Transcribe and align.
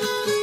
Thank 0.00 0.28
you. 0.28 0.39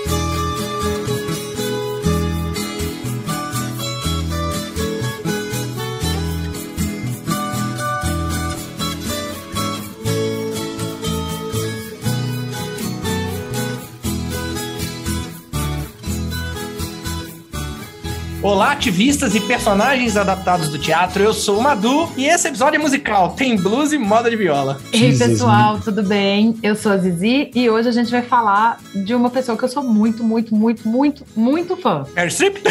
Ativistas 18.67 19.33
e 19.33 19.39
personagens 19.39 20.17
adaptados 20.17 20.69
do 20.69 20.77
teatro. 20.77 21.23
Eu 21.23 21.33
sou 21.33 21.59
o 21.59 21.63
Madu 21.63 22.09
e 22.17 22.25
esse 22.25 22.47
episódio 22.47 22.77
é 22.77 22.81
musical. 22.81 23.31
Tem 23.31 23.55
blues 23.55 23.93
e 23.93 23.97
moda 23.97 24.29
de 24.29 24.35
viola. 24.35 24.79
Ei, 24.91 25.17
pessoal, 25.17 25.79
tudo 25.79 26.03
bem? 26.03 26.57
Eu 26.61 26.75
sou 26.75 26.91
a 26.91 26.97
Zizi 26.97 27.49
e 27.55 27.69
hoje 27.69 27.87
a 27.87 27.91
gente 27.91 28.11
vai 28.11 28.21
falar 28.21 28.79
de 28.93 29.15
uma 29.15 29.29
pessoa 29.29 29.57
que 29.57 29.63
eu 29.63 29.69
sou 29.69 29.83
muito, 29.83 30.23
muito, 30.23 30.53
muito, 30.53 30.87
muito, 30.87 31.23
muito 31.35 31.77
fã. 31.77 32.05
Airstrip? 32.15 32.61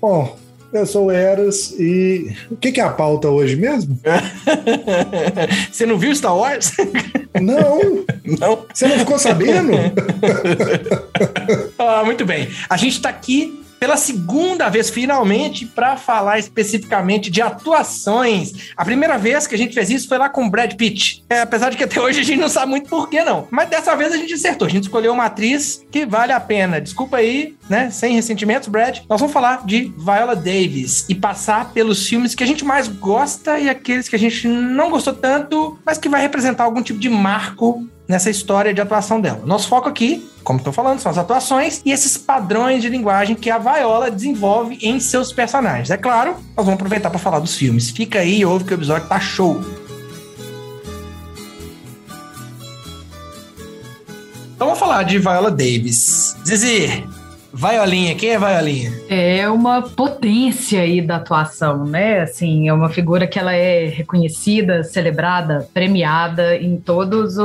Bom, 0.00 0.36
eu 0.72 0.86
sou 0.86 1.06
o 1.06 1.10
Eras 1.10 1.74
e 1.78 2.34
o 2.50 2.56
que, 2.56 2.72
que 2.72 2.80
é 2.80 2.84
a 2.84 2.90
pauta 2.90 3.28
hoje 3.28 3.56
mesmo? 3.56 3.98
Você 5.70 5.86
não 5.86 5.98
viu 5.98 6.14
Star 6.14 6.36
Wars? 6.36 6.72
Não. 7.40 8.04
Não. 8.38 8.66
Você 8.72 8.88
não 8.88 8.98
ficou 8.98 9.18
sabendo? 9.18 9.72
ah, 11.78 12.02
muito 12.04 12.26
bem. 12.26 12.48
A 12.68 12.76
gente 12.76 12.96
está 12.96 13.08
aqui 13.08 13.64
pela 13.78 13.96
segunda 13.96 14.68
vez, 14.68 14.90
finalmente, 14.90 15.66
para 15.66 15.96
falar 15.96 16.38
especificamente 16.38 17.30
de 17.30 17.40
atuações. 17.40 18.72
A 18.76 18.84
primeira 18.84 19.16
vez 19.18 19.46
que 19.46 19.54
a 19.54 19.58
gente 19.58 19.74
fez 19.74 19.90
isso 19.90 20.08
foi 20.08 20.18
lá 20.18 20.28
com 20.28 20.46
o 20.46 20.50
Brad 20.50 20.74
Pitt. 20.74 21.24
É, 21.28 21.40
apesar 21.40 21.70
de 21.70 21.76
que 21.76 21.84
até 21.84 22.00
hoje 22.00 22.20
a 22.20 22.24
gente 22.24 22.40
não 22.40 22.48
sabe 22.48 22.70
muito 22.70 22.88
por 22.88 23.08
que 23.08 23.22
não. 23.22 23.46
Mas 23.50 23.68
dessa 23.68 23.94
vez 23.94 24.12
a 24.12 24.16
gente 24.16 24.34
acertou. 24.34 24.66
A 24.66 24.70
gente 24.70 24.84
escolheu 24.84 25.12
uma 25.12 25.26
atriz 25.26 25.84
que 25.90 26.04
vale 26.04 26.32
a 26.32 26.40
pena. 26.40 26.80
Desculpa 26.80 27.18
aí, 27.18 27.56
né? 27.68 27.90
Sem 27.90 28.14
ressentimentos, 28.14 28.68
Brad. 28.68 29.00
Nós 29.08 29.20
vamos 29.20 29.32
falar 29.32 29.64
de 29.64 29.92
Viola 29.96 30.34
Davis 30.34 31.06
e 31.08 31.14
passar 31.14 31.72
pelos 31.72 32.06
filmes 32.06 32.34
que 32.34 32.42
a 32.42 32.46
gente 32.46 32.64
mais 32.64 32.88
gosta 32.88 33.58
e 33.58 33.68
aqueles 33.68 34.08
que 34.08 34.16
a 34.16 34.18
gente 34.18 34.48
não 34.48 34.90
gostou 34.90 35.14
tanto, 35.14 35.78
mas 35.84 35.98
que 35.98 36.08
vai 36.08 36.20
representar 36.20 36.64
algum 36.64 36.82
tipo 36.82 36.98
de 36.98 37.08
marco 37.08 37.86
nessa 38.08 38.30
história 38.30 38.72
de 38.72 38.80
atuação 38.80 39.20
dela. 39.20 39.42
Nosso 39.44 39.68
foco 39.68 39.88
aqui, 39.88 40.28
como 40.42 40.58
estou 40.58 40.72
falando, 40.72 40.98
são 40.98 41.12
as 41.12 41.18
atuações 41.18 41.82
e 41.84 41.92
esses 41.92 42.16
padrões 42.16 42.80
de 42.80 42.88
linguagem 42.88 43.36
que 43.36 43.50
a 43.50 43.58
Viola 43.58 44.10
desenvolve 44.10 44.78
em 44.80 44.98
seus 44.98 45.30
personagens. 45.30 45.90
É 45.90 45.96
claro, 45.98 46.36
nós 46.56 46.64
vamos 46.64 46.74
aproveitar 46.74 47.10
para 47.10 47.18
falar 47.18 47.38
dos 47.38 47.54
filmes. 47.54 47.90
Fica 47.90 48.20
aí 48.20 48.40
e 48.40 48.46
ouve 48.46 48.64
que 48.64 48.72
o 48.72 48.76
episódio 48.76 49.06
tá 49.06 49.20
show. 49.20 49.62
Então 54.54 54.66
vamos 54.66 54.78
falar 54.78 55.02
de 55.04 55.18
Viola 55.18 55.50
Davis. 55.50 56.34
Zizi, 56.44 57.06
Violinha, 57.52 58.14
quem 58.14 58.30
é 58.30 58.38
Violinha? 58.38 58.92
É 59.08 59.48
uma 59.48 59.82
potência 59.82 60.82
aí 60.82 61.00
da 61.00 61.16
atuação, 61.16 61.84
né? 61.84 62.20
Assim, 62.20 62.68
é 62.68 62.72
uma 62.72 62.90
figura 62.90 63.26
que 63.26 63.38
ela 63.38 63.54
é 63.54 63.86
reconhecida, 63.86 64.84
celebrada, 64.84 65.68
premiada 65.72 66.56
em 66.56 66.76
todas 66.76 67.38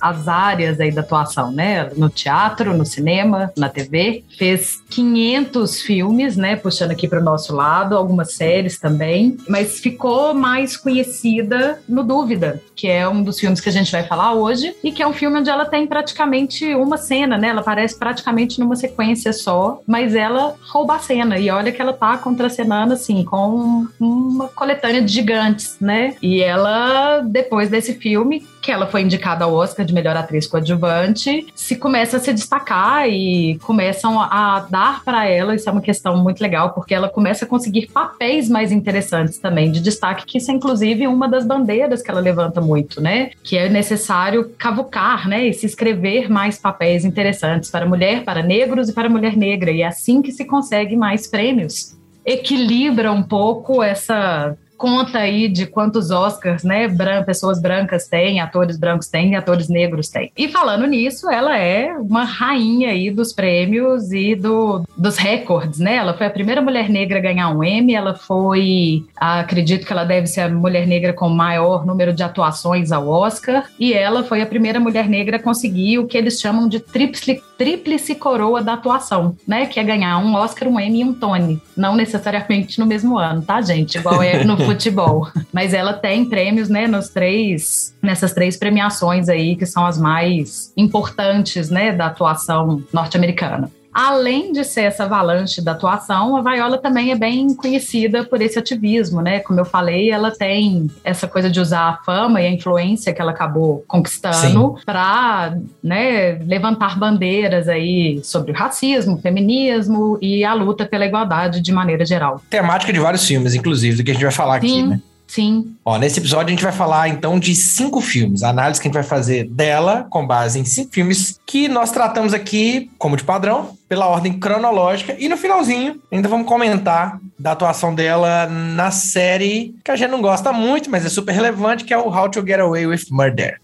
as 0.00 0.28
áreas 0.28 0.78
aí 0.78 0.92
da 0.92 1.00
atuação, 1.00 1.50
né? 1.50 1.90
No 1.96 2.08
teatro, 2.08 2.76
no 2.76 2.86
cinema, 2.86 3.52
na 3.56 3.68
TV. 3.68 4.24
Fez 4.38 4.82
500 4.88 5.82
filmes, 5.82 6.36
né? 6.36 6.54
Puxando 6.56 6.92
aqui 6.92 7.08
para 7.08 7.20
o 7.20 7.24
nosso 7.24 7.54
lado, 7.54 7.96
algumas 7.96 8.34
séries 8.34 8.78
também. 8.78 9.36
Mas 9.48 9.80
ficou 9.80 10.32
mais 10.32 10.76
conhecida 10.76 11.80
no 11.88 12.04
Dúvida, 12.04 12.62
que 12.76 12.88
é 12.88 13.08
um 13.08 13.22
dos 13.22 13.38
filmes 13.38 13.60
que 13.60 13.68
a 13.68 13.72
gente 13.72 13.90
vai 13.90 14.04
falar 14.04 14.32
hoje 14.34 14.74
e 14.82 14.92
que 14.92 15.02
é 15.02 15.06
um 15.06 15.12
filme 15.12 15.40
onde 15.40 15.50
ela 15.50 15.64
tem 15.64 15.86
praticamente 15.86 16.72
uma 16.74 16.96
cena, 16.96 17.36
né? 17.36 17.48
Ela 17.48 17.60
aparece 17.60 17.98
praticamente 17.98 18.60
numa 18.60 18.76
sequência 18.76 19.32
só, 19.42 19.80
mas 19.86 20.14
ela 20.14 20.54
rouba 20.68 20.96
a 20.96 20.98
cena. 20.98 21.38
E 21.38 21.50
olha 21.50 21.72
que 21.72 21.80
ela 21.80 21.92
tá 21.92 22.16
contracenando, 22.18 22.94
assim, 22.94 23.24
com 23.24 23.86
uma 23.98 24.48
coletânea 24.48 25.02
de 25.02 25.12
gigantes, 25.12 25.76
né? 25.80 26.16
E 26.22 26.42
ela, 26.42 27.20
depois 27.20 27.68
desse 27.68 27.94
filme, 27.94 28.46
que 28.60 28.70
ela 28.70 28.86
foi 28.86 29.02
indicada 29.02 29.44
ao 29.44 29.54
Oscar 29.54 29.84
de 29.84 29.94
melhor 29.94 30.16
atriz 30.16 30.46
coadjuvante, 30.46 31.46
se 31.54 31.76
começa 31.76 32.16
a 32.16 32.20
se 32.20 32.32
destacar 32.32 33.08
e 33.08 33.58
começam 33.62 34.20
a 34.20 34.66
dar 34.68 35.02
para 35.04 35.26
ela, 35.26 35.54
isso 35.54 35.68
é 35.68 35.72
uma 35.72 35.80
questão 35.80 36.16
muito 36.16 36.40
legal, 36.40 36.72
porque 36.72 36.94
ela 36.94 37.08
começa 37.08 37.44
a 37.44 37.48
conseguir 37.48 37.88
papéis 37.88 38.48
mais 38.48 38.72
interessantes 38.72 39.38
também, 39.38 39.70
de 39.70 39.80
destaque, 39.80 40.26
que 40.26 40.38
isso 40.38 40.50
é 40.50 40.54
inclusive 40.54 41.06
uma 41.06 41.28
das 41.28 41.44
bandeiras 41.44 42.02
que 42.02 42.10
ela 42.10 42.20
levanta 42.20 42.60
muito, 42.60 43.00
né? 43.00 43.30
Que 43.42 43.56
é 43.56 43.68
necessário 43.68 44.50
cavucar, 44.58 45.28
né? 45.28 45.46
E 45.46 45.52
se 45.52 45.66
escrever 45.66 46.30
mais 46.30 46.58
papéis 46.58 47.04
interessantes 47.04 47.70
para 47.70 47.86
mulher, 47.86 48.24
para 48.24 48.42
negros 48.42 48.88
e 48.88 48.92
para 48.92 49.08
mulher 49.08 49.36
negra. 49.36 49.70
E 49.70 49.82
é 49.82 49.86
assim 49.86 50.22
que 50.22 50.32
se 50.32 50.44
consegue 50.44 50.96
mais 50.96 51.26
prêmios. 51.26 51.96
Equilibra 52.24 53.10
um 53.10 53.22
pouco 53.22 53.82
essa 53.82 54.56
conta 54.80 55.18
aí 55.18 55.46
de 55.46 55.66
quantos 55.66 56.10
Oscars, 56.10 56.64
né, 56.64 56.88
bran 56.88 57.22
pessoas 57.22 57.60
brancas 57.60 58.08
têm, 58.08 58.40
atores 58.40 58.78
brancos 58.78 59.08
têm, 59.08 59.36
atores 59.36 59.68
negros 59.68 60.08
têm. 60.08 60.32
E 60.34 60.48
falando 60.48 60.86
nisso, 60.86 61.30
ela 61.30 61.58
é 61.58 61.92
uma 61.92 62.24
rainha 62.24 62.88
aí 62.88 63.10
dos 63.10 63.30
prêmios 63.30 64.10
e 64.10 64.34
do, 64.34 64.82
dos 64.96 65.18
recordes, 65.18 65.80
né? 65.80 65.96
Ela 65.96 66.14
foi 66.14 66.26
a 66.26 66.30
primeira 66.30 66.62
mulher 66.62 66.88
negra 66.88 67.18
a 67.18 67.20
ganhar 67.20 67.50
um 67.50 67.62
Emmy, 67.62 67.94
ela 67.94 68.14
foi, 68.14 69.04
acredito 69.16 69.86
que 69.86 69.92
ela 69.92 70.04
deve 70.04 70.26
ser 70.26 70.40
a 70.40 70.48
mulher 70.48 70.86
negra 70.86 71.12
com 71.12 71.28
maior 71.28 71.84
número 71.84 72.14
de 72.14 72.22
atuações 72.22 72.90
ao 72.90 73.06
Oscar, 73.06 73.66
e 73.78 73.92
ela 73.92 74.24
foi 74.24 74.40
a 74.40 74.46
primeira 74.46 74.80
mulher 74.80 75.06
negra 75.10 75.36
a 75.36 75.42
conseguir 75.42 75.98
o 75.98 76.06
que 76.06 76.16
eles 76.16 76.40
chamam 76.40 76.66
de 76.66 76.80
tríplice, 76.80 77.42
tríplice 77.58 78.14
coroa 78.14 78.62
da 78.62 78.72
atuação, 78.72 79.36
né? 79.46 79.66
Que 79.66 79.78
é 79.78 79.84
ganhar 79.84 80.16
um 80.16 80.34
Oscar, 80.34 80.66
um 80.68 80.80
Emmy 80.80 81.00
e 81.00 81.04
um 81.04 81.12
Tony. 81.12 81.60
Não 81.76 81.94
necessariamente 81.94 82.78
no 82.78 82.86
mesmo 82.86 83.18
ano, 83.18 83.42
tá, 83.42 83.60
gente? 83.60 83.98
Igual 83.98 84.22
é 84.22 84.42
no 84.42 84.56
futebol. 84.72 85.28
Mas 85.52 85.74
ela 85.74 85.92
tem 85.92 86.24
prêmios, 86.24 86.68
né, 86.68 86.86
nos 86.86 87.08
três, 87.08 87.94
nessas 88.02 88.32
três 88.32 88.56
premiações 88.56 89.28
aí, 89.28 89.56
que 89.56 89.66
são 89.66 89.84
as 89.84 89.98
mais 89.98 90.72
importantes, 90.76 91.70
né, 91.70 91.92
da 91.92 92.06
atuação 92.06 92.82
norte-americana. 92.92 93.70
Além 93.92 94.52
de 94.52 94.64
ser 94.64 94.82
essa 94.82 95.04
avalanche 95.04 95.60
da 95.60 95.72
atuação, 95.72 96.36
a 96.36 96.42
Viola 96.42 96.78
também 96.78 97.10
é 97.10 97.16
bem 97.16 97.54
conhecida 97.54 98.24
por 98.24 98.40
esse 98.40 98.58
ativismo, 98.58 99.20
né? 99.20 99.40
Como 99.40 99.58
eu 99.58 99.64
falei, 99.64 100.10
ela 100.10 100.30
tem 100.30 100.88
essa 101.02 101.26
coisa 101.26 101.50
de 101.50 101.60
usar 101.60 101.88
a 101.88 101.96
fama 102.04 102.40
e 102.40 102.46
a 102.46 102.50
influência 102.50 103.12
que 103.12 103.20
ela 103.20 103.32
acabou 103.32 103.84
conquistando 103.88 104.76
para 104.86 105.56
né, 105.82 106.38
levantar 106.46 106.98
bandeiras 106.98 107.68
aí 107.68 108.20
sobre 108.22 108.52
o 108.52 108.54
racismo, 108.54 109.20
feminismo 109.20 110.18
e 110.22 110.44
a 110.44 110.54
luta 110.54 110.86
pela 110.86 111.06
igualdade 111.06 111.60
de 111.60 111.72
maneira 111.72 112.04
geral. 112.04 112.40
Temática 112.48 112.92
de 112.92 113.00
vários 113.00 113.26
filmes, 113.26 113.54
inclusive, 113.54 113.96
do 113.96 114.04
que 114.04 114.10
a 114.10 114.14
gente 114.14 114.22
vai 114.22 114.32
falar 114.32 114.60
Sim. 114.60 114.66
aqui, 114.66 114.82
né? 114.88 115.00
Sim. 115.30 115.76
Ó, 115.84 115.96
nesse 115.96 116.18
episódio 116.18 116.48
a 116.48 116.50
gente 116.50 116.64
vai 116.64 116.72
falar 116.72 117.08
então 117.08 117.38
de 117.38 117.54
cinco 117.54 118.00
filmes, 118.00 118.42
a 118.42 118.48
análise 118.48 118.80
que 118.80 118.88
a 118.88 118.90
gente 118.90 118.94
vai 118.94 119.04
fazer 119.04 119.44
dela 119.44 120.08
com 120.10 120.26
base 120.26 120.58
em 120.58 120.64
cinco 120.64 120.92
filmes 120.92 121.38
que 121.46 121.68
nós 121.68 121.92
tratamos 121.92 122.34
aqui, 122.34 122.90
como 122.98 123.16
de 123.16 123.22
padrão, 123.22 123.78
pela 123.88 124.08
ordem 124.08 124.40
cronológica 124.40 125.14
e 125.16 125.28
no 125.28 125.36
finalzinho 125.36 126.02
ainda 126.10 126.28
vamos 126.28 126.48
comentar 126.48 127.20
da 127.38 127.52
atuação 127.52 127.94
dela 127.94 128.48
na 128.48 128.90
série 128.90 129.72
que 129.84 129.92
a 129.92 129.94
gente 129.94 130.10
não 130.10 130.20
gosta 130.20 130.52
muito, 130.52 130.90
mas 130.90 131.06
é 131.06 131.08
super 131.08 131.32
relevante, 131.32 131.84
que 131.84 131.94
é 131.94 131.98
o 131.98 132.08
How 132.08 132.28
to 132.28 132.44
Get 132.44 132.58
Away 132.58 132.88
with 132.88 133.04
Murder. 133.12 133.60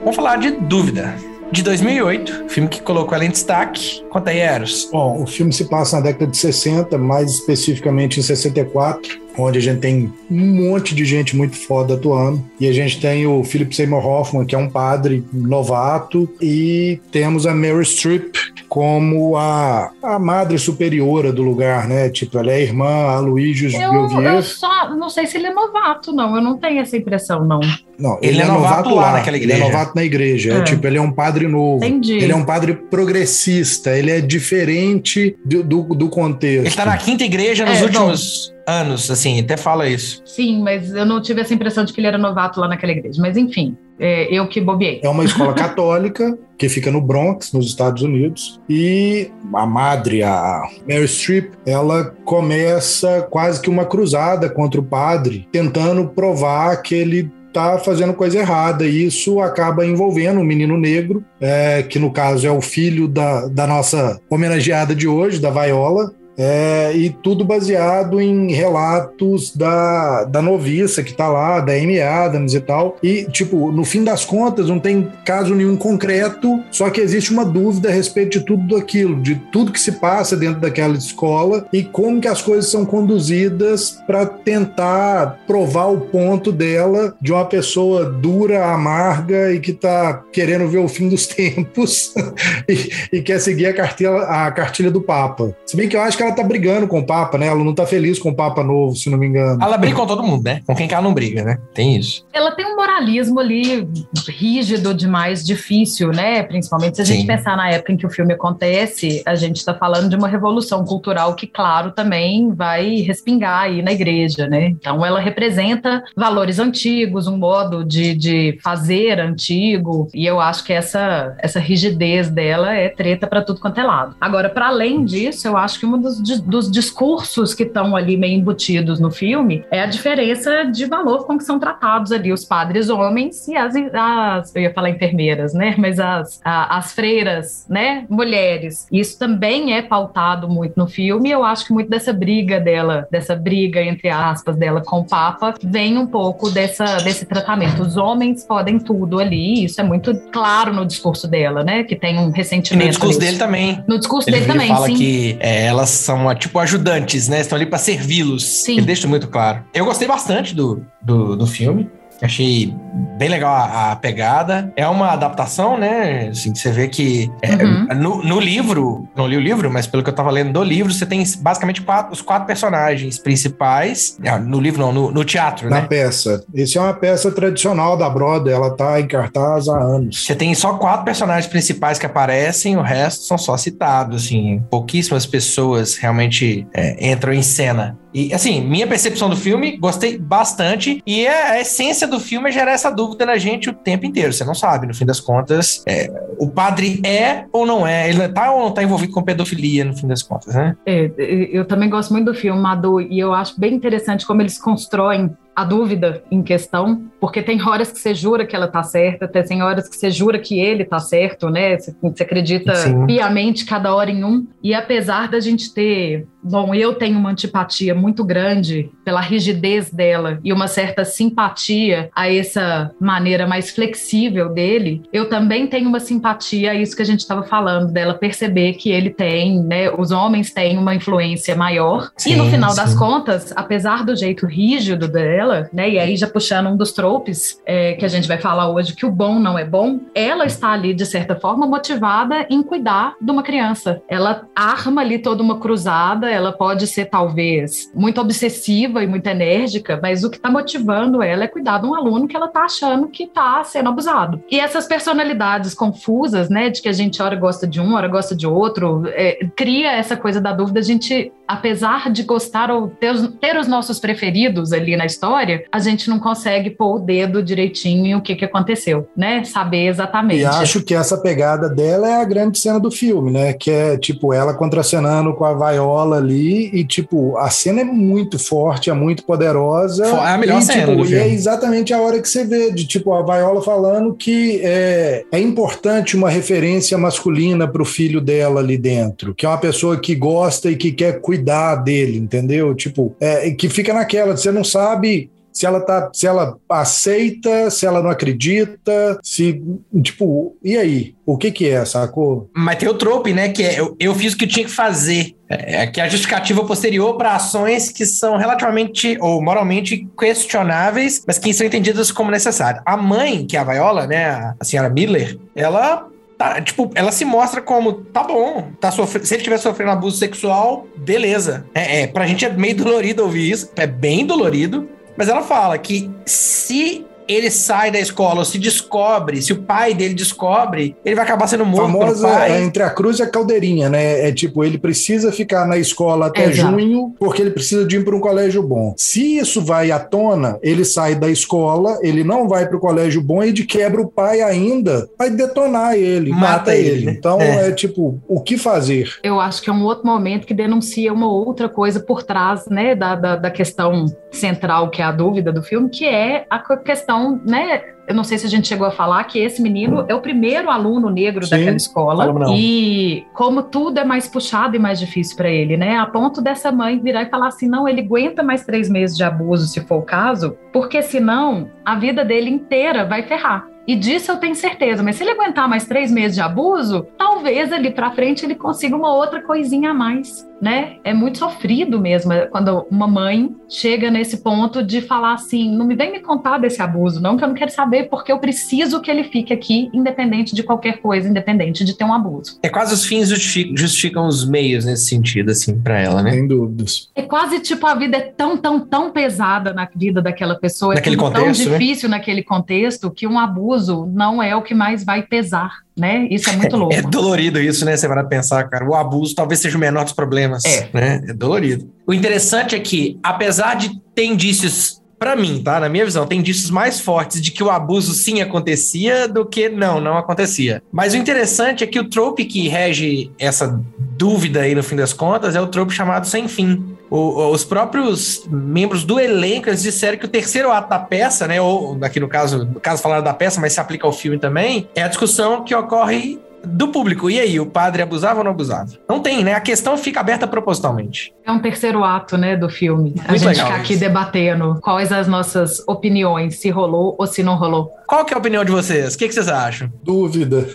Vamos 0.00 0.16
falar 0.16 0.36
de 0.36 0.50
Dúvida, 0.50 1.14
de 1.52 1.62
2008, 1.62 2.46
filme 2.48 2.68
que 2.68 2.80
colocou 2.80 3.14
ela 3.14 3.26
em 3.26 3.30
destaque. 3.30 4.02
Conta 4.08 4.30
aí, 4.30 4.38
Eros. 4.38 4.88
Bom, 4.90 5.22
o 5.22 5.26
filme 5.26 5.52
se 5.52 5.66
passa 5.66 5.96
na 5.96 6.04
década 6.04 6.30
de 6.30 6.36
60, 6.38 6.96
mais 6.96 7.30
especificamente 7.30 8.18
em 8.18 8.22
64, 8.22 9.20
onde 9.36 9.58
a 9.58 9.60
gente 9.60 9.80
tem 9.80 10.12
um 10.30 10.70
monte 10.70 10.94
de 10.94 11.04
gente 11.04 11.36
muito 11.36 11.54
foda 11.56 11.94
atuando. 11.94 12.42
E 12.58 12.66
a 12.66 12.72
gente 12.72 12.98
tem 13.00 13.26
o 13.26 13.44
Philip 13.44 13.76
Seymour 13.76 14.04
Hoffman, 14.06 14.46
que 14.46 14.54
é 14.54 14.58
um 14.58 14.68
padre 14.68 15.22
novato, 15.30 16.26
e 16.40 16.98
temos 17.10 17.46
a 17.46 17.54
Mary 17.54 17.84
Streep 17.84 18.34
como 18.72 19.36
a, 19.36 19.90
a 20.02 20.18
madre 20.18 20.58
superiora 20.58 21.30
do 21.30 21.42
lugar, 21.42 21.86
né? 21.86 22.08
Tipo, 22.08 22.38
ela 22.38 22.52
é 22.52 22.54
a 22.54 22.60
irmã 22.60 22.86
a 22.86 23.18
Luigi 23.20 23.66
Eu, 23.74 24.08
eu 24.22 24.42
só 24.42 24.88
não 24.96 25.10
sei 25.10 25.26
se 25.26 25.36
ele 25.36 25.48
é 25.48 25.52
novato, 25.52 26.10
não. 26.10 26.34
Eu 26.34 26.40
não 26.40 26.56
tenho 26.56 26.80
essa 26.80 26.96
impressão, 26.96 27.44
não. 27.44 27.60
Não, 27.98 28.18
Ele 28.22 28.40
é 28.40 28.46
novato 28.46 28.94
lá 28.94 29.12
naquela 29.12 29.36
Ele 29.36 29.52
é 29.52 29.56
igreja. 29.56 29.70
novato 29.70 29.92
na 29.94 30.02
igreja. 30.02 30.54
É. 30.54 30.56
É. 30.56 30.62
tipo, 30.62 30.86
ele 30.86 30.96
é 30.96 31.00
um 31.02 31.12
padre 31.12 31.46
novo. 31.46 31.84
Entendi. 31.84 32.14
Ele 32.14 32.32
é 32.32 32.34
um 32.34 32.46
padre 32.46 32.72
progressista. 32.72 33.90
Ele 33.90 34.10
é 34.10 34.22
diferente 34.22 35.36
do, 35.44 35.62
do, 35.62 35.82
do 35.94 36.08
contexto. 36.08 36.66
Ele 36.66 36.74
tá 36.74 36.86
na 36.86 36.96
quinta 36.96 37.24
igreja 37.24 37.66
nos 37.66 37.78
É, 37.78 37.84
últimos 37.84 38.52
anos, 38.66 39.10
assim, 39.10 39.38
até 39.38 39.56
fala 39.56 39.86
isso. 39.88 40.22
Sim, 40.24 40.62
mas 40.62 40.92
eu 40.94 41.04
não 41.04 41.20
tive 41.20 41.42
essa 41.42 41.52
impressão 41.52 41.84
de 41.84 41.92
que 41.92 42.00
ele 42.00 42.06
era 42.06 42.18
novato 42.18 42.58
lá 42.58 42.68
naquela 42.68 42.92
igreja. 42.92 43.20
Mas 43.20 43.36
enfim, 43.36 43.76
é, 44.02 44.26
eu 44.34 44.48
que 44.48 44.60
bobeei. 44.60 45.00
É 45.02 45.08
uma 45.08 45.24
escola 45.24 45.54
católica 45.54 46.36
que 46.58 46.68
fica 46.68 46.90
no 46.90 47.00
Bronx, 47.00 47.52
nos 47.52 47.66
Estados 47.66 48.02
Unidos. 48.02 48.60
E 48.68 49.30
a 49.54 49.64
madre, 49.64 50.24
a 50.24 50.62
Mary 50.88 51.06
Streep, 51.06 51.52
ela 51.64 52.12
começa 52.24 53.22
quase 53.30 53.62
que 53.62 53.70
uma 53.70 53.84
cruzada 53.84 54.50
contra 54.50 54.80
o 54.80 54.84
padre, 54.84 55.46
tentando 55.52 56.08
provar 56.08 56.82
que 56.82 56.96
ele 56.96 57.30
tá 57.52 57.78
fazendo 57.78 58.14
coisa 58.14 58.38
errada. 58.38 58.84
E 58.84 59.06
isso 59.06 59.40
acaba 59.40 59.86
envolvendo 59.86 60.40
o 60.40 60.44
menino 60.44 60.76
negro, 60.76 61.24
é, 61.40 61.82
que 61.82 61.98
no 61.98 62.10
caso 62.10 62.46
é 62.46 62.50
o 62.50 62.60
filho 62.60 63.06
da, 63.06 63.46
da 63.46 63.66
nossa 63.66 64.20
homenageada 64.28 64.94
de 64.94 65.06
hoje, 65.06 65.40
da 65.40 65.50
Vaiola, 65.50 66.12
é, 66.36 66.92
e 66.94 67.10
tudo 67.10 67.44
baseado 67.44 68.20
em 68.20 68.52
relatos 68.52 69.54
da, 69.54 70.24
da 70.24 70.42
noviça 70.42 71.02
que 71.02 71.10
está 71.10 71.28
lá, 71.28 71.60
da 71.60 71.72
Amy 71.72 72.00
Adams 72.00 72.54
e 72.54 72.60
tal. 72.60 72.96
E, 73.02 73.24
tipo, 73.30 73.70
no 73.70 73.84
fim 73.84 74.04
das 74.04 74.24
contas, 74.24 74.68
não 74.68 74.78
tem 74.78 75.10
caso 75.24 75.54
nenhum 75.54 75.76
concreto, 75.76 76.60
só 76.70 76.90
que 76.90 77.00
existe 77.00 77.32
uma 77.32 77.44
dúvida 77.44 77.88
a 77.88 77.92
respeito 77.92 78.38
de 78.38 78.46
tudo 78.46 78.76
aquilo, 78.76 79.20
de 79.20 79.36
tudo 79.52 79.72
que 79.72 79.80
se 79.80 79.92
passa 79.92 80.36
dentro 80.36 80.60
daquela 80.60 80.96
escola 80.96 81.66
e 81.72 81.82
como 81.82 82.20
que 82.20 82.28
as 82.28 82.42
coisas 82.42 82.70
são 82.70 82.84
conduzidas 82.84 83.98
para 84.06 84.26
tentar 84.26 85.38
provar 85.46 85.86
o 85.86 86.00
ponto 86.00 86.50
dela 86.50 87.14
de 87.20 87.32
uma 87.32 87.44
pessoa 87.44 88.04
dura, 88.04 88.66
amarga 88.66 89.52
e 89.52 89.60
que 89.60 89.70
está 89.70 90.22
querendo 90.32 90.68
ver 90.68 90.78
o 90.78 90.88
fim 90.88 91.08
dos 91.08 91.26
tempos 91.32 92.12
e, 92.68 93.16
e, 93.16 93.22
quer 93.22 93.40
seguir 93.40 93.66
a 93.66 93.74
cartilha, 93.74 94.10
a 94.10 94.50
cartilha 94.50 94.90
do 94.90 95.00
Papa. 95.00 95.54
Se 95.66 95.76
bem 95.76 95.88
que 95.88 95.96
eu 95.96 96.00
acho 96.00 96.16
que 96.16 96.21
que 96.22 96.28
ela 96.28 96.36
tá 96.36 96.42
brigando 96.42 96.86
com 96.86 97.00
o 97.00 97.06
Papa, 97.06 97.36
né? 97.36 97.48
Ela 97.48 97.62
não 97.62 97.74
tá 97.74 97.84
feliz 97.84 98.18
com 98.18 98.30
o 98.30 98.34
Papa 98.34 98.62
novo, 98.62 98.94
se 98.96 99.10
não 99.10 99.18
me 99.18 99.26
engano. 99.26 99.62
Ela 99.62 99.76
briga 99.76 99.96
com 99.96 100.06
todo 100.06 100.22
mundo, 100.22 100.44
né? 100.44 100.60
Com 100.66 100.74
quem 100.74 100.86
que 100.86 100.94
ela 100.94 101.02
não 101.02 101.12
briga, 101.12 101.42
né? 101.42 101.58
Tem 101.74 101.96
isso. 101.96 102.24
Ela 102.32 102.52
tem 102.52 102.66
um 102.66 102.76
moralismo 102.76 103.40
ali 103.40 103.88
rígido 104.28 104.94
demais, 104.94 105.44
difícil, 105.44 106.10
né? 106.12 106.42
Principalmente 106.42 106.96
se 106.96 107.02
a 107.02 107.04
Sim. 107.04 107.14
gente 107.14 107.26
pensar 107.26 107.56
na 107.56 107.70
época 107.70 107.92
em 107.92 107.96
que 107.96 108.06
o 108.06 108.10
filme 108.10 108.34
acontece, 108.34 109.22
a 109.26 109.34
gente 109.34 109.64
tá 109.64 109.74
falando 109.74 110.08
de 110.08 110.16
uma 110.16 110.28
revolução 110.28 110.84
cultural 110.84 111.34
que, 111.34 111.46
claro, 111.46 111.92
também 111.92 112.52
vai 112.54 112.96
respingar 112.96 113.62
aí 113.62 113.82
na 113.82 113.92
igreja, 113.92 114.46
né? 114.46 114.66
Então 114.66 115.04
ela 115.04 115.20
representa 115.20 116.02
valores 116.16 116.58
antigos, 116.58 117.26
um 117.26 117.36
modo 117.36 117.84
de, 117.84 118.14
de 118.14 118.58
fazer 118.62 119.18
antigo, 119.18 120.08
e 120.14 120.26
eu 120.26 120.40
acho 120.40 120.64
que 120.64 120.72
essa, 120.72 121.34
essa 121.38 121.58
rigidez 121.58 122.28
dela 122.28 122.74
é 122.74 122.88
treta 122.88 123.26
para 123.26 123.42
tudo 123.42 123.60
quanto 123.60 123.80
é 123.80 123.84
lado. 123.84 124.14
Agora, 124.20 124.48
para 124.48 124.68
além 124.68 125.04
disso, 125.04 125.46
eu 125.46 125.56
acho 125.56 125.78
que 125.78 125.86
uma 125.86 125.98
dos, 126.20 126.40
dos 126.40 126.70
discursos 126.70 127.54
que 127.54 127.62
estão 127.62 127.94
ali 127.96 128.16
meio 128.16 128.38
embutidos 128.38 129.00
no 129.00 129.10
filme 129.10 129.64
é 129.70 129.80
a 129.80 129.86
diferença 129.86 130.64
de 130.64 130.84
valor 130.86 131.26
com 131.26 131.38
que 131.38 131.44
são 131.44 131.58
tratados 131.58 132.12
ali 132.12 132.32
os 132.32 132.44
padres 132.44 132.88
homens 132.88 133.48
e 133.48 133.56
as, 133.56 133.74
as 133.94 134.54
eu 134.54 134.62
ia 134.62 134.72
falar 134.72 134.90
enfermeiras, 134.90 135.54
né? 135.54 135.74
Mas 135.78 135.98
as, 135.98 136.40
a, 136.44 136.78
as 136.78 136.92
freiras, 136.92 137.66
né? 137.68 138.04
Mulheres. 138.08 138.86
Isso 138.90 139.18
também 139.18 139.74
é 139.74 139.82
pautado 139.82 140.48
muito 140.48 140.74
no 140.76 140.86
filme. 140.86 141.30
Eu 141.30 141.44
acho 141.44 141.66
que 141.66 141.72
muito 141.72 141.88
dessa 141.88 142.12
briga 142.12 142.60
dela, 142.60 143.06
dessa 143.10 143.34
briga 143.34 143.82
entre 143.82 144.08
aspas 144.08 144.56
dela 144.56 144.82
com 144.84 145.00
o 145.00 145.04
Papa, 145.04 145.54
vem 145.62 145.98
um 145.98 146.06
pouco 146.06 146.50
dessa, 146.50 146.96
desse 146.98 147.24
tratamento. 147.24 147.82
Os 147.82 147.96
homens 147.96 148.44
podem 148.44 148.78
tudo 148.78 149.18
ali. 149.18 149.64
Isso 149.64 149.80
é 149.80 149.84
muito 149.84 150.14
claro 150.32 150.72
no 150.72 150.84
discurso 150.86 151.28
dela, 151.28 151.62
né? 151.62 151.84
Que 151.84 151.96
tem 151.96 152.18
um 152.18 152.30
ressentimento. 152.30 152.82
E 152.82 152.86
no 152.86 152.90
discurso 152.90 153.18
dele 153.18 153.38
também. 153.38 153.84
No 153.86 153.98
discurso 153.98 154.28
ele, 154.28 154.40
dele 154.40 154.50
ele 154.50 154.52
também, 154.52 154.68
fala 154.68 154.86
sim. 154.86 154.94
que 154.94 155.36
é, 155.40 155.66
elas 155.66 156.01
são 156.02 156.34
tipo 156.34 156.58
ajudantes, 156.58 157.28
né? 157.28 157.40
Estão 157.40 157.56
ali 157.56 157.66
para 157.66 157.78
servi-los. 157.78 158.44
Sim. 158.44 158.78
Ele 158.78 158.86
deixa 158.86 159.08
muito 159.08 159.28
claro. 159.28 159.64
Eu 159.74 159.84
gostei 159.84 160.06
bastante 160.06 160.54
do, 160.54 160.84
do, 161.00 161.36
do 161.36 161.46
filme. 161.46 161.90
Achei 162.22 162.74
bem 163.18 163.28
legal 163.28 163.54
a, 163.54 163.92
a, 163.92 163.96
pegada. 163.96 164.72
É 164.76 164.86
uma 164.86 165.10
adaptação, 165.10 165.78
né? 165.78 166.28
Assim, 166.28 166.54
você 166.54 166.70
vê 166.70 166.88
que 166.88 167.30
é, 167.42 167.54
uhum. 167.54 167.86
no, 167.96 168.22
no, 168.22 168.40
livro, 168.40 169.08
não 169.16 169.26
li 169.26 169.36
o 169.36 169.40
livro, 169.40 169.70
mas 169.70 169.86
pelo 169.86 170.02
que 170.02 170.10
eu 170.10 170.14
tava 170.14 170.30
lendo 170.30 170.52
do 170.52 170.62
livro, 170.62 170.92
você 170.92 171.06
tem 171.06 171.22
basicamente 171.38 171.82
quatro, 171.82 172.12
os 172.12 172.20
quatro 172.20 172.46
personagens 172.46 173.18
principais. 173.18 174.18
Ah, 174.26 174.38
no 174.38 174.60
livro, 174.60 174.80
não, 174.80 174.92
no, 174.92 175.10
no 175.10 175.24
teatro, 175.24 175.68
Na 175.68 175.80
né? 175.80 175.86
peça. 175.88 176.44
Esse 176.54 176.78
é 176.78 176.80
uma 176.80 176.94
peça 176.94 177.30
tradicional 177.30 177.96
da 177.96 178.08
Broadway, 178.08 178.54
ela 178.54 178.76
tá 178.76 179.00
em 179.00 179.06
cartaz 179.06 179.68
há 179.68 179.78
anos. 179.78 180.24
Você 180.24 180.34
tem 180.34 180.54
só 180.54 180.74
quatro 180.74 181.04
personagens 181.04 181.46
principais 181.46 181.98
que 181.98 182.06
aparecem, 182.06 182.76
o 182.76 182.82
resto 182.82 183.24
são 183.24 183.38
só 183.38 183.56
citados, 183.56 184.24
assim. 184.24 184.62
Pouquíssimas 184.70 185.26
pessoas 185.26 185.96
realmente 185.96 186.66
é, 186.74 187.10
entram 187.10 187.32
em 187.32 187.42
cena. 187.42 187.98
E, 188.14 188.32
assim, 188.34 188.60
minha 188.60 188.86
percepção 188.86 189.30
do 189.30 189.36
filme, 189.36 189.76
gostei 189.78 190.18
bastante. 190.18 191.02
E 191.06 191.26
a, 191.26 191.60
essência 191.60 192.06
do 192.12 192.20
filme 192.20 192.48
é 192.48 192.52
gerar 192.52 192.72
essa 192.72 192.90
dúvida 192.90 193.26
na 193.26 193.36
gente 193.36 193.68
o 193.68 193.72
tempo 193.72 194.06
inteiro. 194.06 194.32
Você 194.32 194.44
não 194.44 194.54
sabe, 194.54 194.86
no 194.86 194.94
fim 194.94 195.04
das 195.04 195.20
contas, 195.20 195.82
é, 195.86 196.08
o 196.38 196.48
padre 196.48 197.00
é 197.04 197.46
ou 197.52 197.66
não 197.66 197.86
é? 197.86 198.08
Ele 198.08 198.28
tá 198.28 198.52
ou 198.52 198.62
não 198.62 198.72
tá 198.72 198.82
envolvido 198.82 199.12
com 199.12 199.22
pedofilia, 199.22 199.84
no 199.84 199.96
fim 199.96 200.06
das 200.06 200.22
contas, 200.22 200.54
né? 200.54 200.76
É, 200.86 201.10
eu 201.16 201.64
também 201.64 201.88
gosto 201.88 202.12
muito 202.12 202.26
do 202.26 202.34
filme, 202.34 202.60
Madu, 202.60 203.00
e 203.00 203.18
eu 203.18 203.32
acho 203.32 203.58
bem 203.58 203.74
interessante 203.74 204.26
como 204.26 204.42
eles 204.42 204.58
constroem 204.58 205.36
a 205.54 205.64
dúvida 205.64 206.22
em 206.30 206.42
questão, 206.42 207.02
porque 207.22 207.40
tem 207.40 207.62
horas 207.62 207.92
que 207.92 208.00
você 208.00 208.16
jura 208.16 208.44
que 208.44 208.56
ela 208.56 208.66
tá 208.66 208.82
certa, 208.82 209.28
tem 209.28 209.62
horas 209.62 209.88
que 209.88 209.96
você 209.96 210.10
jura 210.10 210.40
que 210.40 210.58
ele 210.58 210.84
tá 210.84 210.98
certo, 210.98 211.48
né? 211.48 211.78
Você, 211.78 211.94
você 212.02 212.24
acredita 212.24 212.74
Sim. 212.74 213.06
piamente 213.06 213.64
cada 213.64 213.94
hora 213.94 214.10
em 214.10 214.24
um. 214.24 214.44
E 214.60 214.74
apesar 214.74 215.28
da 215.28 215.38
gente 215.38 215.72
ter, 215.72 216.26
bom, 216.42 216.74
eu 216.74 216.94
tenho 216.94 217.16
uma 217.16 217.30
antipatia 217.30 217.94
muito 217.94 218.24
grande 218.24 218.90
pela 219.04 219.20
rigidez 219.20 219.88
dela 219.88 220.40
e 220.42 220.52
uma 220.52 220.66
certa 220.66 221.04
simpatia 221.04 222.10
a 222.12 222.28
essa 222.28 222.90
maneira 223.00 223.46
mais 223.46 223.70
flexível 223.70 224.48
dele, 224.48 225.02
eu 225.12 225.28
também 225.28 225.68
tenho 225.68 225.88
uma 225.88 226.00
simpatia 226.00 226.72
a 226.72 226.74
isso 226.74 226.96
que 226.96 227.02
a 227.02 227.06
gente 227.06 227.20
estava 227.20 227.44
falando, 227.44 227.92
dela 227.92 228.14
perceber 228.14 228.72
que 228.72 228.90
ele 228.90 229.10
tem, 229.10 229.62
né? 229.62 229.88
Os 229.96 230.10
homens 230.10 230.52
têm 230.52 230.76
uma 230.76 230.92
influência 230.92 231.54
maior. 231.54 232.10
Sim, 232.16 232.32
e 232.32 232.36
no 232.36 232.46
final 232.46 232.70
sim. 232.70 232.76
das 232.76 232.94
contas, 232.96 233.52
apesar 233.54 234.04
do 234.04 234.16
jeito 234.16 234.44
rígido 234.44 235.06
dela, 235.06 235.70
né? 235.72 235.88
E 235.88 236.00
aí 236.00 236.16
já 236.16 236.26
puxando 236.26 236.66
um 236.66 236.76
dos 236.76 236.90
tropes 237.12 237.60
é, 237.66 237.92
que 237.94 238.04
a 238.04 238.08
gente 238.08 238.26
vai 238.26 238.38
falar 238.38 238.70
hoje, 238.70 238.94
que 238.94 239.04
o 239.04 239.10
bom 239.10 239.38
não 239.38 239.58
é 239.58 239.64
bom, 239.64 240.00
ela 240.14 240.46
está 240.46 240.70
ali, 240.70 240.94
de 240.94 241.04
certa 241.04 241.36
forma, 241.36 241.66
motivada 241.66 242.46
em 242.48 242.62
cuidar 242.62 243.14
de 243.20 243.30
uma 243.30 243.42
criança. 243.42 244.02
Ela 244.08 244.46
arma 244.54 245.02
ali 245.02 245.18
toda 245.18 245.42
uma 245.42 245.58
cruzada, 245.58 246.30
ela 246.30 246.52
pode 246.52 246.86
ser, 246.86 247.06
talvez, 247.06 247.90
muito 247.94 248.20
obsessiva 248.20 249.02
e 249.02 249.06
muito 249.06 249.26
enérgica, 249.26 249.98
mas 250.02 250.24
o 250.24 250.30
que 250.30 250.36
está 250.36 250.50
motivando 250.50 251.22
ela 251.22 251.44
é 251.44 251.48
cuidar 251.48 251.78
de 251.78 251.86
um 251.86 251.94
aluno 251.94 252.26
que 252.26 252.36
ela 252.36 252.46
está 252.46 252.62
achando 252.62 253.08
que 253.08 253.24
está 253.24 253.62
sendo 253.64 253.90
abusado. 253.90 254.42
E 254.50 254.58
essas 254.58 254.86
personalidades 254.86 255.74
confusas, 255.74 256.48
né, 256.48 256.70
de 256.70 256.80
que 256.80 256.88
a 256.88 256.92
gente 256.92 257.22
ora 257.22 257.36
gosta 257.36 257.66
de 257.66 257.80
um, 257.80 257.94
ora 257.94 258.08
gosta 258.08 258.34
de 258.34 258.46
outro, 258.46 259.02
é, 259.08 259.46
cria 259.54 259.92
essa 259.92 260.16
coisa 260.16 260.40
da 260.40 260.52
dúvida. 260.52 260.80
A 260.80 260.82
gente, 260.82 261.30
apesar 261.46 262.10
de 262.10 262.22
gostar 262.22 262.70
ou 262.70 262.88
ter, 262.88 263.14
ter 263.32 263.58
os 263.58 263.68
nossos 263.68 263.98
preferidos 264.00 264.72
ali 264.72 264.96
na 264.96 265.04
história, 265.04 265.64
a 265.70 265.78
gente 265.78 266.08
não 266.08 266.18
consegue 266.18 266.70
pôr 266.70 267.01
dedo 267.04 267.42
direitinho 267.42 268.06
em 268.06 268.14
o 268.14 268.20
que, 268.20 268.34
que 268.34 268.44
aconteceu, 268.44 269.08
né? 269.16 269.44
Saber 269.44 269.86
exatamente. 269.86 270.40
E 270.40 270.44
acho 270.44 270.82
que 270.82 270.94
essa 270.94 271.18
pegada 271.18 271.68
dela 271.68 272.08
é 272.08 272.20
a 272.20 272.24
grande 272.24 272.58
cena 272.58 272.78
do 272.78 272.90
filme, 272.90 273.30
né? 273.30 273.52
Que 273.52 273.70
é, 273.70 273.96
tipo, 273.96 274.32
ela 274.32 274.54
contracenando 274.54 275.34
com 275.34 275.44
a 275.44 275.52
vaiola 275.52 276.16
ali 276.16 276.70
e, 276.72 276.84
tipo, 276.84 277.36
a 277.38 277.50
cena 277.50 277.80
é 277.80 277.84
muito 277.84 278.38
forte, 278.38 278.90
é 278.90 278.92
muito 278.92 279.24
poderosa. 279.24 280.06
É 280.06 280.10
a 280.10 280.38
melhor 280.38 280.60
e, 280.60 280.62
cena 280.62 280.86
tipo, 280.86 280.96
do 280.96 281.04
filme. 281.04 281.24
E 281.24 281.28
é 281.28 281.28
exatamente 281.28 281.92
a 281.92 282.00
hora 282.00 282.20
que 282.20 282.28
você 282.28 282.44
vê, 282.44 282.70
de, 282.70 282.86
tipo, 282.86 283.12
a 283.12 283.22
vaiola 283.22 283.62
falando 283.62 284.14
que 284.14 284.60
é, 284.62 285.24
é 285.30 285.40
importante 285.40 286.16
uma 286.16 286.30
referência 286.30 286.96
masculina 286.96 287.66
para 287.66 287.82
o 287.82 287.86
filho 287.86 288.20
dela 288.20 288.60
ali 288.60 288.78
dentro, 288.78 289.34
que 289.34 289.46
é 289.46 289.48
uma 289.48 289.58
pessoa 289.58 289.98
que 289.98 290.14
gosta 290.14 290.70
e 290.70 290.76
que 290.76 290.92
quer 290.92 291.20
cuidar 291.20 291.76
dele, 291.76 292.18
entendeu? 292.18 292.74
Tipo, 292.74 293.14
é, 293.20 293.50
que 293.50 293.68
fica 293.68 293.92
naquela, 293.92 294.36
você 294.36 294.50
não 294.50 294.64
sabe 294.64 295.30
se 295.52 295.66
ela 295.66 295.80
tá, 295.80 296.10
se 296.12 296.26
ela 296.26 296.56
aceita, 296.68 297.70
se 297.70 297.86
ela 297.86 298.02
não 298.02 298.10
acredita, 298.10 299.18
se 299.22 299.62
tipo, 300.02 300.56
e 300.62 300.76
aí? 300.76 301.14
O 301.24 301.36
que 301.36 301.52
que 301.52 301.68
é, 301.68 301.84
sacou? 301.84 302.50
Mas 302.54 302.76
tem 302.76 302.88
o 302.88 302.94
trope, 302.94 303.32
né, 303.32 303.48
que 303.50 303.62
é 303.62 303.78
eu, 303.78 303.96
eu 303.98 304.14
fiz 304.14 304.32
o 304.32 304.36
que 304.36 304.46
tinha 304.46 304.64
que 304.64 304.72
fazer. 304.72 305.34
É, 305.48 305.82
é 305.82 305.86
que 305.86 306.00
é 306.00 306.04
a 306.04 306.08
justificativa 306.08 306.64
posterior 306.64 307.16
para 307.16 307.36
ações 307.36 307.90
que 307.90 308.06
são 308.06 308.36
relativamente 308.36 309.16
ou 309.20 309.42
moralmente 309.42 310.08
questionáveis, 310.18 311.22
mas 311.26 311.38
que 311.38 311.52
são 311.52 311.66
entendidas 311.66 312.10
como 312.10 312.30
necessárias. 312.30 312.82
A 312.86 312.96
mãe, 312.96 313.46
que 313.46 313.56
é 313.56 313.60
a 313.60 313.64
Viola, 313.64 314.06
né, 314.06 314.54
a 314.58 314.64
senhora 314.64 314.88
Miller, 314.88 315.38
ela 315.54 316.08
Tá, 316.42 316.60
tipo, 316.60 316.90
ela 316.96 317.12
se 317.12 317.24
mostra 317.24 317.62
como, 317.62 317.92
tá 317.92 318.24
bom, 318.24 318.72
tá 318.80 318.90
sofrendo, 318.90 319.26
se 319.26 319.34
ele 319.34 319.42
estiver 319.42 319.58
sofrendo 319.58 319.92
abuso 319.92 320.16
sexual, 320.16 320.88
beleza. 320.96 321.64
É, 321.72 322.02
é, 322.02 322.06
pra 322.08 322.26
gente 322.26 322.44
é 322.44 322.50
meio 322.50 322.74
dolorido 322.74 323.22
ouvir 323.22 323.48
isso, 323.48 323.70
é 323.76 323.86
bem 323.86 324.26
dolorido, 324.26 324.88
mas 325.16 325.28
ela 325.28 325.42
fala 325.42 325.78
que 325.78 326.10
se 326.24 327.06
ele 327.32 327.50
sai 327.50 327.90
da 327.90 327.98
escola 327.98 328.40
ou 328.40 328.44
se 328.44 328.58
descobre, 328.58 329.40
se 329.42 329.52
o 329.52 329.62
pai 329.62 329.94
dele 329.94 330.14
descobre, 330.14 330.96
ele 331.04 331.14
vai 331.14 331.24
acabar 331.24 331.46
sendo 331.46 331.64
morto 331.64 331.92
Famosa 331.92 332.26
pelo 332.26 332.38
pai. 332.38 332.52
É 332.52 332.62
entre 332.62 332.82
a 332.82 332.90
cruz 332.90 333.18
e 333.18 333.22
a 333.22 333.26
caldeirinha, 333.30 333.88
né? 333.88 334.28
É 334.28 334.32
tipo, 334.32 334.64
ele 334.64 334.78
precisa 334.78 335.32
ficar 335.32 335.66
na 335.66 335.76
escola 335.76 336.26
até 336.26 336.44
Exato. 336.44 336.70
junho, 336.78 337.14
porque 337.18 337.42
ele 337.42 337.50
precisa 337.50 337.84
de 337.84 337.96
ir 337.96 338.04
para 338.04 338.16
um 338.16 338.20
colégio 338.20 338.62
bom. 338.62 338.94
Se 338.96 339.38
isso 339.38 339.60
vai 339.62 339.90
à 339.90 339.98
tona, 339.98 340.58
ele 340.62 340.84
sai 340.84 341.14
da 341.14 341.28
escola, 341.28 341.98
ele 342.02 342.24
não 342.24 342.48
vai 342.48 342.66
para 342.66 342.76
o 342.76 342.80
colégio 342.80 343.22
bom 343.22 343.42
e 343.42 343.52
de 343.52 343.64
quebra 343.64 344.00
o 344.00 344.08
pai 344.08 344.40
ainda 344.42 345.08
vai 345.18 345.30
detonar 345.30 345.94
ele, 345.94 346.30
mata, 346.30 346.42
Mata 346.52 346.74
ele, 346.76 346.88
ele. 346.88 347.06
né? 347.06 347.12
Então 347.12 347.40
É. 347.40 347.68
é. 347.68 347.72
tipo, 347.72 348.20
o 348.28 348.40
que 348.40 348.56
fazer? 348.58 349.08
Eu 349.22 349.40
acho 349.40 349.62
que 349.62 349.70
é 349.70 349.72
um 349.72 349.84
outro 349.84 350.06
momento 350.06 350.46
que 350.46 350.54
denuncia 350.54 351.12
uma 351.12 351.30
outra 351.30 351.68
coisa 351.68 352.00
por 352.00 352.22
trás, 352.22 352.66
né, 352.68 352.94
da, 352.94 353.14
da, 353.14 353.36
da 353.36 353.50
questão 353.50 354.06
central, 354.30 354.90
que 354.90 355.00
é 355.02 355.04
a 355.04 355.12
dúvida 355.12 355.52
do 355.52 355.62
filme, 355.62 355.88
que 355.90 356.06
é 356.06 356.44
a 356.50 356.58
questão, 356.76 357.21
né? 357.44 357.82
Eu 358.06 358.14
não 358.14 358.24
sei 358.24 358.36
se 358.36 358.46
a 358.46 358.50
gente 358.50 358.66
chegou 358.66 358.86
a 358.86 358.90
falar 358.90 359.22
que 359.24 359.38
esse 359.38 359.62
menino 359.62 360.04
é 360.08 360.14
o 360.14 360.20
primeiro 360.20 360.68
aluno 360.68 361.08
negro 361.08 361.44
Sim, 361.44 361.50
daquela 361.50 361.76
escola. 361.76 362.50
E 362.56 363.24
como 363.32 363.62
tudo 363.62 363.98
é 363.98 364.04
mais 364.04 364.28
puxado 364.28 364.74
e 364.74 364.78
mais 364.78 364.98
difícil 364.98 365.36
para 365.36 365.48
ele, 365.48 365.76
né? 365.76 365.96
A 365.96 366.06
ponto 366.06 366.42
dessa 366.42 366.72
mãe 366.72 366.98
virar 366.98 367.22
e 367.22 367.30
falar 367.30 367.48
assim: 367.48 367.68
não, 367.68 367.88
ele 367.88 368.00
aguenta 368.00 368.42
mais 368.42 368.64
três 368.64 368.88
meses 368.88 369.16
de 369.16 369.22
abuso, 369.22 369.66
se 369.66 369.80
for 369.82 369.98
o 369.98 370.02
caso, 370.02 370.56
porque 370.72 371.00
senão 371.00 371.70
a 371.84 371.94
vida 371.94 372.24
dele 372.24 372.50
inteira 372.50 373.04
vai 373.04 373.22
ferrar. 373.22 373.66
E 373.86 373.96
disso 373.96 374.30
eu 374.30 374.36
tenho 374.36 374.54
certeza, 374.54 375.02
mas 375.02 375.16
se 375.16 375.24
ele 375.24 375.32
aguentar 375.32 375.68
mais 375.68 375.86
três 375.86 376.10
meses 376.10 376.36
de 376.36 376.40
abuso, 376.40 377.06
talvez 377.18 377.72
ali 377.72 377.90
para 377.90 378.12
frente 378.12 378.44
ele 378.44 378.54
consiga 378.54 378.96
uma 378.96 379.12
outra 379.12 379.42
coisinha 379.42 379.90
a 379.90 379.94
mais 379.94 380.46
né? 380.62 380.98
É 381.02 381.12
muito 381.12 381.38
sofrido 381.38 382.00
mesmo 382.00 382.32
é, 382.32 382.46
quando 382.46 382.86
uma 382.88 383.08
mãe 383.08 383.52
chega 383.68 384.12
nesse 384.12 384.36
ponto 384.38 384.80
de 384.80 385.00
falar 385.00 385.34
assim: 385.34 385.68
não 385.74 385.84
me 385.84 385.96
vem 385.96 386.12
me 386.12 386.20
contar 386.20 386.58
desse 386.58 386.80
abuso, 386.80 387.20
não, 387.20 387.36
que 387.36 387.42
eu 387.42 387.48
não 387.48 387.54
quero 387.56 387.72
saber, 387.72 388.04
porque 388.04 388.30
eu 388.30 388.38
preciso 388.38 389.00
que 389.00 389.10
ele 389.10 389.24
fique 389.24 389.52
aqui, 389.52 389.90
independente 389.92 390.54
de 390.54 390.62
qualquer 390.62 390.98
coisa, 390.98 391.28
independente 391.28 391.84
de 391.84 391.94
ter 391.94 392.04
um 392.04 392.14
abuso. 392.14 392.60
É 392.62 392.68
quase 392.68 392.94
os 392.94 393.04
fins 393.04 393.28
justificam, 393.28 393.76
justificam 393.76 394.26
os 394.28 394.48
meios 394.48 394.84
nesse 394.84 395.06
sentido, 395.06 395.50
assim, 395.50 395.76
para 395.80 395.98
ela, 395.98 396.22
né? 396.22 396.30
Sem 396.30 396.46
dúvidas. 396.46 397.10
É 397.16 397.22
quase 397.22 397.58
tipo 397.58 397.84
a 397.84 397.96
vida 397.96 398.18
é 398.18 398.20
tão, 398.20 398.56
tão, 398.56 398.78
tão 398.78 399.10
pesada 399.10 399.74
na 399.74 399.88
vida 399.92 400.22
daquela 400.22 400.54
pessoa, 400.54 400.94
naquele 400.94 401.16
é 401.16 401.18
contexto, 401.18 401.64
tão 401.64 401.72
né? 401.72 401.78
difícil 401.78 402.08
né? 402.08 402.18
naquele 402.18 402.42
contexto 402.44 403.10
que 403.10 403.26
um 403.26 403.36
abuso 403.36 404.06
não 404.14 404.40
é 404.40 404.54
o 404.54 404.62
que 404.62 404.74
mais 404.74 405.02
vai 405.02 405.22
pesar 405.22 405.82
né? 405.96 406.26
Isso 406.30 406.48
é 406.48 406.56
muito 406.56 406.76
louco. 406.76 406.94
É 406.94 407.02
dolorido 407.02 407.60
isso, 407.60 407.84
né? 407.84 407.96
Você 407.96 408.08
vai 408.08 408.24
pensar, 408.26 408.64
cara. 408.64 408.88
O 408.88 408.94
abuso 408.94 409.34
talvez 409.34 409.60
seja 409.60 409.76
o 409.76 409.80
menor 409.80 410.04
dos 410.04 410.12
problemas, 410.12 410.64
é. 410.64 410.88
né? 410.92 411.22
É 411.28 411.32
dolorido. 411.32 411.90
O 412.06 412.14
interessante 412.14 412.74
é 412.74 412.80
que, 412.80 413.18
apesar 413.22 413.74
de 413.74 414.00
ter 414.14 414.24
indícios 414.24 415.01
para 415.22 415.36
mim, 415.36 415.62
tá? 415.62 415.78
Na 415.78 415.88
minha 415.88 416.04
visão, 416.04 416.26
tem 416.26 416.40
indícios 416.40 416.68
mais 416.68 417.00
fortes 417.00 417.40
de 417.40 417.52
que 417.52 417.62
o 417.62 417.70
abuso 417.70 418.12
sim 418.12 418.40
acontecia 418.40 419.28
do 419.28 419.46
que 419.46 419.68
não, 419.68 420.00
não 420.00 420.18
acontecia. 420.18 420.82
Mas 420.90 421.14
o 421.14 421.16
interessante 421.16 421.84
é 421.84 421.86
que 421.86 422.00
o 422.00 422.10
trope 422.10 422.44
que 422.44 422.66
rege 422.66 423.30
essa 423.38 423.80
dúvida 423.96 424.62
aí 424.62 424.74
no 424.74 424.82
fim 424.82 424.96
das 424.96 425.12
contas 425.12 425.54
é 425.54 425.60
o 425.60 425.68
trope 425.68 425.92
chamado 425.92 426.26
sem 426.26 426.48
fim. 426.48 426.84
O, 427.08 427.52
os 427.52 427.62
próprios 427.62 428.44
membros 428.50 429.04
do 429.04 429.20
elenco 429.20 429.68
eles 429.68 429.84
disseram 429.84 430.18
que 430.18 430.24
o 430.24 430.28
terceiro 430.28 430.72
ato 430.72 430.90
da 430.90 430.98
peça, 430.98 431.46
né, 431.46 431.60
ou 431.60 431.96
aqui 432.02 432.18
no 432.18 432.26
caso, 432.26 432.64
no 432.64 432.80
caso 432.80 433.00
falaram 433.00 433.22
da 433.22 433.32
peça, 433.32 433.60
mas 433.60 433.74
se 433.74 433.78
aplica 433.78 434.04
ao 434.04 434.12
filme 434.12 434.40
também, 434.40 434.88
é 434.92 435.04
a 435.04 435.08
discussão 435.08 435.62
que 435.62 435.72
ocorre 435.72 436.40
do 436.64 436.88
público. 436.88 437.30
E 437.30 437.38
aí, 437.38 437.58
o 437.58 437.66
padre 437.66 438.02
abusava 438.02 438.38
ou 438.38 438.44
não 438.44 438.52
abusava? 438.52 438.92
Não 439.08 439.20
tem, 439.20 439.44
né? 439.44 439.54
A 439.54 439.60
questão 439.60 439.96
fica 439.96 440.20
aberta 440.20 440.46
propositalmente. 440.46 441.34
É 441.44 441.50
um 441.50 441.58
terceiro 441.58 442.04
ato, 442.04 442.36
né, 442.36 442.56
do 442.56 442.68
filme. 442.68 443.14
Muito 443.16 443.30
a 443.30 443.36
gente 443.36 443.46
legal, 443.46 443.66
ficar 443.66 443.80
aqui 443.80 443.96
debatendo 443.96 444.78
quais 444.82 445.12
as 445.12 445.26
nossas 445.26 445.82
opiniões, 445.86 446.56
se 446.56 446.70
rolou 446.70 447.16
ou 447.18 447.26
se 447.26 447.42
não 447.42 447.56
rolou. 447.56 447.90
Qual 448.06 448.24
que 448.24 448.32
é 448.32 448.36
a 448.36 448.38
opinião 448.38 448.64
de 448.64 448.70
vocês? 448.70 449.14
O 449.14 449.18
que, 449.18 449.28
que 449.28 449.34
vocês 449.34 449.48
acham? 449.48 449.90
Dúvida. 450.02 450.68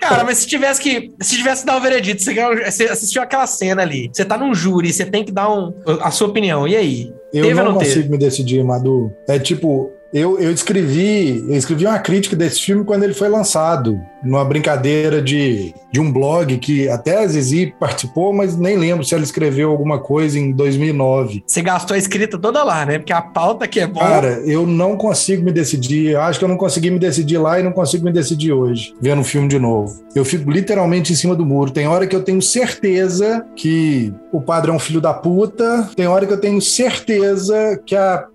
Cara, 0.00 0.24
mas 0.24 0.38
se 0.38 0.46
tivesse 0.46 0.80
que. 0.80 1.12
Se 1.20 1.36
tivesse 1.36 1.62
que 1.62 1.66
dar 1.66 1.76
um 1.76 1.80
veredito, 1.80 2.22
você, 2.22 2.84
assistiu 2.84 3.22
aquela 3.22 3.46
cena 3.46 3.82
ali, 3.82 4.10
você 4.12 4.24
tá 4.24 4.36
num 4.36 4.54
júri, 4.54 4.92
você 4.92 5.04
tem 5.04 5.24
que 5.24 5.32
dar 5.32 5.50
um, 5.50 5.72
a 6.00 6.10
sua 6.10 6.28
opinião. 6.28 6.68
E 6.68 6.76
aí? 6.76 7.12
Eu 7.32 7.44
Teve 7.44 7.54
não, 7.54 7.72
não 7.72 7.74
consigo 7.74 8.10
me 8.10 8.18
decidir, 8.18 8.62
Madu. 8.62 9.10
É 9.26 9.38
tipo, 9.38 9.90
eu, 10.12 10.38
eu 10.38 10.52
escrevi 10.52 11.44
eu 11.48 11.56
escrevi 11.56 11.86
uma 11.86 11.98
crítica 11.98 12.36
desse 12.36 12.60
filme 12.60 12.84
quando 12.84 13.02
ele 13.02 13.14
foi 13.14 13.28
lançado 13.28 14.00
numa 14.22 14.44
brincadeira 14.44 15.20
de, 15.20 15.74
de 15.90 16.00
um 16.00 16.10
blog 16.12 16.56
que 16.58 16.88
até 16.88 17.18
a 17.18 17.26
Zizi 17.26 17.74
participou, 17.78 18.32
mas 18.32 18.56
nem 18.56 18.76
lembro 18.76 19.04
se 19.04 19.14
ela 19.14 19.24
escreveu 19.24 19.70
alguma 19.70 19.98
coisa 19.98 20.38
em 20.38 20.52
2009. 20.52 21.42
Você 21.46 21.60
gastou 21.60 21.94
a 21.94 21.98
escrita 21.98 22.38
toda 22.38 22.62
lá, 22.62 22.86
né? 22.86 22.98
Porque 22.98 23.12
a 23.12 23.20
pauta 23.20 23.66
que 23.66 23.80
é 23.80 23.86
boa. 23.86 24.06
Cara, 24.06 24.40
eu 24.46 24.66
não 24.66 24.96
consigo 24.96 25.44
me 25.44 25.52
decidir. 25.52 26.10
Eu 26.10 26.20
acho 26.20 26.38
que 26.38 26.44
eu 26.44 26.48
não 26.48 26.56
consegui 26.56 26.90
me 26.90 26.98
decidir 26.98 27.38
lá 27.38 27.58
e 27.58 27.62
não 27.62 27.72
consigo 27.72 28.04
me 28.04 28.12
decidir 28.12 28.52
hoje, 28.52 28.94
vendo 29.00 29.20
o 29.20 29.24
filme 29.24 29.48
de 29.48 29.58
novo. 29.58 30.02
Eu 30.14 30.24
fico 30.24 30.50
literalmente 30.50 31.12
em 31.12 31.16
cima 31.16 31.34
do 31.34 31.44
muro. 31.44 31.70
Tem 31.70 31.88
hora 31.88 32.06
que 32.06 32.14
eu 32.14 32.22
tenho 32.22 32.40
certeza 32.40 33.44
que 33.56 34.12
o 34.32 34.40
padre 34.40 34.70
é 34.70 34.74
um 34.74 34.78
filho 34.78 35.00
da 35.00 35.12
puta, 35.12 35.88
tem 35.96 36.06
hora 36.06 36.26
que 36.26 36.32
eu 36.32 36.40
tenho 36.40 36.60
certeza 36.60 37.80
que 37.84 37.96
a, 37.96 38.26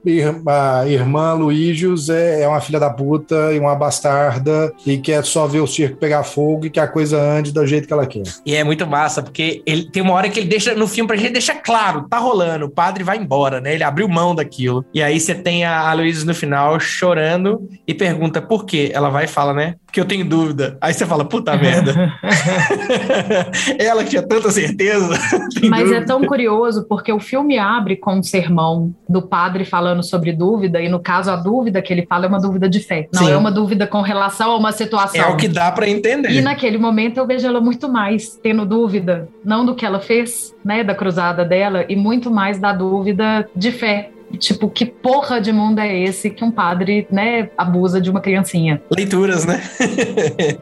a 0.47 0.87
irmã 0.87 1.35
É, 2.09 2.41
é 2.41 2.47
uma 2.47 2.61
filha 2.61 2.79
da 2.79 2.89
puta 2.89 3.53
e 3.53 3.59
uma 3.59 3.75
bastarda 3.75 4.73
e 4.85 4.97
quer 4.97 5.23
só 5.23 5.47
ver 5.47 5.61
os 5.61 5.73
circo 5.73 5.97
pegar 5.97 6.23
fogo 6.23 6.65
e 6.65 6.69
que 6.69 6.79
a 6.79 6.87
coisa 6.87 7.19
ande 7.19 7.51
do 7.51 7.65
jeito 7.65 7.87
que 7.87 7.93
ela 7.93 8.05
quer. 8.05 8.23
E 8.45 8.55
é 8.55 8.63
muito 8.63 8.85
massa, 8.87 9.21
porque 9.21 9.61
ele 9.65 9.89
tem 9.89 10.01
uma 10.01 10.13
hora 10.13 10.29
que 10.29 10.39
ele 10.39 10.47
deixa 10.47 10.73
no 10.73 10.87
filme 10.87 11.07
pra 11.07 11.17
gente 11.17 11.33
deixa 11.33 11.53
claro, 11.55 12.07
tá 12.09 12.17
rolando, 12.17 12.65
o 12.65 12.69
padre 12.69 13.03
vai 13.03 13.17
embora, 13.17 13.61
né? 13.61 13.73
Ele 13.73 13.83
abriu 13.83 14.07
mão 14.07 14.33
daquilo. 14.33 14.85
E 14.93 15.01
aí 15.01 15.19
você 15.19 15.35
tem 15.35 15.65
a 15.65 15.93
Luísa 15.93 16.25
no 16.25 16.33
final 16.33 16.79
chorando 16.79 17.67
e 17.87 17.93
pergunta 17.93 18.41
por 18.41 18.65
quê. 18.65 18.91
Ela 18.93 19.09
vai 19.09 19.25
e 19.25 19.27
fala, 19.27 19.53
né? 19.53 19.75
Porque 19.87 19.99
eu 19.99 20.05
tenho 20.05 20.25
dúvida. 20.25 20.77
Aí 20.81 20.93
você 20.93 21.05
fala, 21.05 21.25
puta 21.25 21.55
merda. 21.55 22.13
ela 23.79 24.03
que 24.03 24.11
tinha 24.11 24.21
tanta 24.21 24.49
certeza. 24.51 25.09
Mas 25.69 25.83
dúvida. 25.83 25.97
é 25.97 26.01
tão 26.01 26.23
curioso, 26.23 26.85
porque 26.87 27.11
o 27.11 27.19
filme 27.19 27.57
abre 27.57 27.95
com 27.95 28.15
um 28.15 28.23
sermão 28.23 28.93
do 29.07 29.21
padre 29.21 29.63
falando 29.63 30.03
sobre 30.03 30.33
dúvida, 30.33 30.81
e 30.81 30.89
no 30.89 30.99
caso, 30.99 31.31
a 31.31 31.35
dúvida 31.35 31.81
que 31.81 31.93
ele 31.93 32.05
fala 32.05 32.25
é 32.25 32.27
uma 32.27 32.39
dúvida 32.39 32.69
de 32.69 32.79
fé. 32.79 33.07
Não 33.13 33.25
Sim. 33.25 33.31
é 33.31 33.37
uma 33.37 33.51
dúvida 33.51 33.87
com 33.87 34.01
relação 34.01 34.51
a 34.51 34.57
uma 34.57 34.71
situação. 34.71 35.21
É 35.21 35.27
o 35.27 35.37
que 35.37 35.47
dá 35.47 35.67
dá 35.67 35.71
para 35.71 35.89
entender. 35.89 36.31
E 36.31 36.41
naquele 36.41 36.77
momento 36.77 37.17
eu 37.17 37.27
vejo 37.27 37.47
ela 37.47 37.59
muito 37.59 37.89
mais 37.89 38.39
tendo 38.41 38.65
dúvida, 38.65 39.27
não 39.43 39.65
do 39.65 39.75
que 39.75 39.85
ela 39.85 39.99
fez, 39.99 40.55
né, 40.63 40.83
da 40.83 40.95
cruzada 40.95 41.43
dela, 41.43 41.85
e 41.87 41.95
muito 41.95 42.31
mais 42.31 42.59
da 42.59 42.71
dúvida 42.71 43.47
de 43.55 43.71
fé, 43.71 44.11
Tipo, 44.37 44.69
que 44.69 44.85
porra 44.85 45.39
de 45.39 45.51
mundo 45.53 45.79
é 45.79 45.97
esse 45.97 46.29
que 46.29 46.43
um 46.43 46.51
padre, 46.51 47.07
né, 47.09 47.49
abusa 47.57 48.01
de 48.01 48.09
uma 48.09 48.19
criancinha? 48.19 48.81
Leituras, 48.91 49.45
né? 49.45 49.61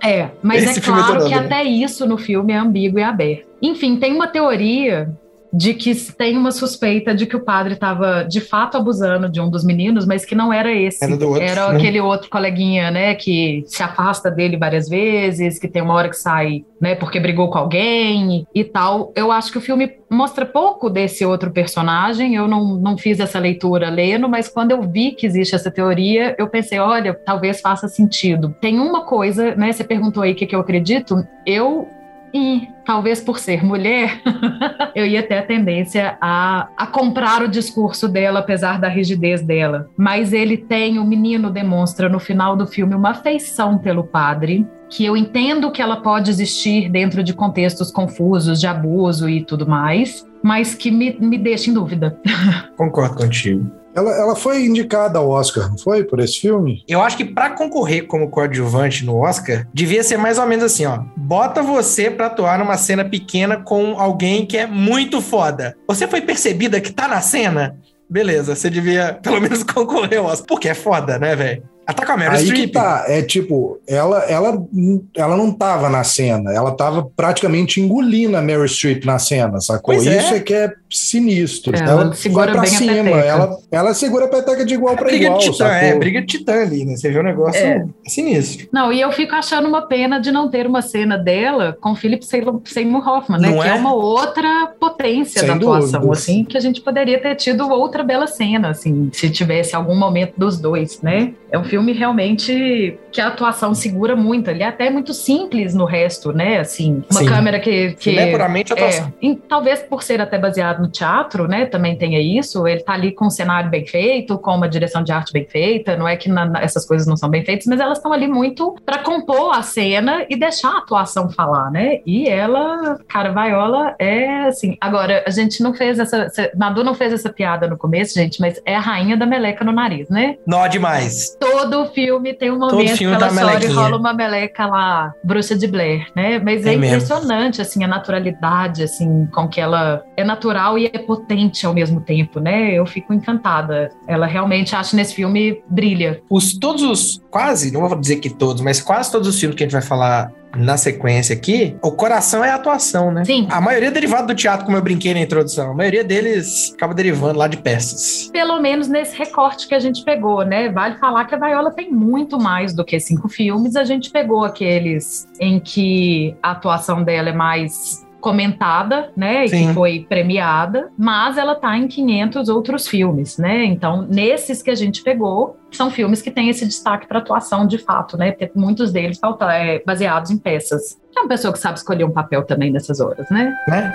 é, 0.04 0.30
mas 0.42 0.64
esse 0.64 0.80
é 0.80 0.82
claro 0.82 1.26
que 1.26 1.34
até 1.34 1.64
isso 1.64 2.06
no 2.06 2.18
filme 2.18 2.54
é 2.54 2.58
ambíguo 2.58 3.00
e 3.00 3.04
aberto. 3.04 3.46
Enfim, 3.62 3.98
tem 3.98 4.14
uma 4.14 4.28
teoria 4.28 5.10
de 5.56 5.74
que 5.74 5.96
tem 6.14 6.38
uma 6.38 6.52
suspeita 6.52 7.16
de 7.16 7.26
que 7.26 7.36
o 7.36 7.40
padre 7.40 7.76
estava 7.76 8.24
de 8.24 8.42
fato 8.42 8.76
abusando 8.76 9.30
de 9.30 9.40
um 9.40 9.50
dos 9.50 9.64
meninos, 9.64 10.06
mas 10.06 10.26
que 10.26 10.36
não 10.36 10.52
era 10.52 10.72
esse. 10.72 11.04
Era, 11.04 11.14
outro, 11.14 11.42
era 11.42 11.70
né? 11.70 11.78
aquele 11.78 12.02
outro 12.02 12.30
coleguinha, 12.30 12.92
né, 12.92 13.16
que 13.16 13.64
se 13.68 13.82
afasta 13.82 14.30
dele 14.30 14.58
várias 14.58 14.90
vezes, 14.90 15.58
que 15.58 15.68
tem 15.68 15.82
uma 15.82 15.94
hora 15.94 16.10
que 16.10 16.18
sai, 16.18 16.66
né, 16.82 16.96
porque 16.96 17.20
brigou 17.20 17.50
com 17.50 17.58
alguém 17.58 18.46
e 18.54 18.64
tal. 18.64 19.14
Eu 19.16 19.32
acho 19.32 19.52
que 19.52 19.58
o 19.58 19.62
filme 19.62 19.94
mostra 20.12 20.46
pouco 20.46 20.90
desse 20.90 21.26
outro 21.26 21.52
personagem. 21.52 22.36
Eu 22.36 22.48
não, 22.48 22.76
não 22.76 22.98
fiz 22.98 23.20
essa 23.20 23.40
leitura 23.40 23.90
lendo, 23.90 24.28
mas 24.28 24.50
quando 24.50 24.72
eu 24.72 24.82
vi 24.82 25.12
que 25.12 25.26
existe 25.26 25.56
essa 25.56 25.72
teoria, 25.72 26.36
eu 26.38 26.48
pensei, 26.48 26.80
olha, 26.80 27.14
talvez 27.14 27.62
faça 27.62 27.88
sentido. 27.88 28.54
Tem 28.60 28.80
uma 28.80 29.06
coisa, 29.06 29.56
né, 29.56 29.72
você 29.72 29.84
perguntou 29.84 30.22
aí 30.22 30.34
o 30.34 30.36
que, 30.36 30.46
que 30.46 30.56
eu 30.56 30.60
acredito. 30.60 31.16
Eu 31.46 31.88
e 32.36 32.68
talvez 32.86 33.22
por 33.22 33.40
ser 33.40 33.64
mulher, 33.64 34.22
eu 34.94 35.06
ia 35.06 35.24
ter 35.24 35.38
a 35.38 35.46
tendência 35.46 36.18
a, 36.20 36.68
a 36.76 36.86
comprar 36.86 37.42
o 37.42 37.48
discurso 37.48 38.10
dela, 38.10 38.40
apesar 38.40 38.78
da 38.78 38.90
rigidez 38.90 39.42
dela. 39.42 39.88
Mas 39.96 40.34
ele 40.34 40.58
tem, 40.58 41.00
o 41.00 41.06
menino 41.06 41.50
demonstra 41.50 42.10
no 42.10 42.20
final 42.20 42.58
do 42.58 42.68
filme 42.68 42.94
uma 42.94 43.12
afeição 43.12 43.78
pelo 43.78 44.04
padre, 44.04 44.68
que 44.90 45.06
eu 45.06 45.16
entendo 45.16 45.72
que 45.72 45.82
ela 45.82 46.02
pode 46.02 46.30
existir 46.30 46.90
dentro 46.90 47.24
de 47.24 47.34
contextos 47.34 47.90
confusos, 47.90 48.60
de 48.60 48.68
abuso 48.68 49.30
e 49.30 49.42
tudo 49.42 49.66
mais, 49.66 50.26
mas 50.44 50.76
que 50.76 50.92
me, 50.92 51.18
me 51.18 51.38
deixa 51.38 51.72
em 51.72 51.74
dúvida. 51.74 52.20
Concordo 52.76 53.16
contigo. 53.16 53.85
Ela, 53.96 54.12
ela 54.12 54.36
foi 54.36 54.66
indicada 54.66 55.20
ao 55.20 55.30
Oscar, 55.30 55.70
não 55.70 55.78
foi? 55.78 56.04
Por 56.04 56.20
esse 56.20 56.40
filme? 56.40 56.84
Eu 56.88 57.02
acho 57.02 57.16
que 57.16 57.24
para 57.24 57.52
concorrer 57.52 58.06
como 58.08 58.30
coadjuvante 58.30 59.06
no 59.06 59.24
Oscar, 59.24 59.68
devia 59.74 60.04
ser 60.04 60.18
mais 60.18 60.38
ou 60.38 60.46
menos 60.46 60.66
assim, 60.66 60.86
ó. 60.86 61.00
Bota 61.16 61.64
você 61.64 62.12
pra 62.12 62.26
atuar 62.26 62.60
numa 62.60 62.78
cena 62.78 63.06
pequena 63.06 63.58
com 63.58 64.00
alguém 64.00 64.46
que 64.46 64.58
é 64.58 64.68
muito 64.68 65.22
foda. 65.22 65.76
Você 65.88 66.08
foi 66.08 66.22
percebida 66.22 66.82
que 66.82 66.92
tá 66.92 67.08
na 67.08 67.22
cena? 67.22 67.78
Beleza, 68.10 68.56
você 68.56 68.70
devia 68.70 69.18
pelo 69.24 69.40
menos 69.40 69.64
concorrer 69.64 70.20
ao 70.20 70.26
Oscar. 70.26 70.48
Porque 70.48 70.70
é 70.70 70.74
foda, 70.74 71.18
né, 71.18 71.36
velho? 71.36 71.64
Ela 71.88 71.96
tá 71.96 72.06
com 72.06 72.12
a 72.14 72.18
Meryl 72.18 72.38
Aí 72.38 72.46
Streep. 72.46 72.66
Que 72.66 72.72
tá, 72.72 73.06
é 73.08 73.22
tipo, 73.22 73.80
ela, 73.88 74.20
ela, 74.24 74.68
ela 75.16 75.38
não 75.38 75.52
tava 75.52 75.88
na 75.88 76.04
cena, 76.04 76.52
ela 76.52 76.72
tava 76.72 77.08
praticamente 77.16 77.80
engolindo 77.80 78.36
a 78.36 78.42
Meryl 78.42 78.68
Streep 78.68 79.06
na 79.06 79.20
cena, 79.20 79.62
sacou? 79.62 79.94
Pois 79.94 80.04
Isso 80.04 80.34
é. 80.34 80.38
é 80.38 80.40
que 80.40 80.54
é 80.54 80.74
sinistro. 80.96 81.76
É, 81.76 81.80
ela, 81.80 82.02
ela 82.02 82.14
segura 82.14 82.46
vai 82.54 82.56
pra 82.56 82.66
cima, 82.66 83.10
ela, 83.10 83.58
ela 83.72 83.94
segura 83.94 84.26
a 84.26 84.28
peteca 84.28 84.66
de 84.66 84.74
igual 84.74 84.96
para 84.96 85.14
igual. 85.14 85.38
De 85.38 85.52
titã, 85.52 85.68
é, 85.68 85.96
briga 85.96 86.22
de 86.22 86.28
titã 86.28 86.62
ali, 86.62 86.86
né? 86.86 86.96
Você 86.96 87.12
vê 87.12 87.18
o 87.18 87.22
um 87.22 87.26
negócio 87.26 87.62
é. 87.62 87.86
sinistro. 88.08 88.68
Não, 88.72 88.92
e 88.92 89.02
eu 89.02 89.12
fico 89.12 89.36
achando 89.36 89.68
uma 89.68 89.82
pena 89.82 90.20
de 90.20 90.32
não 90.32 90.50
ter 90.50 90.66
uma 90.66 90.82
cena 90.82 91.18
dela 91.18 91.78
com 91.80 91.96
Philip 91.96 92.26
Seymour 92.66 93.08
Hoffman, 93.08 93.40
né? 93.40 93.50
Não 93.50 93.60
que 93.60 93.68
é? 93.68 93.72
é? 93.72 93.74
uma 93.74 93.94
outra 93.94 94.68
potência 94.80 95.42
Sem 95.42 95.50
da 95.50 95.56
atuação, 95.56 96.00
dúvidas. 96.00 96.20
assim, 96.20 96.44
que 96.46 96.58
a 96.58 96.62
gente 96.62 96.82
poderia 96.82 97.20
ter 97.20 97.36
tido 97.36 97.70
outra 97.70 98.04
bela 98.04 98.28
cena, 98.28 98.70
assim, 98.70 99.10
se 99.12 99.30
tivesse 99.30 99.76
algum 99.76 99.96
momento 99.96 100.34
dos 100.38 100.60
dois, 100.60 101.02
né? 101.02 101.34
É 101.52 101.60
um 101.60 101.64
filme 101.64 101.94
realmente 101.94 102.98
que 103.12 103.22
a 103.22 103.28
atuação 103.28 103.74
segura 103.74 104.16
muito. 104.16 104.50
Ele 104.50 104.64
é 104.64 104.68
até 104.68 104.90
muito 104.90 105.14
simples 105.14 105.74
no 105.74 105.86
resto, 105.86 106.32
né? 106.32 106.60
Assim, 106.60 107.04
uma 107.10 107.22
Sim. 107.22 107.26
câmera 107.26 107.60
que. 107.60 107.94
que 107.94 108.18
é 108.18 108.32
puramente 108.32 108.74
atuação. 108.74 109.14
É, 109.22 109.36
talvez 109.48 109.80
por 109.82 110.04
ser 110.04 110.20
até 110.20 110.38
baseado 110.38 110.85
no 110.86 110.92
teatro, 110.92 111.48
né, 111.48 111.66
também 111.66 111.98
tenha 111.98 112.20
isso. 112.22 112.68
Ele 112.68 112.82
tá 112.82 112.94
ali 112.94 113.12
com 113.12 113.26
um 113.26 113.30
cenário 113.30 113.70
bem 113.70 113.86
feito, 113.86 114.38
com 114.38 114.56
uma 114.56 114.70
direção 114.70 115.04
de 115.04 115.12
arte 115.12 115.34
bem 115.34 115.46
feita. 115.46 115.98
Não 115.98 116.08
é 116.08 116.16
que 116.16 116.30
na, 116.30 116.62
essas 116.62 116.86
coisas 116.86 117.08
não 117.08 117.18
são 117.18 117.30
bem 117.30 117.44
feitas, 117.44 117.66
mas 117.66 117.80
elas 117.80 117.98
estão 117.98 118.14
ali 118.14 118.28
muito 118.28 118.76
para 118.86 119.00
compor 119.00 119.56
a 119.56 119.62
cena 119.62 120.26
e 120.30 120.36
deixar 120.36 120.70
a 120.70 120.78
atuação 120.80 121.30
falar, 121.30 121.72
né? 121.72 122.00
E 122.06 122.28
ela, 122.28 123.00
cara, 123.08 123.32
Viola 123.32 123.96
é 124.00 124.48
assim. 124.48 124.78
Agora, 124.80 125.24
a 125.26 125.30
gente 125.30 125.62
não 125.62 125.74
fez 125.74 126.00
essa. 126.00 126.28
Madu 126.56 126.84
não 126.84 126.94
fez 126.94 127.14
essa 127.14 127.30
piada 127.30 127.68
no 127.68 127.78
começo, 127.78 128.14
gente, 128.14 128.40
mas 128.40 128.62
é 128.66 128.76
a 128.76 128.80
rainha 128.80 129.18
da 129.18 129.26
meleca 129.26 129.66
no 129.66 129.72
nariz, 129.72 130.10
né? 130.10 130.38
Nó 130.46 130.68
demais. 130.68 131.36
Todo 131.40 131.88
filme 131.88 132.34
tem 132.34 132.52
um 132.52 132.60
momento 132.60 132.98
que 132.98 133.04
ela 133.04 133.30
chora 133.30 133.64
e 133.64 133.68
rola 133.68 133.98
uma 133.98 134.14
meleca 134.14 134.66
lá, 134.68 135.14
bruxa 135.24 135.56
de 135.56 135.68
Blair, 135.68 136.08
né? 136.16 136.40
Mas 136.40 136.66
é, 136.66 136.72
é 136.72 136.74
impressionante, 136.74 137.62
assim, 137.62 137.84
a 137.84 137.88
naturalidade, 137.88 138.84
assim, 138.84 139.28
com 139.34 139.48
que 139.48 139.60
ela 139.60 140.04
é 140.16 140.24
natural 140.24 140.75
e 140.78 140.86
é 140.86 141.00
potente 141.00 141.66
ao 141.66 141.74
mesmo 141.74 142.02
tempo, 142.02 142.40
né? 142.40 142.74
Eu 142.74 142.86
fico 142.86 143.14
encantada. 143.14 143.92
Ela 144.08 144.26
realmente, 144.26 144.76
acho, 144.76 144.96
nesse 144.96 145.16
filme, 145.16 145.62
brilha. 145.70 146.22
Os, 146.30 146.58
todos 146.58 146.84
os, 146.84 147.22
quase, 147.30 147.72
não 147.72 147.88
vou 147.88 148.00
dizer 148.00 148.18
que 148.18 148.30
todos, 148.30 148.62
mas 148.62 148.82
quase 148.82 149.12
todos 149.12 149.28
os 149.28 149.40
filmes 149.40 149.56
que 149.56 149.64
a 149.64 149.66
gente 149.66 149.74
vai 149.74 149.82
falar 149.82 150.32
na 150.56 150.78
sequência 150.78 151.36
aqui, 151.36 151.76
o 151.82 151.92
coração 151.92 152.44
é 152.44 152.50
a 152.50 152.56
atuação, 152.56 153.12
né? 153.12 153.26
Sim. 153.26 153.48
A 153.50 153.60
maioria 153.60 153.90
é 153.90 153.92
derivado 153.92 154.28
do 154.28 154.36
teatro, 154.36 154.66
como 154.66 154.78
eu 154.78 154.82
brinquei 154.82 155.14
na 155.14 155.20
introdução. 155.20 155.72
A 155.72 155.74
maioria 155.74 156.04
deles 156.04 156.74
acaba 156.74 156.94
derivando 156.94 157.38
lá 157.38 157.48
de 157.48 157.58
peças. 157.58 158.30
Pelo 158.32 158.60
menos 158.60 158.88
nesse 158.88 159.18
recorte 159.18 159.68
que 159.68 159.76
a 159.76 159.80
gente 159.80 160.04
pegou, 160.04 160.44
né? 160.44 160.70
Vale 160.70 160.98
falar 160.98 161.26
que 161.26 161.36
a 161.36 161.38
Viola 161.38 161.72
tem 161.72 161.92
muito 161.92 162.40
mais 162.40 162.74
do 162.74 162.84
que 162.84 163.00
cinco 163.00 163.28
filmes. 163.28 163.76
A 163.76 163.84
gente 163.84 164.10
pegou 164.10 164.44
aqueles 164.44 165.28
em 165.40 165.60
que 165.60 166.36
a 166.42 166.52
atuação 166.52 167.04
dela 167.04 167.30
é 167.30 167.34
mais 167.34 168.05
comentada, 168.26 169.12
né, 169.16 169.46
e 169.46 169.50
que 169.52 169.72
foi 169.76 170.04
premiada, 170.10 170.90
mas 170.98 171.38
ela 171.38 171.54
tá 171.54 171.78
em 171.78 171.88
500 171.88 172.50
outros 172.50 172.88
filmes, 172.88 173.38
né? 173.38 173.66
Então, 173.66 174.02
nesses 174.02 174.64
que 174.64 174.72
a 174.72 174.76
gente 174.76 175.04
pegou, 175.04 175.60
são 175.72 175.92
filmes 175.92 176.24
que 176.24 176.32
têm 176.32 176.50
esse 176.50 176.66
destaque 176.66 177.06
para 177.06 177.20
atuação 177.20 177.68
de 177.68 177.78
fato, 177.78 178.18
né? 178.18 178.32
Porque 178.32 178.52
muitos 178.56 178.92
deles 178.92 179.20
é, 179.52 179.84
baseados 179.86 180.32
em 180.32 180.40
peças. 180.40 181.00
É 181.16 181.20
uma 181.20 181.30
pessoa 181.30 181.54
que 181.54 181.60
sabe 181.60 181.78
escolher 181.78 182.04
um 182.04 182.12
papel 182.12 182.44
também 182.44 182.72
nessas 182.72 183.00
horas, 183.00 183.30
né? 183.30 183.54
Né? 183.68 183.92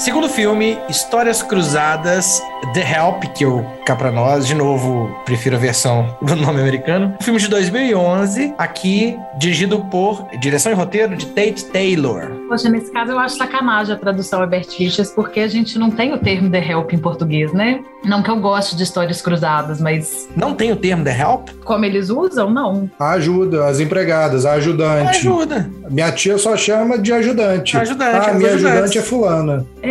Segundo 0.00 0.30
filme, 0.30 0.78
Histórias 0.88 1.42
Cruzadas, 1.42 2.42
The 2.72 2.80
Help, 2.80 3.24
que 3.34 3.44
eu 3.44 3.66
cá 3.84 3.94
pra 3.94 4.10
nós, 4.10 4.46
de 4.46 4.54
novo, 4.54 5.14
prefiro 5.26 5.56
a 5.56 5.58
versão 5.58 6.16
do 6.24 6.34
nome 6.36 6.58
americano. 6.58 7.14
Filme 7.20 7.38
de 7.38 7.48
2011, 7.48 8.54
aqui 8.56 9.14
dirigido 9.36 9.78
por 9.90 10.26
direção 10.40 10.72
e 10.72 10.74
roteiro 10.74 11.14
de 11.16 11.26
Tate 11.26 11.66
Taylor. 11.66 12.30
Poxa, 12.48 12.70
nesse 12.70 12.90
caso 12.90 13.12
eu 13.12 13.18
acho 13.18 13.36
sacanagem 13.36 13.94
a 13.94 13.98
tradução 13.98 14.42
Herbert 14.42 14.68
Fischer, 14.70 15.06
porque 15.14 15.40
a 15.40 15.48
gente 15.48 15.78
não 15.78 15.90
tem 15.90 16.14
o 16.14 16.18
termo 16.18 16.50
The 16.50 16.70
Help 16.70 16.94
em 16.94 16.98
português, 16.98 17.52
né? 17.52 17.80
Não 18.02 18.22
que 18.22 18.30
eu 18.30 18.40
goste 18.40 18.76
de 18.76 18.82
histórias 18.82 19.20
cruzadas, 19.20 19.80
mas. 19.80 20.26
Não 20.34 20.54
tem 20.54 20.72
o 20.72 20.76
termo 20.76 21.04
The 21.04 21.20
Help? 21.20 21.50
Como 21.64 21.84
eles 21.84 22.08
usam, 22.08 22.50
não. 22.50 22.90
Ajuda, 22.98 23.66
as 23.66 23.78
empregadas, 23.78 24.46
a 24.46 24.52
ajudante. 24.52 25.18
Ajuda. 25.18 25.70
Minha 25.90 26.10
tia 26.10 26.38
só 26.38 26.56
chama 26.56 26.98
de 26.98 27.12
ajudante. 27.12 27.76
Ajudante, 27.76 28.30
ah, 28.30 28.34
minha 28.34 28.54
ajudante 28.54 28.98
é 28.98 29.02
fulana. 29.02 29.66
É, 29.82 29.89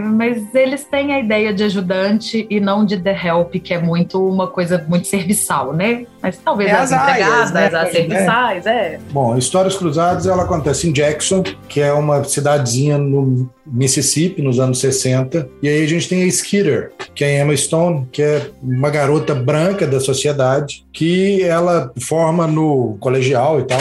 mas 0.00 0.54
eles 0.54 0.84
têm 0.84 1.14
a 1.14 1.18
ideia 1.18 1.52
de 1.52 1.64
ajudante 1.64 2.46
e 2.48 2.60
não 2.60 2.84
de 2.84 2.98
the 2.98 3.12
help, 3.12 3.54
que 3.54 3.74
é 3.74 3.78
muito 3.78 4.26
uma 4.26 4.46
coisa 4.46 4.84
muito 4.88 5.06
serviçal, 5.06 5.72
né? 5.72 6.06
Mas 6.22 6.38
talvez 6.38 6.70
é 6.70 6.74
as, 6.74 6.92
as 6.92 7.02
empregadas, 7.02 7.52
né? 7.52 7.66
as 7.66 7.92
serviçais, 7.92 8.66
é. 8.66 8.98
Bom, 9.10 9.36
Histórias 9.36 9.76
Cruzadas, 9.76 10.26
ela 10.26 10.42
acontece 10.42 10.88
em 10.88 10.92
Jackson, 10.92 11.42
que 11.68 11.80
é 11.80 11.92
uma 11.92 12.22
cidadezinha 12.24 12.98
no 12.98 13.50
Mississippi, 13.66 14.42
nos 14.42 14.60
anos 14.60 14.80
60. 14.80 15.48
E 15.62 15.68
aí 15.68 15.82
a 15.82 15.88
gente 15.88 16.08
tem 16.08 16.24
a 16.24 16.30
Skeeter, 16.30 16.92
que 17.14 17.24
é 17.24 17.40
a 17.40 17.44
Emma 17.44 17.56
Stone, 17.56 18.06
que 18.12 18.22
é 18.22 18.50
uma 18.62 18.90
garota 18.90 19.34
branca 19.34 19.86
da 19.86 20.00
sociedade, 20.00 20.84
que 20.92 21.42
ela 21.42 21.90
forma 22.00 22.46
no 22.46 22.96
colegial 23.00 23.60
e 23.60 23.64
tal, 23.64 23.80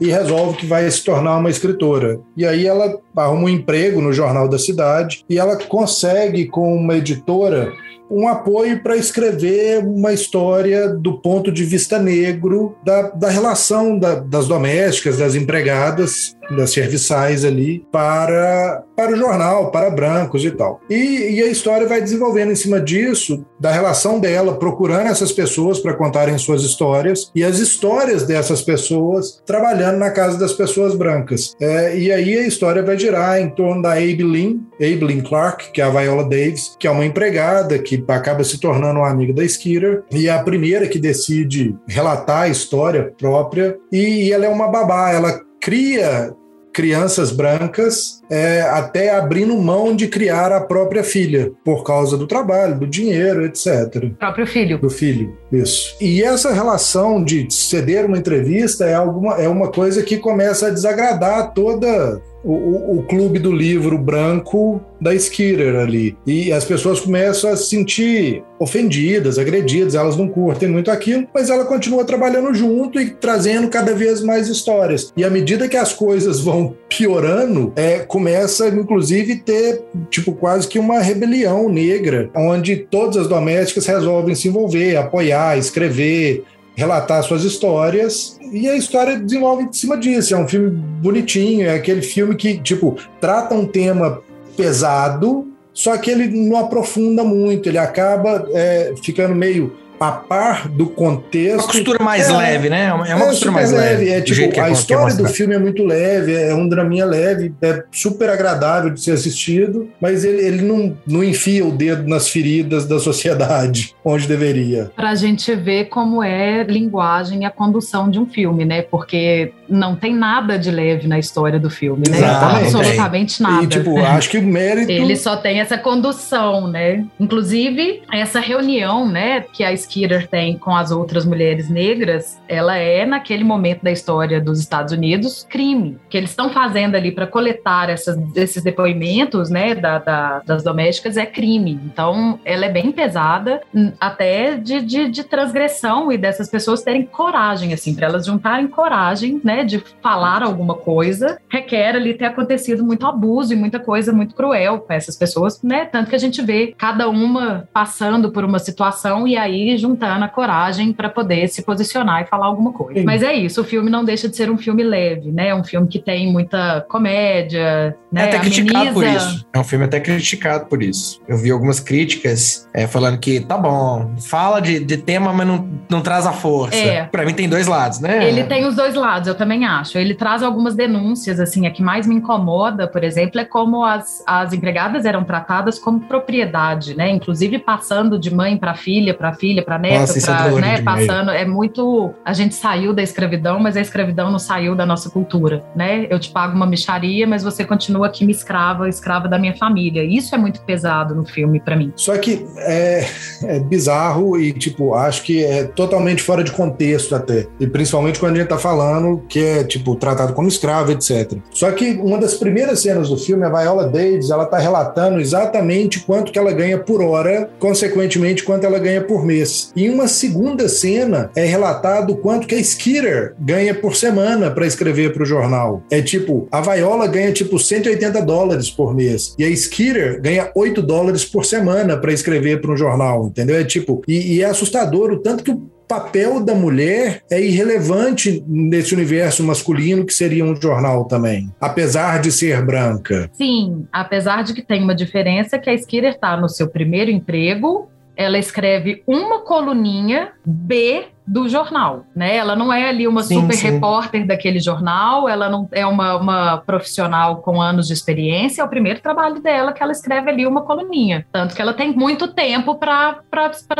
e 0.00 0.10
resolve 0.10 0.58
que 0.58 0.66
vai 0.66 0.88
se 0.90 1.02
tornar 1.02 1.36
uma 1.38 1.50
escritora. 1.50 2.20
E 2.36 2.44
aí 2.44 2.66
ela 2.66 2.98
arruma 3.16 3.44
um 3.44 3.48
emprego 3.48 4.00
no 4.00 4.12
jornal 4.12 4.48
da 4.48 4.58
cidade 4.58 5.24
e 5.28 5.38
ela 5.38 5.56
consegue 5.56 6.46
com 6.46 6.74
uma 6.76 6.96
editora 6.96 7.72
um 8.10 8.28
apoio 8.28 8.82
para 8.82 8.96
escrever 8.96 9.84
uma 9.84 10.12
história 10.12 10.88
do 10.88 11.18
ponto 11.20 11.52
de 11.52 11.64
vista 11.64 11.98
negro 11.98 12.76
da, 12.84 13.02
da 13.10 13.28
relação 13.28 13.98
da, 13.98 14.16
das 14.16 14.46
domésticas, 14.46 15.18
das 15.18 15.34
empregadas, 15.34 16.36
das 16.50 16.72
serviçais 16.72 17.44
ali, 17.44 17.84
para, 17.92 18.82
para 18.96 19.12
o 19.12 19.16
jornal, 19.16 19.70
para 19.70 19.90
brancos 19.90 20.44
e 20.44 20.50
tal. 20.50 20.80
E, 20.88 21.34
e 21.34 21.42
a 21.42 21.46
história 21.46 21.86
vai 21.86 22.00
desenvolvendo 22.00 22.52
em 22.52 22.56
cima 22.56 22.80
disso, 22.80 23.44
da 23.60 23.70
relação 23.70 24.18
dela 24.18 24.56
procurando 24.58 25.08
essas 25.08 25.32
pessoas 25.32 25.78
para 25.78 25.94
contarem 25.94 26.38
suas 26.38 26.62
histórias 26.62 27.30
e 27.34 27.44
as 27.44 27.58
histórias 27.58 28.22
dessas 28.22 28.62
pessoas 28.62 29.42
trabalhando 29.44 29.98
na 29.98 30.10
casa 30.10 30.38
das 30.38 30.52
pessoas 30.52 30.94
brancas. 30.94 31.54
É, 31.60 31.98
e 31.98 32.10
aí 32.10 32.38
a 32.38 32.46
história 32.46 32.82
vai 32.82 32.98
girar 32.98 33.40
em 33.40 33.50
torno 33.50 33.82
da 33.82 33.92
Abe 33.92 34.22
Lynn, 34.22 34.60
Abe 34.76 35.04
Lynn 35.04 35.22
Clark, 35.22 35.70
que 35.72 35.80
é 35.80 35.84
a 35.84 35.90
Viola 35.90 36.24
Davis, 36.24 36.74
que 36.78 36.86
é 36.86 36.90
uma 36.90 37.04
empregada 37.04 37.78
que 37.78 37.97
acaba 38.08 38.44
se 38.44 38.58
tornando 38.58 39.00
uma 39.00 39.10
amiga 39.10 39.32
da 39.32 39.46
Skeeter 39.46 40.04
e 40.10 40.28
é 40.28 40.30
a 40.30 40.42
primeira 40.42 40.88
que 40.88 40.98
decide 40.98 41.76
relatar 41.86 42.42
a 42.42 42.48
história 42.48 43.12
própria 43.18 43.76
e, 43.92 44.26
e 44.26 44.32
ela 44.32 44.46
é 44.46 44.48
uma 44.48 44.68
babá, 44.68 45.10
ela 45.10 45.40
cria 45.60 46.34
crianças 46.78 47.32
brancas, 47.32 48.22
é, 48.30 48.60
até 48.60 49.10
abrindo 49.10 49.56
mão 49.56 49.96
de 49.96 50.06
criar 50.06 50.52
a 50.52 50.60
própria 50.60 51.02
filha, 51.02 51.50
por 51.64 51.82
causa 51.82 52.16
do 52.16 52.24
trabalho, 52.24 52.78
do 52.78 52.86
dinheiro, 52.86 53.44
etc. 53.44 54.04
O 54.04 54.10
próprio 54.10 54.46
filho. 54.46 54.78
Do 54.78 54.88
filho, 54.88 55.36
isso. 55.50 55.96
E 56.00 56.22
essa 56.22 56.52
relação 56.52 57.24
de 57.24 57.48
ceder 57.50 58.06
uma 58.06 58.16
entrevista 58.16 58.84
é, 58.84 58.94
alguma, 58.94 59.34
é 59.42 59.48
uma 59.48 59.72
coisa 59.72 60.04
que 60.04 60.18
começa 60.18 60.68
a 60.68 60.70
desagradar 60.70 61.52
toda 61.52 62.22
o, 62.52 62.98
o, 62.98 63.02
clube 63.02 63.38
do 63.38 63.52
livro 63.52 63.98
branco 63.98 64.80
da 65.00 65.16
Skeeter 65.16 65.76
ali. 65.76 66.16
E 66.26 66.50
as 66.50 66.64
pessoas 66.64 67.00
começam 67.00 67.50
a 67.50 67.56
se 67.56 67.68
sentir 67.68 68.42
ofendidas, 68.58 69.38
agredidas, 69.38 69.94
elas 69.94 70.16
não 70.16 70.28
curtem 70.28 70.68
muito 70.68 70.90
aquilo, 70.90 71.28
mas 71.32 71.50
ela 71.50 71.64
continua 71.64 72.04
trabalhando 72.04 72.52
junto 72.54 72.98
e 72.98 73.10
trazendo 73.10 73.68
cada 73.68 73.94
vez 73.94 74.22
mais 74.22 74.48
histórias. 74.48 75.12
E 75.16 75.24
à 75.24 75.30
medida 75.30 75.68
que 75.68 75.76
as 75.76 75.92
coisas 75.92 76.40
vão 76.42 76.74
piorando, 76.88 77.72
é, 77.76 77.98
começa 77.98 78.68
inclusive 78.68 79.36
ter 79.36 79.82
tipo 80.10 80.32
quase 80.32 80.66
que 80.66 80.78
uma 80.78 81.00
rebelião 81.00 81.68
negra, 81.68 82.30
onde 82.34 82.76
todas 82.76 83.18
as 83.18 83.28
domésticas 83.28 83.86
resolvem 83.86 84.34
se 84.34 84.48
envolver, 84.48 84.96
apoiar, 84.96 85.58
escrever, 85.58 86.44
relatar 86.78 87.20
suas 87.24 87.42
histórias 87.42 88.38
e 88.52 88.68
a 88.68 88.76
história 88.76 89.18
desenvolve 89.18 89.64
em 89.64 89.72
cima 89.72 89.96
disso. 89.96 90.32
É 90.32 90.38
um 90.38 90.46
filme 90.46 90.70
bonitinho, 90.70 91.66
é 91.66 91.74
aquele 91.74 92.00
filme 92.00 92.36
que, 92.36 92.56
tipo, 92.58 92.96
trata 93.20 93.52
um 93.52 93.66
tema 93.66 94.22
pesado, 94.56 95.48
só 95.74 95.96
que 95.98 96.08
ele 96.08 96.28
não 96.28 96.56
aprofunda 96.56 97.24
muito, 97.24 97.68
ele 97.68 97.78
acaba 97.78 98.48
é, 98.52 98.94
ficando 99.02 99.34
meio 99.34 99.72
a 100.00 100.12
par 100.12 100.68
do 100.68 100.86
contexto. 100.86 101.64
Uma 101.64 101.66
costura 101.66 102.04
mais 102.04 102.28
é, 102.28 102.36
leve, 102.36 102.70
né? 102.70 102.86
É 102.86 102.92
uma 102.92 103.06
é 103.06 103.26
costura 103.26 103.50
mais 103.50 103.72
leve. 103.72 104.04
leve. 104.04 104.10
É 104.10 104.20
tipo, 104.20 104.60
a 104.60 104.70
história 104.70 105.16
do 105.16 105.26
filme 105.28 105.54
é 105.54 105.58
muito 105.58 105.84
leve, 105.84 106.34
é 106.34 106.54
um 106.54 106.68
draminha 106.68 107.04
leve, 107.04 107.52
é 107.60 107.82
super 107.90 108.30
agradável 108.30 108.90
de 108.90 109.00
ser 109.00 109.12
assistido, 109.12 109.88
mas 110.00 110.24
ele, 110.24 110.44
ele 110.44 110.62
não, 110.62 110.96
não 111.06 111.24
enfia 111.24 111.64
o 111.64 111.72
dedo 111.72 112.08
nas 112.08 112.28
feridas 112.28 112.86
da 112.86 112.98
sociedade, 112.98 113.94
onde 114.04 114.26
deveria. 114.26 114.90
Pra 114.94 115.14
gente 115.14 115.54
ver 115.54 115.86
como 115.86 116.22
é 116.22 116.62
linguagem 116.62 117.42
e 117.42 117.44
a 117.44 117.50
condução 117.50 118.10
de 118.10 118.18
um 118.18 118.26
filme, 118.26 118.64
né? 118.64 118.82
Porque 118.82 119.52
não 119.68 119.94
tem 119.94 120.14
nada 120.14 120.58
de 120.58 120.70
leve 120.70 121.06
na 121.06 121.18
história 121.18 121.58
do 121.58 121.70
filme, 121.70 122.04
né? 122.08 122.18
Exatamente. 122.18 122.76
Absolutamente 122.76 123.42
nada. 123.42 123.64
E, 123.64 123.66
tipo, 123.66 123.98
acho 123.98 124.30
que 124.30 124.38
o 124.38 124.42
mérito. 124.42 124.90
Ele 124.90 125.16
só 125.16 125.36
tem 125.36 125.60
essa 125.60 125.76
condução, 125.76 126.68
né? 126.68 127.04
Inclusive, 127.18 128.02
essa 128.12 128.40
reunião, 128.40 129.08
né, 129.08 129.44
que 129.52 129.62
a 129.62 129.72
Skeeter 129.88 130.28
tem 130.28 130.58
com 130.58 130.76
as 130.76 130.90
outras 130.90 131.24
mulheres 131.24 131.70
negras, 131.70 132.40
ela 132.46 132.76
é, 132.76 133.06
naquele 133.06 133.44
momento 133.44 133.82
da 133.82 133.90
história 133.90 134.40
dos 134.40 134.60
Estados 134.60 134.92
Unidos, 134.92 135.46
crime. 135.48 135.98
que 136.08 136.16
eles 136.16 136.30
estão 136.30 136.50
fazendo 136.50 136.94
ali 136.94 137.10
para 137.10 137.26
coletar 137.26 137.88
essas, 137.88 138.18
esses 138.36 138.62
depoimentos, 138.62 139.50
né, 139.50 139.74
da, 139.74 139.98
da, 139.98 140.42
das 140.44 140.62
domésticas 140.62 141.16
é 141.16 141.24
crime. 141.24 141.80
Então, 141.84 142.38
ela 142.44 142.66
é 142.66 142.68
bem 142.68 142.92
pesada, 142.92 143.60
até 144.00 144.56
de, 144.56 144.80
de, 144.80 145.08
de 145.08 145.24
transgressão 145.24 146.12
e 146.12 146.18
dessas 146.18 146.48
pessoas 146.48 146.82
terem 146.82 147.04
coragem, 147.04 147.72
assim, 147.72 147.94
para 147.94 148.06
elas 148.06 148.26
juntarem 148.26 148.68
coragem, 148.68 149.40
né, 149.42 149.64
de 149.64 149.82
falar 150.02 150.42
alguma 150.42 150.74
coisa, 150.74 151.38
requer 151.48 151.96
ali 151.96 152.14
ter 152.14 152.26
acontecido 152.26 152.84
muito 152.84 153.06
abuso 153.06 153.52
e 153.52 153.56
muita 153.56 153.78
coisa 153.78 154.12
muito 154.12 154.34
cruel 154.34 154.80
com 154.80 154.92
essas 154.92 155.16
pessoas, 155.16 155.62
né? 155.62 155.84
Tanto 155.84 156.10
que 156.10 156.16
a 156.16 156.18
gente 156.18 156.42
vê 156.42 156.74
cada 156.76 157.08
uma 157.08 157.68
passando 157.72 158.30
por 158.30 158.44
uma 158.44 158.58
situação 158.58 159.26
e 159.26 159.36
aí 159.36 159.77
juntando 159.78 160.24
a 160.24 160.28
coragem 160.28 160.92
para 160.92 161.08
poder 161.08 161.48
se 161.48 161.62
posicionar 161.62 162.22
e 162.22 162.26
falar 162.26 162.46
alguma 162.46 162.72
coisa. 162.72 163.00
Sim. 163.00 163.06
Mas 163.06 163.22
é 163.22 163.32
isso, 163.32 163.60
o 163.60 163.64
filme 163.64 163.90
não 163.90 164.04
deixa 164.04 164.28
de 164.28 164.36
ser 164.36 164.50
um 164.50 164.58
filme 164.58 164.82
leve, 164.82 165.30
né? 165.30 165.48
É 165.48 165.54
um 165.54 165.64
filme 165.64 165.88
que 165.88 165.98
tem 165.98 166.30
muita 166.30 166.84
comédia, 166.88 167.96
né? 168.12 168.22
É 168.22 168.24
até 168.28 168.38
criticado 168.40 168.92
por 168.92 169.06
isso. 169.06 169.46
É 169.52 169.58
um 169.58 169.64
filme 169.64 169.84
até 169.84 170.00
criticado 170.00 170.66
por 170.66 170.82
isso. 170.82 171.20
Eu 171.28 171.38
vi 171.38 171.50
algumas 171.50 171.80
críticas 171.80 172.68
é, 172.74 172.86
falando 172.86 173.18
que 173.18 173.40
tá 173.40 173.56
bom, 173.56 174.14
fala 174.18 174.60
de, 174.60 174.80
de 174.80 174.96
tema, 174.96 175.32
mas 175.32 175.46
não, 175.46 175.68
não 175.88 176.00
traz 176.00 176.26
a 176.26 176.32
força. 176.32 176.76
É. 176.76 177.04
Para 177.04 177.24
mim 177.24 177.34
tem 177.34 177.48
dois 177.48 177.66
lados, 177.66 178.00
né? 178.00 178.28
Ele 178.28 178.44
tem 178.44 178.66
os 178.66 178.74
dois 178.74 178.94
lados, 178.94 179.28
eu 179.28 179.34
também 179.34 179.64
acho. 179.64 179.98
Ele 179.98 180.14
traz 180.14 180.42
algumas 180.42 180.74
denúncias, 180.74 181.38
assim, 181.40 181.66
a 181.66 181.70
que 181.70 181.82
mais 181.82 182.06
me 182.06 182.14
incomoda, 182.14 182.86
por 182.86 183.04
exemplo, 183.04 183.40
é 183.40 183.44
como 183.44 183.84
as, 183.84 184.22
as 184.26 184.52
empregadas 184.52 185.04
eram 185.04 185.24
tratadas 185.24 185.78
como 185.78 186.00
propriedade, 186.00 186.96
né? 186.96 187.10
Inclusive 187.10 187.58
passando 187.58 188.18
de 188.18 188.34
mãe 188.34 188.56
para 188.56 188.74
filha, 188.74 189.14
para 189.14 189.32
filha, 189.32 189.62
para 189.68 189.78
pra, 189.78 189.88
é 189.88 190.60
né? 190.60 190.82
Passando. 190.82 191.30
É 191.30 191.44
muito. 191.44 192.14
A 192.24 192.32
gente 192.32 192.54
saiu 192.54 192.94
da 192.94 193.02
escravidão, 193.02 193.60
mas 193.60 193.76
a 193.76 193.80
escravidão 193.80 194.30
não 194.30 194.38
saiu 194.38 194.74
da 194.74 194.86
nossa 194.86 195.10
cultura, 195.10 195.62
né? 195.76 196.06
Eu 196.08 196.18
te 196.18 196.30
pago 196.30 196.56
uma 196.56 196.66
micharia, 196.66 197.26
mas 197.26 197.42
você 197.42 197.64
continua 197.64 198.06
aqui 198.06 198.24
me 198.24 198.32
escrava, 198.32 198.88
escrava 198.88 199.28
da 199.28 199.38
minha 199.38 199.54
família. 199.56 200.02
Isso 200.02 200.34
é 200.34 200.38
muito 200.38 200.62
pesado 200.62 201.14
no 201.14 201.26
filme 201.26 201.60
para 201.60 201.76
mim. 201.76 201.92
Só 201.96 202.16
que 202.16 202.46
é, 202.56 203.04
é 203.42 203.60
bizarro 203.60 204.38
e, 204.38 204.52
tipo, 204.52 204.94
acho 204.94 205.22
que 205.22 205.44
é 205.44 205.64
totalmente 205.64 206.22
fora 206.22 206.42
de 206.42 206.50
contexto 206.50 207.14
até. 207.14 207.46
E 207.60 207.66
principalmente 207.66 208.18
quando 208.18 208.36
a 208.36 208.38
gente 208.38 208.48
tá 208.48 208.58
falando 208.58 209.22
que 209.28 209.44
é, 209.44 209.64
tipo, 209.64 209.94
tratado 209.96 210.32
como 210.32 210.48
escravo, 210.48 210.92
etc. 210.92 211.38
Só 211.50 211.70
que 211.72 211.92
uma 212.02 212.18
das 212.18 212.34
primeiras 212.34 212.80
cenas 212.80 213.10
do 213.10 213.18
filme, 213.18 213.44
a 213.44 213.50
Viola 213.50 213.88
Davis, 213.88 214.30
ela 214.30 214.46
tá 214.46 214.58
relatando 214.58 215.20
exatamente 215.20 216.00
quanto 216.00 216.32
que 216.32 216.38
ela 216.38 216.52
ganha 216.52 216.78
por 216.78 217.02
hora, 217.02 217.50
consequentemente 217.58 218.42
quanto 218.42 218.64
ela 218.64 218.78
ganha 218.78 219.02
por 219.02 219.24
mês. 219.24 219.57
Em 219.76 219.90
uma 219.90 220.08
segunda 220.08 220.68
cena 220.68 221.30
é 221.36 221.44
relatado 221.44 222.16
quanto 222.16 222.46
que 222.46 222.54
a 222.54 222.62
Skeeter 222.62 223.34
ganha 223.38 223.74
por 223.74 223.96
semana 223.96 224.50
para 224.50 224.66
escrever 224.66 225.12
para 225.12 225.22
o 225.22 225.26
jornal. 225.26 225.82
É 225.90 226.00
tipo, 226.02 226.48
a 226.50 226.60
Viola 226.60 227.06
ganha 227.06 227.32
tipo 227.32 227.58
180 227.58 228.22
dólares 228.22 228.70
por 228.70 228.94
mês 228.94 229.34
e 229.38 229.44
a 229.44 229.56
Skeeter 229.56 230.20
ganha 230.20 230.50
8 230.54 230.82
dólares 230.82 231.24
por 231.24 231.44
semana 231.44 231.96
para 231.96 232.12
escrever 232.12 232.60
para 232.60 232.72
um 232.72 232.76
jornal, 232.76 233.26
entendeu? 233.26 233.56
É 233.56 233.64
tipo, 233.64 234.02
e, 234.06 234.36
e 234.36 234.42
é 234.42 234.46
assustador 234.46 235.12
o 235.12 235.18
tanto 235.18 235.44
que 235.44 235.50
o 235.50 235.78
papel 235.88 236.44
da 236.44 236.54
mulher 236.54 237.22
é 237.30 237.40
irrelevante 237.40 238.44
nesse 238.46 238.94
universo 238.94 239.42
masculino 239.42 240.04
que 240.04 240.12
seria 240.12 240.44
um 240.44 240.54
jornal 240.54 241.06
também, 241.06 241.50
apesar 241.58 242.20
de 242.20 242.30
ser 242.30 242.62
branca. 242.64 243.30
Sim, 243.32 243.86
apesar 243.90 244.44
de 244.44 244.52
que 244.52 244.62
tem 244.62 244.84
uma 244.84 244.94
diferença 244.94 245.58
que 245.58 245.70
a 245.70 245.76
Skeeter 245.76 246.12
está 246.12 246.36
no 246.36 246.48
seu 246.48 246.68
primeiro 246.68 247.10
emprego, 247.10 247.88
ela 248.18 248.36
escreve 248.36 249.04
uma 249.06 249.42
coluninha 249.42 250.32
B 250.44 251.06
do 251.24 251.48
jornal, 251.48 252.04
né? 252.16 252.36
Ela 252.36 252.56
não 252.56 252.72
é 252.72 252.88
ali 252.88 253.06
uma 253.06 253.22
sim, 253.22 253.40
super 253.40 253.54
sim. 253.54 253.70
repórter 253.70 254.26
daquele 254.26 254.58
jornal, 254.58 255.28
ela 255.28 255.48
não 255.48 255.68
é 255.70 255.86
uma, 255.86 256.16
uma 256.16 256.56
profissional 256.56 257.36
com 257.36 257.60
anos 257.60 257.86
de 257.86 257.92
experiência, 257.92 258.62
é 258.62 258.64
o 258.64 258.68
primeiro 258.68 259.00
trabalho 259.00 259.40
dela 259.40 259.72
que 259.72 259.82
ela 259.82 259.92
escreve 259.92 260.30
ali 260.30 260.46
uma 260.46 260.62
coluninha. 260.62 261.24
Tanto 261.30 261.54
que 261.54 261.62
ela 261.62 261.74
tem 261.74 261.92
muito 261.92 262.28
tempo 262.28 262.74
para 262.76 263.20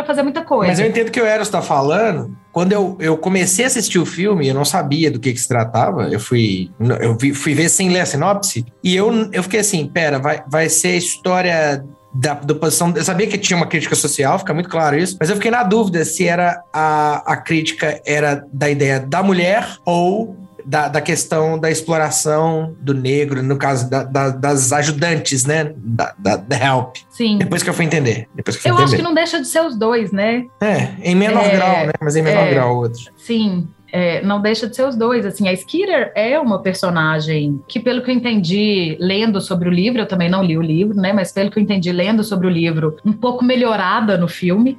fazer 0.07 0.23
muita 0.23 0.43
coisa. 0.43 0.71
Mas 0.71 0.79
eu 0.79 0.87
entendo 0.87 1.11
que 1.11 1.21
o 1.21 1.27
Eros 1.27 1.49
está 1.49 1.63
falando. 1.63 2.37
Quando 2.53 2.73
eu, 2.73 2.97
eu 3.01 3.17
comecei 3.17 3.65
a 3.65 3.69
assistir 3.69 3.99
o 3.99 4.07
filme, 4.07 4.47
eu 4.47 4.55
não 4.55 4.65
sabia 4.65 5.11
do 5.11 5.19
que, 5.19 5.33
que 5.33 5.41
se 5.41 5.49
tratava. 5.49 6.09
Eu 6.09 6.21
fui, 6.21 6.71
eu 7.01 7.17
vi, 7.17 7.33
fui 7.33 7.55
ver 7.55 7.69
sem 7.69 7.89
ler 7.89 8.01
a 8.01 8.07
sinopse. 8.07 8.67
E 8.85 8.95
eu, 8.95 9.31
eu 9.33 9.43
fiquei 9.43 9.61
assim: 9.61 9.87
pera, 9.87 10.19
vai, 10.19 10.43
vai 10.49 10.69
ser 10.69 10.89
a 10.89 10.97
história 10.97 11.85
da, 12.19 12.35
da 12.35 12.55
posição. 12.55 12.93
Eu 12.97 13.05
sabia 13.05 13.29
que 13.29 13.39
tinha 13.39 13.57
uma 13.57 13.67
crítica 13.67 13.95
social, 13.95 14.39
fica 14.41 14.53
muito 14.53 14.69
claro 14.69 14.99
isso, 14.99 15.17
mas 15.21 15.31
eu 15.31 15.37
fiquei 15.37 15.51
na 15.51 15.63
dúvida 15.63 16.05
se 16.05 16.27
era 16.27 16.61
a, 16.73 17.33
a 17.33 17.37
crítica 17.37 18.01
era 18.05 18.45
da 18.53 18.69
ideia 18.69 18.99
da 18.99 19.23
mulher 19.23 19.65
ou 19.85 20.37
da, 20.67 20.89
da 20.89 21.01
questão 21.01 21.59
da 21.59 21.71
exploração 21.71 22.77
do 22.81 22.93
negro, 22.93 23.43
no 23.43 23.57
caso 23.57 23.89
da, 23.89 24.03
da, 24.03 24.31
das 24.31 24.73
ajudantes, 24.73 25.47
né? 25.47 25.73
Da, 25.77 26.13
da, 26.19 26.57
help. 26.57 26.97
Sim. 27.09 27.39
Depois 27.39 27.63
que 27.63 27.71
eu 27.71 27.75
fui 27.75 27.85
entender. 27.85 28.29
Depois 28.35 28.57
que 28.57 28.69
eu, 28.69 28.77
eu 28.77 28.85
acho 28.85 28.97
que 28.97 29.03
não 29.03 29.15
deixa 29.15 29.41
de 29.41 29.47
ser 29.47 29.61
os 29.61 29.79
dois, 29.79 30.11
né? 30.11 30.45
É, 30.61 30.89
em 31.03 31.15
menor 31.15 31.45
é, 31.45 31.57
grau, 31.57 31.87
né? 31.87 31.93
Mas 32.01 32.17
em 32.17 32.23
menor 32.23 32.49
é, 32.49 32.51
grau 32.51 32.77
outro. 32.77 33.01
Sim 33.17 33.69
é, 33.93 34.23
não 34.23 34.41
deixa 34.41 34.69
de 34.69 34.77
ser 34.77 34.87
os 34.87 34.97
dois. 34.97 35.25
Assim, 35.25 35.49
a 35.49 35.57
Skeeter 35.57 36.13
é 36.15 36.39
uma 36.39 36.61
personagem 36.61 37.61
que, 37.67 37.81
pelo 37.81 38.03
que 38.03 38.11
eu 38.11 38.15
entendi 38.15 38.97
lendo 39.01 39.41
sobre 39.41 39.69
o 39.69 39.73
livro, 39.73 40.01
eu 40.01 40.07
também 40.07 40.29
não 40.29 40.43
li 40.43 40.57
o 40.57 40.63
livro, 40.63 40.97
né? 40.97 41.13
Mas 41.13 41.33
pelo 41.33 41.51
que 41.51 41.59
eu 41.59 41.63
entendi 41.63 41.91
lendo 41.93 42.23
sobre 42.23 42.47
o 42.47 42.51
livro, 42.51 42.97
um 43.05 43.13
pouco 43.13 43.45
melhorada 43.45 44.17
no 44.17 44.29
filme. 44.29 44.79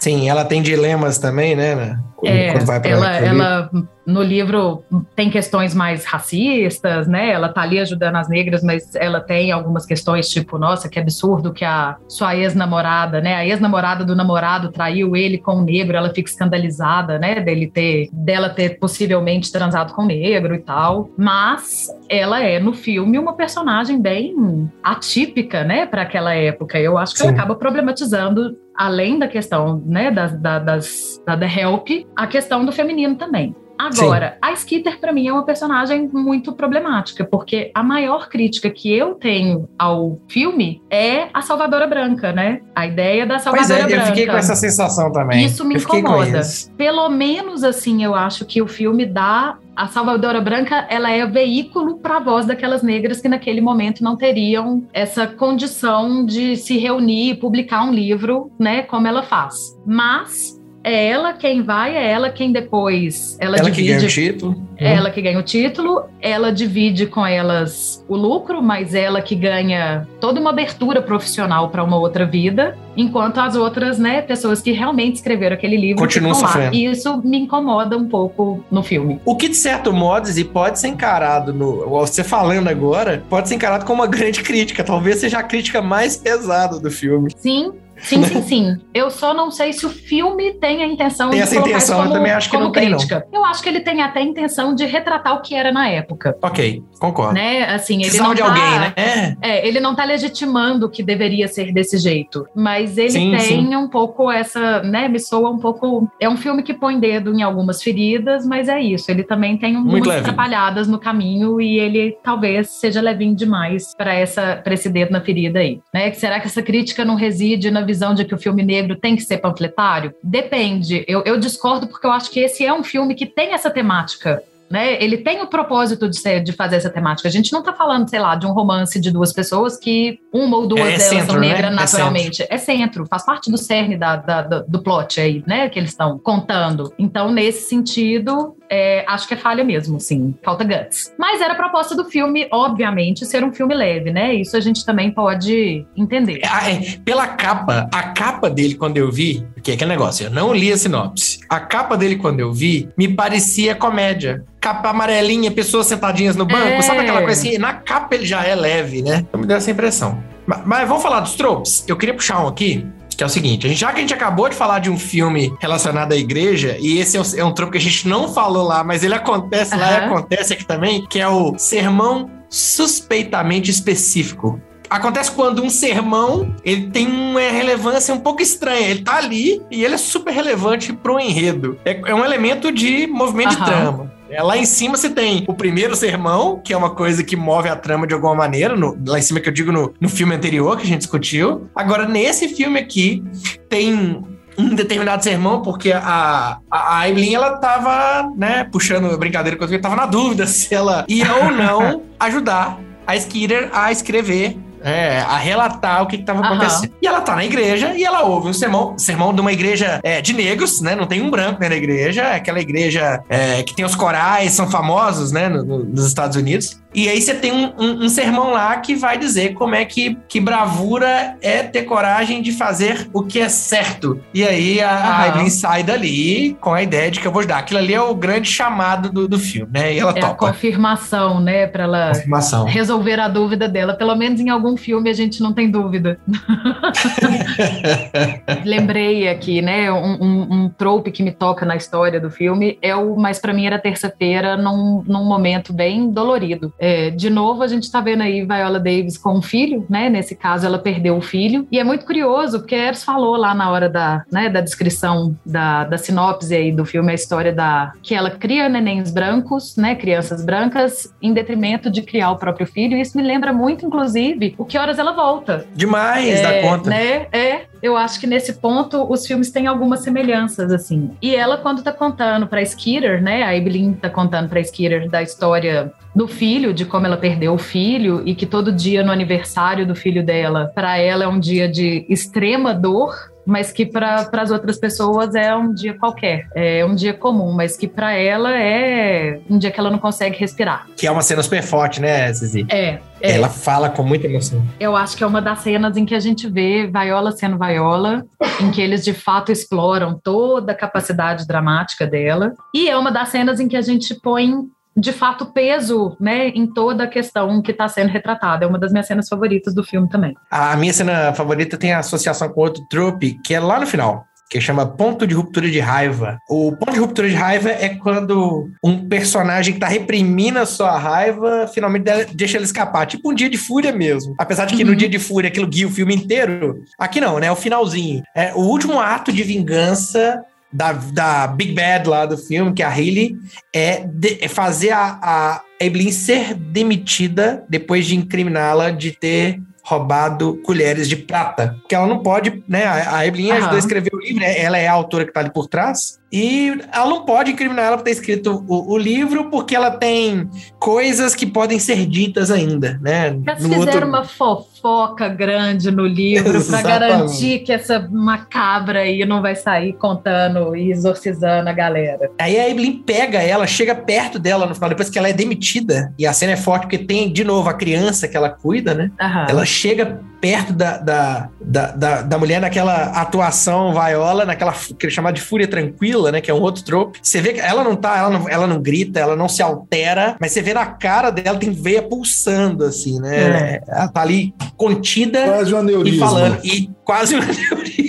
Sim, 0.00 0.28
ela 0.28 0.44
tem 0.44 0.62
dilemas 0.62 1.18
também, 1.18 1.54
né? 1.54 1.98
Quando, 2.16 2.32
é, 2.32 2.52
quando 2.52 2.66
vai 2.66 2.80
pra 2.80 2.90
ela, 2.90 3.16
ela 3.16 3.70
no 4.06 4.22
livro 4.22 4.84
tem 5.16 5.28
questões 5.28 5.74
mais 5.74 6.04
racistas, 6.04 7.08
né? 7.08 7.30
Ela 7.30 7.48
tá 7.48 7.62
ali 7.62 7.78
ajudando 7.80 8.16
as 8.16 8.28
negras, 8.28 8.62
mas 8.62 8.94
ela 8.94 9.20
tem 9.20 9.50
algumas 9.50 9.84
questões 9.84 10.28
tipo, 10.28 10.58
nossa, 10.58 10.88
que 10.88 10.98
absurdo 10.98 11.52
que 11.52 11.64
a 11.64 11.96
sua 12.08 12.36
ex-namorada, 12.36 13.20
né? 13.20 13.34
A 13.34 13.44
ex-namorada 13.44 14.04
do 14.04 14.14
namorado 14.14 14.70
traiu 14.70 15.16
ele 15.16 15.38
com 15.38 15.56
um 15.56 15.62
negro, 15.62 15.96
ela 15.96 16.14
fica 16.14 16.30
escandalizada, 16.30 17.18
né? 17.18 17.40
Dele 17.40 17.66
ter, 17.66 18.08
dela 18.12 18.48
ter 18.48 18.78
possivelmente 18.78 19.50
transado 19.50 19.92
com 19.92 20.02
um 20.02 20.06
negro 20.06 20.54
e 20.54 20.60
tal. 20.60 21.10
Mas 21.18 21.88
ela 22.08 22.40
é 22.40 22.60
no 22.60 22.72
filme 22.72 23.18
uma 23.18 23.34
personagem 23.34 24.00
bem 24.00 24.70
atípica, 24.82 25.64
né? 25.64 25.84
Para 25.84 26.02
aquela 26.02 26.32
época. 26.32 26.78
Eu 26.78 26.96
acho 26.96 27.12
que 27.12 27.18
Sim. 27.18 27.26
ela 27.26 27.36
acaba 27.36 27.56
problematizando 27.56 28.56
além 28.76 29.18
da 29.18 29.28
questão 29.28 29.82
né, 29.84 30.10
da, 30.10 30.26
da, 30.26 30.58
das, 30.58 31.22
da 31.24 31.36
The 31.36 31.60
Help, 31.60 31.88
a 32.14 32.26
questão 32.26 32.64
do 32.64 32.72
feminino 32.72 33.16
também. 33.16 33.54
Agora, 33.78 34.32
Sim. 34.32 34.38
a 34.42 34.52
Skitter 34.52 35.00
para 35.00 35.12
mim 35.12 35.28
é 35.28 35.32
uma 35.32 35.44
personagem 35.44 36.08
muito 36.12 36.52
problemática, 36.52 37.24
porque 37.24 37.70
a 37.74 37.82
maior 37.82 38.28
crítica 38.28 38.70
que 38.70 38.92
eu 38.92 39.14
tenho 39.14 39.68
ao 39.78 40.18
filme 40.28 40.82
é 40.90 41.28
a 41.32 41.42
Salvadora 41.42 41.86
Branca, 41.86 42.32
né? 42.32 42.60
A 42.74 42.86
ideia 42.86 43.26
da 43.26 43.38
Salvadora 43.38 43.68
pois 43.68 43.80
é, 43.80 43.86
Branca. 43.86 44.02
Eu 44.02 44.06
fiquei 44.06 44.26
com 44.26 44.36
essa 44.36 44.54
sensação 44.54 45.12
também. 45.12 45.44
Isso 45.44 45.64
me 45.64 45.76
incomoda. 45.76 46.40
Pelo 46.76 47.08
menos 47.08 47.62
assim, 47.64 48.02
eu 48.02 48.14
acho 48.14 48.44
que 48.44 48.62
o 48.62 48.68
filme 48.68 49.04
dá 49.04 49.58
a 49.76 49.88
Salvadora 49.88 50.40
Branca 50.40 50.86
ela 50.88 51.10
é 51.10 51.26
veículo 51.26 51.98
para 51.98 52.16
a 52.16 52.20
voz 52.20 52.46
daquelas 52.46 52.82
negras 52.82 53.20
que 53.20 53.28
naquele 53.28 53.60
momento 53.60 54.02
não 54.02 54.16
teriam 54.16 54.82
essa 54.92 55.26
condição 55.26 56.24
de 56.24 56.56
se 56.56 56.78
reunir 56.78 57.30
e 57.30 57.34
publicar 57.34 57.84
um 57.84 57.92
livro, 57.92 58.50
né, 58.58 58.82
como 58.82 59.06
ela 59.06 59.22
faz. 59.22 59.76
Mas 59.84 60.55
é 60.86 61.08
ela 61.08 61.32
quem 61.32 61.62
vai, 61.62 61.96
é 61.96 62.12
ela 62.12 62.30
quem 62.30 62.52
depois 62.52 63.36
ela, 63.40 63.56
ela 63.56 63.70
divide. 63.70 63.88
que 63.88 63.94
ganha 63.94 64.06
o 64.06 64.08
título. 64.08 64.66
É 64.78 64.92
ela 64.92 65.10
que 65.10 65.20
ganha 65.20 65.38
o 65.38 65.42
título, 65.42 66.04
ela 66.20 66.52
divide 66.52 67.06
com 67.06 67.26
elas 67.26 68.04
o 68.06 68.14
lucro, 68.14 68.62
mas 68.62 68.94
ela 68.94 69.20
que 69.20 69.34
ganha 69.34 70.06
toda 70.20 70.38
uma 70.40 70.50
abertura 70.50 71.02
profissional 71.02 71.70
para 71.70 71.82
uma 71.82 71.96
outra 71.96 72.24
vida, 72.24 72.78
enquanto 72.96 73.38
as 73.38 73.56
outras, 73.56 73.98
né, 73.98 74.22
pessoas 74.22 74.60
que 74.62 74.70
realmente 74.70 75.16
escreveram 75.16 75.56
aquele 75.56 75.76
livro 75.76 75.96
continuam 75.96 76.34
sofrendo. 76.34 76.76
E 76.76 76.84
isso 76.84 77.20
me 77.24 77.38
incomoda 77.38 77.96
um 77.96 78.06
pouco 78.08 78.62
no 78.70 78.82
filme. 78.82 79.20
O 79.24 79.34
que 79.34 79.48
de 79.48 79.56
certo 79.56 79.92
modo 79.92 80.28
e 80.28 80.44
pode 80.44 80.78
ser 80.78 80.88
encarado 80.88 81.52
no, 81.52 81.88
você 81.88 82.22
falando 82.22 82.68
agora, 82.68 83.24
pode 83.28 83.48
ser 83.48 83.56
encarado 83.56 83.84
como 83.84 84.02
uma 84.02 84.06
grande 84.08 84.40
crítica, 84.40 84.84
talvez 84.84 85.18
seja 85.18 85.38
a 85.38 85.42
crítica 85.42 85.82
mais 85.82 86.16
pesada 86.16 86.78
do 86.78 86.90
filme. 86.90 87.30
Sim, 87.36 87.72
Sim, 87.98 88.22
sim, 88.24 88.42
sim. 88.42 88.76
Eu 88.92 89.10
só 89.10 89.32
não 89.34 89.50
sei 89.50 89.72
se 89.72 89.86
o 89.86 89.90
filme 89.90 90.54
tem 90.54 90.82
a 90.82 90.86
intenção 90.86 91.30
tem 91.30 91.38
de 91.38 91.42
essa 91.42 91.56
intenção, 91.56 91.96
como, 91.98 92.08
eu 92.08 92.12
também 92.12 92.32
acho 92.32 92.50
que 92.50 92.58
não 92.58 92.70
crítica. 92.70 93.20
Tem, 93.22 93.30
não. 93.32 93.40
Eu 93.40 93.44
acho 93.44 93.62
que 93.62 93.68
ele 93.68 93.80
tem 93.80 94.02
até 94.02 94.20
a 94.20 94.22
intenção 94.22 94.74
de 94.74 94.84
retratar 94.84 95.34
o 95.34 95.40
que 95.40 95.54
era 95.54 95.72
na 95.72 95.88
época. 95.88 96.36
Ok, 96.42 96.82
concordo. 96.98 97.34
Né? 97.34 97.64
Assim, 97.64 98.02
ele 98.02 98.18
não 98.18 98.34
de 98.34 98.42
tá, 98.42 98.48
alguém, 98.48 98.78
né? 98.78 99.36
É, 99.40 99.66
ele 99.66 99.80
não 99.80 99.94
tá 99.94 100.04
legitimando 100.04 100.88
que 100.88 101.02
deveria 101.02 101.48
ser 101.48 101.72
desse 101.72 101.98
jeito, 101.98 102.46
mas 102.54 102.98
ele 102.98 103.10
sim, 103.10 103.30
tem 103.30 103.40
sim. 103.40 103.76
um 103.76 103.88
pouco 103.88 104.30
essa, 104.30 104.82
né, 104.82 105.08
me 105.08 105.18
soa 105.18 105.50
um 105.50 105.58
pouco, 105.58 106.08
é 106.20 106.28
um 106.28 106.36
filme 106.36 106.62
que 106.62 106.74
põe 106.74 106.98
dedo 106.98 107.32
em 107.32 107.42
algumas 107.42 107.82
feridas, 107.82 108.46
mas 108.46 108.68
é 108.68 108.80
isso, 108.80 109.10
ele 109.10 109.22
também 109.22 109.56
tem 109.56 109.76
umas 109.76 110.06
atrapalhadas 110.08 110.88
no 110.88 110.98
caminho 110.98 111.60
e 111.60 111.78
ele 111.78 112.16
talvez 112.22 112.70
seja 112.70 113.00
levinho 113.00 113.34
demais 113.34 113.94
para 113.96 114.14
essa 114.14 114.56
para 114.56 114.74
esse 114.74 114.88
dedo 114.88 115.10
na 115.10 115.20
ferida 115.20 115.60
aí, 115.60 115.80
né? 115.92 116.12
Será 116.12 116.40
que 116.40 116.46
essa 116.46 116.62
crítica 116.62 117.04
não 117.04 117.14
reside 117.14 117.70
na 117.70 117.82
visão 117.86 118.12
de 118.12 118.24
que 118.24 118.34
o 118.34 118.38
filme 118.38 118.62
negro 118.62 118.96
tem 118.96 119.16
que 119.16 119.22
ser 119.22 119.38
panfletário? 119.38 120.14
Depende. 120.22 121.04
Eu, 121.08 121.22
eu 121.24 121.38
discordo 121.38 121.86
porque 121.86 122.06
eu 122.06 122.12
acho 122.12 122.30
que 122.30 122.40
esse 122.40 122.66
é 122.66 122.74
um 122.74 122.84
filme 122.84 123.14
que 123.14 123.24
tem 123.24 123.54
essa 123.54 123.70
temática 123.70 124.42
né? 124.70 125.02
Ele 125.02 125.18
tem 125.18 125.40
o 125.42 125.46
propósito 125.46 126.08
de, 126.08 126.18
ser, 126.18 126.42
de 126.42 126.52
fazer 126.52 126.76
essa 126.76 126.90
temática. 126.90 127.28
A 127.28 127.32
gente 127.32 127.52
não 127.52 127.62
tá 127.62 127.72
falando, 127.72 128.08
sei 128.08 128.18
lá, 128.18 128.34
de 128.34 128.46
um 128.46 128.52
romance 128.52 129.00
de 129.00 129.10
duas 129.10 129.32
pessoas 129.32 129.76
que 129.76 130.18
uma 130.32 130.56
ou 130.56 130.66
duas 130.66 130.80
é, 130.80 130.96
delas 130.96 131.02
centro, 131.02 131.32
são 131.32 131.40
negras 131.40 131.70
né? 131.70 131.76
naturalmente. 131.76 132.42
É 132.42 132.46
centro. 132.46 132.54
é 132.54 132.58
centro. 132.58 133.06
faz 133.06 133.24
parte 133.24 133.50
do 133.50 133.56
cerne 133.56 133.96
da, 133.96 134.16
da, 134.16 134.42
do 134.42 134.82
plot 134.82 135.20
aí, 135.20 135.42
né? 135.46 135.68
Que 135.68 135.78
eles 135.78 135.90
estão 135.90 136.18
contando. 136.18 136.92
Então, 136.98 137.30
nesse 137.30 137.68
sentido, 137.68 138.56
é, 138.70 139.04
acho 139.08 139.28
que 139.28 139.34
é 139.34 139.36
falha 139.36 139.64
mesmo, 139.64 140.00
sim. 140.00 140.34
Falta 140.42 140.64
guts. 140.64 141.12
Mas 141.18 141.40
era 141.40 141.52
a 141.52 141.56
proposta 141.56 141.94
do 141.94 142.04
filme, 142.04 142.48
obviamente, 142.52 143.24
ser 143.24 143.44
um 143.44 143.52
filme 143.52 143.74
leve, 143.74 144.10
né? 144.10 144.34
Isso 144.34 144.56
a 144.56 144.60
gente 144.60 144.84
também 144.84 145.10
pode 145.10 145.86
entender. 145.96 146.40
É, 146.42 146.72
é, 146.72 146.98
pela 147.04 147.26
capa, 147.28 147.88
a 147.92 148.02
capa 148.10 148.50
dele, 148.50 148.74
quando 148.74 148.96
eu 148.96 149.10
vi, 149.10 149.46
que 149.62 149.70
é 149.70 149.74
aquele 149.74 149.90
negócio, 149.90 150.26
eu 150.26 150.30
não 150.30 150.52
li 150.52 150.72
a 150.72 150.76
sinopse. 150.76 151.40
A 151.48 151.60
capa 151.60 151.96
dele, 151.96 152.16
quando 152.16 152.40
eu 152.40 152.52
vi, 152.52 152.88
me 152.96 153.08
parecia 153.08 153.74
comédia 153.74 154.44
capa 154.66 154.90
amarelinha, 154.90 155.48
pessoas 155.52 155.86
sentadinhas 155.86 156.34
no 156.34 156.44
banco, 156.44 156.66
é. 156.66 156.82
sabe 156.82 157.00
aquela 157.00 157.22
coisa 157.22 157.40
assim? 157.40 157.56
Na 157.56 157.74
capa 157.74 158.16
ele 158.16 158.26
já 158.26 158.44
é 158.44 158.52
leve, 158.52 159.00
né? 159.00 159.24
Então 159.28 159.40
me 159.40 159.46
deu 159.46 159.56
essa 159.56 159.70
impressão. 159.70 160.20
Mas, 160.44 160.62
mas 160.66 160.88
vamos 160.88 161.04
falar 161.04 161.20
dos 161.20 161.36
tropes? 161.36 161.84
Eu 161.86 161.96
queria 161.96 162.12
puxar 162.12 162.42
um 162.42 162.48
aqui, 162.48 162.84
que 163.16 163.22
é 163.22 163.26
o 163.26 163.30
seguinte: 163.30 163.72
já 163.74 163.92
que 163.92 163.98
a 163.98 164.00
gente 164.00 164.14
acabou 164.14 164.48
de 164.48 164.54
falar 164.54 164.78
de 164.78 164.90
um 164.90 164.98
filme 164.98 165.54
relacionado 165.58 166.12
à 166.12 166.16
igreja, 166.16 166.76
e 166.78 166.98
esse 166.98 167.16
é 167.16 167.20
um, 167.20 167.24
é 167.36 167.44
um 167.44 167.52
trope 167.52 167.72
que 167.72 167.78
a 167.78 167.80
gente 167.80 168.06
não 168.06 168.32
falou 168.32 168.66
lá, 168.66 168.84
mas 168.84 169.02
ele 169.02 169.14
acontece 169.14 169.74
uhum. 169.74 169.80
lá 169.80 169.92
e 169.92 169.96
acontece 170.04 170.52
aqui 170.52 170.64
também, 170.64 171.06
que 171.06 171.18
é 171.18 171.28
o 171.28 171.56
sermão 171.58 172.30
suspeitamente 172.48 173.70
específico. 173.70 174.60
Acontece 174.88 175.32
quando 175.32 175.64
um 175.64 175.70
sermão 175.70 176.54
ele 176.64 176.90
tem 176.90 177.08
uma 177.08 177.40
relevância 177.40 178.14
um 178.14 178.20
pouco 178.20 178.40
estranha. 178.40 178.88
Ele 178.88 179.02
tá 179.02 179.16
ali 179.16 179.60
e 179.68 179.84
ele 179.84 179.94
é 179.94 179.98
super 179.98 180.32
relevante 180.32 180.92
para 180.92 181.12
o 181.12 181.18
enredo. 181.18 181.76
É, 181.84 182.00
é, 182.06 182.14
um 182.14 182.24
elemento 182.24 182.70
de 182.70 183.06
movimento 183.06 183.54
uhum. 183.54 183.58
de 183.58 183.64
trama. 183.64 184.15
É, 184.28 184.42
lá 184.42 184.56
em 184.56 184.64
cima 184.66 184.96
você 184.96 185.10
tem 185.10 185.44
o 185.46 185.54
primeiro 185.54 185.94
sermão, 185.94 186.60
que 186.62 186.72
é 186.72 186.76
uma 186.76 186.90
coisa 186.90 187.22
que 187.22 187.36
move 187.36 187.68
a 187.68 187.76
trama 187.76 188.06
de 188.06 188.14
alguma 188.14 188.34
maneira, 188.34 188.76
no, 188.76 188.96
lá 189.06 189.18
em 189.18 189.22
cima 189.22 189.40
que 189.40 189.48
eu 189.48 189.52
digo 189.52 189.72
no, 189.72 189.94
no 190.00 190.08
filme 190.08 190.34
anterior 190.34 190.76
que 190.76 190.82
a 190.82 190.86
gente 190.86 190.98
discutiu. 190.98 191.68
Agora, 191.74 192.06
nesse 192.06 192.48
filme 192.48 192.78
aqui, 192.78 193.22
tem 193.68 194.24
um 194.58 194.74
determinado 194.74 195.22
sermão, 195.22 195.62
porque 195.62 195.92
a, 195.92 196.58
a, 196.70 196.98
a 196.98 197.08
Evelyn, 197.08 197.34
ela 197.34 197.58
tava, 197.58 198.32
né, 198.36 198.64
puxando 198.64 199.16
brincadeira 199.18 199.56
com 199.56 199.64
eu 199.64 199.80
tava 199.80 199.96
na 199.96 200.06
dúvida 200.06 200.46
se 200.46 200.74
ela 200.74 201.04
ia 201.08 201.34
ou 201.34 201.50
não 201.50 202.02
ajudar 202.18 202.80
a 203.06 203.18
Skeeter 203.18 203.68
a 203.72 203.92
escrever 203.92 204.56
é, 204.82 205.20
a 205.20 205.36
relatar 205.36 206.02
o 206.02 206.06
que 206.06 206.16
estava 206.16 206.44
acontecendo. 206.44 206.92
E 207.00 207.06
ela 207.06 207.20
tá 207.20 207.34
na 207.34 207.44
igreja 207.44 207.94
e 207.94 208.04
ela 208.04 208.22
ouve 208.22 208.48
um 208.48 208.52
sermão, 208.52 208.98
sermão 208.98 209.34
de 209.34 209.40
uma 209.40 209.52
igreja 209.52 210.00
é, 210.02 210.20
de 210.20 210.32
negros, 210.32 210.80
né? 210.80 210.94
Não 210.94 211.06
tem 211.06 211.22
um 211.22 211.30
branco 211.30 211.60
né, 211.60 211.68
na 211.68 211.76
igreja, 211.76 212.22
é 212.22 212.36
aquela 212.36 212.60
igreja 212.60 213.22
é, 213.28 213.62
que 213.62 213.74
tem 213.74 213.84
os 213.84 213.94
corais, 213.94 214.52
são 214.52 214.70
famosos, 214.70 215.32
né, 215.32 215.48
no, 215.48 215.64
no, 215.64 215.84
nos 215.84 216.06
Estados 216.06 216.36
Unidos. 216.36 216.80
E 216.96 217.10
aí 217.10 217.20
você 217.20 217.34
tem 217.34 217.52
um, 217.52 217.74
um, 217.78 218.04
um, 218.04 218.08
sermão 218.08 218.52
lá 218.52 218.74
que 218.78 218.94
vai 218.94 219.18
dizer 219.18 219.52
como 219.52 219.74
é 219.74 219.84
que, 219.84 220.16
que 220.26 220.40
bravura 220.40 221.36
é 221.42 221.62
ter 221.62 221.82
coragem 221.82 222.40
de 222.40 222.52
fazer 222.52 223.06
o 223.12 223.22
que 223.22 223.38
é 223.38 223.50
certo. 223.50 224.18
E 224.32 224.42
aí 224.42 224.80
a, 224.80 225.34
uhum. 225.36 225.42
a 225.42 225.50
sai 225.50 225.82
dali 225.82 226.56
com 226.58 226.72
a 226.72 226.82
ideia 226.82 227.10
de 227.10 227.20
que 227.20 227.26
eu 227.26 227.32
vou 227.32 227.46
dar. 227.46 227.58
Aquilo 227.58 227.80
ali 227.80 227.92
é 227.92 228.00
o 228.00 228.14
grande 228.14 228.50
chamado 228.50 229.12
do, 229.12 229.28
do 229.28 229.38
filme, 229.38 229.70
né? 229.74 229.92
E 229.92 229.98
ela 229.98 230.12
é 230.12 230.20
topa. 230.20 230.48
a 230.48 230.52
confirmação, 230.52 231.38
né? 231.38 231.66
Para 231.66 231.84
ela 231.84 232.12
confirmação. 232.14 232.64
resolver 232.64 233.20
a 233.20 233.28
dúvida 233.28 233.68
dela. 233.68 233.92
Pelo 233.92 234.16
menos 234.16 234.40
em 234.40 234.48
algum 234.48 234.74
filme 234.74 235.10
a 235.10 235.14
gente 235.14 235.42
não 235.42 235.52
tem 235.52 235.70
dúvida. 235.70 236.18
Lembrei 238.64 239.28
aqui, 239.28 239.60
né? 239.60 239.92
Um, 239.92 240.22
um, 240.22 240.48
um, 240.50 240.68
trope 240.70 241.10
que 241.10 241.22
me 241.22 241.30
toca 241.30 241.66
na 241.66 241.76
história 241.76 242.18
do 242.18 242.30
filme 242.30 242.78
é 242.80 242.96
o 242.96 243.16
Mas 243.16 243.38
para 243.38 243.52
mim 243.52 243.66
era 243.66 243.78
terça-feira 243.78 244.56
num, 244.56 245.04
num 245.06 245.26
momento 245.26 245.74
bem 245.74 246.10
dolorido. 246.10 246.72
É, 246.78 246.85
de 247.10 247.30
novo, 247.30 247.62
a 247.62 247.68
gente 247.68 247.84
está 247.84 248.00
vendo 248.00 248.22
aí 248.22 248.44
Viola 248.44 248.78
Davis 248.78 249.16
com 249.16 249.38
um 249.38 249.42
filho, 249.42 249.86
né? 249.88 250.08
Nesse 250.08 250.34
caso, 250.34 250.66
ela 250.66 250.78
perdeu 250.78 251.16
o 251.16 251.20
filho. 251.20 251.66
E 251.70 251.78
é 251.78 251.84
muito 251.84 252.04
curioso, 252.04 252.60
porque 252.60 252.74
Eros 252.74 253.04
falou 253.04 253.36
lá 253.36 253.54
na 253.54 253.70
hora 253.70 253.88
da, 253.88 254.24
né, 254.30 254.48
da 254.48 254.60
descrição 254.60 255.36
da, 255.44 255.84
da 255.84 255.98
sinopse 255.98 256.54
aí 256.54 256.72
do 256.72 256.84
filme, 256.84 257.10
a 257.10 257.14
história 257.14 257.52
da 257.52 257.92
que 258.02 258.14
ela 258.14 258.30
cria 258.30 258.68
nenéns 258.68 259.10
brancos, 259.10 259.76
né? 259.76 259.94
Crianças 259.94 260.44
brancas, 260.44 261.12
em 261.20 261.32
detrimento 261.32 261.90
de 261.90 262.02
criar 262.02 262.30
o 262.30 262.36
próprio 262.36 262.66
filho. 262.66 262.96
E 262.96 263.00
isso 263.00 263.16
me 263.16 263.22
lembra 263.22 263.52
muito, 263.52 263.86
inclusive, 263.86 264.54
o 264.58 264.64
que 264.64 264.78
horas 264.78 264.98
ela 264.98 265.12
volta. 265.12 265.66
Demais 265.74 266.28
é, 266.28 266.42
da 266.42 266.68
conta. 266.68 266.90
Né? 266.90 267.26
É, 267.32 267.64
eu 267.86 267.96
acho 267.96 268.20
que 268.20 268.26
nesse 268.26 268.54
ponto 268.54 269.10
os 269.10 269.26
filmes 269.26 269.50
têm 269.50 269.66
algumas 269.66 270.00
semelhanças, 270.00 270.72
assim. 270.72 271.10
E 271.22 271.34
ela, 271.34 271.56
quando 271.58 271.82
tá 271.82 271.92
contando 271.92 272.46
pra 272.46 272.64
Skeeter, 272.64 273.22
né? 273.22 273.42
A 273.42 273.56
Evelyn 273.56 273.92
tá 273.94 274.10
contando 274.10 274.48
pra 274.48 274.62
Skeeter 274.62 275.08
da 275.08 275.22
história 275.22 275.92
do 276.14 276.26
filho, 276.26 276.72
de 276.72 276.84
como 276.84 277.06
ela 277.06 277.16
perdeu 277.16 277.54
o 277.54 277.58
filho 277.58 278.22
e 278.26 278.34
que 278.34 278.46
todo 278.46 278.72
dia 278.72 279.04
no 279.04 279.12
aniversário 279.12 279.86
do 279.86 279.94
filho 279.94 280.24
dela, 280.24 280.70
para 280.74 280.98
ela 280.98 281.24
é 281.24 281.28
um 281.28 281.38
dia 281.38 281.68
de 281.68 282.06
extrema 282.08 282.72
dor, 282.74 283.14
mas 283.46 283.70
que 283.70 283.86
para 283.86 284.28
as 284.32 284.50
outras 284.50 284.78
pessoas 284.78 285.34
é 285.34 285.54
um 285.54 285.72
dia 285.72 285.94
qualquer, 285.94 286.48
é 286.54 286.84
um 286.84 286.94
dia 286.94 287.14
comum, 287.14 287.52
mas 287.52 287.76
que 287.76 287.86
para 287.86 288.12
ela 288.12 288.52
é 288.52 289.40
um 289.48 289.58
dia 289.58 289.70
que 289.70 289.78
ela 289.78 289.90
não 289.90 289.98
consegue 289.98 290.36
respirar. 290.36 290.86
Que 290.96 291.06
é 291.06 291.10
uma 291.10 291.22
cena 291.22 291.42
super 291.42 291.62
forte, 291.62 292.00
né, 292.00 292.32
Zizi? 292.32 292.66
É, 292.68 292.98
é. 293.20 293.36
Ela 293.36 293.48
fala 293.48 293.88
com 293.88 294.02
muita 294.02 294.26
emoção. 294.26 294.62
Eu 294.78 294.96
acho 294.96 295.16
que 295.16 295.22
é 295.22 295.26
uma 295.26 295.40
das 295.40 295.60
cenas 295.60 295.96
em 295.96 296.04
que 296.04 296.14
a 296.14 296.20
gente 296.20 296.48
vê 296.48 296.86
Viola 296.86 297.32
sendo 297.32 297.58
Viola, 297.58 298.24
em 298.60 298.70
que 298.70 298.80
eles 298.80 299.04
de 299.04 299.14
fato 299.14 299.52
exploram 299.52 300.18
toda 300.22 300.72
a 300.72 300.74
capacidade 300.74 301.46
dramática 301.46 302.06
dela, 302.06 302.52
e 302.74 302.88
é 302.88 302.96
uma 302.96 303.10
das 303.10 303.28
cenas 303.28 303.60
em 303.60 303.68
que 303.68 303.76
a 303.76 303.82
gente 303.82 304.14
põe 304.20 304.66
de 304.96 305.12
fato 305.12 305.46
peso, 305.46 306.16
né, 306.18 306.48
em 306.48 306.66
toda 306.66 307.04
a 307.04 307.08
questão 307.08 307.60
que 307.60 307.72
está 307.72 307.86
sendo 307.88 308.08
retratada. 308.08 308.64
É 308.64 308.68
uma 308.68 308.78
das 308.78 308.92
minhas 308.92 309.06
cenas 309.06 309.28
favoritas 309.28 309.74
do 309.74 309.84
filme 309.84 310.08
também. 310.08 310.34
A 310.50 310.74
minha 310.76 310.92
cena 310.92 311.34
favorita 311.34 311.76
tem 311.76 311.92
a 311.92 311.98
associação 311.98 312.48
com 312.48 312.62
outro 312.62 312.82
trope, 312.88 313.38
que 313.44 313.54
é 313.54 313.60
lá 313.60 313.78
no 313.78 313.86
final. 313.86 314.24
Que 314.48 314.60
chama 314.60 314.86
ponto 314.86 315.26
de 315.26 315.34
ruptura 315.34 315.68
de 315.68 315.80
raiva. 315.80 316.38
O 316.48 316.70
ponto 316.70 316.92
de 316.92 317.00
ruptura 317.00 317.28
de 317.28 317.34
raiva 317.34 317.68
é 317.68 317.88
quando 317.96 318.70
um 318.82 319.08
personagem 319.08 319.74
que 319.74 319.80
tá 319.80 319.88
reprimindo 319.88 320.60
a 320.60 320.64
sua 320.64 320.96
raiva 320.96 321.68
finalmente 321.74 322.04
deixa 322.32 322.56
ele 322.56 322.64
escapar. 322.64 323.06
Tipo 323.06 323.32
um 323.32 323.34
dia 323.34 323.50
de 323.50 323.58
fúria 323.58 323.92
mesmo. 323.92 324.36
Apesar 324.38 324.66
de 324.66 324.76
que 324.76 324.84
uhum. 324.84 324.90
no 324.90 324.96
dia 324.96 325.08
de 325.08 325.18
fúria 325.18 325.48
aquilo 325.48 325.66
guia 325.66 325.88
o 325.88 325.90
filme 325.90 326.14
inteiro. 326.14 326.80
Aqui 326.96 327.20
não, 327.20 327.40
né? 327.40 327.48
É 327.48 327.52
o 327.52 327.56
finalzinho. 327.56 328.22
É 328.36 328.54
o 328.54 328.60
último 328.60 329.00
ato 329.00 329.32
de 329.32 329.42
vingança 329.42 330.40
da, 330.76 330.92
da 330.92 331.46
Big 331.46 331.72
Bad 331.72 332.08
lá 332.08 332.26
do 332.26 332.36
filme, 332.36 332.72
que 332.74 332.82
é 332.82 332.86
a 332.86 332.90
Hayley, 332.90 333.36
é, 333.74 334.06
de, 334.06 334.38
é 334.42 334.48
fazer 334.48 334.90
a, 334.90 335.18
a 335.22 335.62
Evelyn 335.80 336.12
ser 336.12 336.54
demitida 336.54 337.64
depois 337.68 338.06
de 338.06 338.14
incriminá-la 338.14 338.90
de 338.90 339.12
ter 339.12 339.60
roubado 339.82 340.60
colheres 340.64 341.08
de 341.08 341.16
prata. 341.16 341.76
Porque 341.80 341.94
ela 341.94 342.06
não 342.06 342.22
pode, 342.22 342.62
né? 342.68 342.84
A, 342.84 343.18
a 343.18 343.26
Evelyn 343.26 343.52
ajudou 343.52 343.76
a 343.76 343.78
escrever 343.78 344.10
o 344.12 344.18
livro, 344.18 344.40
né? 344.40 344.60
ela 344.60 344.76
é 344.76 344.86
a 344.86 344.92
autora 344.92 345.24
que 345.24 345.30
está 345.30 345.40
ali 345.40 345.52
por 345.52 345.66
trás. 345.66 346.18
E 346.32 346.76
ela 346.92 347.08
não 347.08 347.24
pode 347.24 347.52
incriminar 347.52 347.86
ela 347.86 347.96
por 347.96 348.02
ter 348.02 348.10
escrito 348.10 348.64
o, 348.66 348.92
o, 348.92 348.98
livro, 348.98 349.48
porque 349.48 349.76
ela 349.76 349.92
tem 349.92 350.50
coisas 350.78 351.34
que 351.34 351.46
podem 351.46 351.78
ser 351.78 352.04
ditas 352.04 352.50
ainda, 352.50 352.98
né? 353.00 353.38
Já 353.44 353.56
fizeram 353.56 353.80
outro... 353.80 354.06
uma 354.06 354.24
fofoca 354.24 355.28
grande 355.28 355.90
no 355.90 356.04
livro 356.04 356.64
para 356.64 356.82
garantir 356.82 357.60
que 357.60 357.72
essa 357.72 358.08
macabra 358.10 359.00
aí 359.00 359.24
não 359.24 359.40
vai 359.40 359.54
sair 359.54 359.92
contando 359.92 360.74
e 360.74 360.90
exorcizando 360.90 361.68
a 361.68 361.72
galera. 361.72 362.30
Aí 362.40 362.58
a 362.58 362.68
Evelyn 362.68 362.98
pega 362.98 363.40
ela, 363.40 363.66
chega 363.66 363.94
perto 363.94 364.38
dela 364.38 364.66
no 364.66 364.74
final, 364.74 364.90
depois 364.90 365.08
que 365.08 365.18
ela 365.18 365.28
é 365.28 365.32
demitida, 365.32 366.12
e 366.18 366.26
a 366.26 366.32
cena 366.32 366.52
é 366.52 366.56
forte 366.56 366.82
porque 366.82 366.98
tem, 366.98 367.32
de 367.32 367.44
novo, 367.44 367.68
a 367.68 367.74
criança 367.74 368.26
que 368.26 368.36
ela 368.36 368.50
cuida, 368.50 368.94
né? 368.94 369.10
Uhum. 369.20 369.46
Ela 369.48 369.64
chega 369.64 370.20
perto 370.40 370.72
da, 370.72 370.98
da, 370.98 371.48
da, 371.60 371.86
da, 371.92 372.22
da 372.22 372.38
mulher 372.38 372.60
naquela 372.60 373.06
atuação 373.20 373.92
vaiola, 373.92 374.44
naquela 374.44 374.72
que 374.72 375.06
ele 375.06 375.12
chama 375.12 375.32
de 375.32 375.40
fúria 375.40 375.66
tranquila, 375.66 376.15
né? 376.30 376.40
Que 376.40 376.50
é 376.50 376.54
um 376.54 376.60
outro 376.60 376.82
trope. 376.84 377.18
Você 377.22 377.40
vê 377.40 377.52
que 377.52 377.60
ela 377.60 377.84
não 377.84 377.96
tá, 377.96 378.18
ela 378.18 378.30
não, 378.30 378.48
ela 378.48 378.66
não 378.66 378.80
grita, 378.80 379.20
ela 379.20 379.36
não 379.36 379.48
se 379.48 379.62
altera, 379.62 380.36
mas 380.40 380.52
você 380.52 380.62
vê 380.62 380.74
na 380.74 380.86
cara 380.86 381.30
dela 381.30 381.58
tem 381.58 381.70
veia 381.70 382.02
pulsando, 382.02 382.84
assim, 382.84 383.20
né? 383.20 383.36
É. 383.36 383.82
Ela 383.86 384.08
tá 384.08 384.22
ali 384.22 384.54
contida 384.76 385.44
quase 385.44 385.74
um 385.74 386.06
e 386.06 386.18
falando. 386.18 386.58
E 386.64 386.90
quase 387.04 387.36
um 387.36 387.40
aneurisma. 387.42 388.05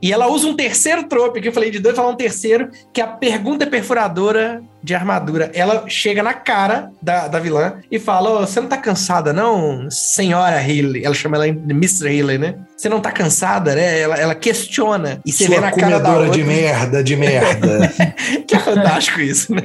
E 0.00 0.12
ela 0.12 0.28
usa 0.28 0.46
um 0.46 0.54
terceiro 0.54 1.04
trope, 1.04 1.40
que 1.40 1.48
eu 1.48 1.52
falei 1.52 1.70
de 1.70 1.78
dois, 1.78 1.96
falar 1.96 2.10
um 2.10 2.16
terceiro, 2.16 2.70
que 2.92 3.00
é 3.00 3.04
a 3.04 3.08
pergunta 3.08 3.66
perfuradora 3.66 4.62
de 4.82 4.94
armadura. 4.94 5.50
Ela 5.54 5.84
chega 5.88 6.22
na 6.22 6.34
cara 6.34 6.90
da, 7.00 7.28
da 7.28 7.38
vilã 7.38 7.74
e 7.90 7.98
fala: 7.98 8.30
oh, 8.30 8.46
Você 8.46 8.60
não 8.60 8.68
tá 8.68 8.76
cansada, 8.76 9.32
não, 9.32 9.88
senhora 9.90 10.56
Haley? 10.56 11.04
Ela 11.04 11.14
chama 11.14 11.36
ela 11.36 11.52
de 11.52 11.72
Mr. 11.72 12.06
Haley, 12.06 12.38
né? 12.38 12.54
Você 12.76 12.88
não 12.88 13.00
tá 13.00 13.12
cansada, 13.12 13.74
né? 13.74 14.00
Ela, 14.00 14.16
ela 14.16 14.34
questiona. 14.34 15.20
E 15.24 15.32
você 15.32 15.46
Sua 15.46 15.56
vê 15.56 15.60
na 15.60 15.70
cara 15.70 16.00
da 16.00 16.16
outra... 16.16 16.30
de 16.30 16.42
merda, 16.42 17.02
de 17.02 17.16
merda. 17.16 17.92
que 18.46 18.54
é 18.54 18.58
fantástico 18.58 19.20
isso, 19.20 19.54
né? 19.54 19.62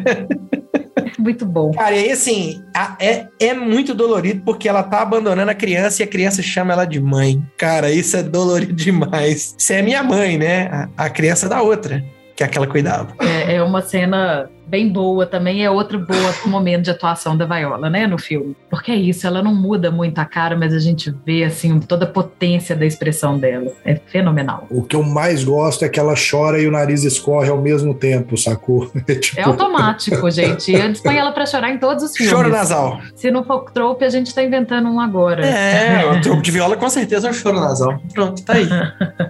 Muito 1.17 1.45
bom. 1.45 1.71
Cara, 1.71 1.95
e 1.95 1.99
aí, 1.99 2.11
assim, 2.11 2.63
a, 2.75 2.95
é, 2.99 3.27
é 3.39 3.53
muito 3.53 3.93
dolorido 3.93 4.41
porque 4.45 4.69
ela 4.69 4.83
tá 4.83 5.01
abandonando 5.01 5.51
a 5.51 5.55
criança 5.55 6.01
e 6.01 6.03
a 6.03 6.07
criança 6.07 6.41
chama 6.41 6.73
ela 6.73 6.85
de 6.85 6.99
mãe. 6.99 7.43
Cara, 7.57 7.91
isso 7.91 8.15
é 8.17 8.23
dolorido 8.23 8.73
demais. 8.75 9.55
Você 9.57 9.75
é 9.75 9.81
minha 9.81 10.03
mãe, 10.03 10.37
né? 10.37 10.89
A, 10.95 11.05
a 11.05 11.09
criança 11.09 11.49
da 11.49 11.61
outra 11.61 12.03
que 12.37 12.43
é 12.43 12.45
aquela 12.45 12.67
cuidava. 12.67 13.15
É, 13.19 13.55
é 13.55 13.63
uma 13.63 13.81
cena 13.81 14.47
bem 14.67 14.89
boa 14.89 15.25
também, 15.25 15.63
é 15.63 15.71
outro 15.71 15.99
boa 15.99 16.33
momento 16.45 16.83
de 16.83 16.91
atuação 16.91 17.37
da 17.37 17.45
Viola, 17.45 17.89
né, 17.89 18.07
no 18.07 18.17
filme. 18.17 18.55
Porque 18.69 18.91
é 18.91 18.95
isso, 18.95 19.25
ela 19.25 19.41
não 19.41 19.53
muda 19.53 19.91
muito 19.91 20.19
a 20.19 20.25
cara, 20.25 20.55
mas 20.55 20.73
a 20.73 20.79
gente 20.79 21.13
vê, 21.25 21.43
assim, 21.43 21.79
toda 21.79 22.05
a 22.05 22.07
potência 22.07 22.75
da 22.75 22.85
expressão 22.85 23.37
dela. 23.37 23.71
É 23.85 23.95
fenomenal. 23.95 24.67
O 24.69 24.83
que 24.83 24.95
eu 24.95 25.03
mais 25.03 25.43
gosto 25.43 25.85
é 25.85 25.89
que 25.89 25.99
ela 25.99 26.13
chora 26.15 26.59
e 26.59 26.67
o 26.67 26.71
nariz 26.71 27.03
escorre 27.03 27.49
ao 27.49 27.61
mesmo 27.61 27.93
tempo, 27.93 28.37
sacou? 28.37 28.91
É, 29.07 29.15
tipo... 29.15 29.39
é 29.39 29.43
automático, 29.43 30.29
gente. 30.31 30.73
Eles 30.73 30.99
põem 30.99 31.17
ela 31.17 31.31
pra 31.31 31.45
chorar 31.45 31.71
em 31.71 31.77
todos 31.77 32.03
os 32.03 32.17
filmes. 32.17 32.33
Choro 32.33 32.49
nasal. 32.49 32.99
Se 33.15 33.31
não 33.31 33.43
for 33.43 33.71
trope, 33.71 34.03
a 34.03 34.09
gente 34.09 34.33
tá 34.35 34.43
inventando 34.43 34.89
um 34.89 34.99
agora. 34.99 35.45
É, 35.45 36.05
o 36.11 36.19
trope 36.19 36.41
de 36.41 36.51
viola 36.51 36.75
com 36.75 36.89
certeza 36.89 37.27
é 37.27 37.31
o 37.31 37.33
choro 37.33 37.59
nasal. 37.59 37.97
Pronto, 38.13 38.43
tá 38.43 38.53
aí. 38.53 38.67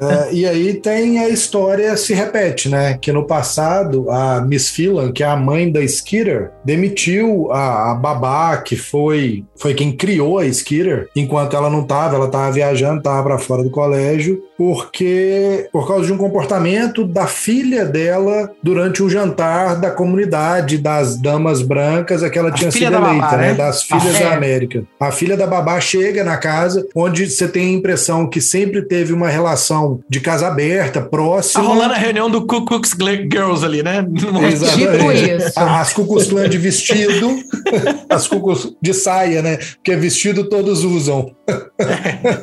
É, 0.01 0.33
e 0.33 0.45
aí 0.47 0.73
tem 0.75 1.19
a 1.19 1.29
história 1.29 1.95
se 1.95 2.13
repete, 2.13 2.69
né? 2.69 2.97
Que 2.97 3.11
no 3.11 3.27
passado, 3.27 4.09
a 4.09 4.41
Miss 4.41 4.69
Phelan, 4.71 5.11
que 5.11 5.23
é 5.23 5.26
a 5.27 5.35
mãe 5.35 5.71
da 5.71 5.85
Skeeter, 5.87 6.51
demitiu 6.63 7.51
a, 7.51 7.91
a 7.91 7.95
babá, 7.95 8.57
que 8.57 8.75
foi, 8.75 9.43
foi 9.55 9.73
quem 9.73 9.91
criou 9.91 10.39
a 10.39 10.51
Skeeter, 10.51 11.09
enquanto 11.15 11.55
ela 11.55 11.69
não 11.69 11.81
estava, 11.81 12.15
ela 12.15 12.25
estava 12.25 12.51
viajando, 12.51 12.99
estava 12.99 13.23
para 13.23 13.39
fora 13.39 13.63
do 13.63 13.69
colégio, 13.69 14.41
porque 14.57 15.67
por 15.71 15.87
causa 15.87 16.05
de 16.05 16.13
um 16.13 16.17
comportamento 16.17 17.05
da 17.05 17.27
filha 17.27 17.85
dela 17.85 18.51
durante 18.61 19.03
um 19.03 19.09
jantar 19.09 19.79
da 19.79 19.91
comunidade 19.91 20.77
das 20.77 21.15
damas 21.15 21.61
brancas, 21.61 22.23
a 22.23 22.29
que 22.29 22.39
ela 22.39 22.49
a 22.49 22.51
tinha 22.51 22.71
sido 22.71 22.85
eleita, 22.85 23.01
babá, 23.01 23.37
né? 23.37 23.47
né? 23.49 23.53
Das 23.53 23.83
filhas 23.83 24.15
ah, 24.15 24.19
é. 24.19 24.23
da 24.23 24.33
América. 24.33 24.83
A 24.99 25.11
filha 25.11 25.37
da 25.37 25.45
babá 25.45 25.79
chega 25.79 26.23
na 26.23 26.37
casa, 26.37 26.85
onde 26.95 27.29
você 27.29 27.47
tem 27.47 27.67
a 27.67 27.77
impressão 27.77 28.27
que 28.27 28.41
sempre 28.41 28.81
teve 28.81 29.13
uma 29.13 29.29
relação 29.29 29.99
de 30.09 30.19
casa 30.19 30.47
aberta, 30.47 31.01
próxima. 31.01 31.63
Tá 31.63 31.69
rolando 31.69 31.93
a 31.93 31.97
reunião 31.97 32.29
do 32.29 32.45
Ku 32.45 32.65
Klux 32.65 32.95
Girls 33.31 33.63
ali, 33.63 33.83
né? 33.83 34.05
Exatamente. 34.51 34.97
Tipo 34.97 35.11
isso. 35.17 35.59
As 35.59 35.93
Klan 35.93 36.49
de 36.49 36.57
vestido, 36.57 37.37
as 38.09 38.27
Klux 38.27 38.73
de 38.81 38.93
saia, 38.93 39.41
né? 39.41 39.57
Porque 39.57 39.95
vestido 39.95 40.49
todos 40.49 40.83
usam. 40.83 41.35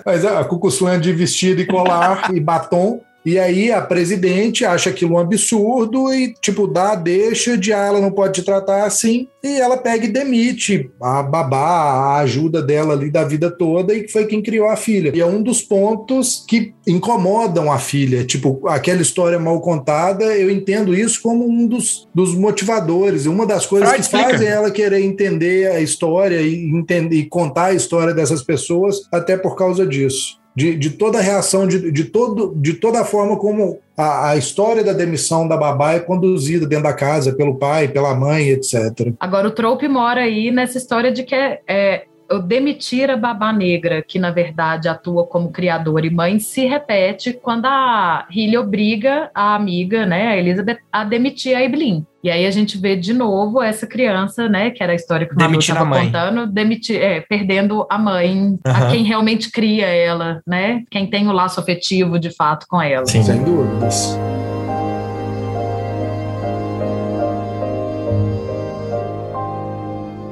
Mas 0.05 0.25
a 0.25 0.45
Ku 0.45 0.59
Klux 0.59 0.79
Klan 0.79 1.01
de 1.01 1.13
vestido 1.13 1.61
e 1.61 1.67
colar 1.67 2.35
e 2.35 2.41
batom 2.41 3.01
e 3.25 3.39
aí 3.39 3.73
a 3.73 3.81
presidente 3.81 4.65
acha 4.67 4.91
aquilo 4.91 5.15
um 5.15 5.19
absurdo 5.19 6.13
e, 6.13 6.35
tipo, 6.43 6.67
dá 6.67 6.95
deixa 6.95 7.57
de 7.57 7.73
ah, 7.73 7.87
ela 7.87 8.01
não 8.01 8.11
pode 8.11 8.35
te 8.35 8.43
tratar 8.43 8.85
assim. 8.85 9.29
E 9.43 9.61
ela 9.61 9.77
pega 9.77 10.05
e 10.05 10.13
demite 10.13 10.91
a 11.01 11.23
babá, 11.23 11.59
a 11.59 12.19
ajuda 12.19 12.63
dela 12.63 12.95
ali 12.95 13.11
da 13.11 13.25
vida 13.25 13.51
toda, 13.51 13.95
e 13.95 14.03
que 14.03 14.13
foi 14.13 14.27
quem 14.27 14.43
criou 14.43 14.69
a 14.69 14.77
filha. 14.77 15.13
E 15.15 15.21
é 15.21 15.27
um 15.27 15.43
dos 15.43 15.63
pontos 15.63 16.45
que 16.47 16.75
incomodam 16.87 17.73
a 17.73 17.79
filha. 17.79 18.25
Tipo, 18.25 18.67
aquela 18.69 19.03
história 19.03 19.39
mal 19.39 19.61
contada, 19.61 20.25
eu 20.37 20.51
entendo 20.51 20.95
isso 20.95 21.21
como 21.23 21.47
um 21.49 21.67
dos, 21.67 22.09
dos 22.15 22.35
motivadores. 22.35 23.27
Uma 23.27 23.47
das 23.47 23.65
coisas 23.67 23.89
Freud 23.89 24.05
que 24.05 24.11
fazem 24.11 24.49
ela 24.49 24.71
querer 24.71 25.01
entender 25.01 25.71
a 25.71 25.81
história 25.81 26.41
e, 26.41 26.71
entender, 26.71 27.17
e 27.17 27.27
contar 27.27 27.67
a 27.67 27.75
história 27.75 28.15
dessas 28.15 28.43
pessoas, 28.43 29.09
até 29.11 29.37
por 29.37 29.57
causa 29.57 29.87
disso 29.87 30.44
de, 30.55 30.77
de 30.77 30.91
toda 30.91 31.19
a 31.19 31.23
reação, 31.23 31.67
de, 31.67 31.91
de, 31.91 32.05
todo, 32.05 32.55
de 32.57 32.75
toda 32.75 33.01
a 33.01 33.05
forma 33.05 33.37
como 33.37 33.81
a, 33.97 34.31
a, 34.31 34.37
história 34.37 34.85
da 34.85 34.93
demissão 34.93 35.49
da 35.49 35.57
babá 35.57 35.95
é 35.95 36.01
conduzida 36.01 36.67
dentro 36.67 36.85
da 36.85 36.93
casa 36.93 37.35
pelo 37.35 37.57
pai, 37.57 37.89
pela 37.89 38.15
mãe, 38.15 38.51
etc. 38.51 39.13
Agora, 39.19 39.49
o 39.49 39.51
trope 39.51 39.89
mora 39.89 40.23
aí 40.23 40.51
nessa 40.51 40.79
história 40.79 41.11
de 41.11 41.25
que 41.25 41.35
é, 41.35 41.61
é 41.67 42.05
o 42.31 42.39
demitir 42.39 43.11
a 43.11 43.17
babá 43.17 43.53
negra, 43.53 44.03
que 44.03 44.19
na 44.19 44.31
verdade 44.31 44.89
atua 44.89 45.27
como 45.27 45.51
criadora 45.51 46.07
e 46.07 46.11
mãe, 46.11 46.39
se 46.39 46.67
repete 46.67 47.33
quando 47.33 47.67
a 47.67 48.27
Hilly 48.31 48.57
obriga 48.57 49.31
a 49.35 49.55
amiga, 49.55 50.07
né, 50.07 50.29
a 50.29 50.37
Elizabeth, 50.37 50.79
a 50.93 51.05
demitir 51.05 51.57
a 51.57 51.63
Evelyn. 51.63 52.05
E 52.23 52.31
aí 52.31 52.47
a 52.47 52.51
gente 52.51 52.79
vê 52.79 52.97
de 52.97 53.13
novo 53.13 53.63
essa 53.63 53.87
criança, 53.87 54.49
né, 54.49 54.71
que 54.71 54.83
era 54.83 54.93
a 54.93 54.97
história 54.97 55.27
que 55.27 55.35
o 55.35 55.39
Manu 55.39 55.59
estava 55.59 55.87
contando, 55.87 56.47
demitir, 56.47 57.01
é, 57.01 57.21
perdendo 57.21 57.87
a 57.91 57.99
mãe, 57.99 58.35
uhum. 58.35 58.59
a 58.65 58.91
quem 58.91 59.05
realmente 59.05 59.51
cria 59.51 59.87
ela, 59.87 60.41
né, 60.47 60.83
quem 60.91 61.07
tem 61.07 61.29
o 61.29 61.33
laço 61.33 61.61
afetivo 61.61 62.19
de 62.19 62.35
fato 62.35 62.67
com 62.69 62.81
ela. 62.81 63.07
Sim. 63.07 63.23
Sem 63.23 63.45
dúvidas. 63.45 64.19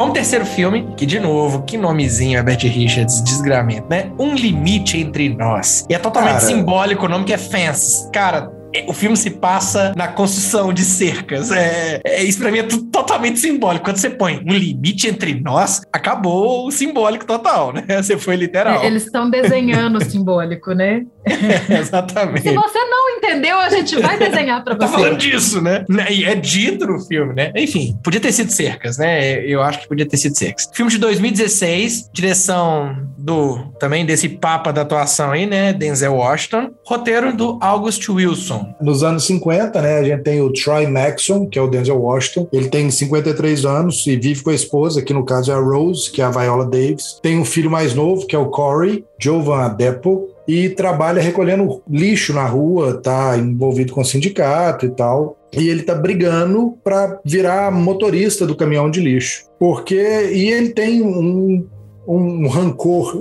Vamos 0.02 0.14
terceiro 0.14 0.44
filme, 0.44 0.92
que 0.96 1.06
de 1.06 1.20
novo, 1.20 1.62
que 1.62 1.78
nomezinho, 1.78 2.36
Herbert 2.36 2.58
Richards, 2.62 3.22
desgramento, 3.22 3.86
né? 3.88 4.10
Um 4.18 4.34
Limite 4.34 4.98
Entre 4.98 5.28
Nós. 5.28 5.86
E 5.88 5.94
é 5.94 5.98
totalmente 5.98 6.40
Cara... 6.40 6.44
simbólico 6.44 7.06
o 7.06 7.08
nome 7.08 7.24
que 7.24 7.32
é 7.32 7.38
Fence. 7.38 8.10
Cara, 8.10 8.50
é, 8.74 8.84
o 8.88 8.92
filme 8.92 9.16
se 9.16 9.30
passa 9.30 9.92
na 9.94 10.08
construção 10.08 10.72
de 10.72 10.82
cercas. 10.82 11.52
É, 11.52 12.00
é 12.04 12.24
isso 12.24 12.40
para 12.40 12.50
mim 12.50 12.58
é 12.58 12.66
totalmente 12.90 13.38
simbólico. 13.38 13.84
Quando 13.84 13.98
você 13.98 14.10
põe 14.10 14.42
um 14.44 14.52
limite 14.52 15.06
entre 15.06 15.38
nós, 15.40 15.82
acabou 15.92 16.66
o 16.66 16.70
simbólico 16.72 17.26
total, 17.26 17.72
né? 17.72 17.84
Você 18.02 18.18
foi 18.18 18.34
literal. 18.34 18.82
É, 18.82 18.86
eles 18.86 19.04
estão 19.04 19.30
desenhando 19.30 19.98
o 19.98 20.04
simbólico, 20.04 20.72
né? 20.72 21.04
Exatamente. 21.68 22.42
Se 22.42 22.54
você 22.54 22.78
não 22.84 23.10
entendeu, 23.10 23.58
a 23.58 23.68
gente 23.68 23.96
vai 24.00 24.18
desenhar 24.18 24.62
para 24.62 24.74
você. 24.76 24.80
Tá 24.80 24.88
falando 24.88 25.18
disso, 25.18 25.60
né? 25.60 25.84
E 26.10 26.24
é 26.24 26.34
dito 26.34 26.86
no 26.86 26.98
filme, 27.00 27.34
né? 27.34 27.52
Enfim, 27.56 27.98
podia 28.02 28.20
ter 28.20 28.32
sido 28.32 28.50
cercas, 28.50 28.98
né? 28.98 29.44
Eu 29.44 29.62
acho 29.62 29.80
que 29.80 29.88
podia 29.88 30.06
ter 30.06 30.16
sido 30.16 30.36
cercas. 30.36 30.68
Filme 30.72 30.90
de 30.90 30.98
2016, 30.98 32.10
direção 32.12 32.96
do 33.16 33.72
também 33.78 34.04
desse 34.04 34.28
papa 34.28 34.72
da 34.72 34.82
atuação 34.82 35.30
aí, 35.30 35.46
né? 35.46 35.72
Denzel 35.72 36.14
Washington. 36.14 36.70
Roteiro 36.86 37.36
do 37.36 37.58
August 37.60 38.08
Wilson. 38.08 38.74
Nos 38.80 39.02
anos 39.02 39.24
50, 39.26 39.80
né, 39.80 39.98
a 39.98 40.04
gente 40.04 40.22
tem 40.22 40.40
o 40.40 40.52
Troy 40.52 40.86
Maxon, 40.86 41.48
que 41.48 41.58
é 41.58 41.62
o 41.62 41.68
Denzel 41.68 42.00
Washington. 42.00 42.48
Ele 42.52 42.68
tem 42.68 42.90
53 42.90 43.64
anos 43.64 44.06
e 44.06 44.16
vive 44.16 44.42
com 44.42 44.50
a 44.50 44.54
esposa, 44.54 45.02
que 45.02 45.12
no 45.12 45.24
caso 45.24 45.50
é 45.50 45.54
a 45.54 45.58
Rose, 45.58 46.10
que 46.10 46.20
é 46.20 46.24
a 46.24 46.30
Viola 46.30 46.64
Davis. 46.64 47.18
Tem 47.22 47.38
um 47.38 47.44
filho 47.44 47.70
mais 47.70 47.94
novo, 47.94 48.26
que 48.26 48.34
é 48.34 48.38
o 48.38 48.46
Corey, 48.46 49.04
Jovan 49.22 49.60
Adepo, 49.66 50.28
e 50.46 50.68
trabalha 50.70 51.22
recolhendo 51.22 51.82
lixo 51.88 52.32
na 52.32 52.44
rua, 52.46 53.00
tá 53.00 53.36
envolvido 53.38 53.92
com 53.92 54.02
sindicato 54.02 54.86
e 54.86 54.90
tal. 54.90 55.36
E 55.52 55.68
ele 55.68 55.82
tá 55.82 55.94
brigando 55.94 56.76
para 56.82 57.20
virar 57.24 57.70
motorista 57.70 58.46
do 58.46 58.56
caminhão 58.56 58.90
de 58.90 59.00
lixo. 59.00 59.44
Porque 59.58 59.94
e 60.32 60.50
ele 60.50 60.70
tem 60.70 61.02
um 61.02 61.66
um 62.06 62.48
rancor, 62.48 63.16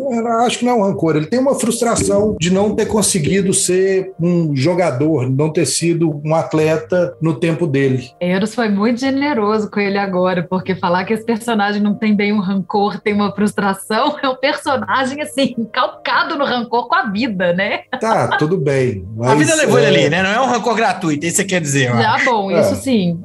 acho 0.45 0.59
que 0.59 0.65
não 0.65 0.73
é 0.73 0.75
um 0.75 0.83
rancor, 0.83 1.15
ele 1.15 1.27
tem 1.27 1.39
uma 1.39 1.55
frustração 1.55 2.35
de 2.39 2.51
não 2.51 2.75
ter 2.75 2.85
conseguido 2.85 3.53
ser 3.53 4.13
um 4.19 4.55
jogador, 4.55 5.29
não 5.29 5.51
ter 5.51 5.65
sido 5.65 6.21
um 6.25 6.33
atleta 6.33 7.15
no 7.21 7.35
tempo 7.35 7.67
dele. 7.67 8.09
Eros 8.19 8.55
foi 8.55 8.69
muito 8.69 8.99
generoso 8.99 9.69
com 9.69 9.79
ele 9.79 9.97
agora, 9.97 10.45
porque 10.49 10.75
falar 10.75 11.05
que 11.05 11.13
esse 11.13 11.25
personagem 11.25 11.81
não 11.81 11.93
tem 11.93 12.15
bem 12.15 12.33
um 12.33 12.39
rancor, 12.39 12.99
tem 12.99 13.13
uma 13.13 13.31
frustração, 13.33 14.15
é 14.21 14.27
um 14.27 14.35
personagem 14.35 15.21
assim, 15.21 15.55
calcado 15.71 16.37
no 16.37 16.45
rancor 16.45 16.87
com 16.87 16.95
a 16.95 17.09
vida, 17.09 17.53
né? 17.53 17.81
Tá, 17.99 18.37
tudo 18.37 18.57
bem. 18.57 19.05
a 19.21 19.35
vida 19.35 19.53
levou 19.55 19.77
é... 19.77 19.87
ele 19.87 19.99
ali, 19.99 20.09
né? 20.09 20.23
Não 20.23 20.29
é 20.31 20.41
um 20.41 20.47
rancor 20.47 20.75
gratuito, 20.75 21.25
isso 21.25 21.37
você 21.37 21.45
quer 21.45 21.61
dizer. 21.61 21.91
Já 21.91 22.17
bom, 22.25 22.49
é. 22.49 22.61
isso 22.61 22.75
sim. 22.75 23.19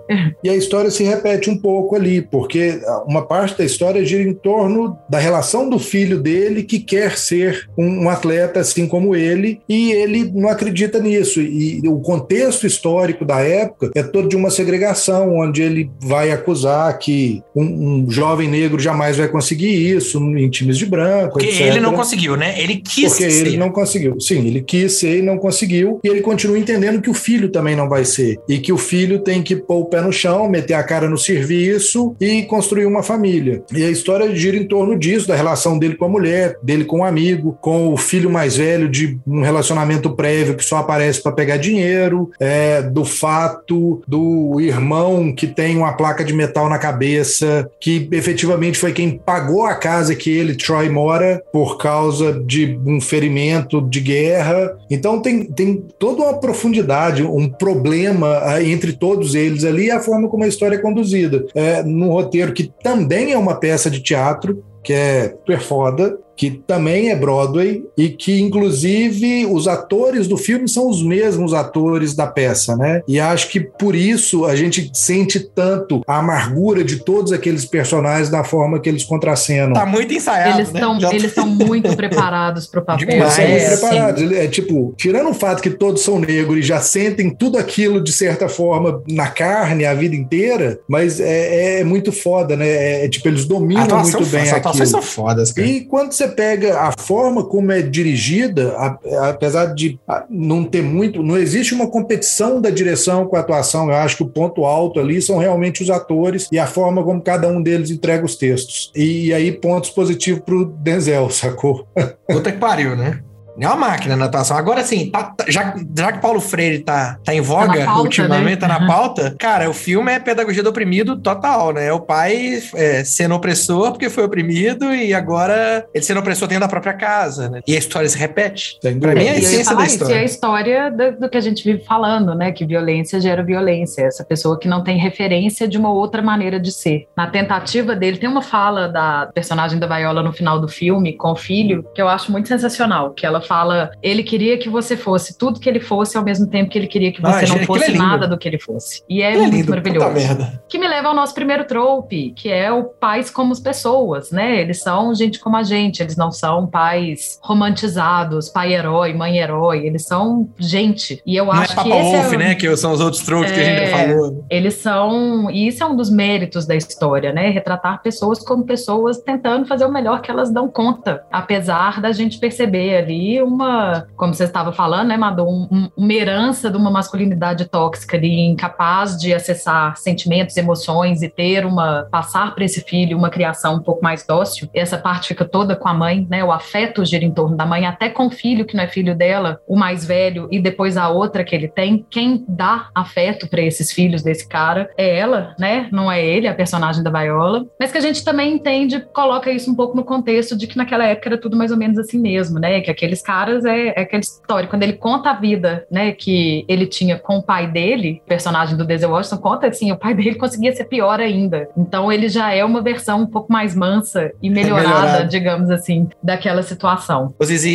E 0.44 0.50
a 0.50 0.54
história 0.54 0.90
se 0.90 1.02
repete 1.02 1.48
um 1.48 1.58
pouco 1.58 1.96
ali, 1.96 2.20
porque 2.20 2.80
uma 3.06 3.22
parte 3.22 3.56
da 3.56 3.64
história 3.64 4.04
gira 4.04 4.22
em 4.22 4.34
torno 4.34 4.98
da 5.08 5.18
relação 5.18 5.45
do 5.68 5.78
filho 5.78 6.18
dele 6.20 6.62
que 6.62 6.78
quer 6.78 7.16
ser 7.16 7.68
um, 7.76 8.08
atleta 8.08 8.60
assim 8.60 8.86
como 8.86 9.14
ele 9.14 9.60
e 9.68 9.92
ele 9.92 10.30
não 10.34 10.48
acredita 10.48 10.98
nisso. 10.98 11.40
E, 11.40 11.80
e 11.82 11.88
o 11.88 12.00
contexto 12.00 12.66
histórico 12.66 13.24
da 13.24 13.40
época 13.40 13.90
é 13.94 14.02
todo 14.02 14.28
de 14.28 14.36
uma 14.36 14.50
segregação, 14.50 15.36
onde 15.36 15.62
ele 15.62 15.90
vai 16.00 16.30
acusar 16.30 16.98
que 16.98 17.42
um, 17.54 17.64
um 17.64 18.10
jovem 18.10 18.48
negro 18.48 18.78
jamais 18.78 19.16
vai 19.16 19.28
conseguir 19.28 19.96
isso 19.96 20.18
em 20.36 20.48
times 20.48 20.78
de 20.78 20.86
branco. 20.86 21.34
Porque 21.34 21.46
etc. 21.46 21.60
ele 21.66 21.80
não 21.80 21.92
conseguiu, 21.92 22.36
né? 22.36 22.60
Ele 22.60 22.76
quis 22.76 23.10
Porque 23.10 23.30
ser. 23.30 23.46
ele 23.46 23.56
não 23.56 23.70
conseguiu. 23.70 24.20
Sim, 24.20 24.46
ele 24.46 24.62
quis 24.62 24.98
ser 24.98 25.18
e 25.18 25.22
não 25.22 25.38
conseguiu. 25.38 26.00
E 26.02 26.08
ele 26.08 26.20
continua 26.20 26.58
entendendo 26.58 27.00
que 27.00 27.10
o 27.10 27.14
filho 27.14 27.48
também 27.48 27.76
não 27.76 27.88
vai 27.88 28.04
ser. 28.04 28.38
E 28.48 28.58
que 28.58 28.72
o 28.72 28.78
filho 28.78 29.20
tem 29.20 29.42
que 29.42 29.56
pôr 29.56 29.80
o 29.80 29.84
pé 29.86 30.00
no 30.00 30.12
chão, 30.12 30.48
meter 30.48 30.74
a 30.74 30.82
cara 30.82 31.08
no 31.08 31.18
serviço 31.18 32.14
e 32.20 32.42
construir 32.44 32.86
uma 32.86 33.02
família. 33.02 33.62
E 33.72 33.82
a 33.84 33.90
história 33.90 34.34
gira 34.34 34.56
em 34.56 34.66
torno 34.66 34.98
disso, 34.98 35.28
da 35.28 35.35
relação 35.36 35.78
dele 35.78 35.94
com 35.94 36.04
a 36.04 36.08
mulher, 36.08 36.58
dele 36.62 36.84
com 36.84 36.96
o 36.96 37.00
um 37.00 37.04
amigo, 37.04 37.56
com 37.60 37.92
o 37.92 37.96
filho 37.96 38.30
mais 38.30 38.56
velho 38.56 38.88
de 38.88 39.18
um 39.26 39.42
relacionamento 39.42 40.10
prévio 40.10 40.56
que 40.56 40.64
só 40.64 40.78
aparece 40.78 41.22
para 41.22 41.32
pegar 41.32 41.56
dinheiro, 41.56 42.30
é, 42.40 42.82
do 42.82 43.04
fato 43.04 44.02
do 44.06 44.60
irmão 44.60 45.32
que 45.32 45.46
tem 45.46 45.76
uma 45.76 45.92
placa 45.92 46.24
de 46.24 46.32
metal 46.32 46.68
na 46.68 46.78
cabeça, 46.78 47.68
que 47.80 48.08
efetivamente 48.12 48.78
foi 48.78 48.92
quem 48.92 49.18
pagou 49.18 49.64
a 49.64 49.74
casa 49.74 50.14
que 50.14 50.30
ele, 50.30 50.54
Troy, 50.54 50.88
mora 50.88 51.42
por 51.52 51.78
causa 51.78 52.32
de 52.32 52.78
um 52.84 53.00
ferimento 53.00 53.80
de 53.80 54.00
guerra. 54.00 54.76
Então 54.90 55.20
tem, 55.20 55.44
tem 55.44 55.84
toda 55.98 56.22
uma 56.22 56.38
profundidade, 56.38 57.22
um 57.22 57.48
problema 57.48 58.40
ah, 58.44 58.62
entre 58.62 58.92
todos 58.92 59.34
eles 59.34 59.64
ali 59.64 59.86
e 59.86 59.90
a 59.90 60.00
forma 60.00 60.28
como 60.28 60.44
a 60.44 60.48
história 60.48 60.76
é 60.76 60.80
conduzida. 60.80 61.44
É, 61.54 61.82
num 61.82 62.08
roteiro 62.08 62.52
que 62.52 62.70
também 62.82 63.32
é 63.32 63.38
uma 63.38 63.56
peça 63.56 63.90
de 63.90 64.00
teatro, 64.00 64.64
que 64.86 64.92
é 64.92 65.30
super 65.30 65.60
foda, 65.60 66.18
que 66.36 66.50
também 66.50 67.10
é 67.10 67.16
Broadway 67.16 67.82
e 67.96 68.08
que, 68.10 68.40
inclusive, 68.40 69.46
os 69.46 69.66
atores 69.66 70.26
do 70.28 70.36
filme 70.36 70.68
são 70.68 70.88
os 70.88 71.02
mesmos 71.02 71.54
atores 71.54 72.14
da 72.14 72.26
peça, 72.26 72.76
né? 72.76 73.02
E 73.08 73.18
acho 73.18 73.48
que 73.48 73.60
por 73.60 73.94
isso 73.94 74.44
a 74.44 74.54
gente 74.54 74.90
sente 74.94 75.40
tanto 75.40 76.02
a 76.06 76.18
amargura 76.18 76.84
de 76.84 76.96
todos 76.96 77.32
aqueles 77.32 77.64
personagens 77.64 78.28
da 78.28 78.44
forma 78.44 78.78
que 78.80 78.88
eles 78.88 79.04
contracenam. 79.04 79.72
Tá 79.72 79.86
muito 79.86 80.12
ensaiado, 80.12 80.58
Eles 80.58 80.72
né? 80.72 80.80
estão 80.80 81.00
Já- 81.00 81.10
eles 81.10 81.24
estão 81.24 81.46
muito 81.46 81.94
preparados 81.96 82.66
para 82.66 82.80
o 82.80 82.84
papel. 82.86 83.06
Demais. 83.08 83.32
São 83.32 83.44
É, 83.44 83.48
muito 83.68 83.80
preparados. 83.80 84.32
É 84.32 84.46
tipo, 84.48 84.94
tirando 84.96 85.30
o 85.30 85.34
fato 85.34 85.62
que 85.62 85.70
todos 85.70 86.02
são 86.02 86.18
negros 86.18 86.58
e 86.58 86.62
já 86.62 86.80
sentem 86.80 87.30
tudo 87.30 87.58
aquilo 87.58 88.02
de 88.02 88.12
certa 88.12 88.48
forma 88.48 89.02
na 89.08 89.28
carne 89.28 89.84
a 89.84 89.94
vida 89.94 90.14
inteira, 90.14 90.78
mas 90.88 91.20
é, 91.20 91.80
é 91.80 91.84
muito 91.84 92.12
foda, 92.12 92.56
né? 92.56 92.66
É, 92.68 93.04
é, 93.04 93.08
tipo, 93.08 93.26
eles 93.28 93.44
dominam 93.44 93.82
atuação, 93.84 94.20
muito 94.20 94.30
bem 94.32 94.42
as 94.42 94.52
atuações 94.52 94.88
aquilo. 94.88 95.02
são 95.02 95.24
fodas, 95.24 95.52
cara. 95.52 95.66
E 95.66 95.80
quando 95.82 96.12
você 96.12 96.25
pega 96.28 96.78
a 96.80 96.92
forma 96.98 97.44
como 97.44 97.72
é 97.72 97.82
dirigida, 97.82 98.76
apesar 99.22 99.74
de 99.74 99.98
não 100.28 100.64
ter 100.64 100.82
muito, 100.82 101.22
não 101.22 101.36
existe 101.36 101.74
uma 101.74 101.88
competição 101.88 102.60
da 102.60 102.70
direção 102.70 103.26
com 103.26 103.36
a 103.36 103.40
atuação. 103.40 103.88
Eu 103.88 103.96
acho 103.96 104.16
que 104.16 104.22
o 104.22 104.28
ponto 104.28 104.64
alto 104.64 105.00
ali 105.00 105.20
são 105.20 105.38
realmente 105.38 105.82
os 105.82 105.90
atores 105.90 106.48
e 106.50 106.58
a 106.58 106.66
forma 106.66 107.02
como 107.02 107.20
cada 107.20 107.48
um 107.48 107.62
deles 107.62 107.90
entrega 107.90 108.24
os 108.24 108.36
textos. 108.36 108.90
E, 108.94 109.32
aí, 109.32 109.52
pontos 109.52 109.90
positivos 109.90 110.42
pro 110.42 110.64
Denzel, 110.64 111.30
sacou? 111.30 111.86
Puta 112.28 112.52
que 112.52 112.58
pariu, 112.58 112.96
né? 112.96 113.20
É 113.58 113.66
uma 113.66 113.76
máquina 113.76 114.16
na 114.16 114.26
atuação. 114.26 114.56
Agora, 114.56 114.80
assim, 114.80 115.10
tá- 115.10 115.24
tá- 115.24 115.44
já, 115.48 115.74
já 115.96 116.12
que 116.12 116.18
Paulo 116.18 116.40
Freire 116.40 116.80
tá, 116.80 117.18
tá 117.24 117.34
em 117.34 117.40
voga 117.40 117.80
na 117.80 117.86
pauta, 117.86 118.02
ultimamente, 118.02 118.50
né? 118.50 118.56
tá 118.56 118.68
na 118.68 118.86
pauta, 118.86 119.34
cara, 119.38 119.68
o 119.68 119.74
filme 119.74 120.12
é 120.12 120.18
pedagogia 120.18 120.62
do 120.62 120.70
oprimido 120.70 121.16
total, 121.16 121.72
né? 121.72 121.86
É 121.86 121.92
o 121.92 122.00
pai 122.00 122.60
é, 122.74 123.04
sendo 123.04 123.34
opressor 123.34 123.92
porque 123.92 124.10
foi 124.10 124.24
oprimido 124.24 124.94
e 124.94 125.14
agora 125.14 125.86
ele 125.94 126.04
sendo 126.04 126.20
opressor 126.20 126.48
dentro 126.48 126.62
da 126.62 126.68
própria 126.68 126.92
casa, 126.92 127.48
né? 127.48 127.60
E 127.66 127.74
a 127.74 127.78
história 127.78 128.08
se 128.08 128.18
repete. 128.18 128.78
Pra 128.80 129.14
mim 129.14 129.24
é 129.24 129.30
a 129.30 129.38
essência 129.38 129.64
falar 129.64 129.80
da 129.80 129.86
isso, 129.86 129.94
história. 129.94 130.14
E 130.14 130.18
a 130.18 130.24
história 130.24 130.90
do, 130.90 131.20
do 131.20 131.28
que 131.28 131.36
a 131.36 131.40
gente 131.40 131.64
vive 131.64 131.84
falando, 131.84 132.34
né? 132.34 132.52
Que 132.52 132.64
violência 132.64 133.20
gera 133.20 133.42
violência. 133.42 134.02
Essa 134.02 134.24
pessoa 134.24 134.58
que 134.58 134.68
não 134.68 134.82
tem 134.82 134.98
referência 134.98 135.66
de 135.66 135.78
uma 135.78 135.90
outra 135.90 136.22
maneira 136.22 136.58
de 136.60 136.72
ser. 136.72 137.06
Na 137.16 137.28
tentativa 137.28 137.94
dele, 137.94 138.18
tem 138.18 138.28
uma 138.28 138.42
fala 138.42 138.88
da 138.88 139.30
personagem 139.34 139.78
da 139.78 139.86
Viola 139.86 140.22
no 140.22 140.32
final 140.32 140.60
do 140.60 140.68
filme 140.68 141.16
com 141.16 141.32
o 141.32 141.36
filho 141.36 141.84
que 141.94 142.00
eu 142.02 142.08
acho 142.08 142.30
muito 142.30 142.48
sensacional. 142.48 143.10
Que 143.10 143.24
ela 143.26 143.40
fala: 143.46 143.90
ele 144.02 144.22
queria 144.22 144.58
que 144.58 144.68
você 144.68 144.96
fosse 144.96 145.36
tudo 145.38 145.60
que 145.60 145.68
ele 145.68 145.80
fosse, 145.80 146.16
ao 146.16 146.24
mesmo 146.24 146.46
tempo 146.46 146.70
que 146.70 146.78
ele 146.78 146.86
queria 146.86 147.12
que 147.12 147.20
Ah, 147.22 147.32
você 147.32 147.46
gente, 147.46 147.58
não 147.60 147.66
fosse 147.66 147.90
é 147.92 147.94
nada 147.94 148.26
do 148.26 148.36
que 148.38 148.48
ele 148.48 148.58
fosse. 148.58 149.02
E 149.08 149.22
é, 149.22 149.34
É 149.34 149.38
muito 149.38 149.54
lindo, 149.54 149.70
maravilhoso. 149.70 150.58
Que 150.68 150.78
me 150.78 150.86
leva 150.88 151.08
ao 151.08 151.14
nosso 151.14 151.34
primeiro 151.34 151.64
trope, 151.64 152.32
que 152.36 152.50
é 152.50 152.70
o 152.72 152.84
pais 152.84 153.30
como 153.30 153.52
as 153.52 153.60
pessoas, 153.60 154.30
né? 154.30 154.60
Eles 154.60 154.82
são 154.82 155.14
gente 155.14 155.38
como 155.40 155.56
a 155.56 155.62
gente, 155.62 156.00
eles 156.02 156.16
não 156.16 156.30
são 156.32 156.66
pais 156.66 157.38
romantizados, 157.42 158.48
pai 158.48 158.74
herói, 158.74 159.12
mãe 159.12 159.38
herói, 159.38 159.86
eles 159.86 160.04
são 160.04 160.48
gente. 160.58 161.20
E 161.26 161.36
eu 161.36 161.46
Não 161.46 161.54
é 161.54 161.58
acho 161.58 161.74
Papa 161.74 161.88
que 161.88 161.94
esse 161.96 162.16
Wolf, 162.16 162.32
é, 162.32 162.36
né? 162.36 162.54
Que 162.54 162.76
são 162.76 162.92
os 162.92 163.00
outros 163.00 163.22
tropes 163.24 163.52
que 163.52 163.60
a 163.60 163.64
gente 163.64 163.82
É. 163.82 163.86
falou. 164.08 164.44
eles 164.50 164.74
são, 164.74 165.50
e 165.50 165.68
isso 165.68 165.82
é 165.82 165.86
um 165.86 165.96
dos 165.96 166.10
méritos 166.10 166.66
da 166.66 166.74
história, 166.74 167.32
né? 167.32 167.50
Retratar 167.50 168.02
pessoas 168.02 168.40
como 168.40 168.64
pessoas 168.64 169.18
tentando 169.18 169.66
fazer 169.66 169.84
o 169.84 169.92
melhor 169.92 170.20
que 170.20 170.30
elas 170.30 170.50
dão 170.50 170.68
conta, 170.68 171.24
apesar 171.30 172.00
da 172.00 172.12
gente 172.12 172.38
perceber 172.38 172.96
ali 172.96 173.35
uma, 173.42 174.06
como 174.16 174.34
você 174.34 174.44
estava 174.44 174.72
falando, 174.72 175.08
né, 175.08 175.16
Madu, 175.16 175.44
um- 175.44 175.68
um- 175.70 175.90
uma 175.96 176.12
herança 176.12 176.70
de 176.70 176.76
uma 176.76 176.90
masculinidade 176.90 177.64
tóxica 177.66 178.16
ali, 178.16 178.40
incapaz 178.46 179.16
de 179.16 179.32
acessar 179.32 179.96
sentimentos, 179.96 180.56
emoções 180.56 181.22
e 181.22 181.28
ter 181.28 181.64
uma, 181.64 182.06
passar 182.10 182.54
para 182.54 182.64
esse 182.64 182.80
filho 182.82 183.16
uma 183.16 183.30
criação 183.30 183.76
um 183.76 183.82
pouco 183.82 184.02
mais 184.02 184.24
dócil. 184.26 184.68
Essa 184.74 184.98
parte 184.98 185.28
fica 185.28 185.44
toda 185.44 185.76
com 185.76 185.88
a 185.88 185.94
mãe, 185.94 186.26
né? 186.28 186.44
O 186.44 186.52
afeto 186.52 187.04
gira 187.04 187.24
em 187.24 187.30
torno 187.30 187.56
da 187.56 187.66
mãe, 187.66 187.86
até 187.86 188.08
com 188.08 188.26
o 188.26 188.30
filho 188.30 188.64
que 188.64 188.76
não 188.76 188.84
é 188.84 188.88
filho 188.88 189.14
dela, 189.16 189.60
o 189.66 189.76
mais 189.76 190.04
velho 190.04 190.48
e 190.50 190.60
depois 190.60 190.96
a 190.96 191.08
outra 191.08 191.44
que 191.44 191.54
ele 191.54 191.68
tem. 191.68 192.04
Quem 192.10 192.44
dá 192.48 192.88
afeto 192.94 193.48
para 193.48 193.60
esses 193.62 193.92
filhos 193.92 194.22
desse 194.22 194.48
cara 194.48 194.90
é 194.96 195.18
ela, 195.18 195.54
né? 195.58 195.88
Não 195.92 196.10
é 196.10 196.24
ele, 196.24 196.46
a 196.48 196.54
personagem 196.54 197.02
da 197.02 197.10
Viola. 197.10 197.64
Mas 197.78 197.92
que 197.92 197.98
a 197.98 198.00
gente 198.00 198.24
também 198.24 198.52
entende, 198.54 199.00
coloca 199.12 199.50
isso 199.50 199.70
um 199.70 199.74
pouco 199.74 199.96
no 199.96 200.04
contexto 200.04 200.56
de 200.56 200.66
que 200.66 200.76
naquela 200.76 201.04
época 201.04 201.28
era 201.28 201.38
tudo 201.38 201.56
mais 201.56 201.70
ou 201.70 201.76
menos 201.76 201.98
assim 201.98 202.18
mesmo, 202.18 202.58
né? 202.58 202.80
Que 202.80 202.90
aqueles 202.90 203.22
caras 203.26 203.64
é, 203.64 203.88
é 203.88 204.02
aquela 204.02 204.20
história. 204.20 204.68
Quando 204.68 204.84
ele 204.84 204.92
conta 204.92 205.30
a 205.30 205.34
vida, 205.34 205.84
né, 205.90 206.12
que 206.12 206.64
ele 206.68 206.86
tinha 206.86 207.18
com 207.18 207.38
o 207.38 207.42
pai 207.42 207.66
dele, 207.66 208.22
o 208.24 208.28
personagem 208.28 208.76
do 208.76 208.84
Denzel 208.84 209.10
Washington, 209.10 209.38
conta 209.38 209.66
assim, 209.66 209.90
o 209.90 209.96
pai 209.96 210.14
dele 210.14 210.36
conseguia 210.36 210.74
ser 210.74 210.84
pior 210.84 211.18
ainda. 211.18 211.68
Então 211.76 212.12
ele 212.12 212.28
já 212.28 212.52
é 212.52 212.64
uma 212.64 212.80
versão 212.80 213.22
um 213.22 213.26
pouco 213.26 213.52
mais 213.52 213.74
mansa 213.74 214.30
e 214.40 214.48
melhorada, 214.48 214.88
melhorado. 214.88 215.28
digamos 215.28 215.70
assim, 215.70 216.08
daquela 216.22 216.62
situação. 216.62 217.34
Zizi, 217.42 217.70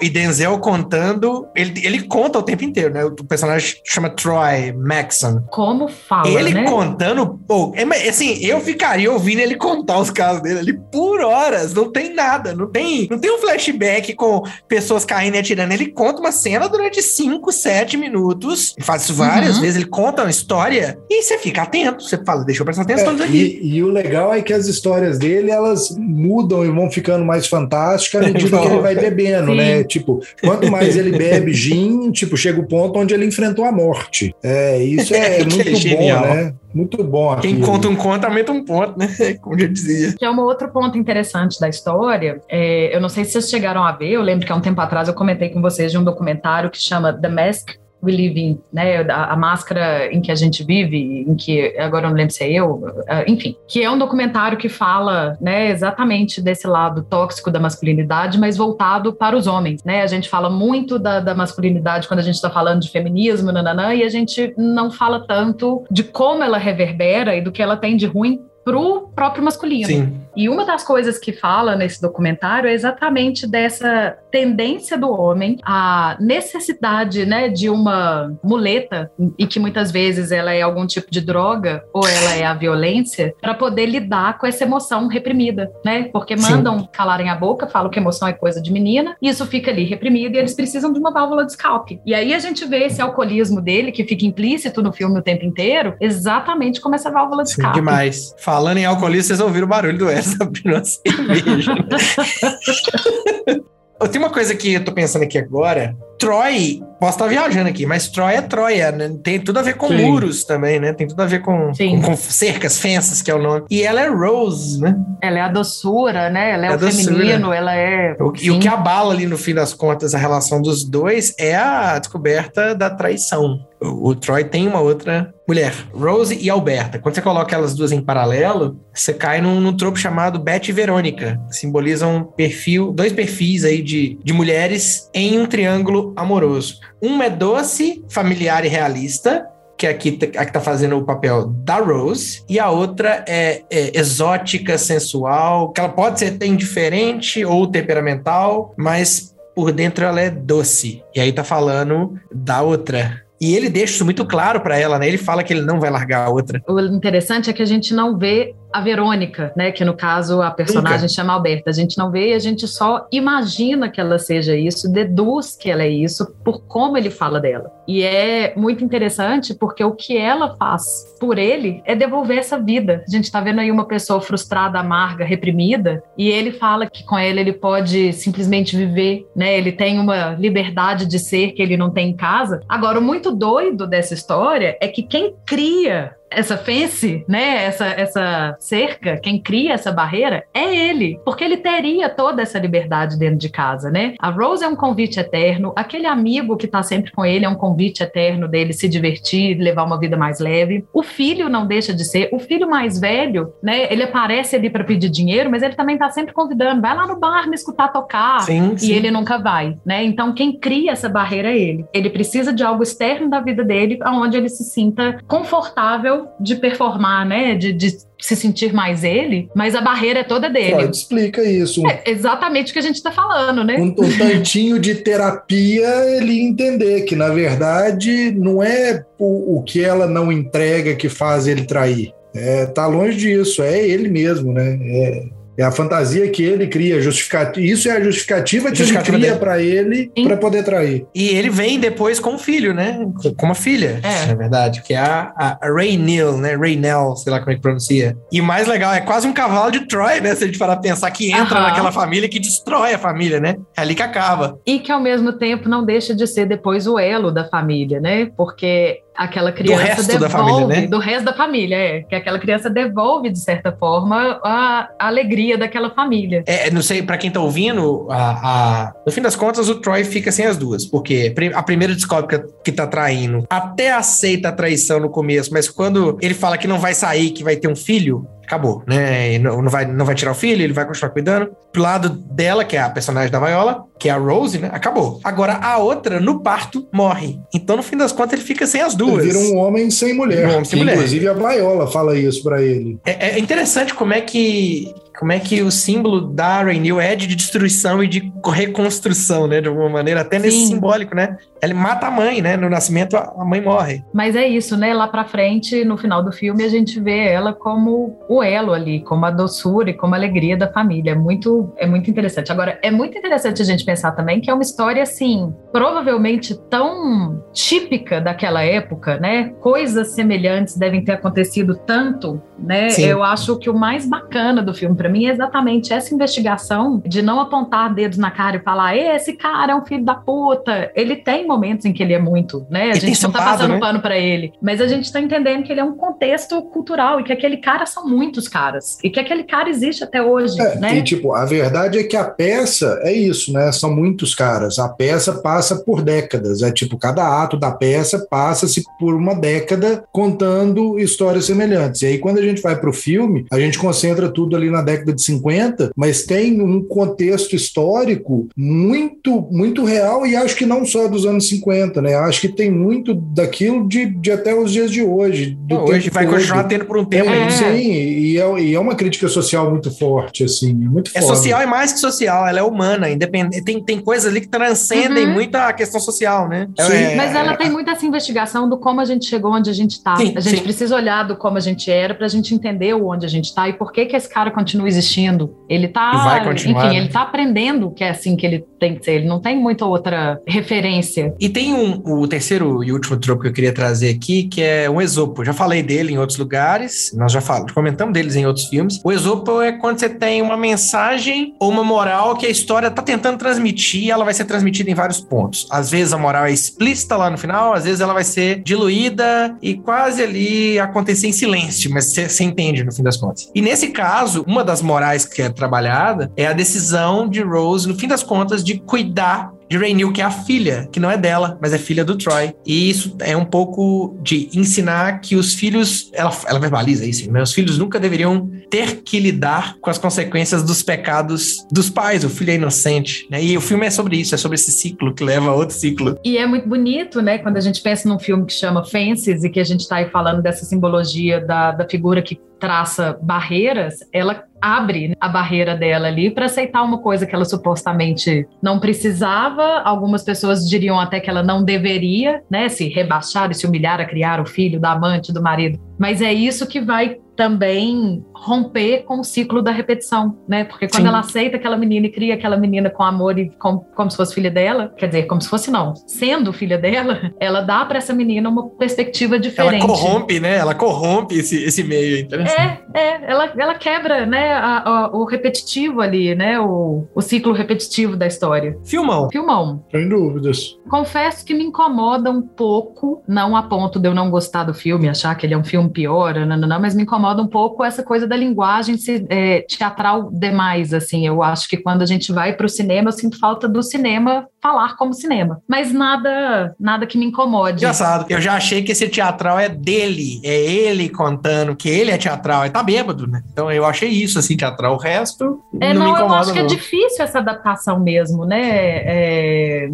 e, 0.00 0.06
e 0.06 0.08
Denzel 0.08 0.58
contando, 0.60 1.48
ele, 1.54 1.84
ele 1.84 2.02
conta 2.02 2.38
o 2.38 2.42
tempo 2.42 2.62
inteiro, 2.62 2.94
né? 2.94 3.04
O 3.04 3.24
personagem 3.24 3.76
chama 3.84 4.10
Troy 4.10 4.72
Maxon. 4.72 5.42
Como 5.50 5.88
fala, 5.88 6.28
ele 6.28 6.54
né? 6.54 6.64
contando, 6.64 7.40
pô, 7.48 7.72
é, 7.74 7.82
assim, 8.08 8.38
eu 8.44 8.60
ficaria 8.60 9.10
ouvindo 9.10 9.40
ele 9.40 9.56
contar 9.56 9.98
os 9.98 10.10
casos 10.10 10.42
dele 10.42 10.60
ali 10.60 10.78
por 10.92 11.20
horas, 11.20 11.74
não 11.74 11.90
tem 11.90 12.14
nada, 12.14 12.54
não 12.54 12.70
tem, 12.70 13.08
não 13.10 13.18
tem 13.18 13.34
um 13.34 13.38
flashback 13.38 14.14
com 14.14 14.42
pessoas 14.68 14.91
caindo 15.04 15.34
e 15.34 15.38
atirando, 15.38 15.72
ele 15.72 15.86
conta 15.88 16.20
uma 16.20 16.32
cena 16.32 16.68
durante 16.68 17.02
5, 17.02 17.50
7 17.52 17.96
minutos, 17.96 18.74
ele 18.76 18.84
faz 18.84 19.02
isso 19.02 19.14
várias 19.14 19.56
Uhum. 19.56 19.60
vezes, 19.62 19.76
ele 19.76 19.86
conta 19.86 20.22
uma 20.22 20.30
história, 20.30 20.98
e 21.10 21.22
você 21.22 21.38
fica 21.38 21.62
atento, 21.62 22.02
você 22.04 22.18
fala, 22.24 22.44
deixa 22.44 22.60
eu 22.62 22.64
prestar 22.64 22.82
atenção 22.82 23.12
nisso 23.12 23.24
É, 23.24 23.26
aqui. 23.26 23.60
e, 23.62 23.76
e 23.76 23.82
o 23.82 23.88
legal 23.90 24.32
é 24.32 24.40
que 24.42 24.52
as 24.52 24.66
histórias 24.66 25.18
dele, 25.18 25.50
elas 25.50 25.94
mudam 25.98 26.64
e 26.64 26.68
vão 26.70 26.90
ficando 26.90 27.24
mais 27.24 27.46
fantásticas 27.46 28.22
à 28.22 28.26
medida 28.32 28.58
que 28.58 28.66
ele 28.66 28.80
vai 28.80 28.94
bebendo, 28.94 29.50
Sim. 29.50 29.56
né? 29.56 29.84
Tipo, 29.84 30.20
quanto 30.42 30.70
mais 30.70 30.96
ele 30.96 31.16
bebe 31.16 31.52
gin, 31.54 32.10
tipo, 32.12 32.36
chega 32.36 32.60
o 32.60 32.66
ponto 32.66 32.98
onde 32.98 33.14
ele 33.14 33.26
enfrentou 33.26 33.64
a 33.64 33.72
morte. 33.72 34.34
É, 34.42 34.82
isso 34.82 35.14
é, 35.14 35.38
muito 35.44 35.60
é 35.68 35.74
genial. 35.74 36.22
bom, 36.26 36.34
né? 36.34 36.54
Muito 36.74 37.02
bom 37.04 37.36
Quem 37.36 37.54
aquilo. 37.54 37.66
conta 37.66 37.88
um 37.88 37.96
conto, 37.96 38.24
aumenta 38.24 38.52
um 38.52 38.64
ponto, 38.64 38.98
né? 38.98 39.08
Como 39.40 39.58
eu 39.58 39.68
dizia. 39.68 40.14
Que 40.14 40.24
é 40.24 40.30
um 40.30 40.40
outro 40.40 40.68
ponto 40.68 40.96
interessante 40.96 41.60
da 41.60 41.68
história. 41.68 42.40
É, 42.48 42.94
eu 42.94 43.00
não 43.00 43.08
sei 43.08 43.24
se 43.24 43.32
vocês 43.32 43.50
chegaram 43.50 43.82
a 43.84 43.92
ver, 43.92 44.10
eu 44.10 44.22
lembro 44.22 44.46
que 44.46 44.52
há 44.52 44.56
um 44.56 44.60
tempo 44.60 44.80
atrás 44.80 45.08
eu 45.08 45.14
comentei 45.14 45.50
com 45.50 45.60
vocês 45.60 45.92
de 45.92 45.98
um 45.98 46.04
documentário 46.04 46.70
que 46.70 46.78
chama 46.78 47.12
The 47.12 47.28
Mask 47.28 47.81
We 48.02 48.12
Live 48.12 48.40
In, 48.40 48.58
né? 48.72 49.02
A, 49.10 49.32
a 49.32 49.36
máscara 49.36 50.12
em 50.12 50.20
que 50.20 50.30
a 50.30 50.34
gente 50.34 50.64
vive, 50.64 51.24
em 51.26 51.34
que 51.34 51.76
agora 51.78 52.06
eu 52.06 52.10
não 52.10 52.16
lembro 52.16 52.32
se 52.32 52.44
é 52.44 52.50
eu, 52.52 52.82
ah, 53.08 53.24
enfim, 53.26 53.56
que 53.66 53.82
é 53.82 53.90
um 53.90 53.98
documentário 53.98 54.58
que 54.58 54.68
fala, 54.68 55.36
né, 55.40 55.70
exatamente 55.70 56.40
desse 56.40 56.66
lado 56.66 57.02
tóxico 57.02 57.50
da 57.50 57.60
masculinidade, 57.60 58.38
mas 58.38 58.56
voltado 58.56 59.12
para 59.12 59.36
os 59.36 59.46
homens, 59.46 59.84
né? 59.84 60.02
A 60.02 60.06
gente 60.06 60.28
fala 60.28 60.50
muito 60.50 60.98
da, 60.98 61.20
da 61.20 61.34
masculinidade 61.34 62.08
quando 62.08 62.20
a 62.20 62.24
gente 62.24 62.34
está 62.34 62.50
falando 62.50 62.80
de 62.80 62.90
feminismo, 62.90 63.52
nananã, 63.52 63.94
e 63.94 64.02
a 64.02 64.08
gente 64.08 64.52
não 64.56 64.90
fala 64.90 65.26
tanto 65.26 65.84
de 65.90 66.02
como 66.02 66.42
ela 66.42 66.58
reverbera 66.58 67.36
e 67.36 67.40
do 67.40 67.52
que 67.52 67.62
ela 67.62 67.76
tem 67.76 67.96
de 67.96 68.06
ruim 68.06 68.40
pro 68.64 69.08
próprio 69.14 69.44
masculino. 69.44 69.86
Sim. 69.86 70.20
E 70.34 70.48
uma 70.48 70.64
das 70.64 70.82
coisas 70.82 71.18
que 71.18 71.32
fala 71.32 71.76
nesse 71.76 72.00
documentário 72.00 72.68
é 72.68 72.72
exatamente 72.72 73.46
dessa 73.46 74.16
tendência 74.30 74.96
do 74.96 75.10
homem, 75.10 75.58
a 75.62 76.16
necessidade, 76.18 77.26
né, 77.26 77.48
de 77.50 77.68
uma 77.68 78.34
muleta 78.42 79.10
e 79.38 79.46
que 79.46 79.60
muitas 79.60 79.90
vezes 79.90 80.32
ela 80.32 80.52
é 80.52 80.62
algum 80.62 80.86
tipo 80.86 81.10
de 81.10 81.20
droga 81.20 81.84
ou 81.92 82.06
ela 82.06 82.34
é 82.34 82.44
a 82.44 82.54
violência 82.54 83.34
para 83.40 83.52
poder 83.52 83.86
lidar 83.86 84.38
com 84.38 84.46
essa 84.46 84.64
emoção 84.64 85.06
reprimida, 85.06 85.70
né? 85.84 86.04
Porque 86.04 86.36
Sim. 86.36 86.50
mandam 86.50 86.88
calarem 86.90 87.28
a 87.28 87.34
boca, 87.34 87.66
falam 87.66 87.90
que 87.90 87.98
emoção 87.98 88.26
é 88.26 88.32
coisa 88.32 88.62
de 88.62 88.72
menina, 88.72 89.16
e 89.20 89.28
isso 89.28 89.44
fica 89.46 89.70
ali 89.70 89.84
reprimido 89.84 90.34
e 90.34 90.38
eles 90.38 90.54
precisam 90.54 90.92
de 90.92 90.98
uma 90.98 91.12
válvula 91.12 91.44
de 91.44 91.52
escape. 91.52 92.00
E 92.06 92.14
aí 92.14 92.32
a 92.32 92.38
gente 92.38 92.64
vê 92.64 92.84
esse 92.84 93.02
alcoolismo 93.02 93.60
dele 93.60 93.92
que 93.92 94.04
fica 94.04 94.24
implícito 94.24 94.82
no 94.82 94.92
filme 94.92 95.18
o 95.18 95.22
tempo 95.22 95.44
inteiro, 95.44 95.94
exatamente 96.00 96.80
como 96.80 96.94
essa 96.94 97.10
válvula 97.10 97.42
de 97.42 97.50
Sim, 97.50 97.60
escape. 97.60 97.74
demais. 97.74 98.34
Falando 98.52 98.76
em 98.76 98.84
alcoolismo, 98.84 99.28
vocês 99.28 99.40
ouviram 99.40 99.64
o 99.64 99.70
barulho 99.70 99.96
do 99.96 100.04
Wes 100.04 100.38
abrindo 100.38 100.76
a 100.76 100.84
cerveja. 100.84 101.72
Tenho 104.12 104.24
uma 104.24 104.30
coisa 104.30 104.54
que 104.54 104.74
eu 104.74 104.84
tô 104.84 104.92
pensando 104.92 105.22
aqui 105.22 105.38
agora. 105.38 105.96
Troy, 106.18 106.82
posso 107.02 107.16
estar 107.16 107.26
viajando 107.26 107.68
aqui, 107.68 107.84
mas 107.84 108.06
Troy 108.06 108.34
é 108.34 108.40
Troia, 108.40 108.92
né? 108.92 109.10
Tem 109.24 109.40
tudo 109.40 109.58
a 109.58 109.62
ver 109.62 109.74
com 109.74 109.88
Sim. 109.88 109.96
muros 110.06 110.44
também, 110.44 110.78
né? 110.78 110.92
Tem 110.92 111.04
tudo 111.04 111.20
a 111.20 111.26
ver 111.26 111.40
com, 111.42 111.72
com, 111.76 112.00
com 112.00 112.16
cercas, 112.16 112.78
fenças, 112.78 113.20
que 113.20 113.28
é 113.28 113.34
o 113.34 113.42
nome. 113.42 113.64
E 113.68 113.82
ela 113.82 114.00
é 114.00 114.08
Rose, 114.08 114.80
né? 114.80 114.94
Ela 115.20 115.38
é 115.38 115.40
a 115.40 115.48
doçura, 115.48 116.30
né? 116.30 116.52
Ela 116.52 116.66
é, 116.66 116.70
É 116.70 116.74
o 116.76 116.78
doçura. 116.78 117.16
feminino, 117.16 117.52
ela 117.52 117.74
é. 117.74 118.16
O- 118.20 118.32
e 118.40 118.52
o 118.52 118.58
que 118.60 118.68
abala 118.68 119.12
ali, 119.12 119.26
no 119.26 119.36
fim 119.36 119.52
das 119.52 119.74
contas, 119.74 120.14
a 120.14 120.18
relação 120.18 120.62
dos 120.62 120.84
dois 120.84 121.34
é 121.40 121.56
a 121.56 121.98
descoberta 121.98 122.72
da 122.72 122.88
traição. 122.88 123.58
O, 123.82 124.10
o 124.10 124.14
Troy 124.14 124.44
tem 124.44 124.68
uma 124.68 124.78
outra 124.78 125.34
mulher, 125.48 125.74
Rose 125.92 126.38
e 126.40 126.48
Alberta. 126.48 127.00
Quando 127.00 127.16
você 127.16 127.20
coloca 127.20 127.52
elas 127.52 127.74
duas 127.74 127.90
em 127.90 128.00
paralelo, 128.00 128.76
você 128.94 129.12
cai 129.12 129.40
num, 129.40 129.60
num 129.60 129.76
tropo 129.76 129.98
chamado 129.98 130.38
Beth 130.38 130.68
e 130.68 130.72
Verônica. 130.72 131.40
que 131.50 131.56
Simbolizam 131.56 132.16
um 132.18 132.22
perfil, 132.22 132.92
dois 132.92 133.12
perfis 133.12 133.64
aí 133.64 133.82
de, 133.82 134.20
de 134.22 134.32
mulheres 134.32 135.10
em 135.12 135.40
um 135.40 135.46
triângulo 135.46 136.12
amoroso. 136.14 136.76
Um 137.02 137.20
é 137.20 137.28
doce, 137.28 138.04
familiar 138.08 138.64
e 138.64 138.68
realista, 138.68 139.48
que 139.76 139.88
é 139.88 139.90
aqui 139.90 140.16
a 140.36 140.44
que 140.44 140.52
tá 140.52 140.60
fazendo 140.60 140.96
o 140.96 141.04
papel 141.04 141.48
da 141.48 141.78
Rose, 141.78 142.44
e 142.48 142.60
a 142.60 142.70
outra 142.70 143.24
é, 143.26 143.64
é 143.68 143.98
exótica, 143.98 144.78
sensual, 144.78 145.72
que 145.72 145.80
ela 145.80 145.88
pode 145.88 146.20
ser 146.20 146.40
indiferente 146.44 147.44
ou 147.44 147.66
temperamental, 147.66 148.72
mas 148.76 149.34
por 149.56 149.72
dentro 149.72 150.04
ela 150.04 150.20
é 150.20 150.30
doce. 150.30 151.02
E 151.12 151.20
aí 151.20 151.32
tá 151.32 151.42
falando 151.42 152.16
da 152.32 152.62
outra. 152.62 153.20
E 153.40 153.56
ele 153.56 153.68
deixa 153.68 153.94
isso 153.94 154.04
muito 154.04 154.24
claro 154.24 154.60
para 154.60 154.78
ela, 154.78 155.00
né? 155.00 155.08
Ele 155.08 155.18
fala 155.18 155.42
que 155.42 155.52
ele 155.52 155.62
não 155.62 155.80
vai 155.80 155.90
largar 155.90 156.28
a 156.28 156.30
outra. 156.30 156.62
O 156.68 156.78
interessante 156.78 157.50
é 157.50 157.52
que 157.52 157.60
a 157.60 157.66
gente 157.66 157.92
não 157.92 158.16
vê 158.16 158.54
a 158.72 158.80
Verônica, 158.80 159.52
né? 159.56 159.70
Que 159.70 159.84
no 159.84 159.94
caso 159.94 160.42
a 160.42 160.50
personagem 160.50 161.02
Nunca. 161.02 161.14
chama 161.14 161.32
Alberta. 161.32 161.70
A 161.70 161.72
gente 161.72 161.98
não 161.98 162.10
vê 162.10 162.32
a 162.32 162.38
gente 162.38 162.66
só 162.66 163.06
imagina 163.10 163.88
que 163.88 164.00
ela 164.00 164.18
seja 164.18 164.56
isso, 164.56 164.90
deduz 164.90 165.56
que 165.56 165.70
ela 165.70 165.82
é 165.82 165.88
isso 165.88 166.34
por 166.44 166.62
como 166.62 166.96
ele 166.96 167.10
fala 167.10 167.40
dela. 167.40 167.70
E 167.86 168.02
é 168.02 168.54
muito 168.56 168.84
interessante 168.84 169.54
porque 169.54 169.82
o 169.82 169.92
que 169.92 170.16
ela 170.16 170.56
faz 170.56 171.14
por 171.18 171.38
ele 171.38 171.82
é 171.84 171.94
devolver 171.94 172.38
essa 172.38 172.58
vida. 172.58 173.04
A 173.06 173.10
gente 173.10 173.24
está 173.24 173.40
vendo 173.40 173.60
aí 173.60 173.70
uma 173.70 173.86
pessoa 173.86 174.20
frustrada, 174.20 174.78
amarga, 174.78 175.24
reprimida, 175.24 176.02
e 176.16 176.28
ele 176.28 176.52
fala 176.52 176.86
que 176.86 177.04
com 177.04 177.18
ela 177.18 177.40
ele 177.40 177.52
pode 177.52 178.12
simplesmente 178.12 178.76
viver, 178.76 179.26
né? 179.34 179.56
Ele 179.56 179.72
tem 179.72 179.98
uma 179.98 180.34
liberdade 180.34 181.06
de 181.06 181.18
ser 181.18 181.52
que 181.52 181.62
ele 181.62 181.76
não 181.76 181.90
tem 181.90 182.10
em 182.10 182.16
casa. 182.16 182.60
Agora, 182.68 182.98
o 182.98 183.02
muito 183.02 183.32
doido 183.32 183.86
dessa 183.86 184.14
história 184.14 184.76
é 184.80 184.88
que 184.88 185.02
quem 185.02 185.34
cria 185.46 186.14
essa 186.34 186.56
fence, 186.56 187.24
né, 187.28 187.64
essa, 187.64 187.86
essa 187.86 188.56
cerca, 188.58 189.18
quem 189.18 189.40
cria 189.40 189.74
essa 189.74 189.92
barreira 189.92 190.44
é 190.52 190.74
ele, 190.74 191.20
porque 191.24 191.44
ele 191.44 191.56
teria 191.56 192.08
toda 192.08 192.42
essa 192.42 192.58
liberdade 192.58 193.18
dentro 193.18 193.38
de 193.38 193.48
casa, 193.48 193.90
né? 193.90 194.14
A 194.18 194.30
Rose 194.30 194.64
é 194.64 194.68
um 194.68 194.76
convite 194.76 195.18
eterno, 195.18 195.72
aquele 195.76 196.06
amigo 196.06 196.56
que 196.56 196.66
tá 196.66 196.82
sempre 196.82 197.12
com 197.12 197.24
ele 197.24 197.44
é 197.44 197.48
um 197.48 197.54
convite 197.54 198.02
eterno 198.02 198.48
dele 198.48 198.72
se 198.72 198.88
divertir, 198.88 199.58
levar 199.58 199.84
uma 199.84 199.98
vida 199.98 200.16
mais 200.16 200.40
leve. 200.40 200.84
O 200.92 201.02
filho 201.02 201.48
não 201.48 201.66
deixa 201.66 201.92
de 201.92 202.04
ser, 202.04 202.28
o 202.32 202.38
filho 202.38 202.68
mais 202.68 202.98
velho, 202.98 203.52
né, 203.62 203.92
ele 203.92 204.02
aparece 204.02 204.56
ali 204.56 204.70
para 204.70 204.84
pedir 204.84 205.08
dinheiro, 205.08 205.50
mas 205.50 205.62
ele 205.62 205.74
também 205.74 205.98
tá 205.98 206.10
sempre 206.10 206.32
convidando, 206.32 206.80
vai 206.80 206.96
lá 206.96 207.06
no 207.06 207.18
bar 207.18 207.48
me 207.48 207.54
escutar 207.54 207.88
tocar, 207.88 208.40
sim, 208.40 208.76
sim. 208.76 208.92
e 208.92 208.92
ele 208.92 209.10
nunca 209.10 209.38
vai, 209.38 209.76
né? 209.84 210.02
Então 210.04 210.32
quem 210.32 210.58
cria 210.58 210.92
essa 210.92 211.08
barreira 211.08 211.50
é 211.50 211.58
ele. 211.58 211.84
Ele 211.92 212.10
precisa 212.10 212.52
de 212.52 212.62
algo 212.62 212.82
externo 212.82 213.28
da 213.28 213.40
vida 213.40 213.64
dele, 213.64 213.98
onde 214.06 214.36
ele 214.36 214.48
se 214.48 214.64
sinta 214.64 215.18
confortável 215.26 216.21
de 216.40 216.56
performar, 216.56 217.26
né? 217.26 217.54
De, 217.54 217.72
de 217.72 217.96
se 218.20 218.36
sentir 218.36 218.72
mais 218.72 219.02
ele, 219.02 219.48
mas 219.54 219.74
a 219.74 219.80
barreira 219.80 220.20
é 220.20 220.24
toda 220.24 220.48
dele. 220.48 220.74
Freud 220.74 220.96
explica 220.96 221.42
isso. 221.42 221.86
É 221.88 222.02
exatamente 222.06 222.70
o 222.70 222.72
que 222.72 222.78
a 222.78 222.82
gente 222.82 222.96
está 222.96 223.10
falando, 223.10 223.64
né? 223.64 223.76
Um, 223.78 223.88
um 223.88 224.18
tantinho 224.18 224.78
de 224.78 224.94
terapia 224.94 225.88
ele 226.16 226.40
entender 226.40 227.02
que, 227.02 227.16
na 227.16 227.28
verdade, 227.28 228.30
não 228.30 228.62
é 228.62 229.04
o, 229.18 229.58
o 229.58 229.62
que 229.62 229.82
ela 229.82 230.06
não 230.06 230.30
entrega 230.30 230.94
que 230.94 231.08
faz 231.08 231.46
ele 231.46 231.64
trair. 231.64 232.12
É, 232.34 232.66
tá 232.66 232.86
longe 232.86 233.18
disso, 233.18 233.62
é 233.62 233.86
ele 233.86 234.08
mesmo, 234.08 234.52
né? 234.52 234.78
É, 234.80 235.24
é 235.56 235.62
a 235.62 235.70
fantasia 235.70 236.28
que 236.30 236.42
ele 236.42 236.66
cria, 236.66 237.00
justificativa. 237.00 237.66
Isso 237.66 237.88
é 237.88 237.92
a 237.92 238.00
justificativa 238.00 238.70
que 238.70 238.76
justificativa 238.76 239.16
ele 239.16 239.26
cria 239.26 239.36
para 239.36 239.60
ele 239.60 240.10
para 240.24 240.36
poder 240.36 240.64
trair. 240.64 241.06
E 241.14 241.28
ele 241.28 241.50
vem 241.50 241.78
depois 241.78 242.18
com 242.18 242.34
o 242.34 242.38
filho, 242.38 242.72
né? 242.72 242.98
Com 243.36 243.46
uma 243.46 243.54
filha, 243.54 244.00
é. 244.02 244.26
na 244.26 244.34
verdade, 244.34 244.82
que 244.82 244.94
é 244.94 244.98
a, 244.98 245.32
a, 245.36 245.58
Raynil, 245.62 246.38
né? 246.38 246.56
Raynell, 246.56 247.16
sei 247.16 247.32
lá 247.32 247.38
como 247.40 247.52
é 247.52 247.54
que 247.54 247.60
pronuncia. 247.60 248.16
E 248.30 248.40
o 248.40 248.44
mais 248.44 248.66
legal, 248.66 248.92
é 248.92 249.00
quase 249.00 249.26
um 249.26 249.32
cavalo 249.32 249.70
de 249.70 249.86
Troy, 249.86 250.20
né? 250.20 250.34
Se 250.34 250.44
a 250.44 250.46
gente 250.46 250.58
parar 250.58 250.76
pensar 250.76 251.10
que 251.10 251.30
entra 251.30 251.58
Aham. 251.58 251.68
naquela 251.68 251.92
família 251.92 252.28
que 252.28 252.38
destrói 252.38 252.94
a 252.94 252.98
família, 252.98 253.40
né? 253.40 253.56
É 253.76 253.82
ali 253.82 253.94
que 253.94 254.02
acaba. 254.02 254.58
E 254.66 254.78
que 254.78 254.90
ao 254.90 255.00
mesmo 255.00 255.32
tempo 255.32 255.68
não 255.68 255.84
deixa 255.84 256.14
de 256.14 256.26
ser 256.26 256.46
depois 256.46 256.86
o 256.86 256.98
elo 256.98 257.30
da 257.30 257.48
família, 257.48 258.00
né? 258.00 258.30
Porque 258.36 259.00
aquela 259.16 259.52
criança 259.52 259.82
do 259.82 259.86
resto 259.86 260.06
devolve, 260.06 260.20
da 260.20 260.30
família, 260.30 260.66
né? 260.66 260.86
do 260.86 260.98
resto 260.98 261.24
da 261.24 261.32
família, 261.34 261.76
é, 261.76 262.02
que 262.02 262.14
aquela 262.14 262.38
criança 262.38 262.70
devolve 262.70 263.30
de 263.30 263.38
certa 263.38 263.72
forma 263.72 264.40
a, 264.42 264.88
a 264.98 265.06
alegria 265.08 265.58
daquela 265.58 265.90
família. 265.90 266.42
É, 266.46 266.70
não 266.70 266.82
sei 266.82 267.02
para 267.02 267.18
quem 267.18 267.30
tá 267.30 267.40
ouvindo, 267.40 268.06
a, 268.10 268.16
a, 268.16 268.92
no 269.04 269.12
fim 269.12 269.20
das 269.20 269.36
contas 269.36 269.68
o 269.68 269.76
Troy 269.76 270.04
fica 270.04 270.32
sem 270.32 270.46
as 270.46 270.56
duas, 270.56 270.84
porque 270.84 271.34
a 271.54 271.62
primeira 271.62 271.94
descobre 271.94 272.38
que, 272.38 272.46
que 272.64 272.72
tá 272.72 272.86
traindo, 272.86 273.44
até 273.48 273.92
aceita 273.92 274.48
a 274.48 274.52
traição 274.52 275.00
no 275.00 275.10
começo, 275.10 275.50
mas 275.52 275.68
quando 275.68 276.18
ele 276.20 276.34
fala 276.34 276.56
que 276.56 276.66
não 276.66 276.78
vai 276.78 276.94
sair, 276.94 277.30
que 277.30 277.44
vai 277.44 277.56
ter 277.56 277.68
um 277.68 277.76
filho, 277.76 278.26
acabou, 278.52 278.82
né? 278.86 279.38
Não, 279.38 279.62
não, 279.62 279.70
vai, 279.70 279.86
não 279.86 280.04
vai 280.04 280.14
tirar 280.14 280.32
o 280.32 280.34
filho, 280.34 280.62
ele 280.62 280.72
vai 280.72 280.84
continuar 280.84 281.10
cuidando. 281.10 281.50
Pro 281.72 281.80
lado 281.80 282.10
dela, 282.10 282.64
que 282.64 282.76
é 282.76 282.80
a 282.80 282.90
personagem 282.90 283.30
da 283.30 283.40
Viola, 283.40 283.84
que 283.98 284.08
é 284.08 284.12
a 284.12 284.18
Rose, 284.18 284.58
né? 284.58 284.70
Acabou. 284.72 285.20
Agora, 285.24 285.54
a 285.54 285.78
outra, 285.78 286.20
no 286.20 286.40
parto, 286.40 286.86
morre. 286.92 287.40
Então, 287.54 287.76
no 287.76 287.82
fim 287.82 287.96
das 287.96 288.12
contas, 288.12 288.34
ele 288.34 288.42
fica 288.42 288.66
sem 288.66 288.82
as 288.82 288.94
duas. 288.94 289.24
Ele 289.24 289.32
vira 289.32 289.38
um 289.38 289.56
homem 289.56 289.90
sem 289.90 290.12
mulher. 290.12 290.48
Um 290.48 290.52
homem 290.52 290.64
sem 290.64 290.78
mulher. 290.78 290.96
Inclusive, 290.96 291.28
a 291.28 291.32
Viola 291.32 291.86
fala 291.90 292.16
isso 292.16 292.42
para 292.42 292.60
ele. 292.60 292.98
É, 293.06 293.30
é 293.30 293.38
interessante 293.38 293.94
como 293.94 294.12
é 294.12 294.20
que 294.20 294.92
como 295.22 295.30
é 295.30 295.38
que 295.38 295.62
o 295.62 295.70
símbolo 295.70 296.20
da 296.20 296.64
Rainil 296.64 297.00
é 297.00 297.14
de 297.14 297.28
destruição 297.28 298.02
e 298.02 298.08
de 298.08 298.32
reconstrução, 298.44 299.46
né? 299.46 299.60
De 299.60 299.68
alguma 299.68 299.88
maneira, 299.88 300.22
até 300.22 300.36
Sim. 300.36 300.42
nesse 300.46 300.66
simbólico, 300.66 301.14
né? 301.14 301.36
Ele 301.62 301.74
mata 301.74 302.08
a 302.08 302.10
mãe, 302.10 302.42
né? 302.42 302.56
No 302.56 302.68
nascimento, 302.68 303.16
a 303.16 303.44
mãe 303.44 303.60
morre. 303.60 304.02
Mas 304.12 304.34
é 304.34 304.48
isso, 304.48 304.76
né? 304.76 304.92
Lá 304.92 305.06
pra 305.06 305.24
frente, 305.24 305.84
no 305.84 305.96
final 305.96 306.24
do 306.24 306.32
filme, 306.32 306.64
a 306.64 306.68
gente 306.68 306.98
vê 306.98 307.28
ela 307.28 307.52
como 307.52 308.18
o 308.28 308.42
elo 308.42 308.72
ali, 308.72 309.04
como 309.04 309.24
a 309.24 309.30
doçura 309.30 309.90
e 309.90 309.94
como 309.94 310.12
a 310.16 310.18
alegria 310.18 310.56
da 310.56 310.66
família. 310.66 311.12
É 311.12 311.14
muito, 311.14 311.72
é 311.76 311.86
muito 311.86 312.10
interessante. 312.10 312.50
Agora, 312.50 312.80
é 312.82 312.90
muito 312.90 313.16
interessante 313.16 313.62
a 313.62 313.64
gente 313.64 313.84
pensar 313.84 314.10
também 314.10 314.40
que 314.40 314.50
é 314.50 314.52
uma 314.52 314.64
história, 314.64 315.04
assim, 315.04 315.54
provavelmente 315.70 316.60
tão 316.68 317.44
típica 317.52 318.20
daquela 318.20 318.64
época, 318.64 319.20
né? 319.20 319.52
Coisas 319.60 320.16
semelhantes 320.16 320.76
devem 320.76 321.04
ter 321.04 321.12
acontecido 321.12 321.76
tanto, 321.86 322.42
né? 322.58 322.88
Sim. 322.88 323.04
Eu 323.04 323.22
acho 323.22 323.56
que 323.60 323.70
o 323.70 323.74
mais 323.74 324.04
bacana 324.04 324.60
do 324.60 324.74
filme 324.74 324.96
para 324.96 325.11
mim 325.12 325.26
é 325.26 325.30
exatamente 325.30 325.92
essa 325.92 326.14
investigação 326.14 327.02
de 327.06 327.22
não 327.22 327.38
apontar 327.40 327.94
dedos 327.94 328.18
na 328.18 328.30
cara 328.30 328.56
e 328.56 328.60
falar, 328.60 328.96
esse 328.96 329.34
cara 329.34 329.72
é 329.72 329.76
um 329.76 329.84
filho 329.84 330.04
da 330.04 330.14
puta. 330.14 330.90
Ele 330.94 331.16
tem 331.16 331.46
momentos 331.46 331.84
em 331.84 331.92
que 331.92 332.02
ele 332.02 332.14
é 332.14 332.18
muito, 332.18 332.66
né? 332.70 332.90
A 332.90 332.94
gente 332.94 333.22
não 333.22 333.30
tá 333.30 333.42
passando 333.42 333.74
né? 333.74 333.80
pano 333.80 334.00
para 334.00 334.18
ele, 334.18 334.52
mas 334.60 334.80
a 334.80 334.86
gente 334.86 335.12
tá 335.12 335.20
entendendo 335.20 335.62
que 335.62 335.72
ele 335.72 335.80
é 335.80 335.84
um 335.84 335.94
contexto 335.94 336.62
cultural 336.62 337.20
e 337.20 337.24
que 337.24 337.32
aquele 337.32 337.58
cara 337.58 337.86
são 337.86 338.08
muitos 338.08 338.48
caras 338.48 338.98
e 339.02 339.10
que 339.10 339.20
aquele 339.20 339.44
cara 339.44 339.68
existe 339.68 340.04
até 340.04 340.22
hoje, 340.22 340.60
é, 340.60 340.76
né? 340.78 340.96
E 340.96 341.02
tipo, 341.02 341.34
a 341.34 341.44
verdade 341.44 341.98
é 341.98 342.04
que 342.04 342.16
a 342.16 342.24
peça 342.24 343.00
é 343.02 343.12
isso, 343.12 343.52
né? 343.52 343.70
São 343.72 343.94
muitos 343.94 344.34
caras. 344.34 344.78
A 344.78 344.88
peça 344.88 345.34
passa 345.34 345.76
por 345.76 346.02
décadas. 346.02 346.62
É 346.62 346.70
tipo, 346.70 346.96
cada 346.96 347.42
ato 347.42 347.56
da 347.56 347.70
peça 347.70 348.26
passa-se 348.30 348.82
por 348.98 349.14
uma 349.14 349.34
década 349.34 350.04
contando 350.12 350.98
histórias 350.98 351.46
semelhantes. 351.46 352.02
E 352.02 352.06
aí 352.06 352.18
quando 352.18 352.38
a 352.38 352.42
gente 352.42 352.62
vai 352.62 352.78
pro 352.78 352.92
filme, 352.92 353.46
a 353.50 353.58
gente 353.58 353.78
concentra 353.78 354.28
tudo 354.28 354.56
ali 354.56 354.70
na 354.70 354.82
década 354.82 355.01
de 355.04 355.22
50, 355.22 355.92
mas 355.96 356.22
tem 356.22 356.60
um 356.60 356.82
contexto 356.84 357.56
histórico 357.56 358.48
muito 358.56 359.48
muito 359.50 359.84
real 359.84 360.26
e 360.26 360.36
acho 360.36 360.56
que 360.56 360.66
não 360.66 360.84
só 360.84 361.08
dos 361.08 361.26
anos 361.26 361.32
anos 361.32 361.48
50, 361.48 362.00
né? 362.00 362.14
Acho 362.14 362.40
que 362.40 362.48
tem 362.48 362.70
muito 362.70 363.14
daquilo 363.14 363.88
de, 363.88 364.06
de 364.06 364.30
até 364.30 364.54
os 364.54 364.70
dias 364.70 364.90
de 364.90 365.02
hoje. 365.02 365.58
Não, 365.68 365.84
hoje 365.84 366.10
vai 366.10 366.24
todo. 366.24 366.36
continuar 366.36 366.64
tendo 366.64 366.84
por 366.84 366.96
um 366.98 367.04
tempo. 367.04 367.28
É, 367.28 367.50
sim, 367.50 367.92
e 367.92 368.38
é, 368.38 368.60
e 368.60 368.74
é, 368.74 368.80
uma 368.80 368.94
crítica 368.94 369.28
social 369.28 369.68
muito 369.70 369.90
forte, 369.96 370.44
assim, 370.44 370.70
é 370.70 370.88
muito 370.88 371.10
É 371.14 371.20
social 371.20 371.60
e 371.62 371.66
mais 371.66 371.92
que 371.92 371.98
social, 371.98 372.46
ela 372.46 372.58
é 372.58 372.62
humana, 372.62 373.10
independente. 373.10 373.64
Tem, 373.64 373.82
tem 373.82 374.00
coisas 374.00 374.30
ali 374.30 374.40
que 374.40 374.48
transcendem 374.48 375.26
uhum. 375.26 375.32
muito 375.32 375.54
a 375.56 375.72
questão 375.72 376.00
social, 376.00 376.48
né? 376.48 376.68
Sim. 376.78 376.92
É, 376.92 377.16
Mas 377.16 377.34
ela 377.34 377.56
tem 377.56 377.70
muita 377.70 377.92
essa 377.92 378.06
investigação 378.06 378.68
do 378.68 378.78
como 378.78 379.00
a 379.00 379.04
gente 379.04 379.26
chegou 379.26 379.52
onde 379.52 379.68
a 379.68 379.72
gente 379.72 379.92
está. 379.92 380.14
A 380.14 380.40
gente 380.40 380.56
sim. 380.56 380.62
precisa 380.62 380.94
olhar 380.94 381.24
do 381.24 381.36
como 381.36 381.56
a 381.56 381.60
gente 381.60 381.90
era 381.90 382.14
para 382.14 382.26
a 382.26 382.28
gente 382.28 382.54
entender 382.54 382.94
onde 382.94 383.26
a 383.26 383.28
gente 383.28 383.46
está 383.46 383.68
e 383.68 383.72
por 383.72 383.92
que 383.92 384.06
que 384.06 384.16
esse 384.16 384.28
cara 384.28 384.50
continua 384.50 384.81
existindo. 384.86 385.54
Ele 385.68 385.88
tá, 385.88 386.42
enfim, 386.52 386.72
né? 386.72 386.96
ele 386.96 387.08
tá 387.08 387.22
aprendendo 387.22 387.90
que 387.90 388.04
é 388.04 388.10
assim 388.10 388.36
que 388.36 388.46
ele 388.46 388.64
tem 388.78 388.96
que 388.96 389.04
ser. 389.04 389.12
Ele 389.12 389.26
não 389.26 389.40
tem 389.40 389.56
muita 389.56 389.84
outra 389.86 390.40
referência 390.46 391.34
e 391.40 391.48
tem 391.48 391.74
um, 391.74 392.02
o 392.04 392.26
terceiro 392.26 392.82
e 392.82 392.92
último 392.92 393.16
tropo 393.16 393.42
que 393.42 393.48
eu 393.48 393.52
queria 393.52 393.72
trazer 393.72 394.10
aqui, 394.10 394.44
que 394.44 394.62
é 394.62 394.88
o 394.88 395.00
Esopo. 395.00 395.44
Já 395.44 395.52
falei 395.52 395.82
dele 395.82 396.12
em 396.12 396.18
outros 396.18 396.38
lugares, 396.38 397.12
nós 397.14 397.32
já 397.32 397.40
falamos, 397.40 397.72
comentamos 397.72 398.14
deles 398.14 398.36
em 398.36 398.46
outros 398.46 398.66
filmes. 398.66 399.00
O 399.04 399.12
Esopo 399.12 399.60
é 399.60 399.72
quando 399.72 399.98
você 399.98 400.08
tem 400.08 400.40
uma 400.40 400.56
mensagem 400.56 401.54
ou 401.58 401.70
uma 401.70 401.84
moral 401.84 402.36
que 402.36 402.46
a 402.46 402.48
história 402.48 402.88
está 402.88 403.02
tentando 403.02 403.38
transmitir, 403.38 404.10
ela 404.10 404.24
vai 404.24 404.34
ser 404.34 404.44
transmitida 404.44 404.90
em 404.90 404.94
vários 404.94 405.20
pontos. 405.20 405.66
Às 405.70 405.90
vezes 405.90 406.12
a 406.12 406.18
moral 406.18 406.46
é 406.46 406.52
explícita 406.52 407.16
lá 407.16 407.28
no 407.28 407.38
final, 407.38 407.72
às 407.74 407.84
vezes 407.84 408.00
ela 408.00 408.12
vai 408.12 408.24
ser 408.24 408.62
diluída 408.62 409.56
e 409.60 409.74
quase 409.74 410.22
ali 410.22 410.78
acontecer 410.78 411.26
em 411.26 411.32
silêncio, 411.32 411.90
mas 411.92 412.12
você 412.12 412.44
entende 412.44 412.84
no 412.84 412.92
fim 412.92 413.02
das 413.02 413.16
contas. 413.16 413.50
E 413.54 413.60
nesse 413.60 413.88
caso, 413.88 414.44
uma 414.46 414.64
das 414.64 414.71
morais 414.80 415.24
que 415.24 415.42
é 415.42 415.50
trabalhada 415.50 416.30
é 416.36 416.46
a 416.46 416.52
decisão 416.52 417.28
de 417.28 417.42
Rose, 417.42 417.88
no 417.88 417.98
fim 417.98 418.08
das 418.08 418.22
contas, 418.22 418.62
de 418.62 418.78
cuidar 418.78 419.52
de 419.72 419.78
Rainil, 419.78 420.12
que 420.12 420.20
é 420.20 420.24
a 420.24 420.30
filha, 420.30 420.86
que 420.92 421.00
não 421.00 421.10
é 421.10 421.16
dela, 421.16 421.58
mas 421.60 421.72
é 421.72 421.78
filha 421.78 422.04
do 422.04 422.14
Troy. 422.14 422.54
E 422.66 422.90
isso 422.90 423.16
é 423.20 423.34
um 423.34 423.44
pouco 423.44 424.18
de 424.22 424.50
ensinar 424.52 425.20
que 425.20 425.34
os 425.34 425.54
filhos, 425.54 426.10
ela, 426.12 426.30
ela 426.46 426.58
verbaliza 426.58 427.06
isso, 427.06 427.30
né? 427.32 427.42
filhos 427.46 427.78
nunca 427.78 427.98
deveriam 427.98 428.50
ter 428.70 429.02
que 429.02 429.18
lidar 429.18 429.76
com 429.80 429.88
as 429.88 429.96
consequências 429.96 430.62
dos 430.62 430.82
pecados 430.82 431.66
dos 431.70 431.88
pais, 431.88 432.22
o 432.22 432.28
filho 432.28 432.50
é 432.50 432.54
inocente, 432.54 433.26
né? 433.30 433.42
E 433.42 433.56
o 433.56 433.60
filme 433.60 433.86
é 433.86 433.90
sobre 433.90 434.16
isso, 434.16 434.34
é 434.34 434.38
sobre 434.38 434.56
esse 434.56 434.70
ciclo 434.72 435.14
que 435.14 435.24
leva 435.24 435.50
a 435.50 435.54
outro 435.54 435.74
ciclo. 435.74 436.18
E 436.24 436.36
é 436.36 436.46
muito 436.46 436.68
bonito, 436.68 437.22
né, 437.22 437.38
quando 437.38 437.56
a 437.56 437.60
gente 437.60 437.80
pensa 437.80 438.08
num 438.08 438.18
filme 438.18 438.44
que 438.44 438.52
chama 438.52 438.84
Fences 438.84 439.42
e 439.42 439.50
que 439.50 439.60
a 439.60 439.64
gente 439.64 439.80
está 439.80 439.96
aí 439.96 440.10
falando 440.10 440.42
dessa 440.42 440.64
simbologia 440.64 441.40
da, 441.40 441.72
da 441.72 441.88
figura 441.88 442.20
que 442.20 442.38
traça 442.62 443.18
barreiras, 443.20 443.98
ela 444.12 444.44
abre 444.60 445.16
a 445.20 445.28
barreira 445.28 445.74
dela 445.74 446.06
ali 446.06 446.30
para 446.30 446.46
aceitar 446.46 446.84
uma 446.84 446.98
coisa 446.98 447.26
que 447.26 447.34
ela 447.34 447.44
supostamente 447.44 448.46
não 448.62 448.78
precisava. 448.78 449.80
Algumas 449.80 450.22
pessoas 450.22 450.68
diriam 450.70 451.00
até 451.00 451.18
que 451.18 451.28
ela 451.28 451.42
não 451.42 451.64
deveria, 451.64 452.40
né, 452.48 452.68
se 452.68 452.88
rebaixar 452.88 453.50
e 453.50 453.54
se 453.54 453.66
humilhar 453.66 454.00
a 454.00 454.04
criar 454.04 454.40
o 454.40 454.46
filho 454.46 454.78
da 454.78 454.92
amante, 454.92 455.32
do 455.32 455.42
marido. 455.42 455.76
Mas 456.02 456.20
é 456.20 456.32
isso 456.32 456.66
que 456.66 456.80
vai 456.80 457.20
também 457.36 458.24
romper 458.34 459.04
com 459.04 459.20
o 459.20 459.24
ciclo 459.24 459.62
da 459.62 459.70
repetição, 459.70 460.36
né? 460.48 460.64
Porque 460.64 460.88
quando 460.88 461.02
Sim. 461.02 461.08
ela 461.08 461.20
aceita 461.20 461.56
aquela 461.56 461.76
menina 461.76 462.06
e 462.06 462.10
cria 462.10 462.34
aquela 462.34 462.56
menina 462.56 462.90
com 462.90 463.04
amor 463.04 463.38
e 463.38 463.50
com, 463.50 463.78
como 463.78 464.10
se 464.10 464.16
fosse 464.16 464.34
filha 464.34 464.50
dela, 464.50 464.92
quer 464.96 465.06
dizer, 465.06 465.22
como 465.26 465.40
se 465.40 465.48
fosse 465.48 465.70
não, 465.70 465.94
sendo 466.06 466.52
filha 466.52 466.76
dela, 466.76 467.32
ela 467.38 467.60
dá 467.60 467.84
para 467.84 467.98
essa 467.98 468.12
menina 468.12 468.48
uma 468.48 468.68
perspectiva 468.70 469.38
diferente. 469.38 469.76
Ela 469.76 469.86
corrompe, 469.86 470.40
né? 470.40 470.56
Ela 470.56 470.74
corrompe 470.74 471.38
esse, 471.38 471.62
esse 471.62 471.84
meio. 471.84 472.26
É, 472.32 473.00
é, 473.00 473.30
ela, 473.30 473.52
ela 473.56 473.74
quebra, 473.74 474.26
né, 474.26 474.52
a, 474.52 474.88
a, 474.88 475.10
o 475.16 475.24
repetitivo 475.24 476.00
ali, 476.00 476.34
né? 476.34 476.58
O, 476.60 477.06
o 477.14 477.20
ciclo 477.20 477.52
repetitivo 477.52 478.16
da 478.16 478.26
história. 478.26 478.76
Filmão. 478.84 479.28
Filmão. 479.30 479.84
Sem 479.90 480.08
dúvidas. 480.08 480.76
Confesso 480.90 481.44
que 481.44 481.54
me 481.54 481.64
incomoda 481.64 482.30
um 482.30 482.42
pouco, 482.42 483.22
não 483.26 483.56
a 483.56 483.62
ponto 483.62 484.00
de 484.00 484.08
eu 484.08 484.14
não 484.14 484.30
gostar 484.30 484.64
do 484.64 484.74
filme, 484.74 485.08
achar 485.08 485.34
que 485.36 485.46
ele 485.46 485.54
é 485.54 485.58
um 485.58 485.64
filme 485.64 485.91
pior, 485.92 486.34
não, 486.34 486.56
não, 486.56 486.68
não 486.68 486.80
mas 486.80 486.94
me 486.94 487.02
incomoda 487.02 487.42
um 487.42 487.46
pouco 487.46 487.84
essa 487.84 488.02
coisa 488.02 488.26
da 488.26 488.36
linguagem 488.36 488.96
se, 488.96 489.24
é, 489.28 489.60
teatral 489.62 490.30
demais, 490.30 490.92
assim. 490.92 491.26
Eu 491.26 491.42
acho 491.42 491.68
que 491.68 491.76
quando 491.76 492.02
a 492.02 492.06
gente 492.06 492.32
vai 492.32 492.54
para 492.54 492.66
o 492.66 492.68
cinema, 492.68 493.08
eu 493.08 493.12
sinto 493.12 493.38
falta 493.38 493.68
do 493.68 493.82
cinema 493.82 494.48
falar 494.60 494.96
como 494.96 495.12
cinema. 495.12 495.60
Mas 495.68 495.92
nada, 495.92 496.74
nada 496.78 497.06
que 497.06 497.18
me 497.18 497.26
incomode. 497.26 497.78
Engraçado, 497.78 498.26
eu 498.28 498.40
já 498.40 498.54
achei 498.54 498.82
que 498.82 498.92
esse 498.92 499.08
teatral 499.08 499.58
é 499.58 499.68
dele, 499.68 500.40
é 500.44 500.54
ele 500.54 501.08
contando 501.08 501.76
que 501.76 501.88
ele 501.88 502.10
é 502.10 502.16
teatral, 502.16 502.64
ele 502.64 502.72
tá 502.72 502.82
bêbado, 502.82 503.26
né? 503.26 503.42
Então 503.52 503.70
eu 503.70 503.84
achei 503.84 504.08
isso, 504.08 504.38
assim, 504.38 504.56
teatral. 504.56 504.94
O 504.94 504.98
resto. 504.98 505.60
É, 505.80 505.92
não, 505.92 506.12
não 506.12 506.18
eu 506.18 506.32
acho 506.32 506.52
que 506.52 506.58
é 506.58 506.62
não. 506.62 506.70
é 506.70 506.74
difícil 506.74 507.24
essa 507.24 507.38
adaptação 507.38 508.00
mesmo, 508.00 508.44
né? 508.44 508.60
É 509.04 509.90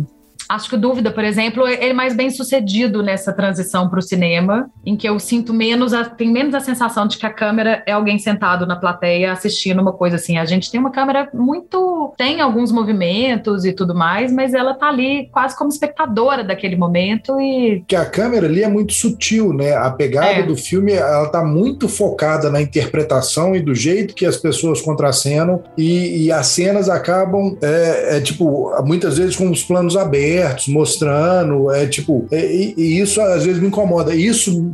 Acho 0.48 0.70
que 0.70 0.76
o 0.76 0.78
Dúvida, 0.78 1.10
por 1.10 1.22
exemplo, 1.24 1.66
é 1.66 1.92
mais 1.92 2.16
bem 2.16 2.30
sucedido 2.30 3.02
nessa 3.02 3.32
transição 3.34 3.88
para 3.88 3.98
o 3.98 4.02
cinema, 4.02 4.70
em 4.84 4.96
que 4.96 5.06
eu 5.06 5.20
sinto 5.20 5.52
menos, 5.52 5.92
a, 5.92 6.06
tem 6.06 6.32
menos 6.32 6.54
a 6.54 6.60
sensação 6.60 7.06
de 7.06 7.18
que 7.18 7.26
a 7.26 7.30
câmera 7.30 7.82
é 7.86 7.92
alguém 7.92 8.18
sentado 8.18 8.66
na 8.66 8.74
plateia 8.74 9.30
assistindo 9.30 9.82
uma 9.82 9.92
coisa 9.92 10.16
assim. 10.16 10.38
A 10.38 10.46
gente 10.46 10.70
tem 10.70 10.80
uma 10.80 10.90
câmera 10.90 11.28
muito. 11.34 12.14
tem 12.16 12.40
alguns 12.40 12.72
movimentos 12.72 13.66
e 13.66 13.72
tudo 13.72 13.94
mais, 13.94 14.32
mas 14.32 14.54
ela 14.54 14.72
tá 14.72 14.88
ali 14.88 15.28
quase 15.30 15.56
como 15.56 15.68
espectadora 15.68 16.42
daquele 16.42 16.76
momento 16.76 17.38
e. 17.38 17.84
Que 17.86 17.96
a 17.96 18.06
câmera 18.06 18.46
ali 18.46 18.62
é 18.62 18.68
muito 18.68 18.94
sutil, 18.94 19.52
né? 19.52 19.74
A 19.76 19.90
pegada 19.90 20.40
é. 20.40 20.42
do 20.42 20.56
filme, 20.56 20.92
ela 20.92 21.28
tá 21.28 21.44
muito 21.44 21.88
focada 21.88 22.48
na 22.48 22.62
interpretação 22.62 23.54
e 23.54 23.60
do 23.60 23.74
jeito 23.74 24.14
que 24.14 24.24
as 24.24 24.38
pessoas 24.38 24.80
contracenam, 24.80 25.62
e, 25.76 26.24
e 26.24 26.32
as 26.32 26.46
cenas 26.46 26.88
acabam, 26.88 27.56
é, 27.60 28.16
é 28.16 28.20
tipo, 28.20 28.72
muitas 28.84 29.18
vezes 29.18 29.36
com 29.36 29.50
os 29.50 29.62
planos 29.62 29.96
abertos 29.96 30.37
abertos, 30.38 30.68
mostrando, 30.68 31.70
é 31.72 31.86
tipo, 31.86 32.26
é, 32.30 32.44
e, 32.46 32.74
e, 32.76 33.00
isso 33.00 33.20
às 33.20 33.44
vezes 33.44 33.60
me 33.60 33.68
incomoda. 33.68 34.14
Isso, 34.14 34.72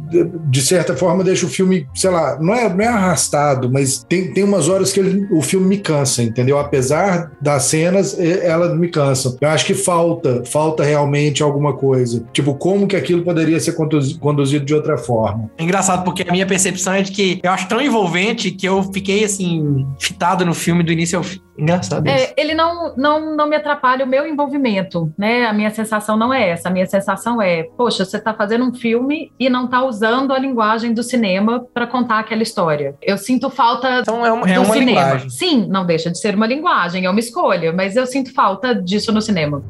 de 0.48 0.62
certa 0.62 0.96
forma, 0.96 1.24
deixa 1.24 1.46
o 1.46 1.48
filme, 1.48 1.86
sei 1.94 2.10
lá, 2.10 2.38
não 2.40 2.54
é, 2.54 2.68
não 2.68 2.84
é 2.84 2.88
arrastado, 2.88 3.70
mas 3.70 4.04
tem, 4.08 4.32
tem 4.32 4.44
umas 4.44 4.68
horas 4.68 4.92
que 4.92 5.00
ele, 5.00 5.26
o 5.32 5.42
filme 5.42 5.66
me 5.66 5.78
cansa, 5.78 6.22
entendeu? 6.22 6.58
Apesar 6.58 7.32
das 7.40 7.64
cenas, 7.64 8.18
elas 8.18 8.76
me 8.76 8.88
cansam. 8.88 9.36
Eu 9.40 9.48
acho 9.48 9.64
que 9.64 9.74
falta, 9.74 10.42
falta 10.46 10.84
realmente 10.84 11.42
alguma 11.42 11.74
coisa. 11.74 12.24
Tipo, 12.32 12.54
como 12.54 12.86
que 12.86 12.96
aquilo 12.96 13.22
poderia 13.22 13.58
ser 13.58 13.72
conduzido 13.72 14.64
de 14.64 14.74
outra 14.74 14.96
forma. 14.96 15.50
É 15.58 15.62
engraçado, 15.62 16.04
porque 16.04 16.24
a 16.28 16.32
minha 16.32 16.46
percepção 16.46 16.94
é 16.94 17.02
de 17.02 17.12
que 17.12 17.40
eu 17.42 17.50
acho 17.50 17.68
tão 17.68 17.80
envolvente 17.80 18.50
que 18.50 18.66
eu 18.66 18.82
fiquei, 18.92 19.24
assim, 19.24 19.86
fitado 19.98 20.44
no 20.44 20.54
filme 20.54 20.82
do 20.82 20.92
início 20.92 21.18
ao 21.18 21.24
fim. 21.24 21.40
Engraçado 21.56 22.08
é, 22.08 22.34
ele 22.36 22.52
não, 22.52 22.96
não, 22.96 23.36
não 23.36 23.48
me 23.48 23.54
atrapalha 23.54 24.04
o 24.04 24.08
meu 24.08 24.26
envolvimento, 24.26 25.12
né? 25.16 25.46
Minha 25.54 25.70
sensação 25.70 26.16
não 26.16 26.32
é 26.32 26.50
essa. 26.50 26.68
A 26.68 26.72
minha 26.72 26.86
sensação 26.86 27.40
é, 27.40 27.64
poxa, 27.76 28.04
você 28.04 28.16
está 28.16 28.34
fazendo 28.34 28.64
um 28.64 28.74
filme 28.74 29.32
e 29.38 29.48
não 29.48 29.66
está 29.66 29.84
usando 29.84 30.32
a 30.32 30.38
linguagem 30.38 30.92
do 30.92 31.02
cinema 31.02 31.64
para 31.72 31.86
contar 31.86 32.18
aquela 32.18 32.42
história. 32.42 32.94
Eu 33.00 33.16
sinto 33.16 33.48
falta 33.48 34.00
então 34.00 34.24
é, 34.24 34.32
um, 34.32 34.46
é 34.46 34.58
uma 34.58 34.74
cinema. 34.74 35.00
linguagem. 35.00 35.30
Sim, 35.30 35.66
não 35.68 35.86
deixa 35.86 36.10
de 36.10 36.18
ser 36.18 36.34
uma 36.34 36.46
linguagem, 36.46 37.06
é 37.06 37.10
uma 37.10 37.20
escolha, 37.20 37.72
mas 37.72 37.96
eu 37.96 38.06
sinto 38.06 38.32
falta 38.34 38.74
disso 38.74 39.12
no 39.12 39.22
cinema. 39.22 39.62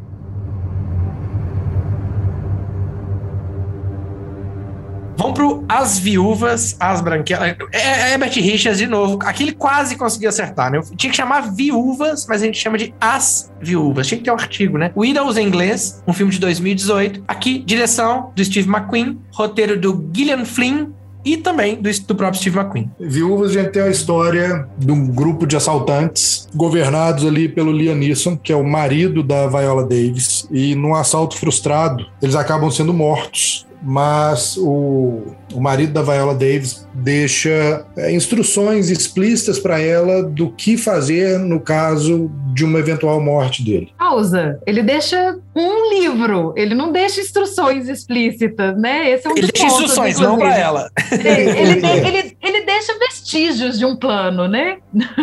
Vamos 5.25 5.39
pro 5.39 5.65
As 5.67 5.99
Viúvas, 5.99 6.77
As 6.79 7.01
Branquelas. 7.01 7.57
É, 7.73 8.13
é 8.13 8.19
Betty 8.19 8.43
Richards 8.43 8.77
de 8.77 8.87
novo. 8.87 9.19
Aqui 9.23 9.45
ele 9.45 9.53
quase 9.53 9.97
conseguiu 9.97 10.29
acertar, 10.29 10.71
né? 10.71 10.79
Tinha 10.97 11.11
que 11.11 11.17
chamar 11.17 11.51
Viúvas, 11.55 12.27
mas 12.29 12.43
a 12.43 12.45
gente 12.45 12.59
chama 12.59 12.77
de 12.77 12.95
As 13.01 13.51
Viúvas. 13.59 14.07
Tinha 14.07 14.19
que 14.19 14.25
ter 14.25 14.31
um 14.31 14.35
artigo, 14.35 14.77
né? 14.77 14.93
Widows 14.95 15.39
em 15.39 15.47
inglês, 15.47 16.03
um 16.07 16.13
filme 16.13 16.31
de 16.31 16.39
2018. 16.39 17.25
Aqui, 17.27 17.59
direção 17.61 18.33
do 18.37 18.45
Steve 18.45 18.69
McQueen, 18.69 19.19
roteiro 19.33 19.81
do 19.81 20.11
Gillian 20.15 20.45
Flynn, 20.45 20.89
e 21.25 21.39
também 21.39 21.81
do, 21.81 21.91
do, 21.91 22.15
próprio 22.15 22.39
Steve 22.39 22.59
McQueen. 22.59 22.91
Viúvas, 23.01 23.53
a 23.53 23.63
gente 23.63 23.73
tem 23.73 23.81
a 23.81 23.89
história 23.89 24.69
de 24.77 24.93
um 24.93 25.07
grupo 25.07 25.47
de 25.47 25.57
assaltantes 25.57 26.47
governados 26.55 27.25
ali 27.25 27.49
pelo 27.49 27.73
Liam 27.73 27.95
Neeson, 27.95 28.37
que 28.37 28.53
é 28.53 28.57
o 28.57 28.63
marido 28.63 29.23
da 29.23 29.47
Viola 29.47 29.85
Davis, 29.85 30.47
e 30.51 30.75
num 30.75 30.95
assalto 30.95 31.39
frustrado, 31.39 32.05
eles 32.21 32.35
acabam 32.35 32.71
sendo 32.71 32.93
mortos 32.93 33.67
mas 33.85 34.57
o, 34.57 35.35
o 35.53 35.61
marido 35.61 35.93
da 35.93 36.03
Viola 36.03 36.35
Davis 36.35 36.87
deixa 36.95 37.85
é, 37.97 38.11
instruções 38.13 38.89
explícitas 38.89 39.59
para 39.59 39.79
ela 39.79 40.23
do 40.23 40.51
que 40.51 40.77
fazer 40.77 41.39
no 41.39 41.61
caso 41.61 42.31
de 42.55 42.65
uma 42.65 42.79
eventual 42.79 43.21
morte 43.21 43.63
dele. 43.63 43.93
Pausa. 43.99 44.59
Ele 44.67 44.83
deixa 44.83 45.37
um 45.55 45.91
livro, 45.91 46.55
ele 46.57 46.75
não 46.75 46.91
deixa 46.91 47.21
instruções 47.21 47.89
explícitas, 47.89 48.77
né? 48.81 49.11
Esse 49.11 49.27
é 49.27 49.31
um 49.31 49.37
ele 49.37 49.49
deixa 49.49 49.67
pontos, 49.67 49.81
instruções, 49.81 50.17
inclusive. 50.17 50.27
não 50.27 50.39
para 50.39 50.59
ela. 50.59 50.91
Ele, 51.13 51.75
de, 51.81 51.87
ele, 52.09 52.37
ele 52.43 52.61
deixa 52.65 52.99
vestígios 52.99 53.79
de 53.79 53.85
um 53.85 53.97
plano, 53.97 54.49
né? 54.49 54.79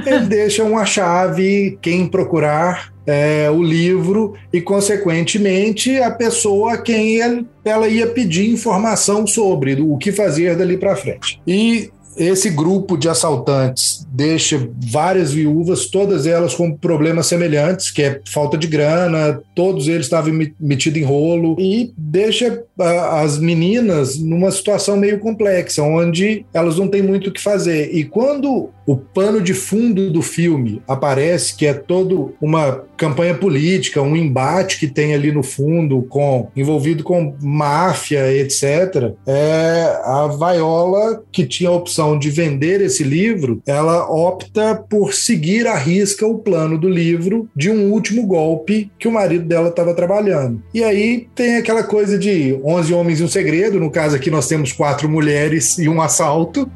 Ele 0.05 0.26
deixa 0.26 0.64
uma 0.64 0.86
chave, 0.86 1.80
quem 1.82 2.07
procurar 2.07 2.91
é, 3.12 3.49
o 3.49 3.62
livro 3.62 4.34
e, 4.51 4.62
consequentemente, 4.62 5.97
a 5.97 6.12
pessoa 6.12 6.74
a 6.74 6.78
quem 6.78 7.20
ela 7.64 7.88
ia 7.88 8.07
pedir 8.07 8.49
informação 8.49 9.28
sobre 9.28 9.82
o 9.82 9.97
que 9.97 10.12
fazer 10.12 10.55
dali 10.55 10.78
para 10.78 10.95
frente. 10.95 11.41
E 11.45 11.89
esse 12.18 12.49
grupo 12.49 12.97
de 12.97 13.07
assaltantes 13.09 14.05
deixa 14.12 14.70
várias 14.91 15.32
viúvas, 15.32 15.86
todas 15.86 16.28
elas 16.28 16.53
com 16.53 16.76
problemas 16.76 17.28
semelhantes, 17.28 17.89
que 17.89 18.03
é 18.03 18.22
falta 18.28 18.57
de 18.57 18.68
grana, 18.68 19.41
todos 19.55 19.88
eles 19.88 20.05
estavam 20.05 20.34
metidos 20.59 21.01
em 21.01 21.05
rolo, 21.05 21.55
e 21.59 21.93
deixa 21.97 22.64
as 22.78 23.38
meninas 23.39 24.20
numa 24.20 24.51
situação 24.51 24.97
meio 24.97 25.20
complexa, 25.20 25.84
onde 25.84 26.45
elas 26.53 26.78
não 26.78 26.88
têm 26.88 27.01
muito 27.01 27.30
o 27.30 27.32
que 27.32 27.41
fazer. 27.41 27.93
E 27.93 28.03
quando 28.03 28.70
o 28.86 28.95
pano 28.97 29.39
de 29.39 29.53
fundo 29.53 30.12
do 30.12 30.22
filme 30.22 30.82
aparece, 30.88 31.55
que 31.55 31.66
é 31.66 31.74
todo 31.74 32.34
uma 32.41 32.84
campanha 32.97 33.34
política, 33.36 34.01
um 34.01 34.16
embate 34.16 34.80
que 34.80 34.88
tem 34.88 35.14
ali 35.14 35.32
no 35.32 35.43
fundo, 35.43 36.01
com 36.03 36.49
envolvido 36.55 37.03
com 37.03 37.36
máfia, 37.41 38.32
etc., 38.34 39.14
é 39.26 39.99
a 40.03 40.28
Viola, 40.28 41.24
que 41.32 41.45
tinha 41.45 41.70
a 41.70 41.74
opção 41.74 42.18
de 42.18 42.30
vender 42.30 42.82
esse 42.82 43.03
livro, 43.03 43.62
ela 43.66 44.01
opta 44.10 44.76
por 44.89 45.14
seguir 45.14 45.68
à 45.68 45.76
risca 45.76 46.26
o 46.26 46.39
plano 46.39 46.78
do 46.78 46.89
livro 46.89 47.49
de 47.56 47.70
um 47.70 47.91
último 47.91 48.26
golpe 48.26 48.91
que 48.97 49.08
o 49.08 49.12
marido 49.12 49.45
dela 49.45 49.70
estava 49.70 49.93
trabalhando. 49.93 50.62
E 50.74 50.84
aí 50.84 51.28
tem 51.36 51.58
aquela 51.58 51.84
coisa 51.84 52.18
de 52.18 52.60
11 52.64 52.93
homens 52.93 53.20
e 53.20 53.24
um 53.24 53.28
segredo, 53.28 53.80
no 53.80 53.91
caso 53.91 54.16
aqui 54.16 54.30
nós 54.30 54.47
temos 54.47 54.72
quatro 54.72 55.10
mulheres 55.10 55.78
e 55.78 55.88
um 55.88 56.02
assalto. 56.02 56.70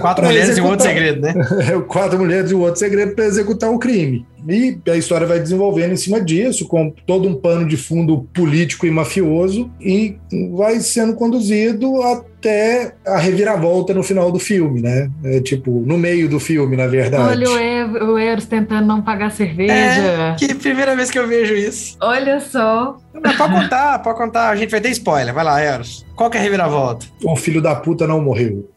Quatro 0.00 0.24
mulheres 0.26 0.56
e 0.56 0.60
um 0.60 0.66
outro 0.66 0.86
segredo, 0.86 1.20
né? 1.20 1.34
quatro 1.88 2.18
mulheres 2.18 2.50
e 2.50 2.54
um 2.54 2.60
outro 2.60 2.78
segredo 2.78 3.14
para 3.14 3.26
executar 3.26 3.70
o 3.70 3.78
crime. 3.78 4.26
E 4.48 4.78
a 4.88 4.96
história 4.96 5.26
vai 5.26 5.40
desenvolvendo 5.40 5.92
em 5.92 5.96
cima 5.96 6.20
disso, 6.20 6.66
com 6.66 6.90
todo 7.06 7.28
um 7.28 7.34
pano 7.34 7.66
de 7.66 7.76
fundo 7.76 8.28
político 8.34 8.86
e 8.86 8.90
mafioso, 8.90 9.70
e 9.80 10.16
vai 10.52 10.80
sendo 10.80 11.14
conduzido 11.14 12.02
até 12.02 12.94
a 13.06 13.18
reviravolta 13.18 13.92
no 13.92 14.02
final 14.02 14.32
do 14.32 14.38
filme, 14.38 14.80
né? 14.80 15.10
É, 15.24 15.40
tipo, 15.40 15.70
no 15.86 15.98
meio 15.98 16.28
do 16.28 16.40
filme, 16.40 16.76
na 16.76 16.86
verdade. 16.86 17.22
Olha 17.22 17.50
o 18.04 18.18
Eros 18.18 18.46
tentando 18.46 18.86
não 18.86 19.02
pagar 19.02 19.30
cerveja. 19.30 19.72
É, 19.74 20.36
que 20.38 20.54
primeira 20.54 20.96
vez 20.96 21.10
que 21.10 21.18
eu 21.18 21.26
vejo 21.26 21.54
isso. 21.54 21.96
Olha 22.00 22.40
só. 22.40 22.96
Não, 23.12 23.20
pode 23.20 23.52
contar, 23.52 23.98
pode 23.98 24.18
contar. 24.18 24.50
A 24.50 24.56
gente 24.56 24.70
vai 24.70 24.80
ter 24.80 24.90
spoiler. 24.90 25.34
Vai 25.34 25.44
lá, 25.44 25.60
Eros. 25.60 26.06
Qual 26.14 26.30
que 26.30 26.36
é 26.36 26.40
a 26.40 26.42
reviravolta? 26.42 27.06
O 27.24 27.36
filho 27.36 27.60
da 27.60 27.74
puta 27.74 28.06
não 28.06 28.20
morreu. 28.22 28.70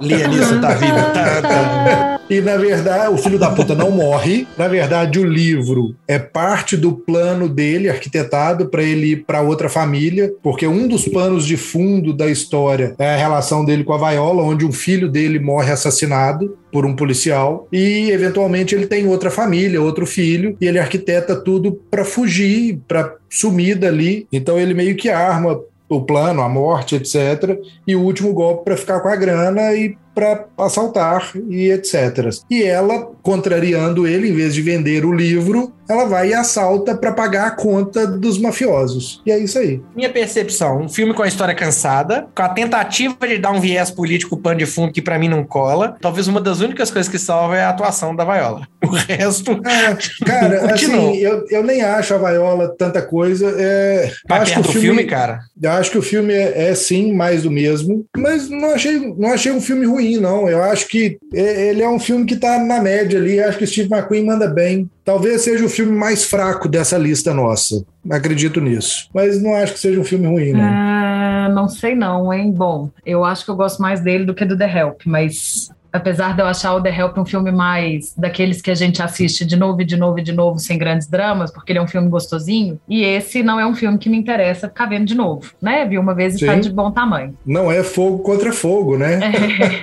Lianissa 0.00 0.58
tá 0.58 0.74
viva. 0.74 1.02
Tá, 1.12 1.42
tá. 1.42 2.20
E 2.28 2.40
na 2.40 2.56
verdade, 2.56 3.12
o 3.12 3.18
filho 3.18 3.38
da 3.38 3.50
puta 3.50 3.74
não 3.74 3.90
morre. 3.90 4.46
Na 4.56 4.66
verdade, 4.66 5.18
o 5.18 5.24
livro 5.24 5.94
é 6.08 6.18
parte 6.18 6.76
do 6.76 6.92
plano 6.92 7.48
dele, 7.48 7.90
arquitetado, 7.90 8.66
para 8.66 8.82
ele 8.82 9.12
ir 9.12 9.24
para 9.24 9.42
outra 9.42 9.68
família, 9.68 10.32
porque 10.42 10.66
um 10.66 10.88
dos 10.88 11.06
planos 11.06 11.46
de 11.46 11.56
fundo 11.56 12.12
da 12.12 12.26
história 12.26 12.94
é 12.98 13.14
a 13.14 13.16
relação 13.16 13.64
dele 13.64 13.84
com 13.84 13.92
a 13.92 14.10
Viola, 14.10 14.42
onde 14.42 14.64
um 14.64 14.72
filho 14.72 15.08
dele 15.08 15.38
morre 15.38 15.70
assassinado 15.70 16.56
por 16.72 16.84
um 16.84 16.96
policial 16.96 17.68
e 17.72 18.10
eventualmente 18.10 18.74
ele 18.74 18.86
tem 18.86 19.06
outra 19.06 19.30
família, 19.30 19.80
outro 19.80 20.06
filho, 20.06 20.56
e 20.60 20.66
ele 20.66 20.78
arquiteta 20.78 21.36
tudo 21.36 21.78
para 21.88 22.04
fugir, 22.04 22.80
para 22.88 23.14
sumir 23.30 23.76
dali. 23.76 24.26
Então 24.32 24.58
ele 24.58 24.74
meio 24.74 24.96
que 24.96 25.08
arma 25.08 25.60
o 25.88 26.00
plano, 26.00 26.42
a 26.42 26.48
morte, 26.48 26.96
etc. 26.96 27.58
E 27.86 27.94
o 27.94 28.02
último 28.02 28.32
golpe 28.32 28.64
para 28.64 28.76
ficar 28.76 29.00
com 29.00 29.08
a 29.08 29.16
grana 29.16 29.74
e 29.74 29.96
para 30.14 30.46
assaltar 30.58 31.32
e 31.48 31.70
etc. 31.70 32.30
E 32.50 32.62
ela, 32.62 33.10
contrariando 33.22 34.06
ele, 34.06 34.28
em 34.28 34.34
vez 34.34 34.54
de 34.54 34.62
vender 34.62 35.04
o 35.04 35.12
livro, 35.12 35.72
ela 35.88 36.04
vai 36.04 36.30
e 36.30 36.34
assalta 36.34 36.94
para 36.94 37.12
pagar 37.12 37.46
a 37.46 37.50
conta 37.50 38.06
dos 38.06 38.38
mafiosos. 38.38 39.20
E 39.26 39.32
é 39.32 39.38
isso 39.38 39.58
aí. 39.58 39.82
Minha 39.94 40.10
percepção, 40.10 40.82
um 40.82 40.88
filme 40.88 41.12
com 41.12 41.22
a 41.22 41.28
história 41.28 41.54
cansada, 41.54 42.26
com 42.34 42.42
a 42.42 42.48
tentativa 42.48 43.16
de 43.26 43.38
dar 43.38 43.52
um 43.52 43.60
viés 43.60 43.90
político 43.90 44.36
pano 44.36 44.58
de 44.58 44.66
fundo 44.66 44.92
que 44.92 45.02
para 45.02 45.18
mim 45.18 45.28
não 45.28 45.44
cola. 45.44 45.96
Talvez 46.00 46.26
uma 46.26 46.40
das 46.40 46.60
únicas 46.60 46.90
coisas 46.90 47.10
que 47.10 47.18
salva 47.18 47.56
é 47.56 47.64
a 47.64 47.70
atuação 47.70 48.14
da 48.14 48.24
Viola. 48.24 48.66
O 48.82 48.88
resto. 48.88 49.52
É, 49.66 50.24
cara, 50.24 50.72
assim, 50.72 51.16
eu, 51.16 51.44
eu 51.50 51.62
nem 51.62 51.82
acho 51.82 52.14
a 52.14 52.18
Viola 52.18 52.74
tanta 52.78 53.02
coisa. 53.02 53.54
É, 53.58 54.12
Vai 54.28 54.40
acho 54.40 54.54
perto 54.54 54.64
que 54.64 54.70
o 54.70 54.72
do 54.74 54.80
filme, 54.80 55.04
cara? 55.04 55.40
Eu 55.60 55.70
acho 55.72 55.90
que 55.90 55.98
o 55.98 56.02
filme 56.02 56.32
é, 56.32 56.70
é, 56.70 56.74
sim 56.74 57.12
mais 57.12 57.42
do 57.42 57.50
mesmo, 57.50 58.04
mas 58.16 58.48
não 58.48 58.72
achei, 58.72 58.98
não 59.16 59.32
achei 59.32 59.52
um 59.52 59.60
filme 59.60 59.86
ruim, 59.86 60.03
não. 60.20 60.48
Eu 60.48 60.62
acho 60.62 60.88
que 60.88 61.18
ele 61.32 61.82
é 61.82 61.88
um 61.88 61.98
filme 61.98 62.24
que 62.24 62.36
tá 62.36 62.58
na 62.58 62.80
média 62.80 63.18
ali. 63.18 63.40
Acho 63.40 63.58
que 63.58 63.66
Steve 63.66 63.92
McQueen 63.92 64.24
manda 64.24 64.46
bem. 64.46 64.88
Talvez 65.04 65.42
seja 65.42 65.64
o 65.64 65.68
filme 65.68 65.92
mais 65.92 66.24
fraco 66.24 66.68
dessa 66.68 66.96
lista 66.96 67.34
nossa. 67.34 67.84
Acredito 68.10 68.60
nisso. 68.60 69.08
Mas 69.14 69.42
não 69.42 69.54
acho 69.54 69.74
que 69.74 69.78
seja 69.78 70.00
um 70.00 70.04
filme 70.04 70.26
ruim, 70.26 70.52
não. 70.52 70.60
Ah, 70.62 71.48
não 71.52 71.68
sei 71.68 71.94
não, 71.94 72.32
hein? 72.32 72.52
Bom, 72.52 72.90
eu 73.04 73.24
acho 73.24 73.44
que 73.44 73.50
eu 73.50 73.56
gosto 73.56 73.80
mais 73.82 74.00
dele 74.00 74.24
do 74.24 74.34
que 74.34 74.44
do 74.44 74.56
The 74.56 74.78
Help, 74.78 75.02
mas 75.06 75.70
apesar 75.94 76.34
de 76.34 76.42
eu 76.42 76.46
achar 76.46 76.74
o 76.74 76.82
The 76.82 76.94
Help 76.94 77.16
um 77.18 77.24
filme 77.24 77.50
mais 77.52 78.12
daqueles 78.16 78.60
que 78.60 78.70
a 78.70 78.74
gente 78.74 79.00
assiste 79.00 79.44
de 79.44 79.56
novo 79.56 79.80
e 79.80 79.84
de 79.84 79.96
novo 79.96 80.18
e 80.18 80.22
de 80.22 80.32
novo, 80.32 80.58
sem 80.58 80.76
grandes 80.76 81.08
dramas, 81.08 81.50
porque 81.52 81.72
ele 81.72 81.78
é 81.78 81.82
um 81.82 81.86
filme 81.86 82.08
gostosinho, 82.08 82.78
e 82.88 83.02
esse 83.02 83.42
não 83.42 83.58
é 83.58 83.66
um 83.66 83.74
filme 83.74 83.96
que 83.96 84.08
me 84.10 84.16
interessa 84.16 84.68
ficar 84.68 84.86
vendo 84.86 85.06
de 85.06 85.14
novo, 85.14 85.50
né? 85.62 85.86
Vi 85.86 85.96
uma 85.98 86.14
vez 86.14 86.34
e 86.34 86.38
Sim. 86.40 86.46
tá 86.46 86.54
de 86.56 86.70
bom 86.70 86.90
tamanho. 86.90 87.36
Não 87.46 87.70
é 87.70 87.82
fogo 87.82 88.18
contra 88.18 88.52
fogo, 88.52 88.98
né? 88.98 89.20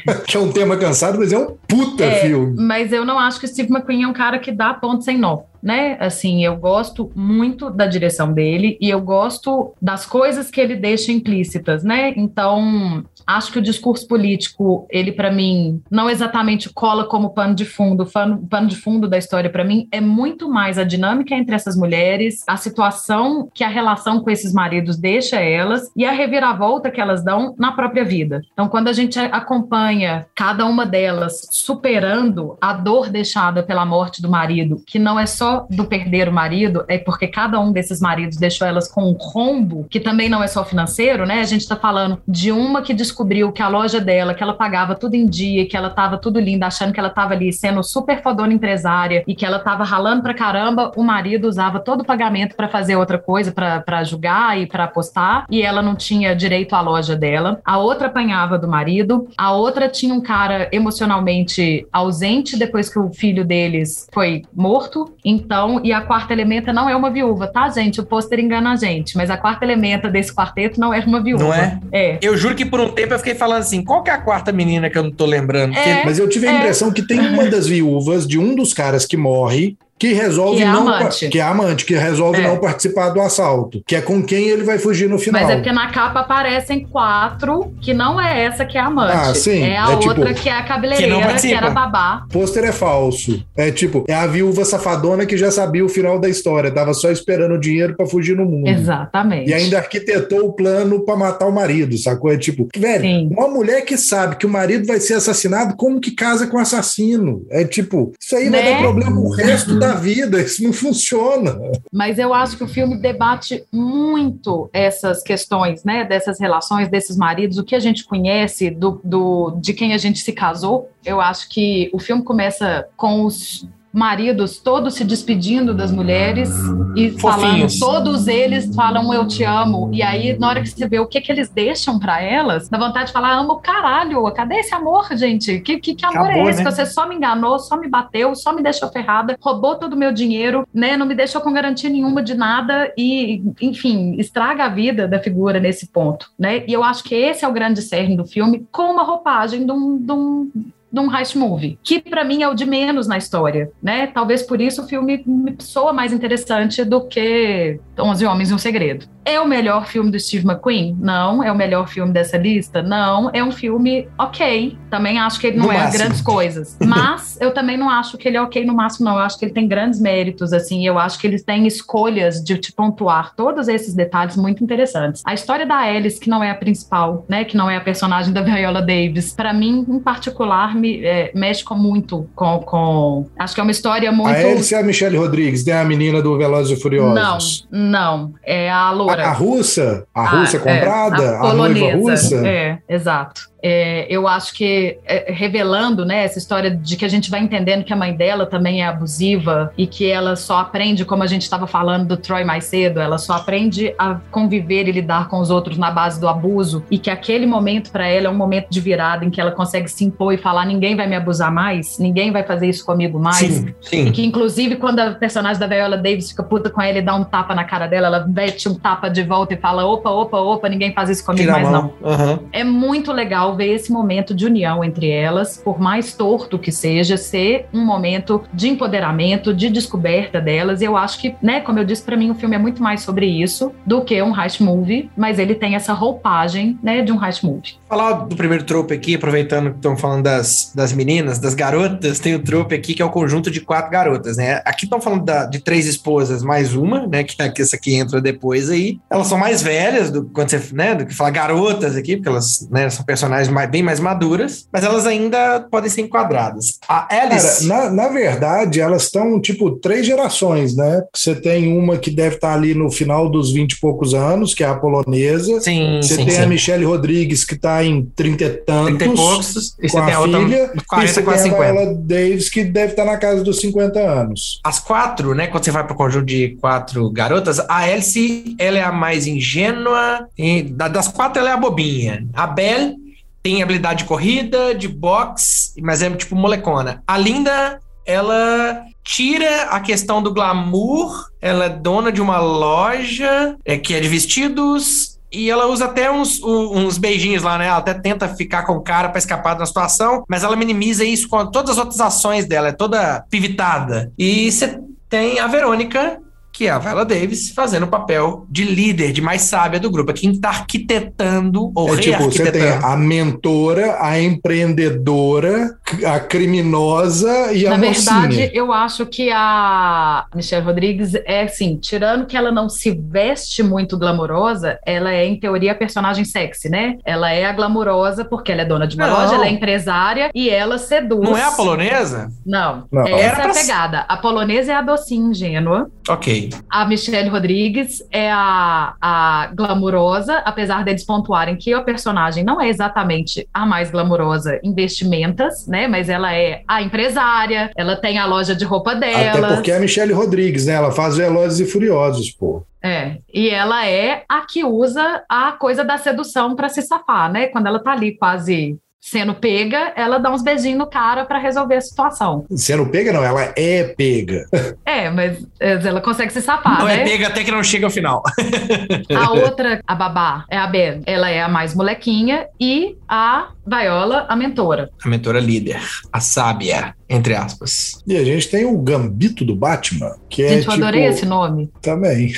É, 0.07 0.14
que 0.28 0.36
é 0.38 0.39
um 0.39 0.51
tema 0.51 0.76
cansado, 0.78 1.18
mas 1.18 1.32
é 1.32 1.38
um 1.38 1.55
puta 1.68 2.03
É, 2.03 2.22
filme. 2.22 2.55
mas 2.62 2.91
eu 2.91 3.05
não 3.05 3.18
acho 3.18 3.39
que 3.39 3.45
o 3.45 3.49
Steve 3.49 3.72
McQueen 3.72 4.03
é 4.03 4.07
um 4.07 4.14
cara 4.14 4.38
que 4.39 4.51
dá 4.51 4.74
ponto 4.74 5.03
sem 5.03 5.18
nó. 5.18 5.39
Né? 5.62 5.97
Assim, 5.99 6.43
eu 6.43 6.55
gosto 6.55 7.12
muito 7.16 7.70
da 7.70 7.86
direção 7.86 8.34
dele 8.34 8.78
e 8.82 8.89
eu 8.89 8.99
gosto 9.01 9.74
das 9.82 10.05
coisas 10.05 10.49
que 10.49 10.59
ele 10.59 10.76
deixa 10.76 11.12
implícitas, 11.12 11.84
né? 11.84 12.14
Então, 12.18 13.03
acho 13.26 13.51
que 13.51 13.59
o 13.59 13.62
discurso 13.62 14.07
político, 14.07 14.88
ele 14.89 15.12
para 15.12 15.32
mim 15.32 15.82
não 15.89 16.09
exatamente 16.09 16.70
cola 16.74 17.05
como 17.05 17.30
pano 17.30 17.53
de 17.53 17.66
fundo. 17.66 18.03
O 18.03 18.12
pano, 18.12 18.47
pano 18.49 18.68
de 18.68 18.76
fundo 18.76 19.07
da 19.07 19.18
história 19.18 19.49
para 19.49 19.64
mim 19.64 19.88
é 19.91 20.01
muito 20.01 20.49
mais 20.49 20.78
a 20.78 20.84
dinâmica 20.84 21.36
entre 21.36 21.53
essas 21.53 21.76
mulheres, 21.76 22.43
a 22.47 22.57
situação 22.57 23.49
que 23.53 23.64
a 23.64 23.70
relação 23.70 24.22
com 24.22 24.30
esses 24.30 24.53
maridos 24.53 24.97
deixa 24.97 25.39
elas 25.39 25.91
e 25.95 26.05
a 26.05 26.12
reviravolta 26.12 26.89
que 26.89 27.01
elas 27.01 27.24
dão 27.24 27.55
na 27.57 27.72
própria 27.72 28.03
vida. 28.03 28.41
Então, 28.53 28.68
quando 28.68 28.88
a 28.88 28.93
gente 28.93 29.20
acompanha 29.20 30.26
cada 30.36 30.66
uma 30.66 30.86
delas 30.86 31.47
superando 31.51 32.57
a 32.62 32.74
dor 32.74 33.09
deixada 33.09 33.64
pela 33.64 33.86
morte 33.86 34.22
do 34.22 34.30
marido, 34.30 34.82
que 34.86 34.99
não 34.99 35.20
é 35.20 35.26
só 35.26 35.51
do 35.70 35.86
perder 35.86 36.30
o 36.30 36.34
marido, 36.34 36.84
é 36.88 36.97
porque 36.97 37.28
cada 37.28 37.60
um 37.60 37.72
desses 37.72 37.99
maridos 37.99 38.38
deixou 38.38 38.68
elas 38.68 38.89
com 38.89 39.04
um 39.04 39.16
rombo, 39.20 39.86
que 39.89 39.99
também 39.99 40.30
não 40.30 40.43
é 40.43 40.47
só 40.47 40.64
financeiro, 40.64 41.26
né? 41.26 41.39
A 41.39 41.45
gente 41.45 41.68
tá 41.68 41.76
falando 41.76 42.22
de 42.28 42.52
uma 42.52 42.82
que 42.82 42.93
descobriu 42.93 43.52
que 43.52 43.62
a 43.62 43.68
loja 43.68 43.99
dela, 43.99 44.34
que 44.34 44.43
ela 44.43 44.54
pagava 44.54 44.95
tudo 44.95 45.16
em 45.16 45.26
dia, 45.26 45.68
que 45.68 45.78
ela 45.78 45.89
tava 45.89 46.18
tudo 46.18 46.39
linda, 46.39 46.68
achando 46.68 46.93
que 46.93 46.99
ela 46.99 47.10
tava 47.10 47.34
ali 47.34 47.52
sendo 47.52 47.84
super 47.84 48.22
fodona 48.22 48.54
empresária 48.54 49.24
e 49.28 49.36
que 49.36 49.45
ela 49.45 49.60
tava 49.60 49.84
ralando 49.84 50.22
pra 50.22 50.34
caramba, 50.34 50.91
o 50.95 51.04
marido 51.04 51.47
usava 51.47 51.80
todo 51.80 52.02
o 52.02 52.06
pagamento 52.06 52.56
pra 52.56 52.68
fazer 52.68 52.95
outra 52.95 53.18
coisa, 53.18 53.52
pra 53.52 54.04
julgar 54.04 54.60
e 54.60 54.66
pra 54.66 54.86
apostar, 54.86 55.45
e 55.49 55.62
ela 55.62 55.82
não 55.82 55.95
tinha 55.95 56.36
direito 56.36 56.76
à 56.76 56.82
loja 56.82 57.16
dela. 57.16 57.60
A 57.66 57.78
outra 57.78 58.08
apanhava 58.08 58.58
do 58.58 58.68
marido, 58.68 59.28
a 59.38 59.54
outra 59.54 59.89
tinha 59.89 60.14
um 60.14 60.22
cara 60.22 60.70
emocionalmente 60.72 61.88
ausente 61.91 62.58
depois 62.58 62.89
que 62.89 62.99
o 62.99 63.12
filho 63.12 63.43
deles 63.43 64.08
foi 64.14 64.43
morto. 64.54 65.14
Então, 65.44 65.82
e 65.84 65.92
a 65.92 66.02
quarta 66.02 66.34
elementa 66.34 66.72
não 66.72 66.89
é 66.89 66.96
uma 66.96 67.10
viúva, 67.10 67.48
tá, 67.48 67.68
gente? 67.70 68.00
O 68.00 68.06
pôster 68.06 68.39
engana 68.39 68.74
a 68.74 68.76
gente, 68.76 69.18
mas 69.18 69.30
a 69.30 69.38
quarta 69.38 69.66
elementa 69.66 70.10
desse 70.10 70.34
quarteto 70.34 70.80
não 70.80 70.94
é 70.94 71.00
uma 71.00 71.22
viúva. 71.22 71.44
Não 71.44 71.54
é? 71.54 71.80
É. 71.92 72.20
Eu 72.22 72.38
juro 72.38 72.56
que 72.56 72.66
por 72.66 72.80
um 72.80 72.89
tempo 72.89 73.14
eu 73.14 73.18
fiquei 73.18 73.36
falando 73.36 73.60
assim: 73.60 73.84
qual 73.84 74.04
que 74.04 74.10
é 74.10 74.14
a 74.14 74.22
quarta 74.22 74.52
menina 74.52 74.89
que 74.89 74.98
eu 74.98 75.04
não 75.04 75.12
tô 75.12 75.26
lembrando? 75.26 75.74
Porque 75.74 75.89
É. 75.89 76.06
Mas 76.06 76.20
eu 76.20 76.30
tive 76.30 76.48
a 76.48 76.54
impressão 76.54 76.92
que 76.92 77.02
tem 77.02 77.20
uma 77.20 77.46
das 77.46 77.68
viúvas 77.68 78.28
de 78.28 78.38
um 78.38 78.56
dos 78.56 78.74
caras 78.74 79.06
que 79.06 79.18
morre 79.18 79.78
que 80.02 80.14
resolve 80.14 80.58
Que 80.58 80.64
é 80.64 80.66
a 80.66 80.72
não 80.74 80.88
amante. 80.89 81.30
que 81.30 81.38
é 81.38 81.41
a 81.43 81.49
amante 81.49 81.86
que 81.86 81.93
resolve 81.93 82.41
É. 82.41 82.47
não 82.47 82.58
participar 82.58 83.10
do 83.10 83.22
assalto, 83.22 83.84
que 83.86 83.95
é 83.95 84.02
com 84.02 84.20
quem 84.24 84.47
ele 84.47 84.64
vai 84.64 84.80
fugir 84.80 85.08
no 85.08 85.20
final. 85.20 85.39
Mas 85.39 85.52
é 85.52 85.56
porque 85.58 85.72
na 85.72 85.91
capa 85.91 86.22
aparecem 86.22 86.84
quatro, 86.88 87.72
que 87.80 87.93
não 87.93 88.20
é 88.20 88.45
essa 88.45 88.66
que 88.66 88.80
é 88.80 88.82
a 88.82 88.88
amante. 88.88 89.16
Ah, 89.16 89.36
sim. 89.36 89.62
É 89.62 89.78
a 89.78 89.91
É 89.91 89.97
tipo- 89.97 90.10
outra 90.10 90.34
que 90.34 90.49
é 90.49 90.54
a 90.54 90.64
Que 90.64 90.68
cabeleireira, 90.70 91.16
que, 91.18 91.22
participa. 91.22 91.58
era 91.58 91.70
babá. 91.70 92.24
O 92.26 92.30
pôster 92.34 92.64
é 92.64 92.72
falso. 92.72 93.45
É 93.56 93.70
tipo, 93.70 94.04
é 94.08 94.16
a 94.16 94.26
viúva 94.26 94.66
safadona 94.66 95.24
que 95.24 95.38
já 95.38 95.52
sabia 95.52 95.86
o 95.86 95.89
final 95.89 96.18
da 96.18 96.28
história, 96.28 96.72
tava 96.72 96.95
só 96.95 97.12
esperando 97.12 97.54
o 97.54 97.60
dinheiro 97.60 97.95
pra 97.95 98.08
fugir 98.08 98.36
no 98.36 98.43
mundo. 98.45 98.68
Exatamente. 98.68 99.52
E 99.52 99.54
ainda 99.54 99.78
arquitetou 99.78 100.47
o 100.47 100.54
plano 100.54 101.06
pra 101.06 101.16
matar 101.16 101.45
o 101.47 101.52
marido, 101.52 101.95
sacou? 101.99 102.32
É 102.32 102.38
tipo, 102.38 102.68
velho, 102.76 103.02
Sim. 103.04 103.30
uma 103.32 103.47
mulher 103.47 103.82
que 103.86 103.95
sabe 103.97 104.36
que 104.38 104.47
o 104.47 104.49
marido 104.49 104.88
vai 104.88 104.99
ser 104.99 105.14
assassinado, 105.14 105.76
como 105.76 106.02
que 106.02 106.10
casa 106.10 106.47
com 106.47 106.58
um 106.58 106.60
assassino? 106.60 107.45
É 107.52 107.64
tipo, 107.64 108.12
isso 108.20 108.36
aí 108.36 108.49
vai 108.49 108.64
Né? 108.64 108.72
dar 108.72 108.80
problema 108.80 109.20
o 109.20 109.30
resto 109.30 109.78
da 109.78 109.91
vida, 109.96 110.42
isso 110.42 110.64
não 110.64 110.74
funciona. 110.74 111.58
Mas 111.92 112.18
eu 112.20 112.34
acho 112.34 112.58
que 112.58 112.64
o 112.64 112.68
filme 112.68 112.98
debate 112.98 113.66
muito 113.72 114.70
essas 114.74 115.24
questões, 115.24 115.84
né? 115.84 116.04
Dessas 116.04 116.39
relações, 116.39 116.89
desses 116.89 117.18
maridos, 117.18 117.58
o 117.58 117.64
que 117.64 117.76
a 117.76 117.80
gente 117.80 118.04
conhece 118.06 118.70
do, 118.70 119.02
do, 119.04 119.58
de 119.62 119.74
quem 119.74 119.94
a 119.94 119.98
gente 119.98 120.20
se 120.20 120.34
casou. 120.34 120.89
Eu 121.04 121.20
acho 121.20 121.50
que 121.50 121.89
o 121.94 122.00
filme 122.00 122.24
começa 122.24 122.88
com 122.96 123.26
os 123.26 123.68
maridos 123.94 124.58
todos 124.60 124.96
se 124.96 125.04
despedindo 125.04 125.74
das 125.74 125.92
mulheres 125.92 126.50
e 126.96 127.12
falando, 127.12 127.42
Fofinhos. 127.42 127.80
todos 127.80 128.28
eles 128.28 128.74
falam 128.76 129.14
eu 129.14 129.28
te 129.28 129.44
amo. 129.44 129.89
E 129.94 130.02
aí, 130.02 130.38
na 130.38 130.48
hora 130.50 130.62
que 130.62 130.70
você 130.70 130.88
vê 130.88 131.00
o 131.00 131.08
que, 131.08 131.20
que 131.22 131.32
eles 131.32 131.50
deixam 131.50 132.00
pra 132.00 132.22
elas, 132.22 132.70
dá 132.70 132.78
vontade 132.78 133.08
de 133.08 133.14
falar, 133.14 133.34
amo 133.38 133.58
caralho, 133.58 134.24
cadê 134.32 134.56
esse 134.56 134.74
amor, 134.74 135.08
gente? 135.16 135.60
Que, 135.60 135.80
que, 135.80 135.96
que 135.96 136.06
amor 136.06 136.28
Acabou, 136.28 136.48
é 136.48 136.50
esse? 136.50 136.64
né? 136.64 136.70
Que 136.70 136.76
você 136.76 136.86
só 136.86 137.08
me 137.08 137.16
enganou, 137.16 137.60
só 137.60 137.78
me 137.78 137.88
bateu, 137.88 138.34
só 138.36 138.54
me 138.54 138.62
deixou 138.64 138.89
ferrada, 138.89 139.38
roubou 139.42 139.76
todo 139.76 139.94
o 139.94 139.98
meu 139.98 140.12
dinheiro, 140.12 140.68
né? 140.74 140.96
Não 140.96 141.06
me 141.06 141.16
deixou 141.16 141.42
com 141.42 141.52
garantia 141.54 141.89
nenhuma 141.89 142.22
de 142.24 142.34
nada 142.34 142.92
e, 142.98 143.44
enfim, 143.62 144.16
estraga 144.18 144.66
a 144.66 144.70
vida 144.70 145.08
da 145.08 145.20
figura 145.20 145.60
nesse 145.60 145.88
ponto, 145.88 146.28
né? 146.38 146.64
E 146.68 146.74
eu 146.74 146.84
acho 146.84 147.04
que 147.04 147.16
esse 147.16 147.44
é 147.44 147.48
o 147.48 147.54
grande 147.54 147.82
cerne 147.82 148.16
do 148.16 148.26
filme, 148.26 148.66
com 148.72 148.84
uma 148.84 149.04
roupagem 149.04 149.66
de 149.66 149.72
um, 149.72 149.98
de 149.98 150.12
um 150.12 150.52
de 150.92 151.00
um 151.00 151.16
heist 151.16 151.36
movie, 151.38 151.80
que 151.84 152.00
pra 152.00 152.24
mim 152.24 152.44
é 152.44 152.48
o 152.50 152.54
de 152.54 152.66
menos 152.66 153.08
na 153.08 153.18
história, 153.18 153.72
né? 153.82 154.08
Talvez 154.08 154.42
por 154.44 154.60
isso 154.60 154.84
o 154.84 154.88
filme 154.88 155.24
me 155.26 155.56
soa 155.60 155.94
mais 155.94 156.12
interessante 156.14 156.84
do 156.84 157.08
que 157.08 157.80
11 158.00 158.26
Homens 158.26 158.52
e 158.52 158.54
um 158.54 158.58
Segredo. 158.58 159.06
É 159.24 159.39
o 159.39 159.48
melhor 159.48 159.86
filme 159.86 160.10
do 160.10 160.20
Steve 160.20 160.44
McQueen? 160.48 160.98
Não. 161.00 161.44
É 161.44 161.52
o 161.52 161.56
melhor 161.56 161.88
filme 161.88 162.12
dessa 162.12 162.38
lista? 162.38 162.82
Não. 162.82 163.30
É 163.34 163.44
um 163.44 163.52
filme 163.52 164.08
ok. 164.18 164.76
Também 164.89 165.20
acho 165.20 165.39
que 165.39 165.46
ele 165.48 165.58
não 165.58 165.68
No 165.68 165.72
é 165.72 165.78
máximo. 165.78 166.00
grandes 166.04 166.22
coisas. 166.22 166.76
Mas 166.84 167.38
eu 167.39 167.54
também 167.54 167.78
não 167.78 167.88
acho 167.88 168.18
que 168.18 168.28
ele 168.28 168.36
é 168.38 168.42
ok 168.42 168.66
no 168.66 168.74
máximo, 168.74 169.06
não. 169.06 169.18
Eu 169.18 169.22
acho 169.22 169.38
que 169.38 169.46
ele 169.46 169.54
tem 169.54 169.68
grandes 169.68 170.00
méritos, 170.02 170.52
assim. 170.54 170.88
Eu 170.88 170.98
acho 170.98 171.20
que 171.20 171.28
eles 171.28 171.44
têm 171.44 171.68
escolhas 171.68 172.44
de 172.44 172.58
te 172.58 172.72
pontuar 172.74 173.36
todos 173.36 173.68
esses 173.68 173.94
detalhes 173.94 174.36
muito 174.36 174.64
interessantes. 174.64 175.22
A 175.24 175.36
história 175.36 175.68
da 175.68 175.78
Alice, 175.78 176.20
que 176.20 176.28
não 176.30 176.44
é 176.44 176.50
a 176.50 176.56
principal, 176.56 177.24
né? 177.30 177.44
Que 177.46 177.56
não 177.56 177.70
é 177.70 177.78
a 177.78 177.82
personagem 177.82 178.34
da 178.34 178.42
Viola 178.42 178.82
Davis, 178.82 179.34
pra 179.36 179.54
mim, 179.54 179.86
em 179.88 180.00
particular, 180.00 180.76
me, 180.82 181.05
é, 181.05 181.32
mexe 181.36 181.63
com 181.63 181.75
muito 181.75 182.27
com, 182.36 182.59
com. 182.59 183.25
Acho 183.38 183.53
que 183.53 183.59
é 183.59 183.63
uma 183.63 183.71
história 183.71 184.11
muito. 184.11 184.36
A 184.36 184.41
Elsie 184.41 184.75
é 184.75 184.79
a 184.79 184.84
Michelle 184.84 185.17
Rodrigues, 185.17 185.63
né? 185.65 185.79
A 185.79 185.86
menina 185.86 186.21
do 186.21 186.38
Velozes 186.38 186.77
e 186.77 186.82
Furiosos. 186.82 187.67
Não, 187.71 187.79
não. 187.79 188.34
É 188.43 188.69
a 188.69 188.91
Loura. 188.91 189.23
A, 189.23 189.29
a 189.29 189.34
russa? 189.34 190.05
A 190.13 190.21
ah, 190.21 190.29
russa 190.39 190.59
comprada? 190.59 191.23
É, 191.23 191.36
a, 191.36 191.41
a 191.41 191.53
noiva 191.53 191.95
russa? 191.95 192.47
É, 192.47 192.79
exato. 192.89 193.51
É, 193.64 194.07
eu 194.09 194.28
acho 194.28 194.53
que 194.53 194.97
é, 195.05 195.32
revelando 195.32 196.05
né, 196.05 196.24
essa 196.24 196.38
história 196.38 196.72
de 196.72 196.95
que 196.95 197.05
a 197.05 197.07
gente 197.07 197.30
vai 197.30 197.39
entendendo 197.41 197.84
que 197.84 197.93
a 197.93 197.95
mãe 197.95 198.14
dela 198.14 198.45
também 198.45 198.82
é 198.82 198.88
abusiva 198.88 199.72
e 199.78 199.86
que 199.86 200.09
ela 200.09 200.36
só 200.36 200.59
aprende, 200.59 201.05
como 201.05 201.24
a 201.24 201.28
gente 201.28 201.43
estava 201.43 201.68
falando 201.68 202.07
do 202.07 202.18
Troy 202.18 202.43
mais 202.43 202.66
cedo, 202.66 202.99
ela 202.99 203.18
só 203.18 203.34
aprende 203.34 203.93
a 203.97 204.16
conviver 204.32 204.88
e 204.88 204.91
lidar 204.91 205.28
com 205.28 205.39
os 205.39 205.49
outros 205.49 205.78
na 205.78 205.91
base 205.91 206.20
do 206.20 206.28
abuso 206.28 206.84
e 206.89 206.97
que 206.97 207.09
aquele 207.09 207.45
momento 207.45 207.91
para 207.91 208.07
ela 208.07 208.28
é 208.28 208.30
um 208.30 208.36
momento 208.36 208.68
de 208.70 208.80
virada 208.80 209.26
em 209.26 209.30
que 209.30 209.39
ela 209.39 209.51
consegue 209.51 209.88
se 209.88 210.03
impor 210.03 210.34
e 210.34 210.38
falar: 210.38 210.66
ninguém 210.66 210.95
vai 210.95 211.07
me 211.07 211.16
abusar 211.16 211.51
mais, 211.51 211.99
ninguém 211.99 212.32
vai 212.32 212.43
fazer 212.43 212.68
isso 212.68 212.86
comigo 212.86 213.20
mais. 213.20 213.38
Sim, 213.38 213.76
sim. 213.82 214.07
E 214.07 214.12
que, 214.12 214.26
inclusive, 214.26 214.76
quando 214.78 214.99
a 214.99 215.12
personagem 215.12 215.59
da 215.59 215.68
Viola 215.68 215.97
Davis 215.97 216.32
fica 216.32 216.43
puta 216.43 216.70
com 216.70 216.82
ela 216.82 216.97
e 216.97 217.01
dá 217.01 217.16
um 217.16 217.24
tapa 217.24 217.53
na 217.53 217.64
cara 217.64 217.88
dela, 217.88 218.07
ela 218.07 218.28
mete 218.28 218.68
um 218.68 218.76
tapa 218.76 219.09
de 219.09 219.24
volta 219.24 219.53
e 219.53 219.57
fala: 219.57 219.86
opa, 219.86 220.09
opa, 220.09 220.38
opa, 220.38 220.70
ninguém 220.70 220.93
faz 220.93 221.09
isso 221.09 221.26
comigo 221.26 221.43
Tira 221.43 221.53
mais, 221.53 221.72
não. 221.72 221.93
Uhum. 222.01 222.39
É 222.51 222.64
muito 222.64 223.12
legal 223.12 223.51
ver 223.56 223.74
esse 223.74 223.91
momento 223.91 224.34
de 224.34 224.45
união 224.45 224.84
entre 224.84 225.10
elas, 225.10 225.58
por 225.58 225.80
mais 225.80 226.14
torto 226.14 226.60
que 226.60 226.72
seja, 226.72 227.18
ser 227.18 227.68
um 227.74 227.86
momento 227.86 228.43
de 228.54 228.70
empoderamento, 228.70 229.54
de 229.54 229.70
descoberta 229.70 230.39
delas. 230.39 230.82
E 230.82 230.86
eu 230.86 230.97
acho 230.97 231.20
que, 231.20 231.36
né, 231.41 231.62
como 231.62 231.80
eu 231.80 231.84
disse, 231.84 232.04
para 232.04 232.18
mim 232.18 232.32
o 232.32 232.36
filme 232.36 232.56
é 232.56 232.60
muito 232.60 232.82
mais 232.82 233.02
sobre 233.02 233.26
isso 233.26 233.72
do 233.86 234.02
que 234.02 234.22
um 234.22 234.39
heist 234.39 234.62
movie, 234.62 235.10
mas 235.16 235.39
ele 235.39 235.56
tem 235.56 235.76
essa 235.76 235.93
roupagem, 235.93 236.80
né, 236.82 237.02
de 237.02 237.12
um 237.12 237.24
heist 237.24 237.43
movie. 237.43 237.80
Falar 237.92 238.14
do 238.14 238.38
primeiro 238.38 238.64
trope 238.64 238.94
aqui, 238.94 239.16
aproveitando 239.16 239.72
que 239.72 239.76
estão 239.76 239.98
falando 239.98 240.24
das, 240.24 240.72
das 240.74 240.94
meninas, 240.94 241.39
das 241.39 241.54
garotas, 241.54 242.20
tem 242.20 242.34
o 242.34 242.39
trope 242.39 242.74
aqui 242.74 242.94
que 242.94 243.02
é 243.02 243.06
o 243.06 243.10
conjunto 243.10 243.52
de 243.52 243.60
quatro 243.60 243.92
garotas, 243.92 244.38
né? 244.38 244.62
Aqui 244.64 244.86
estão 244.86 245.02
falando 245.02 245.26
da, 245.26 245.44
de 245.44 245.60
três 245.60 245.86
esposas 245.86 246.42
mais 246.42 246.74
uma, 246.74 247.06
né, 247.06 247.22
que, 247.26 247.36
que 247.36 247.62
essa 247.62 247.76
aqui 247.76 247.96
entra 247.96 248.22
depois 248.22 248.70
aí. 248.70 248.98
Elas 249.10 249.28
são 249.28 249.38
mais 249.38 249.62
velhas 249.62 250.10
do 250.10 250.24
quando 250.24 250.50
você, 250.50 250.62
né, 250.72 250.96
do 250.96 251.06
que 251.06 251.14
falar 251.14 251.32
garotas 251.32 251.98
aqui, 251.98 252.16
porque 252.16 252.30
elas, 252.30 252.66
né, 252.72 252.89
são 252.89 253.04
personagens 253.04 253.50
mais, 253.50 253.70
bem 253.70 253.84
mais 253.84 254.00
maduras, 254.00 254.70
mas 254.72 254.86
elas 254.86 255.06
ainda 255.06 255.60
podem 255.70 255.89
ser 255.89 256.00
enquadradas. 256.00 256.80
A 256.88 257.14
Alice. 257.14 257.68
Cara, 257.68 257.89
na, 257.89 258.04
na 258.04 258.08
verdade, 258.08 258.80
elas 258.80 259.04
estão 259.04 259.38
tipo 259.42 259.70
três 259.70 260.06
gerações, 260.06 260.78
né? 260.78 261.04
Você 261.14 261.36
tem 261.36 261.78
uma 261.78 261.98
que 261.98 262.10
deve 262.10 262.36
estar 262.36 262.54
ali 262.54 262.74
no 262.74 262.89
final 262.89 263.30
dos 263.30 263.52
20 263.52 263.74
e 263.74 263.80
poucos 263.82 264.14
anos, 264.14 264.54
que 264.54 264.64
é 264.64 264.68
a 264.68 264.76
polonesa. 264.76 265.60
Sim, 265.60 266.00
Você 266.02 266.16
tem 266.16 266.30
sim. 266.30 266.42
a 266.42 266.48
Michelle 266.48 266.86
Rodrigues, 266.86 267.44
que 267.44 267.56
está 267.56 267.80
em 267.84 268.05
30 268.05 268.43
e 268.43 268.49
tantos. 268.49 268.97
30 268.97 269.05
e 269.05 269.15
poucos. 269.15 269.75
E 269.82 269.89
com 269.89 269.97
a, 269.97 270.05
a 270.05 270.23
filha. 270.23 270.71
40, 270.88 271.21
e 271.21 271.34
a 271.34 271.38
50. 271.38 271.73
Viola 271.73 271.93
Davis, 271.95 272.49
que 272.49 272.63
deve 272.63 272.91
estar 272.91 273.05
na 273.05 273.17
casa 273.17 273.43
dos 273.43 273.59
50 273.59 273.99
anos. 273.99 274.59
As 274.63 274.79
quatro, 274.79 275.34
né? 275.34 275.47
Quando 275.47 275.63
você 275.63 275.71
vai 275.71 275.84
para 275.84 275.93
o 275.93 275.97
conjunto 275.97 276.25
de 276.25 276.57
quatro 276.59 277.09
garotas, 277.09 277.59
a 277.69 277.89
Elsie, 277.89 278.55
ela 278.57 278.77
é 278.77 278.84
a 278.84 278.91
mais 278.91 279.27
ingênua. 279.27 280.27
E 280.38 280.63
das 280.63 281.07
quatro, 281.07 281.39
ela 281.39 281.49
é 281.49 281.53
a 281.53 281.57
bobinha. 281.57 282.27
A 282.34 282.47
Belle 282.47 282.95
tem 283.43 283.63
habilidade 283.63 283.99
de 283.99 284.05
corrida, 284.05 284.73
de 284.75 284.88
boxe, 284.88 285.73
mas 285.82 286.01
é 286.01 286.09
tipo 286.11 286.36
molecona. 286.36 287.03
A 287.07 287.17
Linda, 287.17 287.79
ela 288.05 288.84
tira 289.03 289.63
a 289.63 289.79
questão 289.79 290.21
do 290.21 290.34
glamour, 290.34 291.29
ela 291.41 291.65
é 291.65 291.69
dona 291.69 292.11
de 292.11 292.21
uma 292.21 292.39
loja 292.39 293.55
é, 293.65 293.77
que 293.77 293.93
é 293.93 293.99
de 293.99 294.07
vestidos. 294.07 295.11
E 295.32 295.49
ela 295.49 295.67
usa 295.67 295.86
até 295.86 296.11
uns, 296.11 296.41
uns 296.43 296.97
beijinhos 296.97 297.43
lá, 297.43 297.57
né? 297.57 297.67
Ela 297.67 297.77
até 297.77 297.93
tenta 297.93 298.27
ficar 298.27 298.63
com 298.63 298.73
o 298.73 298.82
cara 298.82 299.09
para 299.09 299.19
escapar 299.19 299.53
da 299.53 299.65
situação, 299.65 300.23
mas 300.27 300.43
ela 300.43 300.55
minimiza 300.55 301.05
isso 301.05 301.29
com 301.29 301.45
todas 301.49 301.71
as 301.71 301.77
outras 301.77 302.01
ações 302.01 302.45
dela, 302.45 302.69
é 302.69 302.73
toda 302.73 303.23
pivitada. 303.29 304.11
E 304.17 304.51
você 304.51 304.79
tem 305.09 305.39
a 305.39 305.47
Verônica, 305.47 306.19
que 306.62 306.68
é 306.68 306.70
a 306.70 306.78
Viola 306.78 307.03
Davis 307.03 307.49
fazendo 307.49 307.86
o 307.86 307.88
papel 307.88 308.45
de 308.47 308.64
líder, 308.64 309.12
de 309.12 309.20
mais 309.20 309.41
sábia 309.41 309.80
do 309.80 309.89
grupo, 309.89 310.12
é 310.12 310.14
quem 310.14 310.30
está 310.30 310.49
arquitetando 310.49 311.72
ou 311.74 311.95
é 311.95 311.97
tipo, 311.97 312.26
você 312.26 312.51
tem 312.51 312.62
a 312.70 312.95
mentora, 312.95 313.97
a 313.99 314.22
empreendedora, 314.22 315.76
a 316.05 316.20
criminosa 316.20 317.51
e 317.51 317.66
a 317.66 317.72
Na 317.72 317.78
mocinha. 317.80 318.22
verdade, 318.28 318.51
eu 318.53 318.72
acho 318.72 319.07
que 319.07 319.32
a 319.34 320.28
Michelle 320.36 320.64
Rodrigues 320.64 321.16
é 321.26 321.41
assim, 321.41 321.78
tirando 321.78 322.28
que 322.28 322.38
ela 322.38 322.51
não 322.51 322.70
se 322.70 322.91
veste 322.91 323.64
muito 323.64 323.97
glamourosa, 323.97 324.78
ela 324.86 325.12
é 325.12 325.26
em 325.26 325.39
teoria 325.39 325.72
a 325.72 325.76
personagem 325.76 326.24
sexy, 326.24 326.70
né? 326.70 326.99
Ela 327.03 327.32
é 327.32 327.45
a 327.45 327.53
glamourosa 327.53 328.24
porque 328.24 328.51
ela 328.51 328.62
é 328.62 328.66
dona 328.66 328.88
de 328.88 328.95
uma 328.95 329.07
não. 329.07 329.16
loja, 329.16 329.34
ela 329.34 329.47
é 329.47 329.49
empresária 329.49 330.30
e 330.36 330.47
ela 330.47 330.78
seduz. 330.78 331.28
Não 331.28 331.36
é 331.36 331.43
a 331.43 331.51
polonesa? 331.53 332.32
Não, 332.45 332.84
não. 332.91 333.07
essa 333.07 333.41
Era 333.41 333.47
é 333.47 333.49
a 333.49 333.53
pegada. 333.53 334.05
A 334.07 334.18
polonesa 334.18 334.72
é 334.72 334.76
a 334.76 334.84
docinha 334.84 335.32
ingênua. 335.32 335.89
Ok. 336.07 336.51
A 336.70 336.86
Michelle 336.86 337.30
Rodrigues 337.30 338.04
é 338.12 338.32
a, 338.32 338.95
a 339.02 339.52
glamurosa, 339.54 340.38
apesar 340.45 340.84
deles 340.84 341.04
pontuarem 341.04 341.56
que 341.56 341.74
a 341.74 341.82
personagem 341.82 342.43
não 342.43 342.62
é 342.62 342.70
exatamente 342.70 343.47
a 343.54 343.66
mais 343.66 343.91
glamurosa 343.91 344.60
em 344.64 344.74
vestimentas, 344.74 345.68
né? 345.68 345.88
Mas 345.88 346.10
ela 346.10 346.34
é 346.34 346.64
a 346.68 346.82
empresária, 346.82 347.72
ela 347.76 347.95
tem 347.95 348.18
a 348.18 348.26
loja 348.26 348.56
de 348.56 348.66
roupa 348.66 348.95
dela. 348.95 349.47
Até 349.47 349.56
porque 349.56 349.72
é 349.72 349.78
a 349.78 349.80
Michelle 349.80 350.14
Rodrigues, 350.14 350.66
né? 350.66 350.74
Ela 350.74 350.91
faz 350.91 351.18
Velozes 351.18 351.60
e 351.60 351.72
Furiosos, 351.72 352.32
pô. 352.32 352.64
É, 352.84 353.18
e 353.32 353.49
ela 353.49 353.86
é 353.86 354.24
a 354.28 354.41
que 354.41 354.64
usa 354.64 355.24
a 355.30 355.52
coisa 355.52 355.84
da 355.84 355.97
sedução 355.99 356.56
para 356.56 356.68
se 356.68 356.82
safar, 356.82 357.32
né? 357.32 357.47
Quando 357.47 357.68
ela 357.68 357.80
tá 357.80 357.91
ali 357.91 358.18
quase 358.18 358.78
sendo 359.02 359.34
pega, 359.34 359.91
ela 359.95 360.20
dá 360.20 360.32
uns 360.32 360.43
beijinhos 360.43 360.78
no 360.78 360.86
cara 360.86 361.26
para 361.26 361.39
resolver 361.39 361.76
a 361.76 361.82
situação. 361.82 362.45
Sendo 362.56 362.86
pega, 362.86 363.12
não, 363.12 363.24
ela 363.24 363.52
é 363.56 363.84
pega. 363.84 364.45
É, 364.86 365.10
mas 365.10 365.45
ela 365.60 366.02
consegue 366.02 366.34
se 366.34 366.41
safar. 366.41 366.80
Não 366.80 366.88
é 366.88 366.97
né? 366.97 367.02
é 367.04 367.06
pega 367.06 367.28
até 367.28 367.43
que 367.43 367.52
não 367.52 367.64
chega 367.64 367.86
ao 367.86 367.89
final. 367.89 368.22
A 369.16 369.32
outra, 369.32 369.82
a 369.88 369.95
babá, 369.95 370.45
é 370.49 370.58
a 370.58 370.68
Ben. 370.68 371.02
Ela 371.06 371.30
é 371.30 371.41
a 371.41 371.47
mais 371.47 371.74
molequinha 371.74 372.47
e 372.60 372.97
a 373.08 373.49
Viola, 373.66 374.26
a 374.28 374.36
mentora. 374.36 374.89
A 375.04 375.08
mentora 375.08 375.39
líder, 375.39 375.82
a 376.12 376.20
sábia, 376.20 376.93
entre 377.12 377.36
aspas. 377.36 378.01
E 378.07 378.16
a 378.16 378.24
gente 378.24 378.49
tem 378.49 378.66
o 378.66 378.78
Gambito 378.78 379.43
do 379.43 379.55
Batman, 379.55 380.16
que 380.30 380.43
é. 380.43 380.49
Gente, 380.49 380.66
eu 380.66 380.72
tipo... 380.72 380.84
adorei 380.84 381.05
esse 381.05 381.26
nome. 381.26 381.70
Também. 381.82 382.34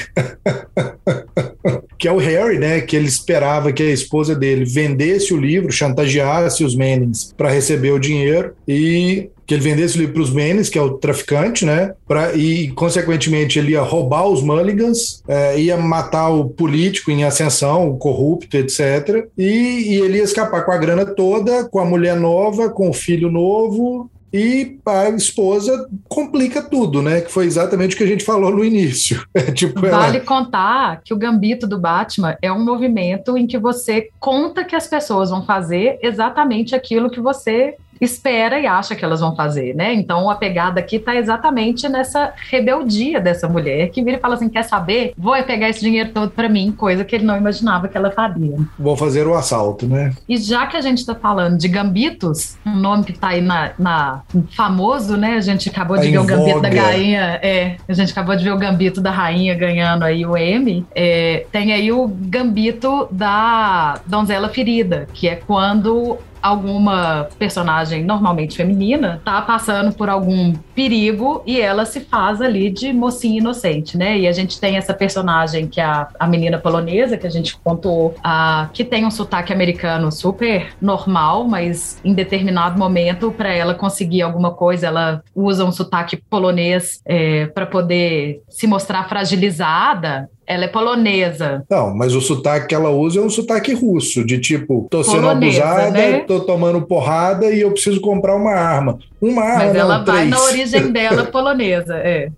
que 1.98 2.08
é 2.08 2.12
o 2.12 2.18
Harry, 2.18 2.58
né? 2.58 2.82
Que 2.82 2.96
ele 2.96 3.08
esperava 3.08 3.72
que 3.72 3.84
a 3.84 3.92
esposa 3.92 4.36
dele 4.36 4.66
vendesse 4.66 5.34
o 5.34 5.40
livro, 5.40 5.72
chantageasse 5.72 6.64
os 6.64 6.76
Mannings 6.76 7.34
para 7.38 7.52
receber 7.52 7.92
o 7.92 8.00
dinheiro 8.00 8.56
e 8.68 9.30
que 9.46 9.54
ele 9.54 9.62
vendesse 9.62 9.98
o 9.98 10.00
livro 10.00 10.14
para 10.14 10.24
os 10.24 10.32
Mannings, 10.32 10.70
que 10.70 10.78
é 10.78 10.82
o 10.82 10.98
traficante, 10.98 11.66
né? 11.66 11.94
Pra, 12.08 12.34
e, 12.34 12.70
consequentemente, 12.70 13.60
ele 13.60 13.74
ia 13.74 13.82
roubar 13.82 14.28
os 14.28 14.42
Mulligans, 14.42 15.22
é, 15.28 15.60
ia 15.60 15.78
matar 15.78 16.30
o 16.30 16.50
político 16.50 17.12
em 17.12 17.24
ascensão, 17.24 17.90
o 17.90 17.98
corrupto, 17.98 18.56
etc. 18.56 19.28
E, 19.38 19.44
e 19.44 20.02
ele 20.02 20.18
ia 20.18 20.24
escapar 20.24 20.66
com 20.66 20.72
a 20.72 20.78
grana 20.78 21.06
toda, 21.06 21.66
com 21.66 21.80
a 21.80 21.86
mulher 21.86 22.16
nova, 22.16 22.70
com 22.70 22.90
o 22.90 22.94
filho 22.94 23.30
novo, 23.30 24.10
e 24.34 24.80
a 24.84 25.10
esposa 25.10 25.88
complica 26.10 26.62
tudo, 26.62 27.04
né? 27.04 27.22
Que 27.22 27.32
foi 27.32 27.46
exatamente 27.46 27.94
o 27.94 27.98
que 27.98 28.04
a 28.04 28.08
gente 28.08 28.24
falou 28.24 28.52
no 28.52 28.66
início. 28.66 29.24
É, 29.36 29.52
tipo, 29.52 29.82
vale 29.82 30.20
contar 30.22 31.02
que 31.04 31.14
o 31.14 31.18
gambito 31.18 31.68
do 31.68 31.80
Batman 31.80 32.38
é 32.42 32.52
um 32.52 32.64
movimento 32.64 33.36
em 33.36 33.48
que 33.48 33.58
você 33.58 34.10
conta 34.20 34.64
que 34.64 34.76
as 34.76 34.88
pessoas 34.88 35.32
vão 35.32 35.44
fazer 35.44 35.98
exatamente 36.02 36.76
aquilo 36.76 37.10
que 37.10 37.20
você 37.20 37.76
espera 38.00 38.60
e 38.60 38.68
acha 38.68 38.96
que 38.96 39.04
elas 39.04 39.20
vão 39.20 39.36
fazer, 39.36 39.76
né? 39.76 39.94
Então 39.94 40.30
a 40.30 40.36
pegada 40.36 40.80
aqui 40.80 41.00
tá 41.00 41.16
exatamente 41.16 41.88
nessa 41.88 42.34
rebeldia 42.50 43.20
dessa 43.20 43.48
mulher 43.48 43.90
que 43.90 44.04
vira 44.04 44.18
e 44.18 44.20
fala 44.20 44.36
assim: 44.36 44.50
quer 44.50 44.64
saber? 44.64 45.14
Vou 45.18 45.34
pegar 45.44 45.70
esse 45.70 45.82
dinheiro 45.82 46.12
todo 46.12 46.32
para 46.32 46.50
mim, 46.50 46.72
coisa 46.72 47.04
que 47.04 47.16
ele 47.16 47.26
não 47.26 47.38
imaginava 47.38 47.88
que 47.88 47.98
ela 47.98 48.12
faria. 48.12 48.58
Vou 48.78 48.96
fazer 48.96 49.28
o 49.28 49.34
assalto, 49.34 49.88
né? 49.88 50.14
E 50.28 50.38
já 50.38 50.68
que 50.68 50.78
a 50.78 50.82
gente 50.82 51.06
tá 51.06 51.16
falando 51.16 51.58
de 51.58 51.68
gambitos, 51.68 52.58
um 52.66 52.76
nome 52.76 53.04
que 53.04 53.14
tá 53.14 53.30
aí 53.30 53.42
na, 53.42 53.72
na 53.78 54.22
famoso, 54.56 55.18
né? 55.18 55.36
A 55.36 55.42
gente 55.42 55.70
acabou 55.70 55.98
de 55.98 56.06
tá 56.06 56.12
ver 56.12 56.20
o 56.20 56.24
gambito 56.26 56.56
voga. 56.56 56.70
da 56.70 56.82
rainha, 56.82 57.40
é, 57.42 57.78
a 57.88 57.94
gente 57.94 58.12
acabou 58.12 58.36
de 58.36 58.44
ver 58.44 58.52
o 58.52 58.58
gambito 58.58 59.02
da 59.02 59.12
rainha 59.12 59.56
ganhando 59.56 60.04
aí 60.04 60.26
o 60.26 60.38
M. 60.38 60.86
É, 60.96 61.46
tem 61.52 61.74
aí 61.74 61.92
o 61.92 62.08
gambito 62.08 63.08
da 63.12 64.00
donzela 64.06 64.50
ferida, 64.50 65.08
que 65.14 65.28
é 65.28 65.36
quando 65.36 66.18
alguma 66.44 67.30
personagem 67.40 68.04
normalmente 68.04 68.58
feminina 68.58 69.22
tá 69.24 69.42
passando 69.42 69.94
por 69.94 70.10
algum 70.10 70.54
perigo 70.76 71.42
e 71.46 71.60
ela 71.60 71.86
se 71.86 72.02
faz 72.02 72.42
ali 72.42 72.70
de 72.70 72.92
mocinha 72.92 73.40
inocente, 73.40 73.98
né? 73.98 74.18
E 74.20 74.28
a 74.28 74.32
gente 74.34 74.60
tem 74.60 74.76
essa 74.76 74.94
personagem 74.94 75.68
que 75.68 75.80
é 75.80 75.86
a, 75.86 76.10
a 76.20 76.28
menina 76.28 76.58
polonesa, 76.60 77.18
que 77.18 77.26
a 77.26 77.30
gente 77.30 77.58
contou, 77.58 78.14
a, 78.22 78.70
que 78.74 78.84
tem 78.84 79.06
um 79.06 79.12
sotaque 79.12 79.54
americano 79.54 80.12
super 80.12 80.74
normal, 80.82 81.46
mas 81.46 82.02
em 82.04 82.14
determinado 82.14 82.78
momento, 82.78 83.32
para 83.32 83.54
ela 83.54 83.74
conseguir 83.74 84.22
alguma 84.22 84.52
coisa, 84.52 84.88
ela 84.88 85.24
usa 85.34 85.64
um 85.64 85.72
sotaque 85.72 86.18
polonês 86.18 87.02
é, 87.06 87.46
para 87.48 87.66
poder 87.66 88.42
se 88.50 88.68
mostrar 88.68 89.08
fragilizada 89.08 90.30
Ela 90.46 90.66
é 90.66 90.68
polonesa. 90.68 91.64
Não, 91.70 91.96
mas 91.96 92.14
o 92.14 92.22
sotaque 92.22 92.68
que 92.68 92.76
ela 92.76 92.90
usa 92.90 93.20
é 93.20 93.24
um 93.24 93.30
sotaque 93.30 93.74
russo, 93.74 94.26
de 94.26 94.40
tipo, 94.40 94.88
tô 94.90 95.04
sendo 95.04 95.22
Polonesa, 95.22 95.64
abusada, 95.64 95.92
né? 95.92 96.20
tô 96.20 96.42
tomando 96.42 96.82
porrada 96.82 97.50
e 97.50 97.62
eu 97.62 97.72
preciso 97.72 98.02
comprar 98.02 98.36
uma 98.36 98.52
arma. 98.52 99.00
Uma 99.22 99.42
arma, 99.42 99.66
Mas 99.66 99.74
não, 99.74 99.80
ela 99.80 99.98
vai 100.00 100.18
três. 100.18 100.30
na 100.30 100.42
origem 100.42 100.92
dela 100.92 101.24
polonesa, 101.26 101.96
é. 101.96 102.30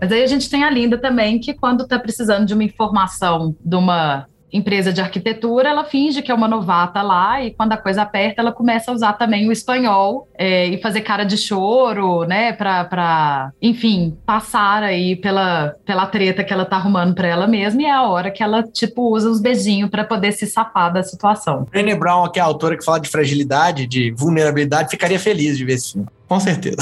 Mas 0.00 0.12
aí 0.12 0.22
a 0.22 0.26
gente 0.26 0.48
tem 0.48 0.62
a 0.62 0.70
Linda 0.70 0.96
também, 0.96 1.40
que 1.40 1.52
quando 1.52 1.86
tá 1.86 1.98
precisando 1.98 2.46
de 2.46 2.54
uma 2.54 2.64
informação 2.64 3.54
de 3.64 3.76
uma 3.76 4.26
empresa 4.52 4.92
de 4.92 5.00
arquitetura, 5.00 5.68
ela 5.68 5.84
finge 5.84 6.22
que 6.22 6.30
é 6.30 6.34
uma 6.34 6.48
novata 6.48 7.02
lá 7.02 7.42
e 7.42 7.50
quando 7.52 7.72
a 7.72 7.76
coisa 7.76 8.02
aperta, 8.02 8.40
ela 8.40 8.52
começa 8.52 8.90
a 8.90 8.94
usar 8.94 9.12
também 9.14 9.48
o 9.48 9.52
espanhol 9.52 10.28
é, 10.36 10.66
e 10.66 10.80
fazer 10.80 11.00
cara 11.02 11.24
de 11.24 11.36
choro, 11.36 12.24
né, 12.24 12.52
pra, 12.52 13.52
enfim, 13.60 14.16
passar 14.26 14.82
aí 14.82 15.16
pela, 15.16 15.74
pela 15.84 16.06
treta 16.06 16.44
que 16.44 16.52
ela 16.52 16.64
tá 16.64 16.76
arrumando 16.76 17.14
pra 17.14 17.28
ela 17.28 17.46
mesma 17.46 17.82
e 17.82 17.84
é 17.84 17.92
a 17.92 18.02
hora 18.02 18.30
que 18.30 18.42
ela, 18.42 18.62
tipo, 18.62 19.14
usa 19.14 19.28
os 19.30 19.40
beijinhos 19.40 19.90
pra 19.90 20.04
poder 20.04 20.32
se 20.32 20.46
safar 20.46 20.92
da 20.92 21.02
situação. 21.02 21.66
Brené 21.70 21.94
Brown, 21.94 22.28
que 22.30 22.38
é 22.38 22.42
a 22.42 22.46
autora 22.46 22.76
que 22.76 22.84
fala 22.84 23.00
de 23.00 23.08
fragilidade, 23.08 23.86
de 23.86 24.10
vulnerabilidade, 24.12 24.90
ficaria 24.90 25.18
feliz 25.18 25.56
de 25.56 25.64
ver 25.64 25.74
esse 25.74 25.92
filme. 25.92 26.08
Com 26.30 26.38
certeza. 26.38 26.76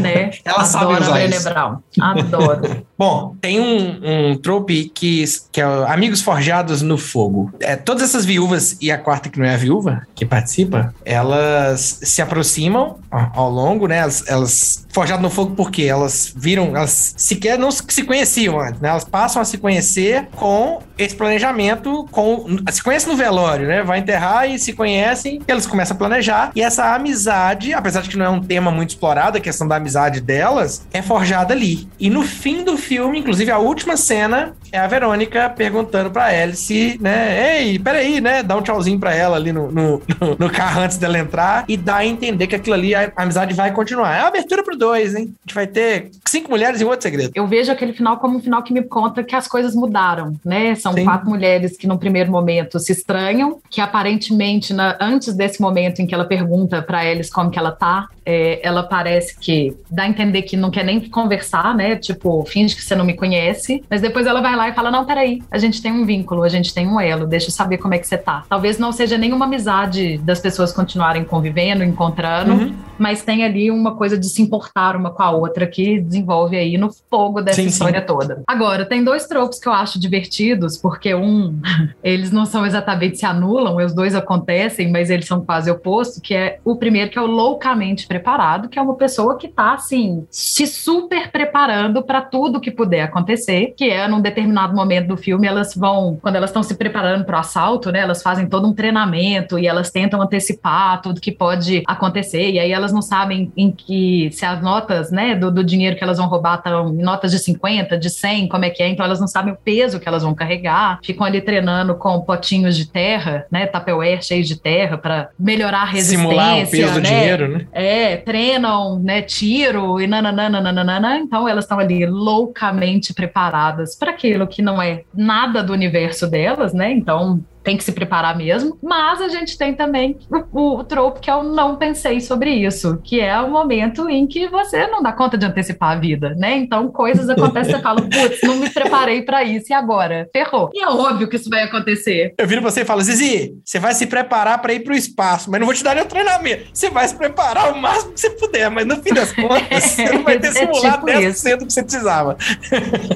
Né? 0.00 0.30
Ela 0.46 0.64
sabe 0.64 0.84
Adoro 0.84 1.02
usar 1.02 1.10
a 1.10 1.14
Brené 1.14 1.36
isso. 1.36 1.50
Brown. 1.50 1.78
Adoro. 2.00 2.86
Bom, 2.96 3.34
tem 3.40 3.58
um, 3.58 4.30
um 4.30 4.36
trope 4.36 4.88
que, 4.94 5.24
que 5.50 5.60
é 5.60 5.64
Amigos 5.64 6.22
Forjados 6.22 6.80
no 6.80 6.96
Fogo. 6.96 7.50
É, 7.58 7.74
todas 7.74 8.04
essas 8.04 8.24
viúvas, 8.24 8.76
e 8.80 8.92
a 8.92 8.96
quarta 8.96 9.28
que 9.28 9.40
não 9.40 9.46
é 9.46 9.54
a 9.54 9.56
viúva, 9.56 10.06
que 10.14 10.24
participa, 10.24 10.94
elas 11.04 11.98
se 12.00 12.22
aproximam 12.22 13.00
ao 13.10 13.50
longo, 13.50 13.88
né? 13.88 13.98
Elas, 13.98 14.24
elas 14.28 14.86
forjadas 14.92 15.22
no 15.22 15.30
fogo 15.30 15.54
porque 15.56 15.82
elas 15.82 16.32
viram, 16.36 16.76
elas 16.76 17.14
sequer 17.16 17.58
não 17.58 17.70
se 17.72 18.04
conheciam 18.04 18.60
antes, 18.60 18.80
né? 18.80 18.88
Elas 18.88 19.04
passam 19.04 19.42
a 19.42 19.44
se 19.44 19.58
conhecer 19.58 20.28
com 20.36 20.80
esse 20.96 21.16
planejamento, 21.16 22.06
com 22.12 22.58
se 22.70 22.82
conhecem 22.82 23.10
no 23.10 23.16
velório, 23.16 23.66
né? 23.66 23.82
Vai 23.82 23.98
enterrar 23.98 24.48
e 24.48 24.58
se 24.58 24.74
conhecem, 24.74 25.40
elas 25.48 25.66
começam 25.66 25.96
a 25.96 25.98
planejar, 25.98 26.52
e 26.54 26.60
essa 26.60 26.94
amizade, 26.94 27.72
apesar 27.72 28.02
de 28.02 28.10
que 28.10 28.16
não 28.16 28.26
é 28.26 28.30
um 28.30 28.40
tema 28.40 28.59
muito 28.68 28.90
explorado, 28.90 29.38
a 29.38 29.40
questão 29.40 29.68
da 29.68 29.76
amizade 29.76 30.20
delas, 30.20 30.84
é 30.92 31.00
forjada 31.00 31.54
ali. 31.54 31.88
E 32.00 32.10
no 32.10 32.22
fim 32.22 32.64
do 32.64 32.76
filme, 32.76 33.20
inclusive 33.20 33.48
a 33.52 33.58
última 33.58 33.96
cena, 33.96 34.56
é 34.72 34.78
a 34.78 34.86
Verônica 34.86 35.50
perguntando 35.50 36.10
pra 36.10 36.26
Alice, 36.26 36.98
né? 37.00 37.60
Ei, 37.62 37.78
peraí, 37.78 38.20
né? 38.20 38.42
Dá 38.42 38.56
um 38.56 38.62
tchauzinho 38.62 38.98
pra 38.98 39.14
ela 39.14 39.36
ali 39.36 39.52
no, 39.52 39.70
no, 39.70 40.02
no- 40.38 40.50
carro 40.50 40.80
antes 40.82 40.98
dela 40.98 41.18
entrar 41.18 41.64
e 41.68 41.76
dá 41.76 41.96
a 41.96 42.06
entender 42.06 42.46
que 42.46 42.54
aquilo 42.56 42.74
ali, 42.74 42.94
a, 42.94 43.12
a 43.16 43.22
amizade 43.22 43.54
vai 43.54 43.72
continuar. 43.72 44.14
É 44.16 44.20
a 44.20 44.26
abertura 44.28 44.62
pro 44.62 44.76
dois, 44.76 45.14
hein? 45.14 45.32
A 45.38 45.42
gente 45.46 45.54
vai 45.54 45.66
ter 45.66 46.10
cinco 46.26 46.50
mulheres 46.50 46.80
e 46.80 46.84
um 46.84 46.88
outro 46.88 47.02
segredo. 47.02 47.30
Eu 47.34 47.46
vejo 47.46 47.70
aquele 47.72 47.92
final 47.92 48.18
como 48.18 48.36
um 48.38 48.40
final 48.40 48.62
que 48.62 48.72
me 48.72 48.82
conta 48.82 49.22
que 49.22 49.34
as 49.36 49.46
coisas 49.48 49.74
mudaram, 49.74 50.34
né? 50.44 50.74
São 50.74 50.92
Sim. 50.92 51.04
quatro 51.04 51.28
mulheres 51.28 51.76
que, 51.76 51.86
num 51.86 51.96
primeiro 51.98 52.30
momento, 52.30 52.78
se 52.78 52.92
estranham, 52.92 53.58
que 53.70 53.80
aparentemente, 53.80 54.72
na- 54.74 54.96
antes 55.00 55.34
desse 55.34 55.60
momento 55.60 56.00
em 56.00 56.06
que 56.06 56.14
ela 56.14 56.24
pergunta 56.24 56.82
pra 56.82 56.98
Alice 57.00 57.30
como 57.30 57.50
que 57.50 57.58
ela 57.58 57.70
tá, 57.72 58.08
é, 58.26 58.60
ela 58.62 58.82
parece 58.82 59.36
que 59.38 59.74
dá 59.90 60.02
a 60.04 60.08
entender 60.08 60.42
que 60.42 60.56
não 60.56 60.70
quer 60.70 60.84
nem 60.84 61.00
conversar, 61.08 61.74
né? 61.74 61.96
Tipo, 61.96 62.44
finge 62.46 62.76
que 62.76 62.82
você 62.82 62.94
não 62.94 63.04
me 63.04 63.14
conhece, 63.14 63.82
mas 63.88 64.00
depois 64.00 64.26
ela 64.26 64.40
vai 64.40 64.54
lá 64.60 64.68
e 64.68 64.72
fala: 64.74 64.90
Não, 64.90 65.04
peraí, 65.04 65.42
a 65.50 65.58
gente 65.58 65.80
tem 65.82 65.92
um 65.92 66.04
vínculo, 66.04 66.42
a 66.42 66.48
gente 66.48 66.72
tem 66.74 66.86
um 66.86 67.00
elo, 67.00 67.26
deixa 67.26 67.48
eu 67.48 67.52
saber 67.52 67.78
como 67.78 67.94
é 67.94 67.98
que 67.98 68.06
você 68.06 68.16
tá. 68.18 68.44
Talvez 68.48 68.78
não 68.78 68.92
seja 68.92 69.16
nenhuma 69.18 69.46
amizade 69.46 70.18
das 70.18 70.40
pessoas 70.40 70.72
continuarem 70.72 71.24
convivendo, 71.24 71.82
encontrando, 71.82 72.52
Uhum. 72.52 72.74
mas 72.98 73.22
tem 73.22 73.44
ali 73.44 73.70
uma 73.70 73.94
coisa 73.94 74.16
de 74.18 74.26
se 74.28 74.42
importar 74.42 74.96
uma 74.96 75.10
com 75.10 75.22
a 75.22 75.30
outra 75.30 75.66
que 75.66 76.00
desenvolve 76.00 76.56
aí 76.56 76.76
no 76.76 76.90
fogo 77.10 77.40
dessa 77.40 77.56
Sim, 77.56 77.62
sim. 77.62 77.68
história 77.68 78.00
toda. 78.02 78.42
Agora, 78.46 78.84
tem 78.84 79.02
dois 79.02 79.26
tropos 79.26 79.58
que 79.58 79.68
eu 79.68 79.72
acho 79.72 79.98
divertidos, 79.98 80.76
porque 80.76 81.14
um, 81.14 81.58
eles 82.02 82.30
não 82.30 82.44
são 82.44 82.66
exatamente 82.66 83.18
se 83.18 83.26
anulam, 83.26 83.76
os 83.76 83.94
dois 83.94 84.14
acontecem, 84.14 84.90
mas 84.90 85.10
eles 85.10 85.26
são 85.26 85.40
quase 85.44 85.70
opostos, 85.70 86.20
que 86.22 86.34
é 86.34 86.58
o 86.64 86.76
primeiro 86.76 87.10
que 87.10 87.18
é 87.18 87.22
o 87.22 87.26
loucamente 87.26 88.06
preparado, 88.06 88.68
que 88.68 88.78
é 88.78 88.82
uma 88.82 88.94
pessoa 88.94 89.36
que 89.38 89.48
tá 89.48 89.72
assim, 89.74 90.26
se 90.30 90.66
super 90.66 91.30
preparando 91.30 92.02
para 92.02 92.20
tudo 92.20 92.60
que 92.60 92.70
puder 92.70 93.02
acontecer, 93.02 93.74
que 93.76 93.88
é 93.88 94.06
num 94.08 94.20
determinado 94.20 94.49
momento 94.52 95.08
do 95.08 95.16
filme, 95.16 95.46
elas 95.46 95.74
vão, 95.74 96.18
quando 96.20 96.36
elas 96.36 96.50
estão 96.50 96.62
se 96.62 96.74
preparando 96.74 97.24
para 97.24 97.36
o 97.36 97.40
assalto, 97.40 97.90
né, 97.90 98.00
elas 98.00 98.22
fazem 98.22 98.46
todo 98.46 98.66
um 98.66 98.72
treinamento 98.72 99.58
e 99.58 99.66
elas 99.66 99.90
tentam 99.90 100.20
antecipar 100.20 101.00
tudo 101.02 101.20
que 101.20 101.32
pode 101.32 101.82
acontecer, 101.86 102.50
e 102.50 102.58
aí 102.58 102.72
elas 102.72 102.92
não 102.92 103.02
sabem 103.02 103.52
em 103.56 103.70
que 103.70 104.30
se 104.32 104.44
as 104.44 104.62
notas, 104.62 105.10
né, 105.10 105.34
do, 105.34 105.50
do 105.50 105.64
dinheiro 105.64 105.96
que 105.96 106.04
elas 106.04 106.18
vão 106.18 106.28
roubar 106.28 106.56
estão 106.56 106.88
em 106.88 107.02
notas 107.02 107.30
de 107.30 107.38
50, 107.38 107.98
de 107.98 108.10
100, 108.10 108.48
como 108.48 108.64
é 108.64 108.70
que 108.70 108.82
é, 108.82 108.88
então 108.88 109.04
elas 109.04 109.20
não 109.20 109.28
sabem 109.28 109.52
o 109.52 109.56
peso 109.56 110.00
que 110.00 110.08
elas 110.08 110.22
vão 110.22 110.34
carregar, 110.34 110.98
ficam 111.02 111.26
ali 111.26 111.40
treinando 111.40 111.94
com 111.94 112.20
potinhos 112.20 112.76
de 112.76 112.86
terra, 112.86 113.46
né, 113.50 113.66
tupperware 113.66 114.22
cheios 114.22 114.48
de 114.48 114.56
terra 114.56 114.98
para 114.98 115.30
melhorar 115.38 115.82
a 115.82 115.84
resistência, 115.84 116.18
Simular 116.20 116.58
o 116.58 116.70
peso 116.70 116.94
do 116.94 117.00
né? 117.00 117.08
dinheiro, 117.08 117.48
né? 117.48 117.66
É, 117.72 118.16
treinam, 118.16 118.98
né, 118.98 119.22
tiro 119.22 120.00
e 120.00 120.06
nananana, 120.06 121.18
então 121.18 121.48
elas 121.48 121.64
estão 121.64 121.78
ali 121.78 122.06
loucamente 122.06 123.14
preparadas 123.14 123.96
para 123.96 124.10
aquilo 124.10 124.39
que 124.46 124.62
não 124.62 124.80
é 124.80 125.04
nada 125.14 125.62
do 125.62 125.72
universo 125.72 126.28
delas, 126.28 126.72
né? 126.72 126.92
Então 126.92 127.40
tem 127.62 127.76
que 127.76 127.84
se 127.84 127.92
preparar 127.92 128.36
mesmo. 128.36 128.78
Mas 128.82 129.20
a 129.20 129.28
gente 129.28 129.56
tem 129.56 129.74
também 129.74 130.18
o, 130.52 130.78
o 130.78 130.84
trope 130.84 131.20
que 131.20 131.30
eu 131.30 131.42
não 131.42 131.76
pensei 131.76 132.20
sobre 132.20 132.50
isso, 132.50 132.98
que 133.02 133.20
é 133.20 133.38
o 133.40 133.50
momento 133.50 134.08
em 134.08 134.26
que 134.26 134.48
você 134.48 134.86
não 134.86 135.02
dá 135.02 135.12
conta 135.12 135.36
de 135.36 135.46
antecipar 135.46 135.96
a 135.96 136.00
vida, 136.00 136.34
né? 136.36 136.56
Então 136.56 136.88
coisas 136.88 137.28
acontecem, 137.28 137.74
você 137.74 137.82
fala, 137.82 138.02
putz, 138.02 138.40
não 138.42 138.56
me 138.56 138.70
preparei 138.70 139.22
para 139.22 139.42
isso 139.44 139.66
e 139.70 139.74
agora? 139.74 140.28
Ferrou. 140.32 140.70
E 140.74 140.82
é 140.82 140.88
óbvio 140.88 141.28
que 141.28 141.36
isso 141.36 141.50
vai 141.50 141.62
acontecer. 141.62 142.34
Eu 142.38 142.46
viro 142.46 142.62
você 142.62 142.82
e 142.82 142.84
falo, 142.84 143.02
Zizi, 143.02 143.54
você 143.64 143.78
vai 143.78 143.94
se 143.94 144.06
preparar 144.06 144.60
pra 144.60 144.72
ir 144.72 144.80
pro 144.80 144.94
espaço, 144.94 145.50
mas 145.50 145.60
não 145.60 145.66
vou 145.66 145.74
te 145.74 145.84
dar 145.84 145.94
nenhum 145.94 146.06
treinamento. 146.06 146.68
Você 146.72 146.90
vai 146.90 147.06
se 147.06 147.14
preparar 147.14 147.72
o 147.72 147.80
máximo 147.80 148.12
que 148.12 148.20
você 148.20 148.30
puder, 148.30 148.70
mas 148.70 148.86
no 148.86 148.96
fim 148.96 149.12
das 149.12 149.32
contas, 149.32 149.82
você 149.82 150.10
não 150.10 150.22
vai 150.22 150.38
ter 150.38 150.48
É 150.48 150.52
simulado 150.52 151.06
tipo 151.06 151.06
10% 151.06 151.56
do 151.58 151.66
que 151.66 151.72
você 151.72 151.82
precisava. 151.82 152.36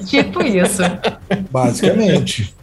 Tipo 0.07 0.43
isso. 0.43 0.83
Basicamente. 1.51 2.55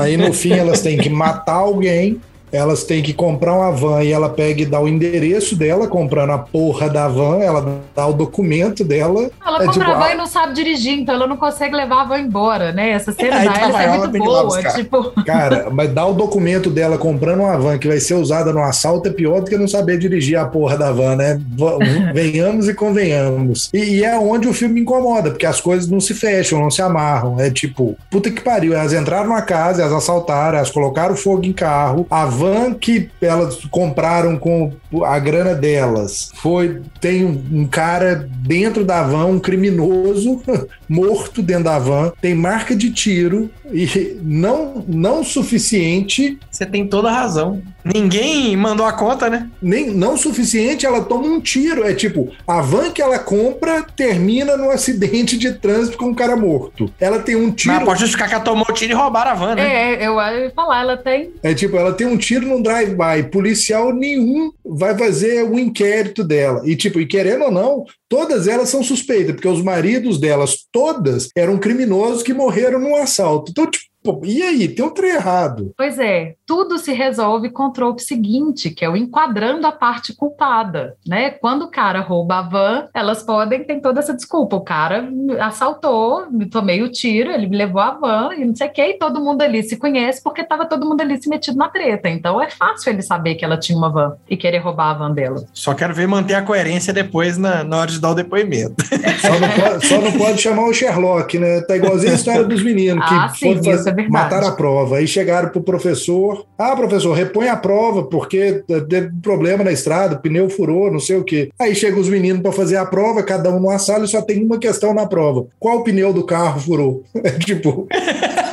Aí 0.00 0.16
no 0.16 0.32
fim 0.32 0.52
elas 0.52 0.80
têm 0.80 0.98
que 0.98 1.08
matar 1.08 1.54
alguém, 1.54 2.20
elas 2.54 2.84
têm 2.84 3.02
que 3.02 3.12
comprar 3.12 3.54
uma 3.54 3.72
van 3.72 4.02
e 4.02 4.12
ela 4.12 4.28
pega 4.28 4.62
e 4.62 4.66
dá 4.66 4.80
o 4.80 4.88
endereço 4.88 5.56
dela, 5.56 5.88
comprando 5.88 6.30
a 6.30 6.38
porra 6.38 6.88
da 6.88 7.08
van, 7.08 7.40
ela 7.40 7.80
dá 7.94 8.06
o 8.06 8.12
documento 8.12 8.84
dela. 8.84 9.30
Ela 9.44 9.62
É 9.62 9.66
compra 9.66 9.72
tipo, 9.72 9.90
a 9.90 9.94
van 9.98 10.10
e 10.10 10.14
não 10.14 10.26
sabe 10.26 10.54
dirigir, 10.54 10.98
então 10.98 11.14
ela 11.14 11.26
não 11.26 11.36
consegue 11.36 11.74
levar 11.74 12.02
a 12.02 12.04
van 12.04 12.20
embora, 12.20 12.72
né? 12.72 12.90
Essa 12.90 13.12
cena 13.12 13.36
Aí 13.36 13.44
da 13.46 13.52
Alice 13.52 13.82
é 13.82 13.98
muito 13.98 14.18
boa. 14.18 14.62
Tipo, 14.72 15.12
Cara, 15.26 15.68
mas 15.70 15.90
dar 15.92 16.06
o 16.06 16.14
documento 16.14 16.70
dela 16.70 16.96
comprando 16.96 17.40
uma 17.40 17.58
van 17.58 17.78
que 17.78 17.88
vai 17.88 17.98
ser 17.98 18.14
usada 18.14 18.52
no 18.52 18.62
assalto 18.62 19.08
é 19.08 19.12
pior 19.12 19.40
do 19.40 19.46
que 19.46 19.56
não 19.56 19.66
saber 19.66 19.98
dirigir 19.98 20.38
a 20.38 20.44
porra 20.44 20.76
da 20.76 20.92
van, 20.92 21.16
né? 21.16 21.40
Venhamos 22.14 22.68
e 22.68 22.74
convenhamos. 22.74 23.70
E, 23.72 23.96
e 23.96 24.04
é 24.04 24.16
onde 24.16 24.46
o 24.46 24.52
filme 24.52 24.74
me 24.74 24.80
incomoda, 24.82 25.30
porque 25.30 25.46
as 25.46 25.60
coisas 25.60 25.88
não 25.88 26.00
se 26.00 26.14
fecham, 26.14 26.60
não 26.60 26.70
se 26.70 26.82
amarram. 26.82 27.40
É 27.40 27.50
tipo, 27.50 27.96
puta 28.10 28.30
que 28.30 28.40
pariu. 28.40 28.74
Elas 28.74 28.92
entraram 28.92 29.30
na 29.30 29.42
casa, 29.42 29.82
elas 29.82 29.94
assaltaram, 29.94 30.58
elas 30.58 30.70
colocaram 30.70 31.16
fogo 31.16 31.44
em 31.44 31.52
carro. 31.52 32.06
A 32.10 32.24
van 32.26 32.43
que 32.78 33.10
elas 33.20 33.64
compraram 33.66 34.36
com 34.36 34.72
a 35.04 35.18
grana 35.18 35.54
delas 35.54 36.30
foi. 36.36 36.82
Tem 37.00 37.24
um, 37.24 37.66
cara 37.66 38.28
dentro 38.38 38.84
da 38.84 39.02
van, 39.02 39.26
um 39.26 39.40
criminoso 39.40 40.42
morto 40.88 41.42
dentro 41.42 41.64
da 41.64 41.78
van, 41.78 42.12
tem 42.20 42.34
marca 42.34 42.74
de 42.74 42.90
tiro 42.90 43.50
e 43.72 44.18
não, 44.22 44.84
não 44.86 45.24
suficiente, 45.24 46.38
Você 46.50 46.66
tem 46.66 46.86
toda 46.86 47.08
a 47.08 47.12
razão. 47.12 47.62
Ninguém 47.84 48.56
mandou 48.56 48.86
a 48.86 48.92
conta, 48.92 49.28
né? 49.28 49.50
nem 49.60 49.90
não 49.90 50.16
suficiente, 50.16 50.86
ela 50.86 51.02
toma 51.02 51.26
um 51.26 51.40
tiro. 51.40 51.84
É 51.84 51.94
tipo, 51.94 52.30
a 52.46 52.60
van 52.60 52.90
que 52.90 53.02
ela 53.02 53.18
compra 53.18 53.82
termina 53.82 54.56
num 54.56 54.70
acidente 54.70 55.36
de 55.36 55.52
trânsito 55.52 55.96
com 55.96 56.06
um 56.06 56.14
cara 56.14 56.36
morto. 56.36 56.90
Ela 57.00 57.18
tem 57.18 57.36
um 57.36 57.48
Mas 57.48 57.54
tiro. 57.54 57.84
pode 57.84 58.00
justificar 58.00 58.28
que 58.28 58.34
ela 58.34 58.44
tomou 58.44 58.66
o 58.68 58.72
tiro 58.72 58.92
e 58.92 58.94
roubaram 58.94 59.30
a 59.30 59.34
van, 59.34 59.54
né? 59.54 59.94
é, 59.94 60.06
eu 60.06 60.14
ia 60.18 60.50
falar, 60.54 60.80
ela 60.80 60.96
tem. 60.96 61.32
É 61.42 61.54
tipo, 61.54 61.76
ela 61.76 61.92
tem 61.92 62.06
um 62.06 62.16
tiro 62.16 62.33
num 62.42 62.62
drive-by. 62.62 63.30
Policial 63.30 63.94
nenhum 63.94 64.52
vai 64.64 64.96
fazer 64.96 65.44
o 65.44 65.58
inquérito 65.58 66.24
dela. 66.24 66.62
E, 66.64 66.76
tipo, 66.76 67.00
e 67.00 67.06
querendo 67.06 67.44
ou 67.44 67.50
não, 67.50 67.84
todas 68.08 68.48
elas 68.48 68.68
são 68.68 68.82
suspeitas, 68.82 69.34
porque 69.34 69.48
os 69.48 69.62
maridos 69.62 70.18
delas, 70.18 70.66
todas, 70.72 71.28
eram 71.36 71.58
criminosos 71.58 72.22
que 72.22 72.34
morreram 72.34 72.78
num 72.78 72.96
assalto. 72.96 73.50
Então, 73.50 73.70
tipo, 73.70 73.84
pô, 74.04 74.20
e 74.22 74.42
aí? 74.42 74.68
Tem 74.68 74.84
um 74.84 74.90
trem 74.90 75.12
errado. 75.12 75.72
Pois 75.76 75.98
é, 75.98 76.34
tudo 76.46 76.78
se 76.78 76.92
resolve 76.92 77.48
com 77.48 77.64
o 77.64 77.72
trope 77.72 78.02
seguinte, 78.02 78.68
que 78.68 78.84
é 78.84 78.88
o 78.88 78.96
enquadrando 78.96 79.66
a 79.66 79.72
parte 79.72 80.14
culpada, 80.14 80.94
né? 81.06 81.30
Quando 81.30 81.62
o 81.62 81.70
cara 81.70 82.00
rouba 82.00 82.38
a 82.38 82.42
van, 82.42 82.88
elas 82.92 83.22
podem 83.22 83.64
ter 83.64 83.80
toda 83.80 84.00
essa 84.00 84.14
desculpa. 84.14 84.56
O 84.56 84.60
cara 84.60 85.08
assaltou, 85.40 86.30
me 86.30 86.44
tomei 86.44 86.82
o 86.82 86.92
tiro, 86.92 87.30
ele 87.30 87.46
me 87.46 87.56
levou 87.56 87.80
a 87.80 87.92
van 87.92 88.34
e 88.36 88.44
não 88.44 88.54
sei 88.54 88.68
o 88.68 88.72
que, 88.72 88.82
e 88.82 88.98
todo 88.98 89.24
mundo 89.24 89.40
ali 89.40 89.62
se 89.62 89.78
conhece 89.78 90.22
porque 90.22 90.42
estava 90.42 90.66
todo 90.66 90.86
mundo 90.86 91.00
ali 91.00 91.20
se 91.20 91.28
metido 91.28 91.56
na 91.56 91.68
treta. 91.68 92.10
Então 92.10 92.40
é 92.40 92.50
fácil 92.50 92.92
ele 92.92 93.00
saber 93.00 93.36
que 93.36 93.44
ela 93.44 93.56
tinha 93.56 93.78
uma 93.78 93.90
van 93.90 94.16
e 94.28 94.36
querer 94.36 94.58
roubar 94.58 94.90
a 94.90 94.94
van 94.94 95.12
dela. 95.12 95.46
Só 95.54 95.72
quero 95.72 95.94
ver 95.94 96.06
manter 96.06 96.34
a 96.34 96.42
coerência 96.42 96.92
depois 96.92 97.38
na, 97.38 97.64
na 97.64 97.78
hora 97.78 97.90
de 97.90 97.98
dar 97.98 98.10
o 98.10 98.14
depoimento. 98.14 98.74
Só 99.20 99.38
não, 99.40 99.48
pode, 99.48 99.86
só 99.86 100.00
não 100.00 100.12
pode 100.12 100.42
chamar 100.42 100.64
o 100.66 100.74
Sherlock, 100.74 101.38
né? 101.38 101.62
Tá 101.62 101.76
igualzinho 101.76 102.12
a 102.12 102.16
história 102.16 102.44
dos 102.44 102.62
meninos 102.62 103.08
que 103.08 103.14
Ah, 103.14 103.28
sim, 103.28 103.56
foram 103.56 103.74
isso 103.74 103.88
é 103.88 103.93
verdade. 103.94 104.12
matar 104.12 104.44
a 104.44 104.52
prova. 104.52 104.96
Aí 104.96 105.06
chegaram 105.06 105.48
pro 105.48 105.62
professor. 105.62 106.44
Ah, 106.58 106.74
professor, 106.76 107.12
repõe 107.12 107.48
a 107.48 107.56
prova, 107.56 108.04
porque 108.04 108.62
teve 108.88 109.10
problema 109.22 109.64
na 109.64 109.72
estrada, 109.72 110.16
o 110.16 110.18
pneu 110.18 110.48
furou, 110.50 110.90
não 110.92 111.00
sei 111.00 111.16
o 111.16 111.24
quê. 111.24 111.50
Aí 111.58 111.74
chegam 111.74 112.00
os 112.00 112.08
meninos 112.08 112.42
para 112.42 112.52
fazer 112.52 112.76
a 112.76 112.84
prova, 112.86 113.22
cada 113.22 113.50
um 113.50 113.60
numa 113.60 113.78
sala 113.78 114.04
e 114.04 114.08
só 114.08 114.20
tem 114.20 114.44
uma 114.44 114.58
questão 114.58 114.92
na 114.92 115.06
prova. 115.06 115.46
Qual 115.58 115.82
pneu 115.82 116.12
do 116.12 116.24
carro 116.24 116.60
furou? 116.60 117.02
É 117.24 117.30
tipo. 117.30 117.86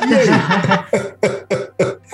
E 0.02 0.14
aí? 0.14 1.58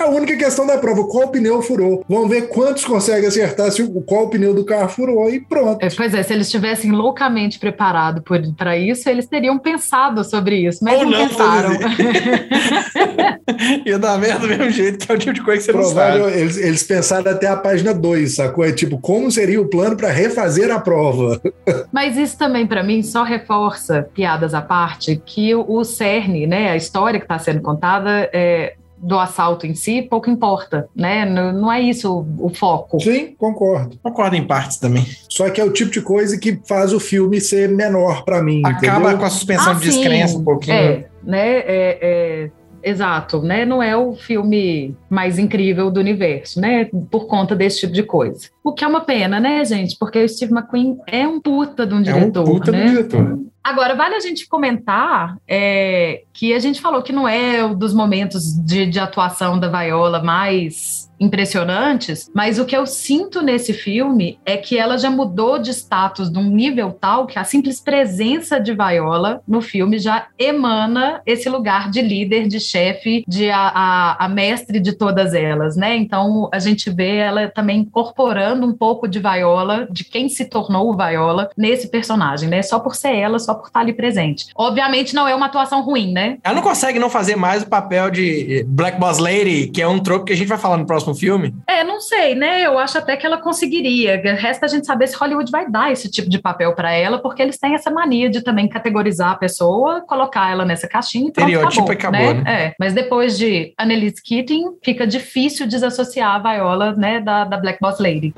A 0.09 0.11
única 0.11 0.35
questão 0.35 0.65
da 0.65 0.75
prova, 0.77 1.03
qual 1.07 1.27
pneu 1.27 1.61
furou? 1.61 2.03
Vamos 2.09 2.29
ver 2.29 2.47
quantos 2.49 2.83
conseguem 2.83 3.27
acertar 3.27 3.71
se 3.71 3.83
o- 3.83 4.01
qual 4.01 4.27
pneu 4.27 4.55
do 4.55 4.65
carro 4.65 4.89
furou 4.89 5.29
e 5.29 5.39
pronto. 5.39 5.83
É, 5.85 5.89
Pois 5.95 6.13
é, 6.15 6.23
se 6.23 6.33
eles 6.33 6.47
estivessem 6.47 6.91
loucamente 6.91 7.59
preparados 7.59 8.23
para 8.57 8.75
isso, 8.75 9.07
eles 9.07 9.27
teriam 9.27 9.59
pensado 9.59 10.23
sobre 10.23 10.67
isso, 10.67 10.79
mas 10.83 10.97
Ou 10.97 11.05
não, 11.05 11.11
não, 11.11 11.27
pensaram. 11.27 11.77
Ia 13.85 13.99
dar 13.99 14.17
merda 14.17 14.39
do 14.39 14.47
mesmo 14.47 14.69
jeito, 14.71 15.05
que 15.05 15.11
é 15.11 15.15
o 15.15 15.19
tipo 15.19 15.33
de 15.33 15.43
coisa 15.43 15.59
que 15.59 15.65
você 15.71 15.77
não 15.77 15.81
Provável, 15.83 16.25
sabe. 16.25 16.39
eles, 16.39 16.57
eles 16.57 16.83
pensaram 16.83 17.31
até 17.31 17.47
a 17.47 17.57
página 17.57 17.93
2, 17.93 18.35
sacou? 18.35 18.65
É 18.65 18.71
tipo, 18.71 18.97
como 18.99 19.29
seria 19.31 19.61
o 19.61 19.67
plano 19.69 19.95
para 19.95 20.09
refazer 20.09 20.71
a 20.71 20.79
prova? 20.79 21.39
Mas 21.91 22.17
isso 22.17 22.37
também, 22.37 22.65
para 22.65 22.83
mim, 22.83 23.03
só 23.03 23.23
reforça, 23.23 24.07
piadas 24.13 24.53
à 24.53 24.61
parte, 24.61 25.21
que 25.25 25.53
o, 25.53 25.65
o 25.69 25.83
cerne, 25.83 26.47
né, 26.47 26.71
a 26.71 26.75
história 26.75 27.19
que 27.19 27.25
está 27.25 27.37
sendo 27.37 27.61
contada 27.61 28.29
é, 28.33 28.73
do 29.01 29.17
assalto 29.17 29.65
em 29.65 29.73
si, 29.73 30.01
pouco 30.01 30.29
importa, 30.29 30.87
né? 30.95 31.25
Não, 31.25 31.51
não 31.53 31.71
é 31.71 31.81
isso 31.81 32.11
o, 32.39 32.47
o 32.47 32.49
foco. 32.49 32.99
Sim, 32.99 33.33
concordo. 33.37 33.97
Concordo 34.03 34.35
em 34.35 34.45
partes 34.45 34.77
também. 34.77 35.05
Só 35.29 35.49
que 35.49 35.59
é 35.61 35.63
o 35.63 35.71
tipo 35.71 35.91
de 35.91 36.01
coisa 36.01 36.37
que 36.37 36.59
faz 36.67 36.93
o 36.93 36.99
filme 36.99 37.39
ser 37.39 37.69
menor 37.69 38.23
para 38.25 38.41
mim, 38.43 38.61
Acaba 38.65 38.99
entendeu? 38.99 39.17
com 39.19 39.25
a 39.25 39.29
suspensão 39.29 39.71
Ah, 39.71 39.75
de 39.75 39.81
descrença 39.81 40.33
sim. 40.33 40.39
um 40.39 40.43
pouquinho. 40.43 40.75
É, 40.75 41.05
né? 41.23 41.47
É, 41.59 41.99
é, 42.01 42.51
exato, 42.83 43.41
né? 43.41 43.65
Não 43.65 43.81
é 43.81 43.95
o 43.95 44.13
filme 44.13 44.95
mais 45.09 45.37
incrível 45.37 45.91
do 45.91 45.99
universo, 45.99 46.59
né? 46.59 46.89
Por 47.09 47.27
conta 47.27 47.55
desse 47.55 47.81
tipo 47.81 47.93
de 47.93 48.03
coisa. 48.03 48.49
O 48.63 48.73
que 48.73 48.83
é 48.83 48.87
uma 48.87 49.01
pena, 49.01 49.39
né, 49.39 49.63
gente? 49.65 49.97
Porque 49.97 50.23
o 50.23 50.29
Steve 50.29 50.53
McQueen 50.53 50.97
é 51.07 51.27
um 51.27 51.39
puta 51.39 51.85
de 51.85 51.93
um 51.93 51.97
É 51.97 51.99
um 51.99 52.03
diretor, 52.03 52.43
puta 52.43 52.71
né? 52.71 52.85
do 52.85 52.89
diretor. 52.89 53.39
Agora, 53.63 53.93
vale 53.95 54.15
a 54.15 54.19
gente 54.19 54.47
comentar 54.47 55.37
é, 55.47 56.23
que 56.33 56.53
a 56.53 56.59
gente 56.59 56.81
falou 56.81 57.03
que 57.03 57.11
não 57.11 57.27
é 57.27 57.63
um 57.63 57.75
dos 57.75 57.93
momentos 57.93 58.53
de, 58.65 58.85
de 58.85 58.99
atuação 58.99 59.59
da 59.59 59.67
Viola 59.67 60.23
mais 60.23 60.98
impressionantes, 61.19 62.29
mas 62.33 62.59
o 62.59 62.65
que 62.65 62.75
eu 62.75 62.85
sinto 62.85 63.41
nesse 63.41 63.73
filme 63.73 64.39
é 64.45 64.57
que 64.57 64.77
ela 64.77 64.97
já 64.97 65.09
mudou 65.09 65.59
de 65.59 65.71
status 65.71 66.31
de 66.31 66.37
um 66.39 66.43
nível 66.43 66.91
tal 66.91 67.25
que 67.25 67.37
a 67.37 67.43
simples 67.43 67.79
presença 67.79 68.59
de 68.59 68.73
Viola 68.73 69.41
no 69.47 69.61
filme 69.61 69.99
já 69.99 70.27
emana 70.37 71.21
esse 71.25 71.49
lugar 71.49 71.89
de 71.89 72.01
líder, 72.01 72.47
de 72.47 72.59
chefe, 72.59 73.23
de 73.27 73.49
a, 73.49 73.59
a, 73.59 74.25
a 74.25 74.29
mestre 74.29 74.79
de 74.79 74.93
todas 74.93 75.33
elas, 75.33 75.75
né? 75.75 75.95
Então 75.95 76.49
a 76.53 76.59
gente 76.59 76.89
vê 76.89 77.17
ela 77.17 77.47
também 77.47 77.79
incorporando 77.79 78.65
um 78.65 78.73
pouco 78.73 79.07
de 79.07 79.19
Viola, 79.19 79.87
de 79.91 80.03
quem 80.03 80.29
se 80.29 80.45
tornou 80.45 80.95
Viola 80.95 81.49
nesse 81.57 81.89
personagem, 81.89 82.49
né? 82.49 82.61
Só 82.61 82.79
por 82.79 82.95
ser 82.95 83.15
ela, 83.15 83.39
só 83.39 83.53
por 83.53 83.67
estar 83.67 83.81
ali 83.81 83.93
presente. 83.93 84.47
Obviamente 84.55 85.13
não 85.13 85.27
é 85.27 85.35
uma 85.35 85.47
atuação 85.47 85.81
ruim, 85.81 86.11
né? 86.11 86.37
Ela 86.43 86.55
não 86.55 86.61
consegue 86.61 86.99
não 86.99 87.09
fazer 87.09 87.35
mais 87.35 87.63
o 87.63 87.67
papel 87.67 88.09
de 88.09 88.65
Black 88.67 88.99
Boss 88.99 89.17
Lady, 89.17 89.67
que 89.67 89.81
é 89.81 89.87
um 89.87 89.99
trope 89.99 90.25
que 90.25 90.33
a 90.33 90.37
gente 90.37 90.47
vai 90.47 90.57
falar 90.57 90.77
no 90.77 90.85
próximo 90.85 91.08
filme. 91.15 91.55
É, 91.67 91.83
não 91.83 91.99
sei, 91.99 92.35
né? 92.35 92.65
Eu 92.65 92.77
acho 92.77 92.97
até 92.97 93.15
que 93.15 93.25
ela 93.25 93.37
conseguiria. 93.37 94.21
Resta 94.37 94.65
a 94.65 94.69
gente 94.69 94.85
saber 94.85 95.07
se 95.07 95.15
Hollywood 95.15 95.51
vai 95.51 95.69
dar 95.69 95.91
esse 95.91 96.09
tipo 96.09 96.29
de 96.29 96.39
papel 96.39 96.73
para 96.73 96.91
ela, 96.91 97.19
porque 97.19 97.41
eles 97.41 97.57
têm 97.57 97.73
essa 97.73 97.91
mania 97.91 98.29
de 98.29 98.41
também 98.41 98.67
categorizar 98.67 99.31
a 99.31 99.35
pessoa, 99.35 100.01
colocar 100.01 100.51
ela 100.51 100.65
nessa 100.65 100.87
caixinha 100.87 101.29
e 101.29 101.31
pronto, 101.31 101.49
Estereotipo 101.49 101.91
acabou, 101.91 102.19
e 102.19 102.23
acabou, 102.23 102.43
né? 102.43 102.65
É. 102.65 102.73
Mas 102.79 102.93
depois 102.93 103.37
de 103.37 103.73
Annelise 103.77 104.21
Keating, 104.23 104.77
fica 104.83 105.05
difícil 105.05 105.67
desassociar 105.67 106.35
a 106.35 106.39
Viola, 106.39 106.93
né, 106.93 107.19
da, 107.19 107.43
da 107.43 107.57
Black 107.57 107.79
Boss 107.81 107.99
Lady. 107.99 108.33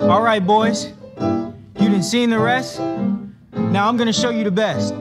All 0.00 0.22
right, 0.22 0.44
boys. 0.44 0.92
You 1.80 1.88
done 1.88 2.02
seen 2.02 2.30
the 2.30 2.38
rest? 2.38 2.80
Now 3.72 3.88
I'm 3.88 3.96
gonna 3.96 4.12
show 4.12 4.30
you 4.30 4.44
the 4.44 4.50
best. 4.50 4.94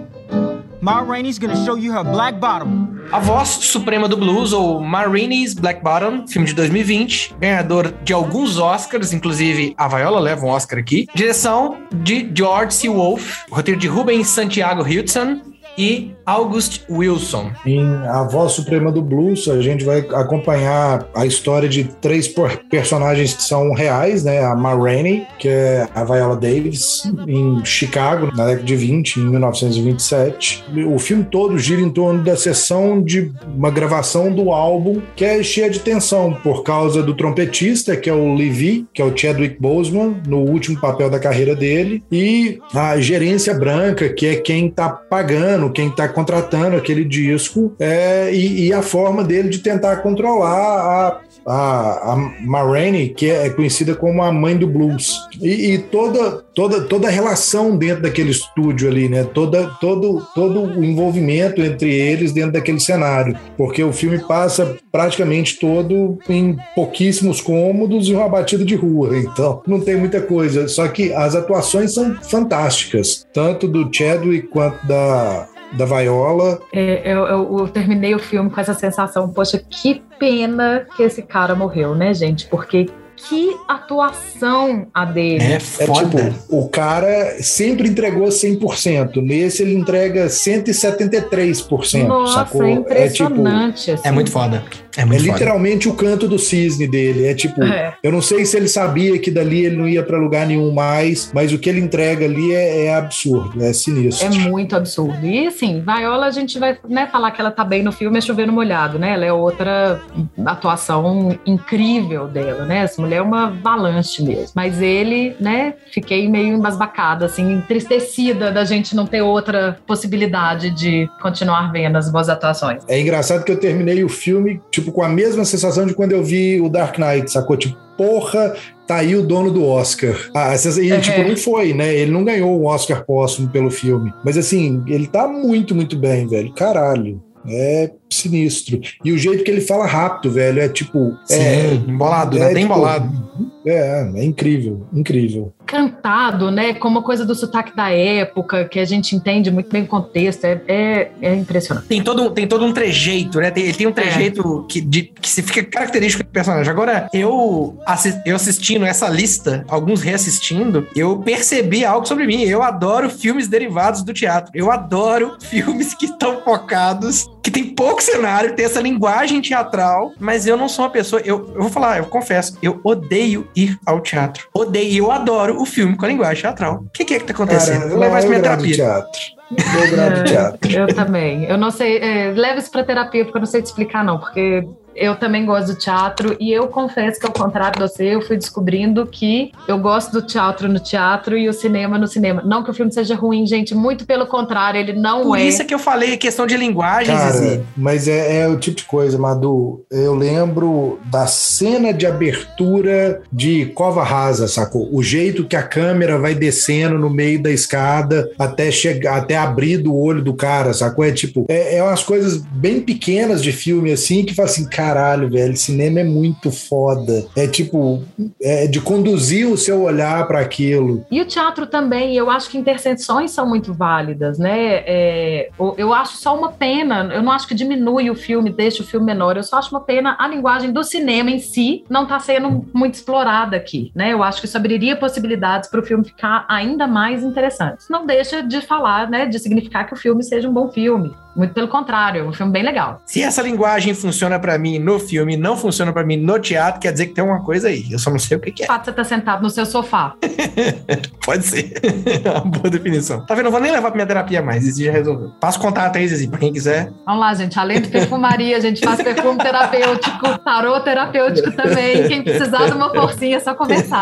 Ma 0.84 0.99
Rainey's 0.99 1.39
gonna 1.39 1.55
show 1.63 1.77
you 1.77 1.93
her 1.93 2.03
black 2.03 2.41
bottom. 2.41 2.99
A 3.09 3.17
voz 3.17 3.47
suprema 3.47 4.09
do 4.09 4.17
blues, 4.17 4.51
ou 4.51 4.81
Marini's 4.81 5.53
Black 5.53 5.81
Bottom, 5.81 6.27
filme 6.27 6.45
de 6.45 6.53
2020, 6.53 7.34
ganhador 7.39 7.93
de 8.03 8.11
alguns 8.11 8.57
Oscars, 8.57 9.13
inclusive 9.13 9.73
a 9.77 9.88
Viola 9.88 10.19
leva 10.19 10.45
um 10.45 10.49
Oscar 10.49 10.77
aqui. 10.79 11.07
Direção 11.15 11.77
de 11.93 12.29
George 12.36 12.73
C. 12.73 12.89
Wolfe, 12.89 13.45
roteiro 13.49 13.79
de 13.79 13.88
Rubens 13.88 14.27
Santiago 14.27 14.81
Hudson 14.81 15.53
e 15.78 16.11
August 16.26 16.84
Wilson. 16.89 17.51
Em 17.65 17.84
A 18.07 18.24
Voz 18.24 18.53
Suprema 18.53 18.91
do 18.91 19.01
Blues, 19.01 19.47
a 19.47 19.61
gente 19.61 19.84
vai 19.84 19.99
acompanhar 20.13 21.07
a 21.13 21.26
história 21.26 21.67
de 21.67 21.84
três 22.01 22.34
personagens 22.69 23.34
que 23.34 23.43
são 23.43 23.74
reais, 23.74 24.24
né? 24.24 24.43
A 24.43 24.55
Ma 24.55 24.74
Rainey, 24.74 25.26
que 25.38 25.47
é 25.49 25.88
a 25.93 26.03
Viola 26.03 26.36
Davis, 26.36 27.03
em 27.28 27.63
Chicago, 27.65 28.32
na 28.36 28.45
década 28.45 28.63
de 28.63 28.76
20, 28.76 29.17
em 29.17 29.26
1927. 29.30 30.63
O 30.88 30.97
filme 30.97 31.26
todo 31.26 31.57
gira 31.57 31.82
em 31.82 31.89
torno 31.89 32.24
da 32.24 32.36
sessão 32.36 33.01
de 33.01 33.32
uma 33.55 33.69
gravação 33.69 34.32
do 34.32 34.51
álbum, 34.51 35.01
que 35.15 35.26
é 35.26 35.43
cheia 35.43 35.69
de 35.69 35.80
tensão, 35.80 36.34
por 36.43 36.63
causa 36.63 37.03
do 37.03 37.13
trompetista, 37.13 37.95
que 37.95 38.09
é 38.09 38.13
o 38.13 38.34
Levi, 38.34 38.86
que 38.93 39.01
é 39.01 39.05
o 39.05 39.15
Chadwick 39.15 39.59
Boseman, 39.59 40.21
no 40.28 40.39
último 40.39 40.80
papel 40.80 41.09
da 41.09 41.19
carreira 41.19 41.55
dele, 41.55 42.03
e 42.11 42.59
a 42.74 42.99
gerência 42.99 43.53
branca, 43.53 44.09
que 44.09 44.28
é 44.28 44.36
quem 44.36 44.69
tá 44.69 44.89
pagando, 44.89 45.62
quem 45.72 45.89
tá 45.89 46.07
contratando 46.07 46.76
aquele 46.76 47.05
disco, 47.05 47.74
é, 47.80 48.34
e, 48.34 48.68
e 48.68 48.74
a 48.74 48.82
forma 48.82 49.24
dele 49.24 49.49
de 49.49 49.59
tentar 49.59 49.97
controlar 49.97 50.49
a, 50.49 51.22
a, 51.45 52.14
a 52.14 52.16
Ma 52.41 52.64
Rainey, 52.64 53.09
que 53.09 53.30
é 53.30 53.49
conhecida 53.49 53.95
como 53.95 54.22
a 54.22 54.32
mãe 54.32 54.57
do 54.57 54.68
blues. 54.68 55.28
E, 55.41 55.74
e 55.74 55.78
toda, 55.78 56.43
toda, 56.53 56.82
toda 56.82 57.07
a 57.07 57.11
relação 57.11 57.76
dentro 57.76 58.03
daquele 58.03 58.32
estúdio 58.32 58.89
ali, 58.89 59.09
né? 59.09 59.24
Toda, 59.24 59.68
todo, 59.80 60.26
todo 60.34 60.61
o 60.61 60.84
envolvimento 60.84 61.61
entre 61.61 61.93
eles 61.93 62.32
dentro 62.32 62.53
daquele 62.53 62.80
cenário. 62.80 63.38
Porque 63.57 63.84
o 63.84 63.93
filme 63.93 64.20
passa 64.20 64.78
praticamente 64.91 65.59
todo 65.59 66.18
em 66.30 66.57
pouquíssimos 66.76 67.41
cômodos 67.41 68.07
e 68.07 68.14
uma 68.14 68.30
batida 68.30 68.64
de 68.64 68.76
rua. 68.76 69.14
Então, 69.34 69.64
não 69.66 69.80
tem 69.80 69.95
muita 69.95 70.22
coisa. 70.22 70.68
Só 70.68 70.88
que 70.88 71.11
as 71.14 71.34
atuações 71.34 71.93
são 71.93 72.16
fantásticas, 72.22 73.26
tanto 73.34 73.68
do 73.68 73.89
Chadwick 73.91 74.47
quanto 74.47 74.86
da, 74.86 75.47
da 75.74 75.86
Viola. 75.86 76.59
É, 76.71 77.01
eu, 77.05 77.26
eu- 77.26 77.57
eu 77.59 77.67
terminei 77.67 78.13
o 78.15 78.19
filme 78.19 78.49
com 78.49 78.59
essa 78.61 78.74
sensação, 78.74 79.30
poxa, 79.30 79.61
que 79.69 80.01
pena 80.19 80.86
que 80.95 81.03
esse 81.03 81.21
cara 81.21 81.55
morreu, 81.55 81.93
né, 81.95 82.13
gente? 82.13 82.47
Porque 82.47 82.88
que 83.15 83.55
atuação 83.67 84.88
a 84.93 85.05
dele. 85.05 85.43
É 85.43 85.55
É 85.55 85.59
foda. 85.59 85.93
tipo, 85.93 86.17
o 86.49 86.67
cara 86.67 87.38
sempre 87.41 87.88
entregou 87.88 88.28
100%. 88.28 89.21
Nesse 89.21 89.61
ele 89.63 89.76
entrega 89.76 90.28
173%. 90.30 92.07
Nossa, 92.07 92.34
sacou? 92.34 92.63
é 92.63 92.71
É 92.71 92.74
tipo. 93.09 93.32
impressionante. 93.32 93.91
assim. 93.91 94.07
É 94.07 94.11
muito 94.11 94.32
foda. 94.32 94.63
É 94.97 95.01
É 95.01 95.05
muito 95.05 95.21
foda. 95.21 95.33
literalmente 95.33 95.89
o 95.89 95.93
canto 95.93 96.27
do 96.27 96.37
cisne 96.39 96.87
dele. 96.87 97.25
É 97.25 97.33
tipo, 97.33 97.63
É. 97.63 97.93
eu 98.03 98.11
não 98.11 98.21
sei 98.21 98.45
se 98.45 98.55
ele 98.57 98.67
sabia 98.67 99.17
que 99.19 99.29
dali 99.31 99.65
ele 99.65 99.75
não 99.75 99.87
ia 99.87 100.03
pra 100.03 100.17
lugar 100.17 100.45
nenhum 100.47 100.71
mais, 100.71 101.31
mas 101.33 101.51
o 101.51 101.57
que 101.59 101.69
ele 101.69 101.79
entrega 101.79 102.25
ali 102.25 102.53
é, 102.53 102.85
é 102.85 102.95
absurdo, 102.95 103.63
é 103.63 103.73
sinistro. 103.73 104.27
É 104.27 104.29
muito 104.49 104.75
absurdo. 104.75 105.25
E 105.25 105.47
assim, 105.47 105.81
Viola, 105.85 106.25
a 106.27 106.31
gente 106.31 106.59
vai 106.59 106.77
né, 106.87 107.07
falar 107.11 107.31
que 107.31 107.41
ela 107.41 107.51
tá 107.51 107.63
bem 107.63 107.81
no 107.83 107.91
filme, 107.91 108.17
é 108.17 108.21
chovendo 108.21 108.51
molhado, 108.53 108.97
né? 108.99 109.13
Ela 109.13 109.25
é 109.25 109.33
outra 109.33 109.99
atuação 110.45 111.37
incrível 111.45 112.27
dela, 112.27 112.65
né? 112.65 112.79
Essa 112.83 113.01
mulher 113.01 113.17
é 113.17 113.21
uma 113.21 113.47
avalanche 113.47 114.23
mesmo. 114.23 114.51
Mas 114.55 114.81
ele, 114.81 115.35
né, 115.39 115.73
fiquei 115.91 116.29
meio 116.29 116.55
embasbacada, 116.55 117.25
assim, 117.25 117.53
entristecida 117.53 118.51
da 118.51 118.63
gente 118.63 118.95
não 118.95 119.05
ter 119.05 119.21
outra 119.21 119.77
possibilidade 119.87 120.69
de 120.69 121.09
continuar 121.21 121.71
vendo 121.71 121.97
as 121.97 122.09
boas 122.11 122.29
atuações. 122.29 122.83
É 122.87 122.99
engraçado 122.99 123.43
que 123.43 123.51
eu 123.51 123.59
terminei 123.59 124.03
o 124.03 124.09
filme, 124.09 124.61
tipo, 124.71 124.82
com 124.91 125.03
a 125.03 125.09
mesma 125.09 125.45
sensação 125.45 125.86
de 125.86 125.93
quando 125.93 126.11
eu 126.11 126.23
vi 126.23 126.59
o 126.61 126.69
Dark 126.69 126.97
Knight, 126.97 127.31
sacou? 127.31 127.55
Tipo, 127.57 127.77
porra, 127.97 128.55
tá 128.88 128.97
aí 128.97 129.15
o 129.15 129.21
dono 129.25 129.51
do 129.51 129.65
Oscar. 129.65 130.15
Ah, 130.36 130.53
e, 130.81 130.91
É. 130.91 130.99
tipo, 130.99 131.23
não 131.27 131.38
foi, 131.38 131.73
né? 131.73 131.93
Ele 131.93 132.11
não 132.11 132.23
ganhou 132.23 132.59
o 132.59 132.65
Oscar 132.65 133.05
póstumo 133.05 133.49
pelo 133.49 133.69
filme. 133.71 134.11
Mas, 134.23 134.38
assim, 134.38 134.84
ele 134.88 135.07
tá 135.07 135.27
muito, 135.27 135.73
muito 135.75 135.97
bem, 135.97 136.27
velho. 136.27 136.51
Caralho. 136.53 137.21
É 137.47 137.91
sinistro. 138.14 138.80
E 139.03 139.11
o 139.11 139.18
jeito 139.18 139.43
que 139.43 139.51
ele 139.51 139.61
fala 139.61 139.86
rápido, 139.86 140.32
velho, 140.34 140.61
é 140.61 140.70
tipo. 140.70 141.18
Sim, 141.26 141.36
é, 141.36 141.74
embolado, 141.74 142.38
é, 142.38 142.39
né? 142.39 142.45
Tem 142.47 142.55
tipo, 142.64 142.74
embolado. 142.74 143.24
É, 143.66 144.11
é 144.16 144.24
incrível, 144.24 144.86
incrível. 144.93 145.53
Cantado, 145.66 146.51
né? 146.51 146.74
Como 146.74 146.97
uma 146.99 147.03
coisa 147.05 147.26
do 147.26 147.34
sotaque 147.34 147.76
da 147.76 147.89
época, 147.89 148.66
que 148.66 148.78
a 148.78 148.86
gente 148.86 149.16
entende 149.16 149.49
muito 149.49 149.70
bem 149.72 149.84
o 149.84 149.88
contexto. 149.88 150.43
É, 150.43 150.61
é, 150.68 151.11
é 151.22 151.36
impressionante. 151.36 151.88
Tem 151.88 152.03
todo, 152.03 152.30
tem 152.32 152.45
todo 152.45 152.66
um 152.66 152.74
trejeito, 152.74 153.39
né? 153.39 153.49
Tem, 153.49 153.64
ele 153.64 153.74
tem 153.74 153.88
um 153.88 153.91
trejeito 153.93 154.66
que, 154.70 154.82
de, 154.82 155.03
que 155.03 155.30
se 155.30 155.41
fica 155.41 155.64
característico 155.64 156.24
do 156.24 156.30
personagem. 156.30 156.70
Agora, 156.70 157.07
eu, 157.14 157.78
assi- 157.86 158.22
eu 158.26 158.36
assistindo 158.36 158.86
essa 158.86 159.07
lista, 159.07 159.64
alguns 159.70 160.01
reassistindo, 160.01 160.86
eu 160.95 161.18
percebi 161.20 161.86
algo 161.86 162.05
sobre 162.05 162.28
mim. 162.28 162.43
Eu 162.43 162.61
adoro 162.61 163.09
filmes 163.09 163.47
derivados 163.47 164.03
do 164.03 164.14
teatro. 164.14 164.51
Eu 164.53 164.70
adoro 164.70 165.38
filmes 165.41 165.93
que 165.93 166.05
estão 166.05 166.41
focados, 166.41 167.30
que 167.41 167.49
tem 167.49 167.64
pouco 167.64 168.03
cenário, 168.04 168.56
tem 168.56 168.66
essa 168.66 168.82
linguagem 168.82 169.41
teatral, 169.41 170.14
mas 170.20 170.45
eu 170.45 170.56
não 170.58 170.70
sou 170.70 170.86
uma 170.86 170.91
pessoa. 170.91 171.22
Eu, 171.24 171.54
eu 171.56 171.62
vou 171.62 171.70
falar, 171.70 171.97
eu 171.97 172.06
confesso, 172.06 172.58
eu 172.62 172.80
odeio 172.84 173.47
ir 173.56 173.78
ao 173.86 174.01
teatro. 174.01 174.47
Odeio, 174.54 174.92
e 174.92 174.97
eu 174.97 175.12
adoro 175.12 175.62
o 175.62 175.66
filme 175.66 175.96
com 175.96 176.05
a 176.05 176.08
linguagem 176.08 176.42
teatral. 176.42 176.84
O 176.86 176.89
que, 176.89 177.05
que 177.05 177.16
é 177.16 177.20
que 177.20 177.25
tá 177.25 177.34
acontecendo? 177.34 177.80
Cara, 177.80 177.89
vou 177.89 178.00
levar 178.00 178.20
isso 178.20 178.28
eu 178.28 178.32
pra 178.32 178.39
minha 178.39 178.58
terapia. 178.58 178.75
teatro. 178.75 179.21
Eu 179.51 179.93
É, 180.04 180.24
teatro. 180.24 180.71
Eu 180.71 180.88
também. 180.88 181.46
Eu 181.46 181.58
não 181.58 181.71
sei. 181.71 181.97
É, 182.00 182.32
leva 182.32 182.59
isso 182.59 182.71
pra 182.71 182.84
terapia, 182.84 183.24
porque 183.24 183.38
eu 183.38 183.42
não 183.42 183.47
sei 183.47 183.62
te 183.62 183.67
explicar, 183.67 184.04
não. 184.04 184.20
Porque 184.20 184.67
eu 184.95 185.15
também 185.15 185.45
gosto 185.45 185.74
do 185.74 185.75
teatro 185.75 186.36
e 186.39 186.51
eu 186.51 186.67
confesso 186.67 187.20
que, 187.20 187.25
ao 187.25 187.33
contrário 187.33 187.74
de 187.74 187.87
você, 187.87 188.15
eu 188.15 188.21
fui 188.21 188.37
descobrindo 188.37 189.05
que 189.05 189.51
eu 189.67 189.78
gosto 189.78 190.11
do 190.11 190.21
teatro 190.21 190.67
no 190.67 190.79
teatro 190.79 191.37
e 191.37 191.47
o 191.49 191.53
cinema 191.53 191.97
no 191.97 192.07
cinema. 192.07 192.41
Não 192.45 192.63
que 192.63 192.71
o 192.71 192.74
filme 192.74 192.91
seja 192.91 193.15
ruim, 193.15 193.45
gente, 193.45 193.75
muito 193.75 194.05
pelo 194.05 194.25
contrário, 194.25 194.79
ele 194.79 194.93
não 194.93 195.24
Por 195.24 195.37
é. 195.37 195.43
isso 195.43 195.61
é 195.61 195.65
que 195.65 195.74
eu 195.74 195.79
falei 195.79 196.17
questão 196.17 196.45
de 196.45 196.55
linguagem, 196.57 197.15
Zizi. 197.17 197.49
Cara, 197.49 197.63
mas 197.75 198.07
é, 198.07 198.41
é 198.41 198.47
o 198.47 198.57
tipo 198.57 198.78
de 198.78 198.83
coisa, 198.83 199.17
Madu. 199.17 199.86
Eu 199.91 200.15
lembro 200.15 200.99
da 201.05 201.28
cena 201.28 201.93
de 201.93 202.05
abertura 202.05 203.21
de 203.32 203.67
Cova 203.67 204.03
Rasa, 204.03 204.47
sacou? 204.47 204.89
O 204.91 205.03
jeito 205.03 205.45
que 205.45 205.55
a 205.55 205.63
câmera 205.63 206.17
vai 206.17 206.36
descendo 206.36 206.97
no 206.97 207.09
meio 207.09 207.41
da 207.41 207.51
escada 207.51 208.29
até 208.37 208.71
chegar, 208.71 209.17
até 209.17 209.37
abrir 209.37 209.78
do 209.78 209.95
olho 209.95 210.21
do 210.21 210.33
cara, 210.33 210.74
sacou? 210.74 211.03
É 211.03 211.11
tipo, 211.11 211.45
é, 211.49 211.78
é 211.78 211.83
umas 211.83 212.03
coisas 212.03 212.37
bem 212.37 212.82
pequenas 212.82 213.41
de 213.41 213.51
filme 213.51 213.91
assim 213.91 214.24
que 214.24 214.33
fala 214.33 214.49
assim, 214.49 214.67
caralho, 214.84 215.30
velho, 215.30 215.55
cinema 215.55 216.01
é 216.01 216.04
muito 216.04 216.51
foda. 216.51 217.26
É 217.36 217.47
tipo, 217.47 218.04
é 218.42 218.68
de 218.68 218.82
conduzir 218.82 219.47
o 219.47 219.58
seu 219.58 219.84
olhar 219.84 220.28
para 220.28 220.39
aquilo. 220.39 221.05
E 221.10 221.22
o 221.22 221.26
teatro 221.26 221.66
também, 221.66 222.16
eu 222.16 222.30
acho 222.30 222.50
que 222.50 222.58
interseções 222.58 223.32
são 223.32 223.47
muito 223.47 223.74
válidas, 223.74 224.38
né? 224.38 224.84
É, 224.86 225.50
eu 225.78 225.93
acho 225.93 226.18
só 226.18 226.38
uma 226.38 226.51
pena, 226.51 227.10
eu 227.14 227.24
não 227.24 227.32
acho 227.32 227.47
que 227.47 227.55
diminui 227.55 228.10
o 228.10 228.16
filme, 228.16 228.50
deixa 228.50 228.84
o 228.84 228.86
filme 228.86 229.05
menor, 229.05 229.38
eu 229.38 229.43
só 229.43 229.58
acho 229.58 229.70
uma 229.70 229.82
pena 229.82 230.16
a 230.20 230.28
linguagem 230.28 230.72
do 230.72 230.84
cinema 230.84 231.30
em 231.30 231.39
si 231.39 231.84
não 231.89 232.04
está 232.04 232.20
sendo 232.20 232.66
muito 232.74 232.96
explorada 232.96 233.55
aqui, 233.55 233.92
né? 233.96 234.12
Eu 234.12 234.24
acho 234.24 234.42
que 234.42 234.47
isso 234.47 234.58
abriria 234.58 234.96
possibilidades 234.96 235.70
para 235.70 235.80
o 235.80 235.84
filme 235.84 236.04
ficar 236.04 236.46
ainda 236.50 236.88
mais 236.88 237.24
interessante. 237.24 237.86
Não 237.89 238.05
deixa 238.05 238.42
de 238.43 238.62
falar, 238.62 239.10
né, 239.10 239.26
de 239.26 239.39
significar 239.39 239.88
que 239.88 239.93
o 239.93 239.97
filme 239.97 240.24
seja 240.24 240.50
um 240.50 240.54
bom 240.54 240.70
filme. 240.70 241.14
Muito 241.36 241.54
pelo 241.54 241.68
contrário, 241.68 242.22
é 242.22 242.24
um 242.24 242.34
filme 242.34 242.51
bem 242.51 242.64
legal. 242.64 243.01
Se 243.05 243.22
essa 243.22 243.42
linguagem 243.42 243.93
funciona 243.93 244.39
pra 244.39 244.58
mim 244.58 244.78
no 244.80 245.00
filme 245.00 245.34
e 245.34 245.38
não 245.38 245.58
funciona 245.58 245.92
pra 245.92 246.04
mim 246.04 246.18
no 246.18 246.39
teatro, 246.39 246.80
quer 246.80 246.92
dizer 246.92 247.08
que 247.08 247.14
tem 247.14 247.24
uma 247.24 247.43
coisa 247.43 247.70
aí. 247.70 247.86
Eu 247.92 247.97
só 247.97 248.10
não 248.12 248.20
sei 248.20 248.38
o 248.38 248.39
que, 248.39 248.51
que 248.51 248.64
O 248.64 248.66
é. 248.66 248.68
fato 248.68 248.82
de 248.82 248.86
você 248.86 248.92
estar 248.92 249.04
sentado 249.04 249.42
no 249.42 249.50
seu 249.50 249.66
sofá. 249.66 250.14
Pode 251.26 251.43
ser. 251.46 251.74
uma 252.26 252.42
boa 252.42 252.70
definição. 252.70 253.26
Tá 253.26 253.34
vendo? 253.34 253.47
Eu 253.47 253.51
vou 253.51 253.60
nem 253.60 253.72
levar 253.72 253.89
pra 253.89 253.96
minha 253.96 254.05
terapia 254.05 254.42
mais. 254.42 254.64
Zizi 254.64 254.86
já 254.86 254.92
resolveu. 254.92 255.32
Passa 255.39 255.58
o 255.58 255.62
contato 255.62 255.97
aí, 255.97 256.08
Zizi, 256.08 256.28
pra 256.28 256.39
quem 256.39 256.54
quiser. 256.54 256.92
Vamos 257.05 257.22
lá, 257.22 257.34
gente. 257.34 257.58
Além 257.58 257.82
de 257.82 257.89
perfumaria, 257.89 258.58
a 258.58 258.60
gente 258.60 258.80
faz 258.84 259.01
perfume 259.01 259.38
terapêutico, 259.39 260.38
tarô 260.39 260.80
terapêutico 260.82 261.51
também. 261.51 262.08
Quem 262.08 262.22
precisar 262.24 262.68
de 262.68 262.74
uma 262.74 262.89
forcinha, 262.93 263.38
é 263.38 263.39
só 263.39 263.55
conversar. 263.55 264.01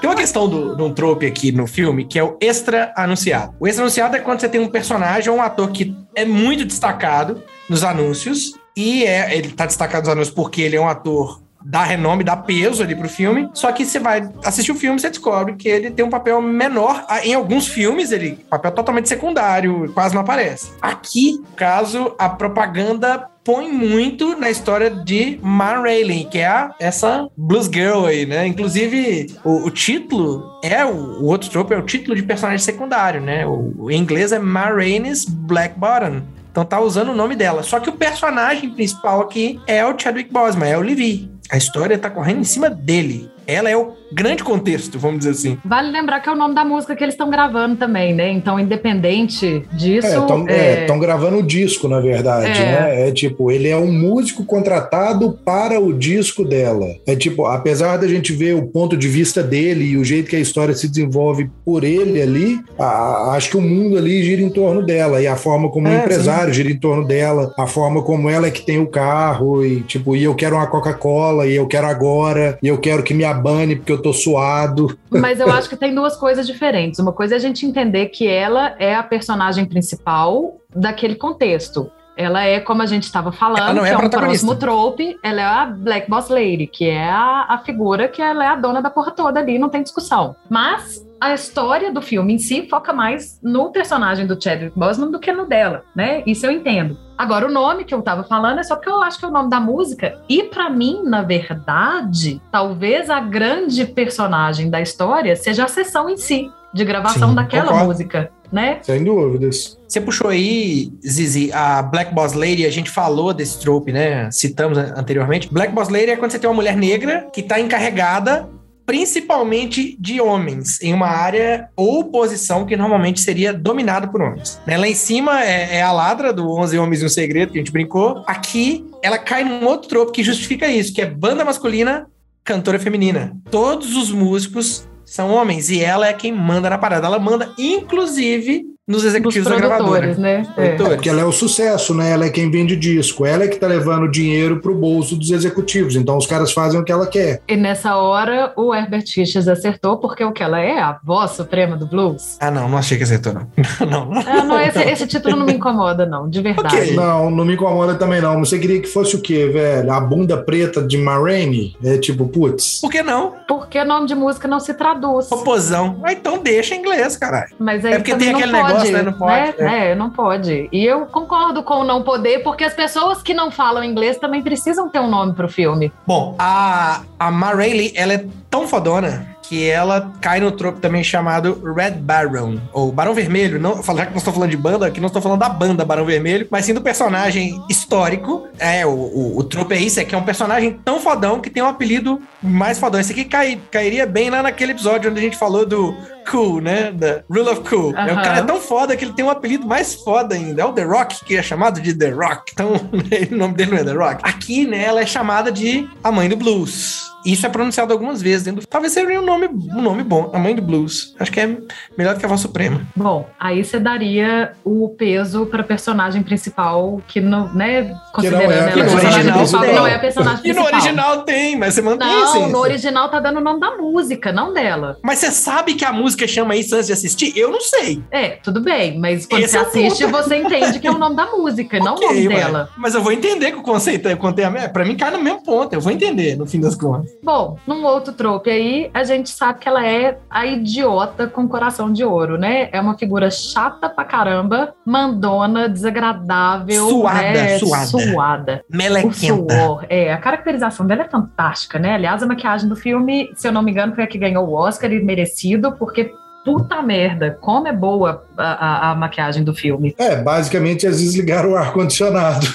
Tem 0.00 0.08
uma 0.08 0.16
questão 0.16 0.48
do, 0.48 0.76
de 0.76 0.82
um 0.82 0.92
trope 0.92 1.26
aqui 1.26 1.50
no 1.50 1.66
filme 1.66 2.04
que 2.04 2.18
é 2.18 2.22
o 2.22 2.36
extra 2.40 2.92
anunciado. 2.96 3.54
O 3.58 3.66
extra 3.66 3.82
anunciado 3.84 4.16
é 4.16 4.20
quando 4.20 4.40
você 4.40 4.48
tem 4.48 4.60
um 4.60 4.68
personagem 4.68 5.07
ou 5.30 5.36
um 5.36 5.42
ator 5.42 5.70
que 5.70 5.96
é 6.14 6.24
muito 6.24 6.64
destacado 6.64 7.42
nos 7.68 7.82
anúncios. 7.82 8.54
E 8.76 9.04
é, 9.04 9.34
ele 9.36 9.50
tá 9.52 9.66
destacado 9.66 10.02
nos 10.04 10.12
anúncios 10.12 10.34
porque 10.34 10.60
ele 10.60 10.76
é 10.76 10.80
um 10.80 10.88
ator 10.88 11.40
dá 11.64 11.82
renome, 11.82 12.24
dá 12.24 12.36
peso 12.36 12.82
ali 12.82 12.94
pro 12.94 13.08
filme. 13.08 13.48
Só 13.54 13.70
que 13.72 13.84
você 13.84 13.98
vai 13.98 14.28
assistir 14.44 14.72
o 14.72 14.74
filme, 14.74 14.98
você 14.98 15.10
descobre 15.10 15.54
que 15.54 15.68
ele 15.68 15.90
tem 15.90 16.04
um 16.04 16.10
papel 16.10 16.40
menor. 16.40 17.04
Em 17.22 17.34
alguns 17.34 17.68
filmes, 17.68 18.12
ele 18.12 18.38
papel 18.48 18.72
totalmente 18.72 19.08
secundário, 19.08 19.90
quase 19.92 20.14
não 20.14 20.22
aparece. 20.22 20.72
Aqui, 20.80 21.32
no 21.32 21.56
caso, 21.56 22.14
a 22.18 22.28
propaganda 22.28 23.28
põe 23.44 23.72
muito 23.72 24.38
na 24.38 24.50
história 24.50 24.90
de 24.90 25.40
Ma 25.42 25.72
Rainey, 25.74 26.26
que 26.26 26.38
é 26.38 26.46
a, 26.46 26.74
essa 26.78 27.28
blues 27.34 27.66
girl 27.66 28.04
aí, 28.04 28.26
né? 28.26 28.46
Inclusive, 28.46 29.34
o, 29.42 29.66
o 29.66 29.70
título 29.70 30.60
é 30.62 30.84
o, 30.84 31.22
o 31.22 31.24
outro 31.24 31.48
trope, 31.48 31.72
é 31.72 31.78
o 31.78 31.82
título 31.82 32.14
de 32.14 32.22
personagem 32.22 32.58
secundário, 32.58 33.22
né? 33.22 33.46
O, 33.46 33.74
o 33.78 33.90
em 33.90 33.98
inglês 33.98 34.32
é 34.32 34.38
Ma 34.38 34.66
Rainey's 34.66 35.24
Black 35.24 35.78
Bottom. 35.78 36.20
Então 36.50 36.64
tá 36.64 36.80
usando 36.80 37.10
o 37.10 37.14
nome 37.14 37.36
dela. 37.36 37.62
Só 37.62 37.78
que 37.78 37.88
o 37.88 37.92
personagem 37.92 38.70
principal 38.70 39.20
aqui 39.20 39.60
é 39.66 39.84
o 39.86 39.98
Chadwick 39.98 40.32
Boseman, 40.32 40.68
é 40.68 40.76
o 40.76 40.82
Levi. 40.82 41.30
A 41.50 41.56
história 41.56 41.98
tá 41.98 42.10
correndo 42.10 42.40
em 42.40 42.44
cima 42.44 42.68
dele. 42.68 43.30
Ela 43.46 43.70
é 43.70 43.76
o 43.76 43.96
grande 44.12 44.42
contexto, 44.42 44.98
vamos 44.98 45.18
dizer 45.20 45.30
assim. 45.30 45.58
Vale 45.64 45.90
lembrar 45.90 46.20
que 46.20 46.28
é 46.28 46.32
o 46.32 46.36
nome 46.36 46.54
da 46.54 46.64
música 46.64 46.94
que 46.96 47.02
eles 47.04 47.14
estão 47.14 47.30
gravando 47.30 47.76
também, 47.76 48.14
né? 48.14 48.30
Então, 48.32 48.58
independente 48.58 49.62
disso. 49.72 50.06
Estão 50.08 50.46
é, 50.48 50.86
gravando 50.98 51.38
o 51.38 51.42
disco, 51.42 51.88
na 51.88 52.00
verdade, 52.00 52.60
É. 52.60 52.64
né? 52.64 53.08
É 53.08 53.12
tipo, 53.12 53.50
ele 53.50 53.68
é 53.68 53.76
um 53.76 53.90
músico 53.92 54.44
contratado 54.44 55.38
para 55.44 55.78
o 55.80 55.92
disco 55.92 56.44
dela. 56.44 56.86
É 57.06 57.14
tipo, 57.14 57.44
apesar 57.46 57.96
da 57.98 58.08
gente 58.08 58.32
ver 58.32 58.54
o 58.54 58.66
ponto 58.66 58.96
de 58.96 59.08
vista 59.08 59.42
dele 59.42 59.84
e 59.84 59.96
o 59.96 60.04
jeito 60.04 60.28
que 60.30 60.36
a 60.36 60.40
história 60.40 60.74
se 60.74 60.88
desenvolve 60.88 61.50
por 61.64 61.84
ele 61.84 62.20
ali, 62.20 62.60
a- 62.78 62.84
a- 62.84 63.34
acho 63.36 63.50
que 63.50 63.56
o 63.56 63.60
mundo 63.60 63.96
ali 63.96 64.22
gira 64.22 64.42
em 64.42 64.50
torno 64.50 64.84
dela. 64.84 65.20
E 65.20 65.26
a 65.26 65.36
forma 65.36 65.68
como 65.70 65.86
o 65.86 65.90
É, 65.90 65.98
empresário 65.98 66.52
gira 66.52 66.70
em 66.70 66.76
torno 66.78 67.04
dela, 67.06 67.52
a 67.58 67.66
forma 67.66 68.02
como 68.02 68.28
ela 68.28 68.46
é 68.46 68.50
que 68.50 68.62
tem 68.64 68.78
o 68.78 68.86
carro, 68.86 69.64
e 69.64 69.80
tipo, 69.82 70.16
e 70.16 70.24
eu 70.24 70.34
quero 70.34 70.56
uma 70.56 70.66
Coca-Cola, 70.66 71.46
e 71.46 71.54
eu 71.54 71.66
quero 71.66 71.86
agora, 71.86 72.58
e 72.62 72.68
eu 72.68 72.78
quero 72.78 73.02
que 73.02 73.14
me 73.14 73.24
abane 73.24 73.76
porque 73.76 73.92
eu 73.92 73.97
tô 74.00 74.12
suado. 74.12 74.98
Mas 75.10 75.40
eu 75.40 75.50
acho 75.50 75.68
que 75.68 75.76
tem 75.76 75.94
duas 75.94 76.16
coisas 76.16 76.46
diferentes. 76.46 76.98
Uma 76.98 77.12
coisa 77.12 77.34
é 77.34 77.36
a 77.36 77.40
gente 77.40 77.66
entender 77.66 78.06
que 78.06 78.26
ela 78.26 78.74
é 78.78 78.94
a 78.94 79.02
personagem 79.02 79.64
principal 79.64 80.60
daquele 80.74 81.14
contexto. 81.14 81.90
Ela 82.18 82.42
é, 82.42 82.58
como 82.58 82.82
a 82.82 82.86
gente 82.86 83.04
estava 83.04 83.30
falando, 83.30 83.86
é 83.86 83.90
é 83.90 83.96
um 83.96 84.10
próximo 84.10 84.56
trope, 84.56 85.16
ela 85.22 85.40
é 85.40 85.44
a 85.44 85.66
Black 85.66 86.10
Boss 86.10 86.28
Lady, 86.28 86.66
que 86.66 86.88
é 86.88 87.08
a, 87.08 87.46
a 87.48 87.58
figura 87.58 88.08
que 88.08 88.20
ela 88.20 88.44
é 88.44 88.48
a 88.48 88.56
dona 88.56 88.82
da 88.82 88.90
porra 88.90 89.12
toda 89.12 89.38
ali, 89.38 89.56
não 89.56 89.68
tem 89.68 89.84
discussão. 89.84 90.34
Mas 90.50 91.06
a 91.20 91.32
história 91.32 91.92
do 91.92 92.02
filme 92.02 92.34
em 92.34 92.38
si 92.38 92.66
foca 92.68 92.92
mais 92.92 93.38
no 93.40 93.70
personagem 93.70 94.26
do 94.26 94.40
Chadwick 94.40 94.76
Boseman 94.76 95.12
do 95.12 95.20
que 95.20 95.32
no 95.32 95.46
dela, 95.46 95.84
né? 95.94 96.24
Isso 96.26 96.44
eu 96.44 96.50
entendo. 96.50 96.98
Agora, 97.16 97.46
o 97.46 97.52
nome 97.52 97.84
que 97.84 97.94
eu 97.94 98.02
tava 98.02 98.24
falando 98.24 98.58
é 98.58 98.62
só 98.64 98.74
porque 98.74 98.90
eu 98.90 99.00
acho 99.00 99.18
que 99.18 99.24
é 99.24 99.28
o 99.28 99.32
nome 99.32 99.48
da 99.48 99.60
música. 99.60 100.20
E 100.28 100.42
pra 100.44 100.68
mim, 100.68 101.02
na 101.04 101.22
verdade, 101.22 102.42
talvez 102.50 103.10
a 103.10 103.20
grande 103.20 103.84
personagem 103.86 104.70
da 104.70 104.80
história 104.80 105.36
seja 105.36 105.64
a 105.64 105.68
sessão 105.68 106.08
em 106.08 106.16
si, 106.16 106.50
de 106.72 106.84
gravação 106.84 107.30
Sim, 107.30 107.34
daquela 107.34 107.68
concordo. 107.68 107.86
música, 107.86 108.30
né? 108.52 108.78
Sem 108.82 109.04
dúvidas. 109.04 109.78
Você 109.86 110.00
puxou 110.00 110.28
aí, 110.30 110.92
Zizi, 111.06 111.50
a 111.52 111.82
Black 111.82 112.14
Boss 112.14 112.32
Lady, 112.32 112.66
a 112.66 112.70
gente 112.70 112.90
falou 112.90 113.32
desse 113.32 113.58
trope, 113.60 113.92
né? 113.92 114.30
Citamos 114.30 114.76
anteriormente. 114.76 115.48
Black 115.50 115.72
Boss 115.72 115.88
Lady 115.88 116.10
é 116.10 116.16
quando 116.16 116.30
você 116.30 116.38
tem 116.38 116.48
uma 116.48 116.56
mulher 116.56 116.76
negra 116.76 117.28
que 117.32 117.42
tá 117.42 117.60
encarregada 117.60 118.48
principalmente 118.88 119.94
de 120.00 120.18
homens, 120.18 120.80
em 120.80 120.94
uma 120.94 121.08
área 121.08 121.68
ou 121.76 122.04
posição 122.04 122.64
que 122.64 122.74
normalmente 122.74 123.20
seria 123.20 123.52
dominada 123.52 124.08
por 124.08 124.22
homens. 124.22 124.58
Né? 124.66 124.78
Lá 124.78 124.88
em 124.88 124.94
cima 124.94 125.44
é, 125.44 125.76
é 125.76 125.82
a 125.82 125.92
ladra 125.92 126.32
do 126.32 126.50
11 126.50 126.78
Homens 126.78 127.02
e 127.02 127.04
um 127.04 127.08
Segredo, 127.10 127.52
que 127.52 127.58
a 127.58 127.60
gente 127.60 127.70
brincou. 127.70 128.24
Aqui, 128.26 128.86
ela 129.02 129.18
cai 129.18 129.44
num 129.44 129.66
outro 129.66 129.90
trope 129.90 130.12
que 130.12 130.22
justifica 130.22 130.66
isso, 130.68 130.94
que 130.94 131.02
é 131.02 131.06
banda 131.06 131.44
masculina, 131.44 132.06
cantora 132.42 132.78
feminina. 132.78 133.36
Todos 133.50 133.94
os 133.94 134.10
músicos 134.10 134.88
são 135.08 135.30
homens 135.30 135.70
e 135.70 135.82
ela 135.82 136.06
é 136.06 136.12
quem 136.12 136.30
manda 136.30 136.68
na 136.68 136.76
parada. 136.76 137.06
Ela 137.06 137.18
manda, 137.18 137.54
inclusive, 137.58 138.66
nos 138.88 139.02
Dos 139.02 139.04
executivos 139.04 139.46
da 139.48 139.56
gravadora. 139.56 140.14
né? 140.14 140.42
É. 140.56 140.68
Produtores. 140.70 140.94
Porque 140.94 141.08
ela 141.10 141.20
é 141.20 141.24
o 141.24 141.30
sucesso, 141.30 141.94
né? 141.94 142.10
Ela 142.10 142.24
é 142.24 142.30
quem 142.30 142.50
vende 142.50 142.74
disco. 142.74 143.26
Ela 143.26 143.44
é 143.44 143.48
que 143.48 143.56
tá 143.58 143.66
levando 143.66 144.10
dinheiro 144.10 144.60
pro 144.60 144.74
bolso 144.74 145.14
dos 145.14 145.30
executivos. 145.30 145.94
Então 145.94 146.16
os 146.16 146.26
caras 146.26 146.52
fazem 146.52 146.80
o 146.80 146.84
que 146.84 146.90
ela 146.90 147.06
quer. 147.06 147.42
E 147.46 147.54
nessa 147.54 147.96
hora, 147.96 148.52
o 148.56 148.74
Herbert 148.74 149.04
Richards 149.14 149.46
acertou, 149.46 149.98
porque 149.98 150.24
o 150.24 150.32
que 150.32 150.42
ela 150.42 150.58
é, 150.58 150.80
a 150.80 150.98
voz 151.04 151.32
suprema 151.32 151.76
do 151.76 151.86
blues. 151.86 152.38
Ah, 152.40 152.50
não, 152.50 152.68
não 152.68 152.78
achei 152.78 152.96
que 152.96 153.04
acertou, 153.04 153.34
não. 153.34 153.46
não, 153.86 154.06
não. 154.06 154.22
Ah, 154.26 154.44
não, 154.44 154.60
esse, 154.60 154.80
esse 154.80 155.06
título 155.06 155.36
não 155.36 155.44
me 155.46 155.52
incomoda, 155.52 156.06
não, 156.06 156.28
de 156.28 156.40
verdade. 156.40 156.76
Ok. 156.76 156.96
Não, 156.96 157.30
não 157.30 157.44
me 157.44 157.54
incomoda 157.54 157.94
também, 157.94 158.22
não. 158.22 158.38
Você 158.40 158.58
queria 158.58 158.80
que 158.80 158.88
fosse 158.88 159.14
o 159.16 159.20
quê, 159.20 159.48
velho? 159.48 159.92
A 159.92 160.00
bunda 160.00 160.36
preta 160.38 160.80
de 160.82 160.96
Ma 160.96 161.18
Rainey? 161.18 161.76
É 161.84 161.98
tipo, 161.98 162.26
putz. 162.26 162.80
Por 162.80 162.90
que 162.90 163.02
não? 163.02 163.34
Porque 163.46 163.84
nome 163.84 164.06
de 164.06 164.14
música 164.14 164.48
não 164.48 164.58
se 164.58 164.72
traduz. 164.72 165.26
Popozão. 165.26 166.00
Ah, 166.02 166.12
então 166.12 166.38
deixa 166.38 166.74
em 166.74 166.78
inglês, 166.78 167.16
caralho. 167.16 167.50
Mas 167.58 167.84
aí 167.84 167.92
É 167.92 167.96
porque 167.98 168.14
tem 168.14 168.32
não 168.32 168.38
aquele 168.38 168.52
pode 168.52 168.77
gosta, 168.78 168.92
né? 168.92 169.02
Não 169.02 169.12
pode. 169.12 169.62
É. 169.62 169.90
é, 169.90 169.94
não 169.94 170.10
pode. 170.10 170.68
E 170.72 170.84
eu 170.84 171.06
concordo 171.06 171.62
com 171.62 171.74
o 171.74 171.84
não 171.84 172.02
poder, 172.02 172.42
porque 172.42 172.64
as 172.64 172.74
pessoas 172.74 173.22
que 173.22 173.34
não 173.34 173.50
falam 173.50 173.84
inglês 173.84 174.18
também 174.18 174.42
precisam 174.42 174.88
ter 174.88 175.00
um 175.00 175.08
nome 175.08 175.34
pro 175.34 175.48
filme. 175.48 175.92
Bom, 176.06 176.34
a, 176.38 177.02
a 177.18 177.30
Ma 177.30 177.52
Rainey, 177.52 177.92
ela 177.94 178.14
é 178.14 178.24
tão 178.50 178.66
fodona 178.66 179.37
que 179.48 179.68
ela 179.68 180.12
cai 180.20 180.40
no 180.40 180.52
tropo 180.52 180.78
também 180.78 181.02
chamado 181.02 181.60
Red 181.74 181.92
Baron, 181.92 182.58
ou 182.72 182.92
Barão 182.92 183.14
Vermelho. 183.14 183.58
Não, 183.58 183.82
já 183.82 184.06
que 184.06 184.12
nós 184.12 184.18
estamos 184.18 184.34
falando 184.34 184.50
de 184.50 184.56
banda, 184.56 184.86
aqui 184.86 185.00
nós 185.00 185.10
estamos 185.10 185.24
falando 185.24 185.40
da 185.40 185.48
banda 185.48 185.84
Barão 185.84 186.04
Vermelho, 186.04 186.46
mas 186.50 186.66
sim 186.66 186.74
do 186.74 186.82
personagem 186.82 187.62
histórico. 187.68 188.46
É, 188.58 188.84
o, 188.84 188.90
o, 188.90 189.38
o 189.38 189.44
tropo 189.44 189.72
é 189.72 189.78
isso, 189.78 189.98
é 189.98 190.04
que 190.04 190.14
é 190.14 190.18
um 190.18 190.22
personagem 190.22 190.78
tão 190.84 191.00
fodão 191.00 191.40
que 191.40 191.48
tem 191.48 191.62
um 191.62 191.68
apelido 191.68 192.20
mais 192.42 192.78
fodão. 192.78 193.00
Esse 193.00 193.12
aqui 193.12 193.24
cai, 193.24 193.58
cairia 193.70 194.04
bem 194.04 194.28
lá 194.28 194.42
naquele 194.42 194.72
episódio 194.72 195.10
onde 195.10 195.18
a 195.18 195.22
gente 195.22 195.36
falou 195.36 195.64
do 195.64 195.96
Cool, 196.30 196.60
né? 196.60 196.92
Da 196.92 197.22
Rule 197.30 197.48
of 197.48 197.62
Cool. 197.62 197.96
É, 197.96 198.12
o 198.12 198.16
cara 198.16 198.38
é 198.38 198.42
tão 198.42 198.60
foda 198.60 198.94
que 198.96 199.04
ele 199.04 199.14
tem 199.14 199.24
um 199.24 199.30
apelido 199.30 199.66
mais 199.66 199.94
foda 199.94 200.34
ainda. 200.34 200.60
É 200.60 200.64
o 200.64 200.72
The 200.72 200.82
Rock, 200.82 201.24
que 201.24 201.36
é 201.36 201.42
chamado 201.42 201.80
de 201.80 201.94
The 201.94 202.10
Rock. 202.10 202.52
Então, 202.52 202.72
o 203.32 203.34
nome 203.34 203.54
dele 203.54 203.70
não 203.70 203.78
é 203.78 203.84
The 203.84 203.92
Rock. 203.92 204.20
Aqui, 204.22 204.66
né, 204.66 204.84
ela 204.84 205.00
é 205.00 205.06
chamada 205.06 205.50
de 205.50 205.88
a 206.04 206.12
mãe 206.12 206.28
do 206.28 206.36
blues. 206.36 207.08
Isso 207.32 207.46
é 207.46 207.48
pronunciado 207.48 207.92
algumas 207.92 208.22
vezes 208.22 208.44
dentro. 208.44 208.66
Talvez 208.66 208.92
seja 208.92 209.08
um 209.20 209.24
nome, 209.24 209.48
um 209.48 209.82
nome 209.82 210.02
bom, 210.02 210.30
a 210.32 210.38
mãe 210.38 210.54
do 210.54 210.62
blues. 210.62 211.14
Acho 211.18 211.30
que 211.30 211.40
é 211.40 211.58
melhor 211.96 212.14
do 212.14 212.20
que 212.20 212.24
a 212.26 212.28
voz 212.28 212.40
suprema. 212.40 212.80
Bom, 212.96 213.28
aí 213.38 213.62
você 213.64 213.78
daria 213.78 214.52
o 214.64 214.88
peso 214.90 215.44
para 215.46 215.62
personagem 215.62 216.22
principal 216.22 217.00
que 217.06 217.20
não, 217.20 217.52
né, 217.54 217.94
considerando 218.12 218.50
é 218.52 218.58
a 218.60 218.62
ela 218.62 218.72
personagem 218.72 218.98
personagem 218.98 219.32
principal, 219.32 219.60
que 219.60 219.66
principal. 219.66 219.74
não 219.74 219.86
é 219.86 219.94
a 219.94 219.98
personagem 219.98 220.40
E 220.44 220.48
no 220.48 220.54
principal. 220.54 220.80
original 220.80 221.22
tem, 221.24 221.56
mas 221.56 221.74
você 221.74 221.82
mantém 221.82 222.08
Não, 222.08 222.24
assim. 222.24 222.52
no 222.52 222.58
original 222.58 223.08
tá 223.10 223.20
dando 223.20 223.38
o 223.38 223.42
nome 223.42 223.60
da 223.60 223.76
música, 223.76 224.32
não 224.32 224.52
dela. 224.52 224.96
Mas 225.02 225.18
você 225.18 225.30
sabe 225.30 225.74
que 225.74 225.84
a 225.84 225.92
música 225.92 226.26
chama 226.26 226.56
isso 226.56 226.74
antes 226.74 226.86
de 226.86 226.92
assistir? 226.92 227.32
Eu 227.36 227.50
não 227.50 227.60
sei. 227.60 228.02
É, 228.10 228.30
tudo 228.42 228.60
bem, 228.60 228.98
mas 228.98 229.26
quando 229.26 229.42
Esse 229.42 229.52
você 229.52 229.58
é 229.58 229.86
assiste, 229.86 230.04
ponto. 230.04 230.22
você 230.22 230.36
entende 230.36 230.78
que 230.80 230.86
é 230.86 230.90
o 230.90 230.98
nome 230.98 231.14
da 231.16 231.26
música, 231.26 231.78
não 231.78 231.94
o 231.96 232.00
nome 232.00 232.28
ué. 232.28 232.34
dela. 232.36 232.70
Mas 232.76 232.94
eu 232.94 233.02
vou 233.02 233.12
entender 233.12 233.52
que 233.52 233.58
o 233.58 233.62
conceito 233.62 234.08
é 234.08 234.16
contém 234.16 234.44
a 234.44 234.68
Pra 234.68 234.84
mim 234.84 234.96
cai 234.96 235.10
no 235.10 235.22
mesmo 235.22 235.42
ponto. 235.42 235.72
Eu 235.74 235.80
vou 235.80 235.92
entender, 235.92 236.36
no 236.36 236.46
fim 236.46 236.60
das 236.60 236.74
contas. 236.74 237.10
Bom, 237.22 237.58
num 237.66 237.84
outro 237.84 238.12
trope 238.12 238.50
aí, 238.50 238.90
a 238.94 239.02
gente 239.04 239.30
sabe 239.30 239.58
que 239.58 239.68
ela 239.68 239.84
é 239.84 240.18
a 240.30 240.46
idiota 240.46 241.26
com 241.26 241.48
coração 241.48 241.92
de 241.92 242.04
ouro, 242.04 242.38
né? 242.38 242.68
É 242.72 242.80
uma 242.80 242.96
figura 242.96 243.30
chata 243.30 243.88
pra 243.88 244.04
caramba, 244.04 244.74
mandona, 244.84 245.68
desagradável, 245.68 246.88
Suada, 246.88 247.20
né? 247.22 247.58
suada. 247.58 247.86
suada. 247.86 248.64
O 248.72 248.76
Melequenta. 248.76 249.14
suor, 249.14 249.84
é, 249.88 250.12
a 250.12 250.18
caracterização 250.18 250.86
dela 250.86 251.02
é 251.02 251.08
fantástica, 251.08 251.78
né? 251.78 251.94
Aliás, 251.94 252.22
a 252.22 252.26
maquiagem 252.26 252.68
do 252.68 252.76
filme, 252.76 253.30
se 253.34 253.48
eu 253.48 253.52
não 253.52 253.62
me 253.62 253.72
engano, 253.72 253.94
foi 253.94 254.04
a 254.04 254.06
que 254.06 254.18
ganhou 254.18 254.46
o 254.46 254.54
Oscar 254.54 254.92
e 254.92 255.02
merecido, 255.02 255.72
porque 255.72 256.12
puta 256.44 256.80
merda, 256.82 257.36
como 257.40 257.68
é 257.68 257.72
boa 257.72 258.24
a, 258.36 258.42
a- 258.88 258.90
a 258.90 258.94
maquiagem 258.94 259.44
do 259.44 259.54
filme. 259.54 259.94
É, 259.98 260.16
basicamente 260.16 260.86
eles 260.86 261.00
desligaram 261.00 261.52
o 261.52 261.56
ar-condicionado. 261.56 262.46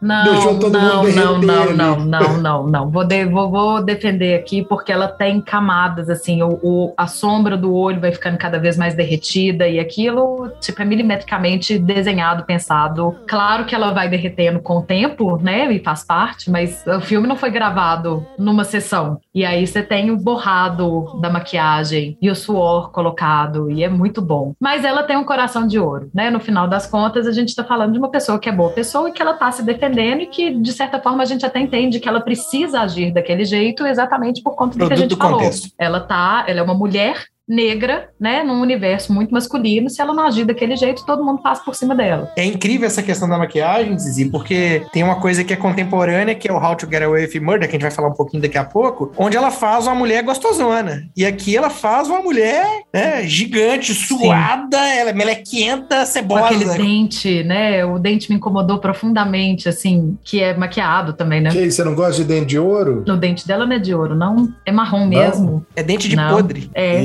Não, 0.00 0.24
Deixou 0.32 0.58
todo 0.58 0.72
não, 0.78 1.04
mundo 1.04 1.14
não, 1.14 1.38
não, 1.40 1.72
não, 1.74 1.96
não, 2.04 2.36
não, 2.38 2.66
não. 2.66 2.90
Vou, 2.90 3.04
de- 3.04 3.24
vou, 3.26 3.50
vou 3.50 3.82
defender 3.82 4.34
aqui 4.34 4.64
porque 4.64 4.92
ela 4.92 5.08
tem 5.08 5.40
camadas, 5.40 6.08
assim, 6.08 6.42
o, 6.42 6.58
o- 6.62 6.94
a 6.96 7.06
sombra 7.06 7.56
do 7.56 7.72
olho 7.74 8.00
vai 8.00 8.12
ficando 8.12 8.36
cada 8.38 8.58
vez 8.58 8.76
mais 8.76 8.94
derretida 8.94 9.68
e 9.68 9.78
aquilo, 9.78 10.50
tipo, 10.60 10.80
é 10.82 10.84
milimetricamente 10.84 11.78
desenhado, 11.78 12.44
pensado. 12.44 13.16
Claro 13.26 13.64
que 13.64 13.74
ela 13.74 13.92
vai 13.92 14.08
derretendo 14.08 14.60
com 14.60 14.78
o 14.78 14.82
tempo, 14.82 15.36
né, 15.42 15.70
e 15.72 15.78
faz 15.82 16.04
parte, 16.04 16.50
mas 16.50 16.84
o 16.86 17.00
filme 17.00 17.26
não 17.26 17.36
foi 17.36 17.50
gravado 17.50 18.26
numa 18.38 18.64
sessão. 18.64 19.20
E 19.34 19.44
aí 19.44 19.66
você 19.66 19.82
tem 19.82 20.10
o 20.10 20.16
borrado 20.16 21.18
da 21.20 21.30
maquiagem 21.30 22.16
e 22.20 22.30
o 22.30 22.34
suor 22.48 22.90
colocado, 22.90 23.70
e 23.70 23.84
é 23.84 23.88
muito 23.88 24.22
bom. 24.22 24.54
Mas 24.58 24.84
ela 24.84 25.02
tem 25.02 25.16
um 25.16 25.24
coração 25.24 25.66
de 25.66 25.78
ouro, 25.78 26.10
né? 26.14 26.30
No 26.30 26.40
final 26.40 26.66
das 26.66 26.86
contas, 26.86 27.26
a 27.26 27.32
gente 27.32 27.54
tá 27.54 27.62
falando 27.62 27.92
de 27.92 27.98
uma 27.98 28.10
pessoa 28.10 28.38
que 28.38 28.48
é 28.48 28.52
boa 28.52 28.70
pessoa 28.70 29.08
e 29.08 29.12
que 29.12 29.20
ela 29.20 29.34
tá 29.34 29.52
se 29.52 29.62
defendendo 29.62 30.22
e 30.22 30.26
que, 30.26 30.54
de 30.54 30.72
certa 30.72 30.98
forma, 30.98 31.22
a 31.22 31.26
gente 31.26 31.44
até 31.44 31.60
entende 31.60 32.00
que 32.00 32.08
ela 32.08 32.20
precisa 32.20 32.80
agir 32.80 33.12
daquele 33.12 33.44
jeito 33.44 33.86
exatamente 33.86 34.42
por 34.42 34.56
conta 34.56 34.78
do 34.78 34.86
que 34.86 34.92
a 34.92 34.96
gente 34.96 35.14
falou. 35.14 35.38
contexto. 35.38 35.68
Ela 35.78 36.00
tá, 36.00 36.44
ela 36.46 36.60
é 36.60 36.62
uma 36.62 36.74
mulher 36.74 37.26
negra, 37.48 38.10
né, 38.20 38.42
num 38.42 38.60
universo 38.60 39.12
muito 39.12 39.32
masculino, 39.32 39.88
se 39.88 40.00
ela 40.00 40.12
não 40.12 40.24
agir 40.26 40.44
daquele 40.44 40.76
jeito, 40.76 41.04
todo 41.06 41.24
mundo 41.24 41.40
passa 41.42 41.62
por 41.64 41.74
cima 41.74 41.94
dela. 41.94 42.30
É 42.36 42.44
incrível 42.44 42.86
essa 42.86 43.02
questão 43.02 43.28
da 43.28 43.38
maquiagem, 43.38 43.98
Zizi, 43.98 44.26
porque 44.26 44.82
tem 44.92 45.02
uma 45.02 45.16
coisa 45.16 45.42
que 45.42 45.52
é 45.52 45.56
contemporânea, 45.56 46.34
que 46.34 46.48
é 46.48 46.52
o 46.52 46.58
How 46.62 46.76
to 46.76 46.86
Get 46.90 47.02
Away 47.02 47.26
with 47.26 47.40
Murder, 47.40 47.68
que 47.68 47.76
a 47.76 47.78
gente 47.78 47.82
vai 47.82 47.90
falar 47.90 48.08
um 48.08 48.14
pouquinho 48.14 48.42
daqui 48.42 48.58
a 48.58 48.64
pouco, 48.64 49.12
onde 49.16 49.36
ela 49.36 49.50
faz 49.50 49.86
uma 49.86 49.94
mulher 49.94 50.22
gostosona. 50.22 51.04
E 51.16 51.24
aqui 51.24 51.56
ela 51.56 51.70
faz 51.70 52.08
uma 52.08 52.20
mulher 52.20 52.66
né, 52.92 53.22
gigante, 53.26 53.94
suada, 53.94 54.78
ela 54.78 55.10
é 55.10 55.12
melequenta, 55.12 56.00
Com 56.00 56.06
cebosa. 56.06 56.44
aquele 56.46 56.64
dente, 56.66 57.42
né, 57.44 57.84
o 57.84 57.98
dente 57.98 58.30
me 58.30 58.36
incomodou 58.36 58.78
profundamente, 58.78 59.68
assim, 59.68 60.18
que 60.22 60.42
é 60.42 60.56
maquiado 60.56 61.12
também, 61.12 61.40
né? 61.40 61.50
Que 61.50 61.58
aí, 61.58 61.70
você 61.70 61.82
não 61.84 61.94
gosta 61.94 62.22
de 62.22 62.24
dente 62.24 62.46
de 62.46 62.58
ouro? 62.58 63.04
No 63.06 63.16
dente 63.16 63.46
dela 63.46 63.64
não 63.66 63.76
é 63.76 63.78
de 63.78 63.94
ouro, 63.94 64.14
não. 64.14 64.52
É 64.66 64.72
marrom 64.72 65.06
mesmo. 65.06 65.64
É 65.74 65.82
dente 65.82 66.08
de 66.08 66.16
Não. 66.16 66.34
podre. 66.34 66.70
É. 66.74 67.00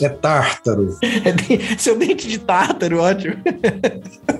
É 0.00 0.08
tártaro. 0.08 0.96
É 1.02 1.76
Seu 1.78 1.98
dente 1.98 2.28
de 2.28 2.38
tártaro, 2.38 3.00
ótimo. 3.00 3.36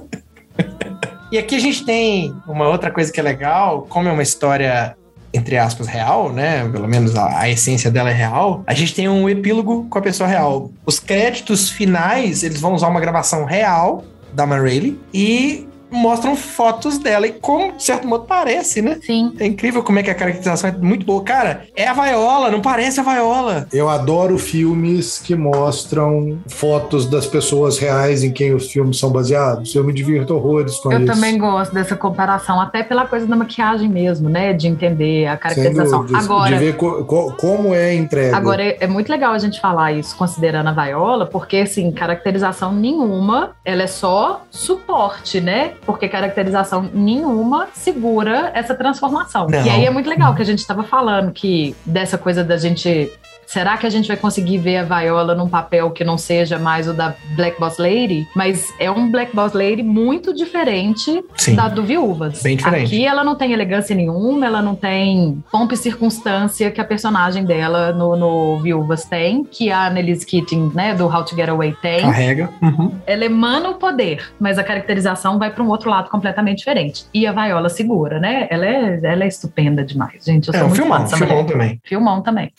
e 1.31 1.39
aqui 1.39 1.57
a 1.57 1.61
gente 1.61 1.85
tem 1.85 2.35
uma 2.47 2.69
outra 2.69 2.91
coisa 2.91 3.13
que 3.13 3.21
é 3.21 3.23
legal, 3.23 3.87
como 3.89 4.09
é 4.09 4.13
uma 4.13 4.23
história 4.23 4.97
entre 5.35 5.59
aspas, 5.59 5.87
real, 5.87 6.33
né? 6.33 6.67
Pelo 6.69 6.89
menos 6.89 7.15
a, 7.15 7.41
a 7.41 7.51
essência 7.51 7.91
dela 7.91 8.09
é 8.09 8.13
real. 8.13 8.65
A 8.67 8.73
gente 8.73 8.95
tem 8.95 9.07
um 9.07 9.29
epílogo 9.29 9.87
com 9.91 9.99
a 9.99 10.03
pessoa 10.03 10.27
real. 10.27 10.71
Os 10.87 10.99
créditos 10.99 11.69
finais, 11.69 12.43
eles 12.43 12.61
vão 12.61 12.73
usar 12.73 12.89
uma 12.89 13.01
gravação 13.01 13.45
real 13.45 14.03
da 14.33 14.47
Ma 14.47 14.57
Rainey 14.57 14.99
e 15.13 15.69
mostram 15.91 16.35
fotos 16.37 16.99
dela 16.99 17.27
e 17.27 17.33
como, 17.33 17.73
de 17.73 17.83
certo 17.83 18.07
modo, 18.07 18.25
parece, 18.25 18.83
né? 18.83 18.99
Sim. 19.03 19.33
É 19.39 19.47
incrível 19.47 19.83
como 19.83 19.99
é 19.99 20.03
que 20.03 20.11
a 20.11 20.15
caracterização 20.15 20.71
é 20.71 20.73
muito 20.73 21.07
boa. 21.07 21.23
Cara, 21.23 21.63
é 21.77 21.87
a 21.87 21.93
Viola, 21.93 22.51
não 22.51 22.61
parece 22.61 23.01
a 23.01 23.03
Viola. 23.03 23.67
Eu 23.73 23.89
adoro 23.89 24.37
filmes 24.39 25.19
que 25.19 25.35
mostram 25.35 26.39
fotos 26.49 27.07
das 27.07 27.27
pessoas 27.27 27.79
reais 27.79 28.23
em 28.25 28.33
quem 28.33 28.55
os 28.55 28.71
filmes 28.71 28.99
são 28.99 29.11
baseados. 29.11 29.75
Eu 29.75 29.85
me 29.85 29.93
divirto 29.93 30.35
horrores 30.35 30.77
com 30.77 30.93
Eu 30.93 30.99
isso. 31.05 31.13
também 31.13 31.39
gosto 31.39 31.73
dessa 31.75 31.97
comparação, 31.97 32.61
até 32.61 32.83
pela 32.83 33.07
coisa 33.07 33.27
da 33.27 33.37
maquiagem 33.37 33.89
mesmo, 33.89 34.29
né? 34.29 34.53
De 34.53 34.67
entender 34.67 35.27
a 35.27 35.37
caracterização. 35.37 36.01
dúvidas. 36.01 36.25
Agora, 36.25 36.53
De 36.59 36.65
ver 36.65 36.77
co- 36.77 37.05
co- 37.05 37.33
como 37.39 37.75
é 37.75 37.87
a 37.91 37.95
entrega. 37.95 38.37
Agora, 38.37 38.63
é, 38.63 38.77
é 38.81 38.87
muito 38.87 39.09
legal 39.11 39.33
a 39.33 39.39
gente 39.39 39.61
falar 39.61 39.93
isso, 39.93 40.17
considerando 40.17 40.69
a 40.69 40.73
Viola, 40.85 41.27
porque, 41.27 41.59
assim, 41.59 41.91
caracterização 41.93 42.73
nenhuma, 42.73 43.51
ela 43.65 43.83
é 43.83 43.87
só 43.87 44.43
suporte, 44.51 45.41
né? 45.41 45.73
Porque 45.87 46.09
caracterização 46.09 46.91
nenhuma 46.93 47.69
segura 47.73 48.51
essa 48.53 48.75
transformação. 48.75 49.47
Não. 49.47 49.65
E 49.65 49.71
aí 49.71 49.87
é 49.87 49.91
muito 49.91 50.11
legal 50.11 50.35
que 50.35 50.43
a 50.43 50.45
gente 50.45 50.59
estava 50.59 50.83
falando 50.83 51.33
que 51.33 51.75
dessa 51.85 52.19
coisa 52.19 52.43
da 52.45 52.57
gente. 52.57 53.11
Será 53.47 53.77
que 53.77 53.87
a 53.87 53.91
gente 53.91 54.09
vai 54.09 54.17
conseguir 54.17 54.59
ver 54.59 54.79
a 54.79 54.83
Viola 54.83 55.35
num 55.35 55.49
papel 55.49 55.91
que 55.91 56.05
não 56.05 56.19
seja 56.19 56.59
mais 56.59 56.89
o 56.89 56.93
da 56.93 57.15
Black 57.37 57.59
Boss 57.59 57.79
Lady? 57.79 58.27
Mas 58.35 58.73
é 58.79 58.91
um 58.91 59.11
Black 59.11 59.35
Boss 59.35 59.53
Lady 59.53 59.83
muito 59.83 60.35
diferente 60.35 61.25
Sim. 61.37 61.55
da 61.55 61.69
do 61.69 61.83
Viúvas. 61.85 62.43
Bem 62.43 62.57
diferente. 62.57 62.87
Aqui 62.87 63.07
ela 63.07 63.23
não 63.23 63.35
tem 63.35 63.53
elegância 63.53 63.95
nenhuma, 63.95 64.47
ela 64.47 64.61
não 64.61 64.75
tem 64.75 65.43
pompa 65.51 65.75
e 65.75 65.77
circunstância 65.77 66.71
que 66.71 66.81
a 66.81 66.85
personagem 66.85 67.45
dela 67.45 67.93
no, 67.93 68.17
no 68.17 68.59
Viúvas 68.61 69.05
tem, 69.05 69.45
que 69.45 69.71
a 69.71 69.87
Annelise 69.87 70.27
Keating, 70.27 70.73
né, 70.75 70.95
do 70.95 71.07
How 71.07 71.25
to 71.25 71.37
Get 71.37 71.49
Away 71.49 71.77
tem. 71.81 72.01
Carrega. 72.01 72.51
Uhum. 72.61 72.93
Ela 73.07 73.25
emana 73.25 73.71
o 73.71 73.75
poder, 73.75 74.33
mas 74.41 74.59
a 74.59 74.65
caracterização 74.65 75.39
vai 75.39 75.51
para 75.51 75.63
um 75.63 75.69
outro 75.69 75.89
lado 75.89 76.11
completamente 76.11 76.59
diferente. 76.59 77.05
E 77.15 77.27
a 77.27 77.33
Viola 77.33 77.69
segura, 77.69 78.19
né? 78.19 78.49
Ela 78.51 78.67
é, 78.67 79.01
ela 79.03 79.25
é 79.25 79.29
estupenda 79.29 79.85
demais, 79.85 80.25
gente. 80.25 80.49
Eu 80.49 80.55
É 80.55 80.59
sou 80.59 80.67
um 80.67 80.69
muito 80.69 80.83
filmão, 80.83 81.07
filmão 81.07 81.45
também. 81.45 81.81
Filmão 81.85 82.23
também. 82.23 82.53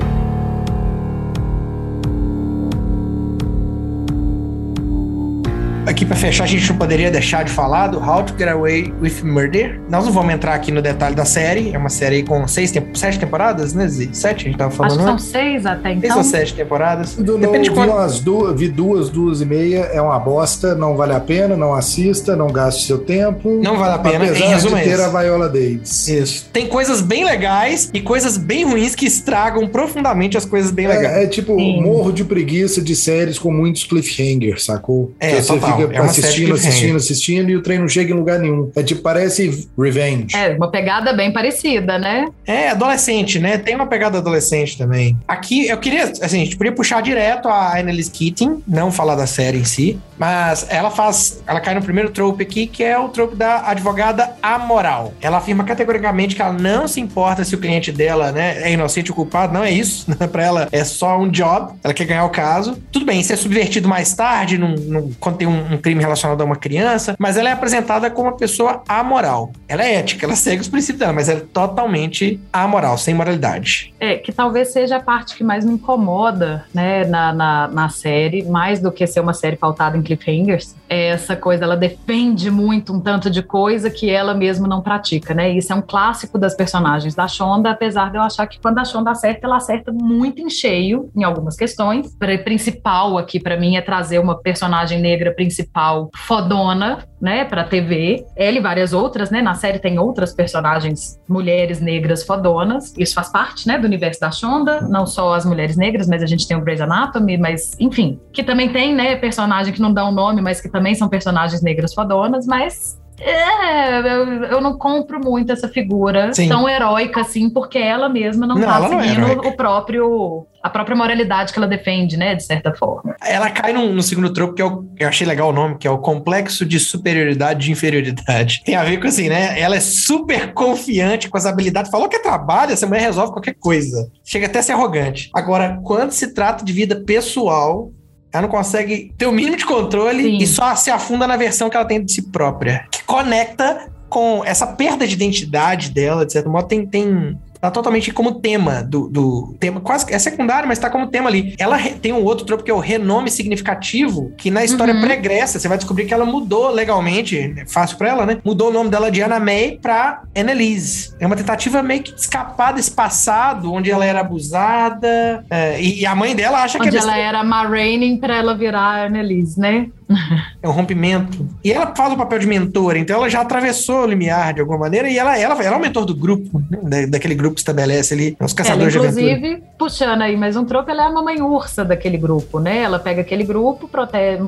Aqui 5.88 6.06
pra 6.06 6.18
fechar, 6.18 6.44
a 6.44 6.48
gente 6.48 6.70
não 6.70 6.78
poderia 6.78 7.10
deixar 7.10 7.46
de 7.46 7.52
falar 7.52 7.88
do 7.88 7.98
How 7.98 8.22
to 8.24 8.34
Get 8.38 8.50
Away 8.50 8.94
with 9.02 9.24
Murder. 9.24 9.80
Nós 9.90 10.04
não 10.06 10.12
vamos 10.12 10.34
entrar 10.34 10.54
aqui 10.54 10.70
no 10.70 10.82
detalhe 10.82 11.16
da 11.16 11.24
série. 11.24 11.74
É 11.74 11.78
uma 11.78 11.88
série 11.88 12.24
com 12.24 12.46
seis, 12.46 12.72
tem- 12.72 12.86
sete 12.94 13.18
temporadas, 13.18 13.74
né, 13.74 13.88
Zi? 13.88 14.10
Sete, 14.12 14.42
a 14.42 14.50
gente 14.50 14.58
tava 14.58 14.68
Acho 14.70 14.78
falando 14.78 14.98
que 15.00 15.04
são 15.06 15.18
seis 15.18 15.66
até 15.66 15.92
Seis 15.92 16.04
então. 16.04 16.18
ou 16.18 16.24
sete 16.26 16.54
temporadas. 16.54 17.16
Do 17.16 17.38
Depende 17.38 17.64
de 17.64 17.70
vi, 17.70 17.76
quanto. 17.78 17.92
umas 17.94 18.20
duas, 18.20 18.60
vi 18.60 18.68
duas, 18.68 19.10
duas 19.10 19.40
e 19.40 19.46
meia. 19.46 19.80
É 19.94 20.02
uma 20.02 20.20
bosta, 20.20 20.76
não 20.76 20.98
vale 20.98 21.14
a 21.14 21.22
pena, 21.22 21.56
não 21.56 21.74
assista, 21.74 22.36
não 22.36 22.48
gaste 22.48 22.86
seu 22.86 22.98
tempo. 22.98 23.62
Não 23.64 23.78
vale 23.78 23.94
a 23.96 24.00
pena, 24.00 24.26
em 24.26 24.30
Apesar 24.30 24.48
resumo 24.50 24.76
de 24.76 24.82
é 24.82 24.84
ter 24.84 24.94
isso. 24.96 25.04
a 25.04 25.22
Viola 25.22 25.48
Davis. 25.48 26.08
Isso. 26.10 26.50
Tem 26.52 26.68
coisas 26.68 27.00
bem 27.00 27.24
legais 27.24 27.90
e 27.94 28.02
coisas 28.02 28.36
bem 28.36 28.66
ruins 28.66 28.94
que 28.94 29.06
estragam 29.06 29.66
profundamente 29.70 30.38
as 30.38 30.44
coisas 30.44 30.70
bem 30.70 30.86
legais. 30.86 31.16
É, 31.16 31.24
é 31.24 31.28
tipo, 31.28 31.56
Sim. 31.58 31.82
morro 31.82 32.12
de 32.12 32.26
preguiça 32.26 32.82
de 32.82 32.94
séries 32.94 33.40
com 33.40 33.52
muitos 33.54 33.86
cliffhangers, 33.86 34.66
sacou? 34.66 35.14
É, 35.18 35.30
Que 35.38 35.42
você 35.44 35.54
total. 35.54 35.77
Fica 35.78 35.94
é 35.98 36.00
assistindo, 36.00 36.54
assistindo, 36.54 36.96
assistindo 36.96 37.50
e 37.50 37.56
o 37.56 37.62
trem 37.62 37.80
não 37.80 37.88
chega 37.88 38.12
em 38.12 38.16
lugar 38.16 38.40
nenhum. 38.40 38.72
É 38.76 38.84
tipo, 38.84 39.02
parece 39.02 39.68
Revenge. 39.78 40.36
É, 40.36 40.56
uma 40.56 40.70
pegada 40.72 41.14
bem 41.14 41.32
parecida, 41.32 41.98
né? 41.98 42.28
É, 42.46 42.70
adolescente, 42.70 43.40
né? 43.40 43.58
Tem 43.58 43.76
uma 43.76 43.88
pegada 43.88 44.18
adolescente 44.18 44.78
também. 44.78 45.18
Aqui, 45.28 45.68
eu 45.68 45.78
queria, 45.78 46.04
assim, 46.04 46.42
a 46.42 46.46
gente 46.46 46.58
podia 46.58 46.72
puxar 46.72 47.02
direto 47.02 47.48
a 47.48 47.78
Annalise 47.78 48.10
Keating, 48.12 48.64
não 48.68 48.92
falar 48.92 49.16
da 49.16 49.28
série 49.28 49.58
em 49.60 49.66
si, 49.66 50.00
mas 50.18 50.66
ela 50.70 50.90
faz, 50.90 51.42
ela 51.46 51.60
cai 51.60 51.76
no 51.76 51.82
primeiro 51.82 52.10
trope 52.10 52.44
aqui, 52.44 52.68
que 52.68 52.84
é 52.84 52.98
o 52.98 53.10
trope 53.10 53.36
da 53.36 53.70
advogada 53.70 54.32
amoral. 54.42 55.14
Ela 55.22 55.38
afirma 55.38 55.64
categoricamente 55.64 56.36
que 56.36 56.42
ela 56.42 56.54
não 56.54 56.88
se 56.88 57.00
importa 57.00 57.44
se 57.44 57.54
o 57.56 57.58
cliente 57.58 57.92
dela, 57.92 58.32
né, 58.32 58.62
é 58.64 58.72
inocente 58.72 59.12
ou 59.12 59.16
culpado, 59.16 59.54
não 59.54 59.64
é 59.64 59.72
isso. 59.72 60.08
Pra 60.32 60.44
ela 60.44 60.68
é 60.72 60.84
só 60.84 61.20
um 61.20 61.30
job, 61.30 61.74
ela 61.84 61.94
quer 61.94 62.06
ganhar 62.06 62.26
o 62.26 62.30
caso. 62.30 62.78
Tudo 62.92 63.06
bem, 63.06 63.20
isso 63.20 63.32
é 63.34 63.36
subvertido 63.36 63.88
mais 63.88 64.14
tarde, 64.14 64.58
num, 64.58 64.76
num- 64.76 65.12
quando 65.20 65.38
tem 65.38 65.48
um, 65.48 65.67
um 65.72 65.78
crime 65.78 66.02
relacionado 66.02 66.42
a 66.42 66.46
uma 66.46 66.56
criança, 66.56 67.16
mas 67.20 67.38
ela 67.38 67.50
é 67.50 67.52
apresentada 67.52 68.10
como 68.10 68.30
uma 68.30 68.38
pessoa 68.38 68.84
amoral. 68.88 69.52
Ela 69.68 69.84
é 69.84 69.96
ética, 69.96 70.26
ela 70.26 70.36
segue 70.36 70.62
os 70.62 70.68
princípios 70.68 71.00
dela, 71.00 71.14
mas 71.14 71.30
ela 71.30 71.40
é 71.40 71.44
totalmente 71.44 72.40
amoral, 72.52 72.98
sem 72.98 73.14
moralidade. 73.14 73.94
É, 74.00 74.16
que 74.16 74.32
talvez 74.32 74.70
seja 74.70 74.98
a 74.98 75.00
parte 75.00 75.36
que 75.36 75.44
mais 75.44 75.66
me 75.66 75.74
incomoda, 75.74 76.66
né, 76.74 77.06
na, 77.06 77.34
na, 77.34 77.68
na 77.68 77.90
série, 77.90 78.44
mais 78.44 78.80
do 78.80 78.92
que 78.92 79.06
ser 79.08 79.20
uma 79.20 79.34
série 79.34 79.56
pautada 79.56 79.98
em 79.98 80.02
cliffhangers, 80.02 80.76
essa 80.90 81.36
coisa, 81.36 81.64
ela 81.64 81.76
defende 81.76 82.50
muito 82.50 82.94
um 82.94 83.00
tanto 83.00 83.30
de 83.30 83.44
coisa 83.44 83.90
que 83.90 84.10
ela 84.10 84.34
mesma 84.34 84.68
não 84.68 84.82
pratica, 84.82 85.34
né? 85.34 85.50
Isso 85.52 85.72
é 85.74 85.76
um 85.76 85.82
clássico 85.82 86.38
das 86.38 86.56
personagens 86.56 87.16
da 87.16 87.28
Shonda, 87.28 87.72
apesar 87.72 88.12
de 88.12 88.18
eu 88.18 88.22
achar 88.22 88.48
que 88.48 88.60
quando 88.60 88.80
a 88.80 88.86
Shonda 88.86 89.12
acerta, 89.12 89.46
ela 89.46 89.58
acerta 89.58 89.92
muito 89.92 90.42
em 90.42 90.50
cheio 90.50 91.10
em 91.16 91.24
algumas 91.24 91.56
questões. 91.56 92.08
O 92.08 92.44
principal 92.44 93.18
aqui 93.18 93.40
pra 93.40 93.58
mim 93.58 93.76
é 93.76 93.82
trazer 93.82 94.20
uma 94.20 94.42
personagem 94.42 95.00
negra 95.00 95.34
principal 95.34 96.10
fodona, 96.16 97.06
né, 97.20 97.46
pra 97.46 97.64
TV. 97.64 98.26
Ela 98.36 98.58
e 98.58 98.62
várias 98.62 98.94
outras, 98.94 99.30
né? 99.30 99.42
Na 99.42 99.56
série 99.56 99.80
tem 99.80 99.98
outras 100.00 100.34
personagens 100.34 101.20
mulheres 101.28 101.82
negras 101.82 102.24
fodonas. 102.24 102.94
Isso 102.98 103.14
faz 103.14 103.30
parte, 103.30 103.68
né, 103.68 103.78
do 103.78 103.86
universo 103.86 104.20
da 104.20 104.32
Shonda, 104.32 104.82
não 104.82 105.06
só 105.06 105.34
as 105.34 105.46
mulheres 105.46 105.76
negras, 105.76 106.08
mas 106.08 106.22
a 106.22 106.26
gente 106.28 106.48
tem 106.48 106.56
o 106.56 106.62
Grey's 106.62 106.82
Anatomy, 106.82 107.38
mas 107.38 107.76
enfim, 107.80 108.20
que 108.32 108.44
também 108.44 108.70
tem, 108.70 108.94
né, 108.94 109.16
personagem 109.16 109.74
que 109.74 109.82
não 109.82 109.94
dá 109.94 110.06
um 110.08 110.12
nome, 110.12 110.42
mas 110.42 110.62
que 110.62 110.70
também 110.70 110.96
são 110.96 111.10
personagens 111.10 111.62
negras 111.62 111.94
fodonas, 111.94 112.46
mas 112.46 113.00
é, 113.20 114.00
eu, 114.00 114.44
eu 114.44 114.62
não 114.62 114.78
compro 114.78 115.20
muito 115.20 115.52
essa 115.52 115.68
figura 115.68 116.34
Sim. 116.34 116.48
tão 116.48 116.70
heróica 116.70 117.22
assim, 117.22 117.50
porque 117.50 117.78
ela 117.78 118.08
mesma 118.08 118.46
não, 118.46 118.56
Não, 118.56 118.68
tá 118.68 118.76
ela 118.76 118.90
não 118.90 119.00
é 119.00 119.08
seguindo 119.08 119.48
o 119.48 119.56
próprio 119.56 120.48
a 120.62 120.70
própria 120.70 120.98
moralidade 120.98 121.54
que 121.54 121.60
ela 121.60 121.68
defende, 121.68 122.18
né, 122.18 122.36
de 122.36 122.44
certa 122.44 122.74
forma. 122.74 123.16
Ela 123.24 123.50
cai 123.50 123.72
no, 123.72 123.94
no 123.94 124.02
segundo 124.02 124.34
tropo, 124.34 124.54
que 124.54 124.62
é 124.62 124.66
o, 124.66 124.86
eu 125.00 125.08
achei 125.08 125.26
legal 125.26 125.50
o 125.50 125.54
nome, 125.54 125.78
que 125.78 125.88
é 125.88 125.92
o 125.92 125.98
complexo 125.98 126.66
de 126.66 126.80
superioridade 126.80 127.66
de 127.66 127.72
inferioridade. 127.72 128.62
Tem 128.66 128.76
a 128.76 128.84
ver 128.84 129.00
com 129.00 129.08
assim, 129.08 129.30
né? 129.30 129.58
Ela 129.60 129.78
é 129.78 129.80
super 129.80 130.54
confiante 130.54 131.30
com 131.30 131.38
as 131.38 131.46
habilidades. 131.46 131.90
Falou 131.90 132.10
que 132.10 132.20
trabalha, 132.20 132.74
essa 132.74 132.86
mulher 132.86 133.02
resolve 133.02 133.32
qualquer 133.32 133.56
coisa. 133.58 134.10
Chega 134.26 134.48
até 134.48 134.60
a 134.60 134.64
ser 134.64 134.74
arrogante. 134.74 135.30
Agora, 135.34 135.80
quando 135.84 136.12
se 136.12 136.34
trata 136.34 136.66
de 136.66 136.74
vida 136.74 137.02
pessoal, 137.06 137.92
ela 138.38 138.44
não 138.44 138.50
consegue 138.50 139.14
ter 139.18 139.26
o 139.26 139.32
mínimo 139.32 139.58
de 139.58 139.66
controle 139.66 140.24
Sim. 140.24 140.38
e 140.38 140.48
só 140.48 140.76
se 140.76 140.92
afunda 140.92 141.26
na 141.26 141.36
versão 141.36 141.70
que 141.70 141.76
ela 141.76 141.86
tem 141.86 142.04
de 142.04 142.12
si 142.12 142.22
própria. 142.22 142.86
Que 142.92 143.04
conecta 143.04 143.90
com 144.10 144.44
essa 144.46 144.68
perda 144.68 145.06
de 145.06 145.14
identidade 145.14 145.90
dela, 145.92 146.26
de 146.26 146.34
certo 146.34 146.50
modo, 146.50 146.68
tem. 146.68 146.86
tem 146.86 147.38
Tá 147.60 147.72
totalmente 147.72 148.12
como 148.12 148.36
tema 148.36 148.84
do, 148.84 149.08
do 149.08 149.56
tema, 149.60 149.80
quase 149.82 150.12
é 150.14 150.20
secundário, 150.20 150.68
mas 150.68 150.80
tá 150.80 150.90
como 150.90 151.08
tema 151.08 151.30
ali. 151.30 151.56
Ela 151.58 151.78
tem 152.02 152.14
um 152.14 152.24
outro 152.24 152.46
tropo 152.46 152.64
que 152.64 152.72
é 152.72 152.74
o 152.74 152.80
renome 152.80 153.30
significativo, 153.32 154.32
que 154.38 154.52
na 154.52 154.64
história 154.64 154.94
Uhum. 154.94 155.02
pregressa 155.02 155.60
você 155.60 155.68
vai 155.68 155.78
descobrir 155.78 156.06
que 156.06 156.14
ela 156.14 156.26
mudou 156.26 156.70
legalmente, 156.72 157.38
é 157.58 157.66
fácil 157.66 157.98
pra 157.98 158.10
ela, 158.10 158.26
né? 158.26 158.38
Mudou 158.44 158.70
o 158.70 158.74
nome 158.74 158.90
dela 158.90 159.12
de 159.12 159.22
Anna 159.22 159.40
May 159.40 159.80
pra 159.82 160.22
Annalise. 160.36 161.14
É 161.20 161.26
uma 161.26 161.36
tentativa 161.36 161.82
meio 161.84 162.04
que 162.04 162.14
de 162.14 162.22
escapar 162.22 162.74
desse 162.74 162.92
passado, 162.92 163.72
onde 163.74 163.90
ela 163.92 164.06
era 164.06 164.22
abusada, 164.22 165.44
é, 165.50 165.82
e, 165.82 166.06
a 166.06 166.16
mãe 166.16 166.36
dela 166.36 166.64
acha 166.64 166.80
que 166.80 166.88
Onde 166.88 166.98
é 166.98 167.00
ela 167.00 167.18
era 167.18 167.44
Ma 167.44 167.64
Rainey 167.64 168.18
pra 168.18 168.38
ela 168.38 168.56
virar 168.56 169.06
Annalise, 169.08 169.60
né? 169.60 169.88
é 170.62 170.68
um 170.68 170.72
rompimento. 170.72 171.48
E 171.64 171.72
ela 171.72 171.94
faz 171.96 172.14
o 172.14 172.18
papel 172.18 172.40
de 172.40 172.48
mentora, 172.48 172.98
então 172.98 173.16
ela 173.18 173.30
já 173.30 173.42
atravessou 173.42 174.04
o 174.04 174.06
limiar 174.06 174.54
de 174.54 174.62
alguma 174.62 174.78
maneira 174.80 175.10
e 175.10 175.18
ela, 175.18 175.38
ela, 175.38 175.62
ela 175.64 175.76
é 175.76 175.78
o 175.78 175.82
mentor 175.82 176.06
do 176.06 176.16
grupo, 176.16 176.62
né? 176.70 176.80
Da- 177.06 177.06
daquele 177.18 177.36
grupo 177.36 177.56
que 177.56 177.62
estabelece 177.62 178.14
ali, 178.14 178.38
os 178.40 178.52
Ela, 178.52 178.58
caçadores 178.58 178.94
de 178.94 179.00
inclusive, 179.00 179.64
puxando 179.78 180.22
aí 180.22 180.38
mais 180.38 180.56
um 180.56 180.66
troco, 180.66 180.90
ela 180.90 181.04
é 181.04 181.08
a 181.08 181.12
mamãe 181.12 181.42
ursa 181.42 181.84
daquele 181.84 182.18
grupo, 182.18 182.60
né? 182.60 182.80
Ela 182.80 183.00
pega 183.00 183.22
aquele 183.22 183.44
grupo, 183.44 183.90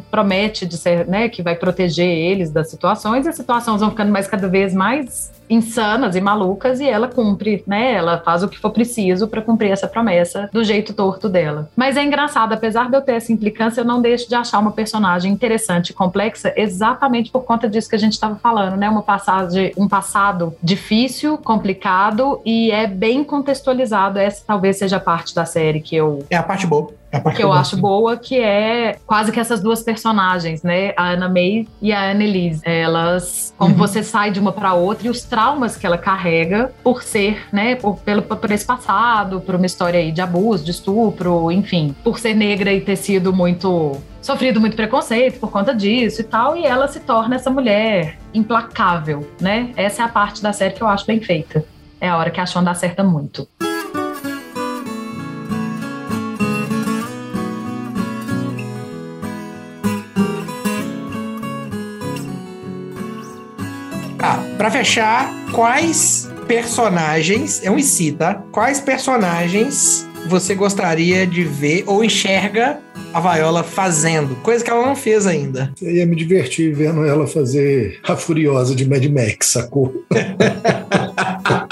promete 0.10 0.65
de 0.65 0.77
ser, 0.77 1.06
né, 1.07 1.30
que 1.30 1.41
vai 1.44 1.56
proteger 1.56 2.07
eles 2.07 2.52
das 2.52 2.69
situações, 2.69 3.26
e 3.26 3.30
as 3.30 3.36
situações 3.36 3.81
vão 3.81 3.90
ficando 3.90 4.11
mais 4.11 4.27
cada 4.27 4.48
vez 4.48 4.73
mais 4.73 5.31
insanas 5.49 6.15
e 6.15 6.21
malucas, 6.21 6.80
e 6.80 6.88
ela 6.88 7.07
cumpre, 7.07 7.63
né? 7.65 7.93
Ela 7.93 8.19
faz 8.19 8.43
o 8.43 8.47
que 8.47 8.59
for 8.59 8.71
preciso 8.71 9.27
para 9.27 9.41
cumprir 9.41 9.71
essa 9.71 9.88
promessa 9.88 10.49
do 10.51 10.63
jeito 10.63 10.93
torto 10.93 11.27
dela. 11.27 11.69
Mas 11.76 11.97
é 11.97 12.03
engraçado, 12.03 12.53
apesar 12.53 12.89
de 12.89 12.95
eu 12.95 13.01
ter 13.01 13.13
essa 13.13 13.31
implicância, 13.31 13.81
eu 13.81 13.85
não 13.85 14.01
deixo 14.01 14.27
de 14.27 14.35
achar 14.35 14.59
uma 14.59 14.71
personagem 14.71 15.31
interessante 15.31 15.89
e 15.89 15.93
complexa 15.93 16.53
exatamente 16.55 17.31
por 17.31 17.43
conta 17.43 17.69
disso 17.69 17.89
que 17.89 17.95
a 17.95 17.99
gente 17.99 18.13
estava 18.13 18.35
falando, 18.35 18.77
né? 18.77 18.89
Uma 18.89 19.01
passagem, 19.01 19.71
um 19.77 19.88
passado 19.88 20.55
difícil, 20.61 21.38
complicado 21.38 22.41
e 22.45 22.71
é 22.71 22.85
bem 22.88 23.23
contextualizado. 23.23 24.19
Essa 24.19 24.43
talvez 24.45 24.77
seja 24.77 24.97
a 24.97 24.99
parte 24.99 25.34
da 25.34 25.45
série 25.45 25.81
que 25.81 25.95
eu 25.95 26.23
É 26.30 26.38
a 26.38 26.43
parte 26.43 26.67
boa. 26.67 26.98
É 27.11 27.19
que 27.31 27.44
eu 27.44 27.52
acho 27.52 27.76
boa, 27.76 28.15
que 28.18 28.40
é 28.40 28.98
quase 29.06 29.31
que 29.31 29.40
essas 29.40 29.61
duas 29.61 29.81
personagens, 29.81 30.61
né? 30.61 30.94
A 30.95 31.11
Anna 31.14 31.27
May 31.27 31.68
e 31.81 31.91
a 31.91 32.11
Annelise. 32.11 32.61
Elas, 32.64 33.53
como 33.57 33.72
Uhum. 33.73 33.77
você 33.80 34.03
sai 34.03 34.30
de 34.31 34.40
uma 34.40 34.52
para 34.52 34.73
outra 34.76 35.07
e 35.07 35.10
os 35.10 35.23
traumas 35.23 35.76
que 35.76 35.86
ela 35.88 35.98
carrega 35.98 36.72
por 36.84 37.02
ser, 37.02 37.48
né? 37.52 37.76
Por, 37.76 37.98
pelo, 37.98 38.22
por 38.22 38.52
esse 38.52 38.65
passado, 38.65 39.41
por 39.41 39.56
uma 39.56 39.65
história 39.65 39.99
aí 39.99 40.11
de 40.11 40.22
abuso, 40.22 40.64
de 40.64 40.72
estupro, 40.72 41.52
enfim. 41.52 41.95
Por 42.03 42.19
ser 42.19 42.36
negra 42.36 42.72
e 42.72 42.80
ter 42.81 42.95
sido 42.95 43.34
muito. 43.34 43.98
Sofrido 44.22 44.60
muito 44.60 44.76
preconceito 44.76 45.40
por 45.40 45.49
conta 45.49 45.73
disso 45.73 46.22
e 46.22 46.23
tal, 46.26 46.56
e 46.57 46.65
ela 46.65 46.88
se 46.90 46.99
torna 46.99 47.36
essa 47.36 47.49
mulher 47.49 48.18
implacável, 48.34 49.27
né? 49.40 49.72
Essa 49.77 50.02
é 50.03 50.06
a 50.06 50.10
parte 50.10 50.44
da 50.44 50.52
série 50.53 50.73
que 50.73 50.81
eu 50.84 50.88
acho 50.88 51.06
bem 51.06 51.22
feita. 51.22 51.64
É 52.02 52.10
a 52.10 52.18
hora 52.18 52.30
que 52.30 52.40
a 52.40 52.45
Shonda 52.45 52.69
acerta 52.72 53.03
muito. 53.03 53.48
Pra 64.60 64.69
fechar, 64.69 65.34
quais 65.53 66.30
personagens, 66.45 67.61
é 67.64 67.72
um 67.72 67.80
IC, 67.80 68.11
tá? 68.18 68.44
Quais 68.52 68.81
personagens 68.81 70.06
você 70.27 70.53
gostaria 70.53 71.26
de 71.26 71.45
ver 71.45 71.86
ou 71.88 72.03
enxerga 72.03 72.77
a 73.14 73.22
Viola 73.22 73.64
fazendo? 73.64 74.36
Coisa 74.44 74.61
que 74.61 74.69
ela 74.69 74.86
não 74.86 74.98
fez 74.98 75.26
ainda. 75.26 75.72
Eu 75.81 75.90
ia 75.91 76.06
me 76.06 76.14
divertir 76.14 76.73
vendo 76.73 77.06
ela 77.06 77.26
fazer 77.26 78.02
a 78.06 78.18
Furiosa 78.18 78.76
de 78.76 78.86
Mad 78.86 79.06
Max, 79.06 79.48
sacou? 79.53 80.03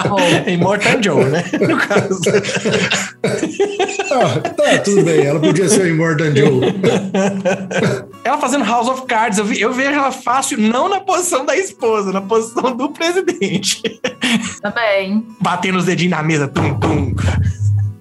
Oh, 0.10 0.18
Immortal 0.50 1.04
Joe, 1.04 1.26
né? 1.26 1.44
No 1.60 1.78
caso. 1.78 2.22
Ah, 4.20 4.40
tá, 4.50 4.78
tudo 4.84 5.04
bem. 5.04 5.26
Ela 5.26 5.40
podia 5.40 5.68
ser 5.70 5.82
o 5.84 5.88
Immortan 5.88 6.36
Joe. 6.36 6.62
Ela 8.24 8.38
fazendo 8.38 8.66
House 8.66 8.88
of 8.88 9.06
Cards, 9.06 9.38
eu, 9.40 9.46
vi- 9.46 9.62
eu 9.62 9.72
vejo 9.74 9.92
ela 9.92 10.12
fácil, 10.12 10.60
não 10.60 10.90
na 10.90 11.00
posição 11.00 11.46
da 11.46 11.56
esposa, 11.56 12.12
na 12.12 12.22
posição 12.22 12.76
do 12.76 12.90
presidente. 12.90 13.82
também. 14.62 15.26
Batendo 15.42 15.78
os 15.78 15.86
dedinhos 15.86 16.12
na 16.18 16.24
mesa, 16.24 16.48
tum, 16.48 16.78
tum. 16.80 17.16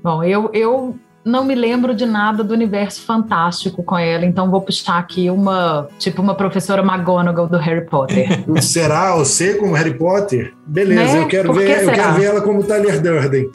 Bom, 0.03 0.23
eu, 0.25 0.51
eu 0.53 0.97
não 1.25 1.45
me 1.45 1.55
lembro 1.55 1.95
de 1.95 2.07
nada 2.07 2.43
do 2.45 2.55
universo 2.55 3.03
fantástico 3.03 3.83
com 3.83 3.99
ela, 3.99 4.25
então 4.25 4.51
vou 4.51 4.61
puxar 4.61 4.99
aqui 4.99 5.29
uma, 5.31 5.89
tipo 5.99 6.23
uma 6.23 6.35
professora 6.35 6.83
McGonagall 6.83 7.49
do 7.49 7.57
Harry 7.59 7.85
Potter. 7.87 8.29
Será 8.63 9.15
você 9.17 9.55
como 9.55 9.75
Harry 9.75 9.95
Potter? 9.95 10.53
Beleza, 10.67 11.15
Né? 11.15 11.23
eu 11.23 11.29
quero 11.29 11.49
Por 11.53 11.59
que 11.59 11.65
ver, 11.67 11.83
eu 11.85 11.93
quero 11.93 12.15
ver 12.15 12.25
ela 12.25 12.41
como 12.41 12.63
Tyler 12.65 13.01
Durden. 13.01 13.49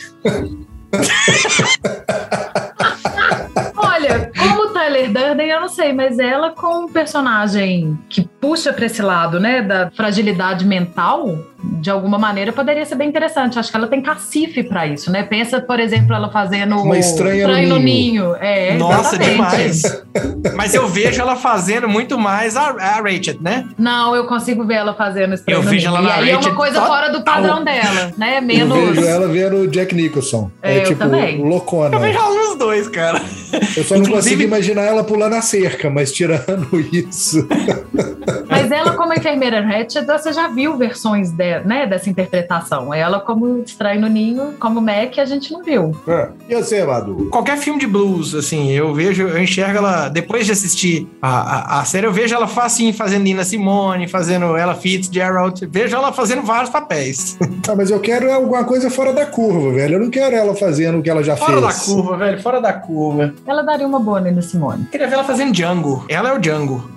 Olha, 3.75 4.31
como 4.37 4.69
Tyler 4.73 5.11
Durden, 5.11 5.49
eu 5.49 5.61
não 5.61 5.69
sei, 5.69 5.93
mas 5.93 6.19
ela 6.19 6.51
com 6.51 6.85
um 6.85 6.87
personagem 6.87 7.97
que 8.09 8.21
puxa 8.21 8.73
pra 8.73 8.85
esse 8.85 9.01
lado, 9.01 9.39
né, 9.39 9.61
da 9.61 9.89
fragilidade 9.91 10.65
mental, 10.65 11.37
de 11.63 11.89
alguma 11.89 12.17
maneira 12.17 12.51
poderia 12.51 12.85
ser 12.85 12.95
bem 12.95 13.07
interessante. 13.09 13.57
Acho 13.59 13.69
que 13.71 13.77
ela 13.77 13.87
tem 13.87 14.01
cacife 14.01 14.63
pra 14.63 14.87
isso, 14.87 15.11
né? 15.11 15.23
Pensa, 15.23 15.61
por 15.61 15.79
exemplo, 15.79 16.13
ela 16.15 16.29
fazendo 16.31 16.75
Uma 16.77 16.97
estranha 16.97 17.47
no 17.47 17.53
no 17.53 17.79
ninho. 17.79 17.79
ninho. 17.79 18.35
É, 18.39 18.75
Nossa, 18.77 19.15
exatamente. 19.15 19.31
demais. 19.31 20.03
Mas 20.55 20.73
eu 20.73 20.87
vejo 20.87 21.21
ela 21.21 21.35
fazendo 21.35 21.87
muito 21.87 22.17
mais 22.17 22.55
a, 22.57 22.69
a 22.71 23.01
Rachel, 23.01 23.35
né? 23.41 23.65
Não, 23.77 24.15
eu 24.15 24.25
consigo 24.25 24.65
ver 24.65 24.75
ela 24.75 24.93
fazendo 24.93 25.33
estranho 25.33 25.59
Eu 25.59 25.63
no 25.63 25.69
vejo 25.69 25.87
ninho. 25.89 25.97
ela 25.97 26.07
na 26.07 26.17
E 26.17 26.23
aí 26.23 26.29
é 26.31 26.35
Rachel 26.35 26.51
uma 26.51 26.57
coisa 26.57 26.73
total. 26.81 26.87
fora 26.89 27.09
do 27.11 27.21
padrão 27.23 27.63
dela, 27.63 28.11
né? 28.17 28.37
Eu 28.37 28.41
Menos. 28.41 28.77
vejo 28.95 29.05
ela 29.07 29.27
vendo 29.27 29.55
o 29.57 29.67
Jack 29.67 29.93
Nicholson. 29.95 30.51
É, 30.61 30.77
É, 30.77 30.81
eu 30.81 30.83
tipo, 30.85 30.99
também. 30.99 31.37
loucona. 31.41 31.95
Eu 31.95 31.99
vejo 31.99 32.17
ela 32.17 32.33
nos 32.35 32.57
dois, 32.57 32.87
cara. 32.87 33.21
Eu 33.77 33.83
só 33.83 33.97
não 33.97 34.05
consigo 34.05 34.41
imaginar 34.41 34.83
ela 34.83 35.03
pulando 35.03 35.33
a 35.35 35.41
cerca, 35.41 35.89
mas 35.89 36.11
tirando 36.11 36.67
isso. 36.91 37.47
Mas 38.49 38.71
ela, 38.71 38.93
como 38.93 39.13
enfermeira 39.13 39.59
Hatchet, 39.59 40.05
você 40.05 40.33
já 40.33 40.47
viu 40.47 40.77
versões 40.77 41.31
né, 41.59 41.85
dessa 41.85 42.09
interpretação. 42.09 42.93
Ela, 42.93 43.19
como 43.19 43.59
Estranho 43.59 44.01
no 44.01 44.07
Ninho, 44.07 44.53
como 44.59 44.81
Mac, 44.81 45.17
a 45.17 45.25
gente 45.25 45.51
não 45.51 45.63
viu. 45.63 45.95
É. 46.07 46.29
E 46.49 46.55
você, 46.55 46.83
Madu? 46.83 47.29
Qualquer 47.29 47.57
filme 47.57 47.79
de 47.79 47.87
blues, 47.87 48.33
assim, 48.33 48.71
eu 48.71 48.93
vejo, 48.93 49.27
eu 49.27 49.41
enxergo 49.41 49.77
ela, 49.77 50.09
depois 50.09 50.45
de 50.45 50.51
assistir 50.51 51.07
a, 51.21 51.77
a, 51.77 51.81
a 51.81 51.85
série, 51.85 52.07
eu 52.07 52.13
vejo 52.13 52.33
ela 52.35 52.49
assim, 52.61 52.93
fazendo 52.93 53.23
Nina 53.23 53.43
Simone, 53.43 54.07
fazendo 54.07 54.55
ela 54.55 54.75
Fitzgerald, 54.75 55.65
vejo 55.67 55.95
ela 55.95 56.11
fazendo 56.11 56.41
vários 56.43 56.69
papéis. 56.69 57.37
Ah, 57.67 57.75
mas 57.75 57.89
eu 57.89 57.99
quero 57.99 58.31
alguma 58.31 58.63
coisa 58.63 58.89
fora 58.89 59.13
da 59.13 59.25
curva, 59.25 59.71
velho. 59.71 59.95
Eu 59.95 59.99
não 59.99 60.09
quero 60.09 60.35
ela 60.35 60.55
fazendo 60.55 60.99
o 60.99 61.01
que 61.01 61.09
ela 61.09 61.23
já 61.23 61.35
fora 61.35 61.51
fez. 61.51 61.61
Fora 61.61 61.73
da 61.73 61.79
curva, 61.79 62.17
velho, 62.17 62.41
fora 62.41 62.61
da 62.61 62.73
curva. 62.73 63.33
Ela 63.45 63.61
daria 63.61 63.87
uma 63.87 63.99
boa 63.99 64.19
Nina 64.19 64.41
Simone. 64.41 64.83
Eu 64.83 64.91
queria 64.91 65.07
ver 65.07 65.13
ela 65.15 65.23
fazendo 65.23 65.51
Django. 65.51 66.05
Ela 66.07 66.29
é 66.29 66.33
o 66.33 66.39
Django. 66.39 66.89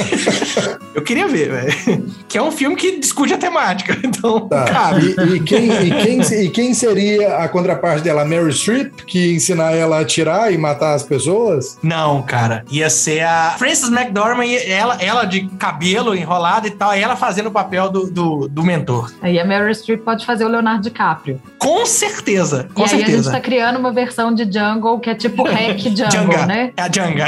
Eu 0.94 1.02
queria 1.02 1.28
ver, 1.28 1.50
velho. 1.50 2.06
Que 2.28 2.36
é 2.36 2.42
um 2.42 2.50
filme 2.50 2.76
que 2.76 2.98
discute 2.98 3.32
a 3.32 3.38
temática. 3.38 3.98
Então, 4.10 4.48
tá. 4.48 4.64
cara. 4.64 4.98
E, 4.98 5.36
e, 5.36 5.40
quem, 5.40 5.70
e, 5.70 5.90
quem, 5.90 6.20
e 6.20 6.50
quem 6.50 6.74
seria 6.74 7.36
a 7.38 7.48
contraparte 7.48 8.02
dela? 8.02 8.24
Mary 8.24 8.52
Streep, 8.52 8.92
que 9.06 9.34
ensinar 9.34 9.72
ela 9.72 9.98
a 9.98 10.00
atirar 10.00 10.52
e 10.52 10.58
matar 10.58 10.94
as 10.94 11.02
pessoas? 11.02 11.78
Não, 11.82 12.20
cara. 12.22 12.64
Ia 12.70 12.90
ser 12.90 13.20
a 13.20 13.54
Frances 13.56 13.88
McDormand, 13.88 14.46
ela, 14.66 14.96
ela 15.00 15.24
de 15.24 15.48
cabelo 15.58 16.14
enrolado 16.14 16.66
e 16.66 16.70
tal, 16.70 16.94
e 16.94 17.00
ela 17.00 17.14
fazendo 17.14 17.46
o 17.46 17.50
papel 17.52 17.88
do, 17.88 18.10
do, 18.10 18.48
do 18.48 18.62
mentor. 18.64 19.12
Aí 19.22 19.38
a 19.38 19.44
Mary 19.44 19.74
Streep 19.74 20.02
pode 20.02 20.26
fazer 20.26 20.44
o 20.44 20.48
Leonardo 20.48 20.82
DiCaprio. 20.82 21.40
Com 21.58 21.86
certeza. 21.86 22.68
Com 22.74 22.84
e 22.84 22.88
certeza. 22.88 23.10
aí 23.10 23.14
a 23.14 23.22
gente 23.22 23.30
tá 23.30 23.40
criando 23.40 23.78
uma 23.78 23.92
versão 23.92 24.34
de 24.34 24.44
Jungle 24.44 24.98
que 24.98 25.10
é 25.10 25.14
tipo 25.14 25.44
hack 25.48 25.80
Jungle, 25.80 26.46
né? 26.46 26.72
É 26.76 26.82
a 26.82 26.88
Djanga. 26.88 27.26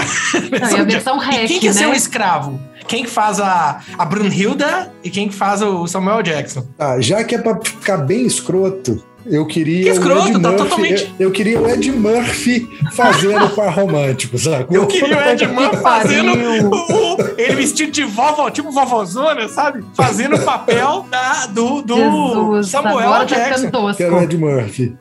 Não, 0.61 0.78
e 0.78 0.81
a 0.81 0.85
versão 0.85 1.19
hack, 1.19 1.44
e 1.44 1.49
quem 1.49 1.61
quer 1.61 1.69
né? 1.69 1.73
ser 1.73 1.86
um 1.86 1.94
escravo? 1.94 2.61
Quem 2.86 3.04
que 3.04 3.10
faz 3.10 3.40
a, 3.40 3.80
a 3.98 4.04
Brunhilda 4.04 4.92
e 5.02 5.10
quem 5.10 5.28
que 5.28 5.34
faz 5.34 5.62
o 5.62 5.86
Samuel 5.86 6.22
Jackson? 6.22 6.66
Ah, 6.78 7.00
já 7.00 7.22
que 7.24 7.34
é 7.34 7.38
pra 7.38 7.59
ficar 7.62 7.98
bem 7.98 8.26
escroto, 8.26 9.02
eu 9.24 9.46
queria 9.46 9.84
Que 9.84 9.90
escroto, 9.90 10.24
o 10.24 10.28
Ed 10.28 10.32
tá 10.40 10.48
Murphy, 10.50 10.64
totalmente- 10.68 11.14
eu, 11.18 11.26
eu 11.28 11.30
queria 11.30 11.60
o 11.60 11.68
Ed 11.70 11.92
Murphy 11.92 12.68
fazendo 12.92 13.48
par 13.50 13.72
romântico, 13.72 14.36
sabe? 14.36 14.74
Eu 14.74 14.86
queria 14.86 15.16
o 15.16 15.20
Ed 15.22 15.46
Murphy 15.48 15.76
fazendo 15.76 16.32
o, 16.70 17.16
ele 17.38 17.54
vestido 17.56 17.92
de 17.92 18.02
vovó, 18.04 18.50
tipo 18.50 18.70
vovozona, 18.72 19.48
sabe? 19.48 19.84
Fazendo 19.94 20.34
o 20.36 20.40
papel 20.42 21.06
da, 21.10 21.46
do, 21.46 21.82
do 21.82 21.94
Jesus, 21.96 22.68
Samuel 22.68 22.98
agora 22.98 23.26
tá 23.26 23.36
Jackson. 23.36 23.54
ficando 23.66 23.70
tosco. 23.70 23.96
Quero 23.96 24.16
o 24.16 24.22
Ed 24.22 24.36
Murphy. 24.36 24.96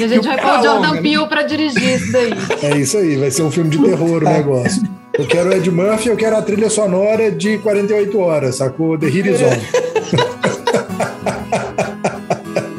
E 0.00 0.04
a 0.04 0.08
gente 0.08 0.24
E 0.24 0.28
vai 0.28 0.38
pôr 0.40 0.58
o 0.58 0.62
Jordan 0.62 0.92
né? 0.94 1.00
Peele 1.02 1.26
pra 1.28 1.42
dirigir 1.44 1.94
isso 1.96 2.12
daí. 2.12 2.32
É 2.62 2.76
isso 2.76 2.98
aí, 2.98 3.16
vai 3.16 3.30
ser 3.30 3.42
um 3.42 3.50
filme 3.50 3.70
de 3.70 3.78
terror 3.78 4.22
o 4.22 4.28
negócio. 4.28 4.82
Eu 5.18 5.26
quero 5.26 5.50
o 5.50 5.52
Ed 5.52 5.70
Murphy, 5.70 6.08
eu 6.08 6.16
quero 6.16 6.36
a 6.36 6.42
trilha 6.42 6.70
sonora 6.70 7.30
de 7.30 7.58
48 7.58 8.18
horas, 8.18 8.56
sacou? 8.56 8.98
The 8.98 9.06
Hit 9.08 9.28
is 9.28 9.42
On. 9.42 9.50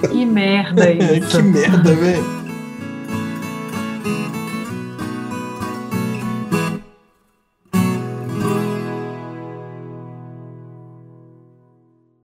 Que 0.09 0.25
merda 0.25 0.91
isso. 0.91 1.37
que 1.37 1.43
merda, 1.43 1.95
velho. 1.95 2.42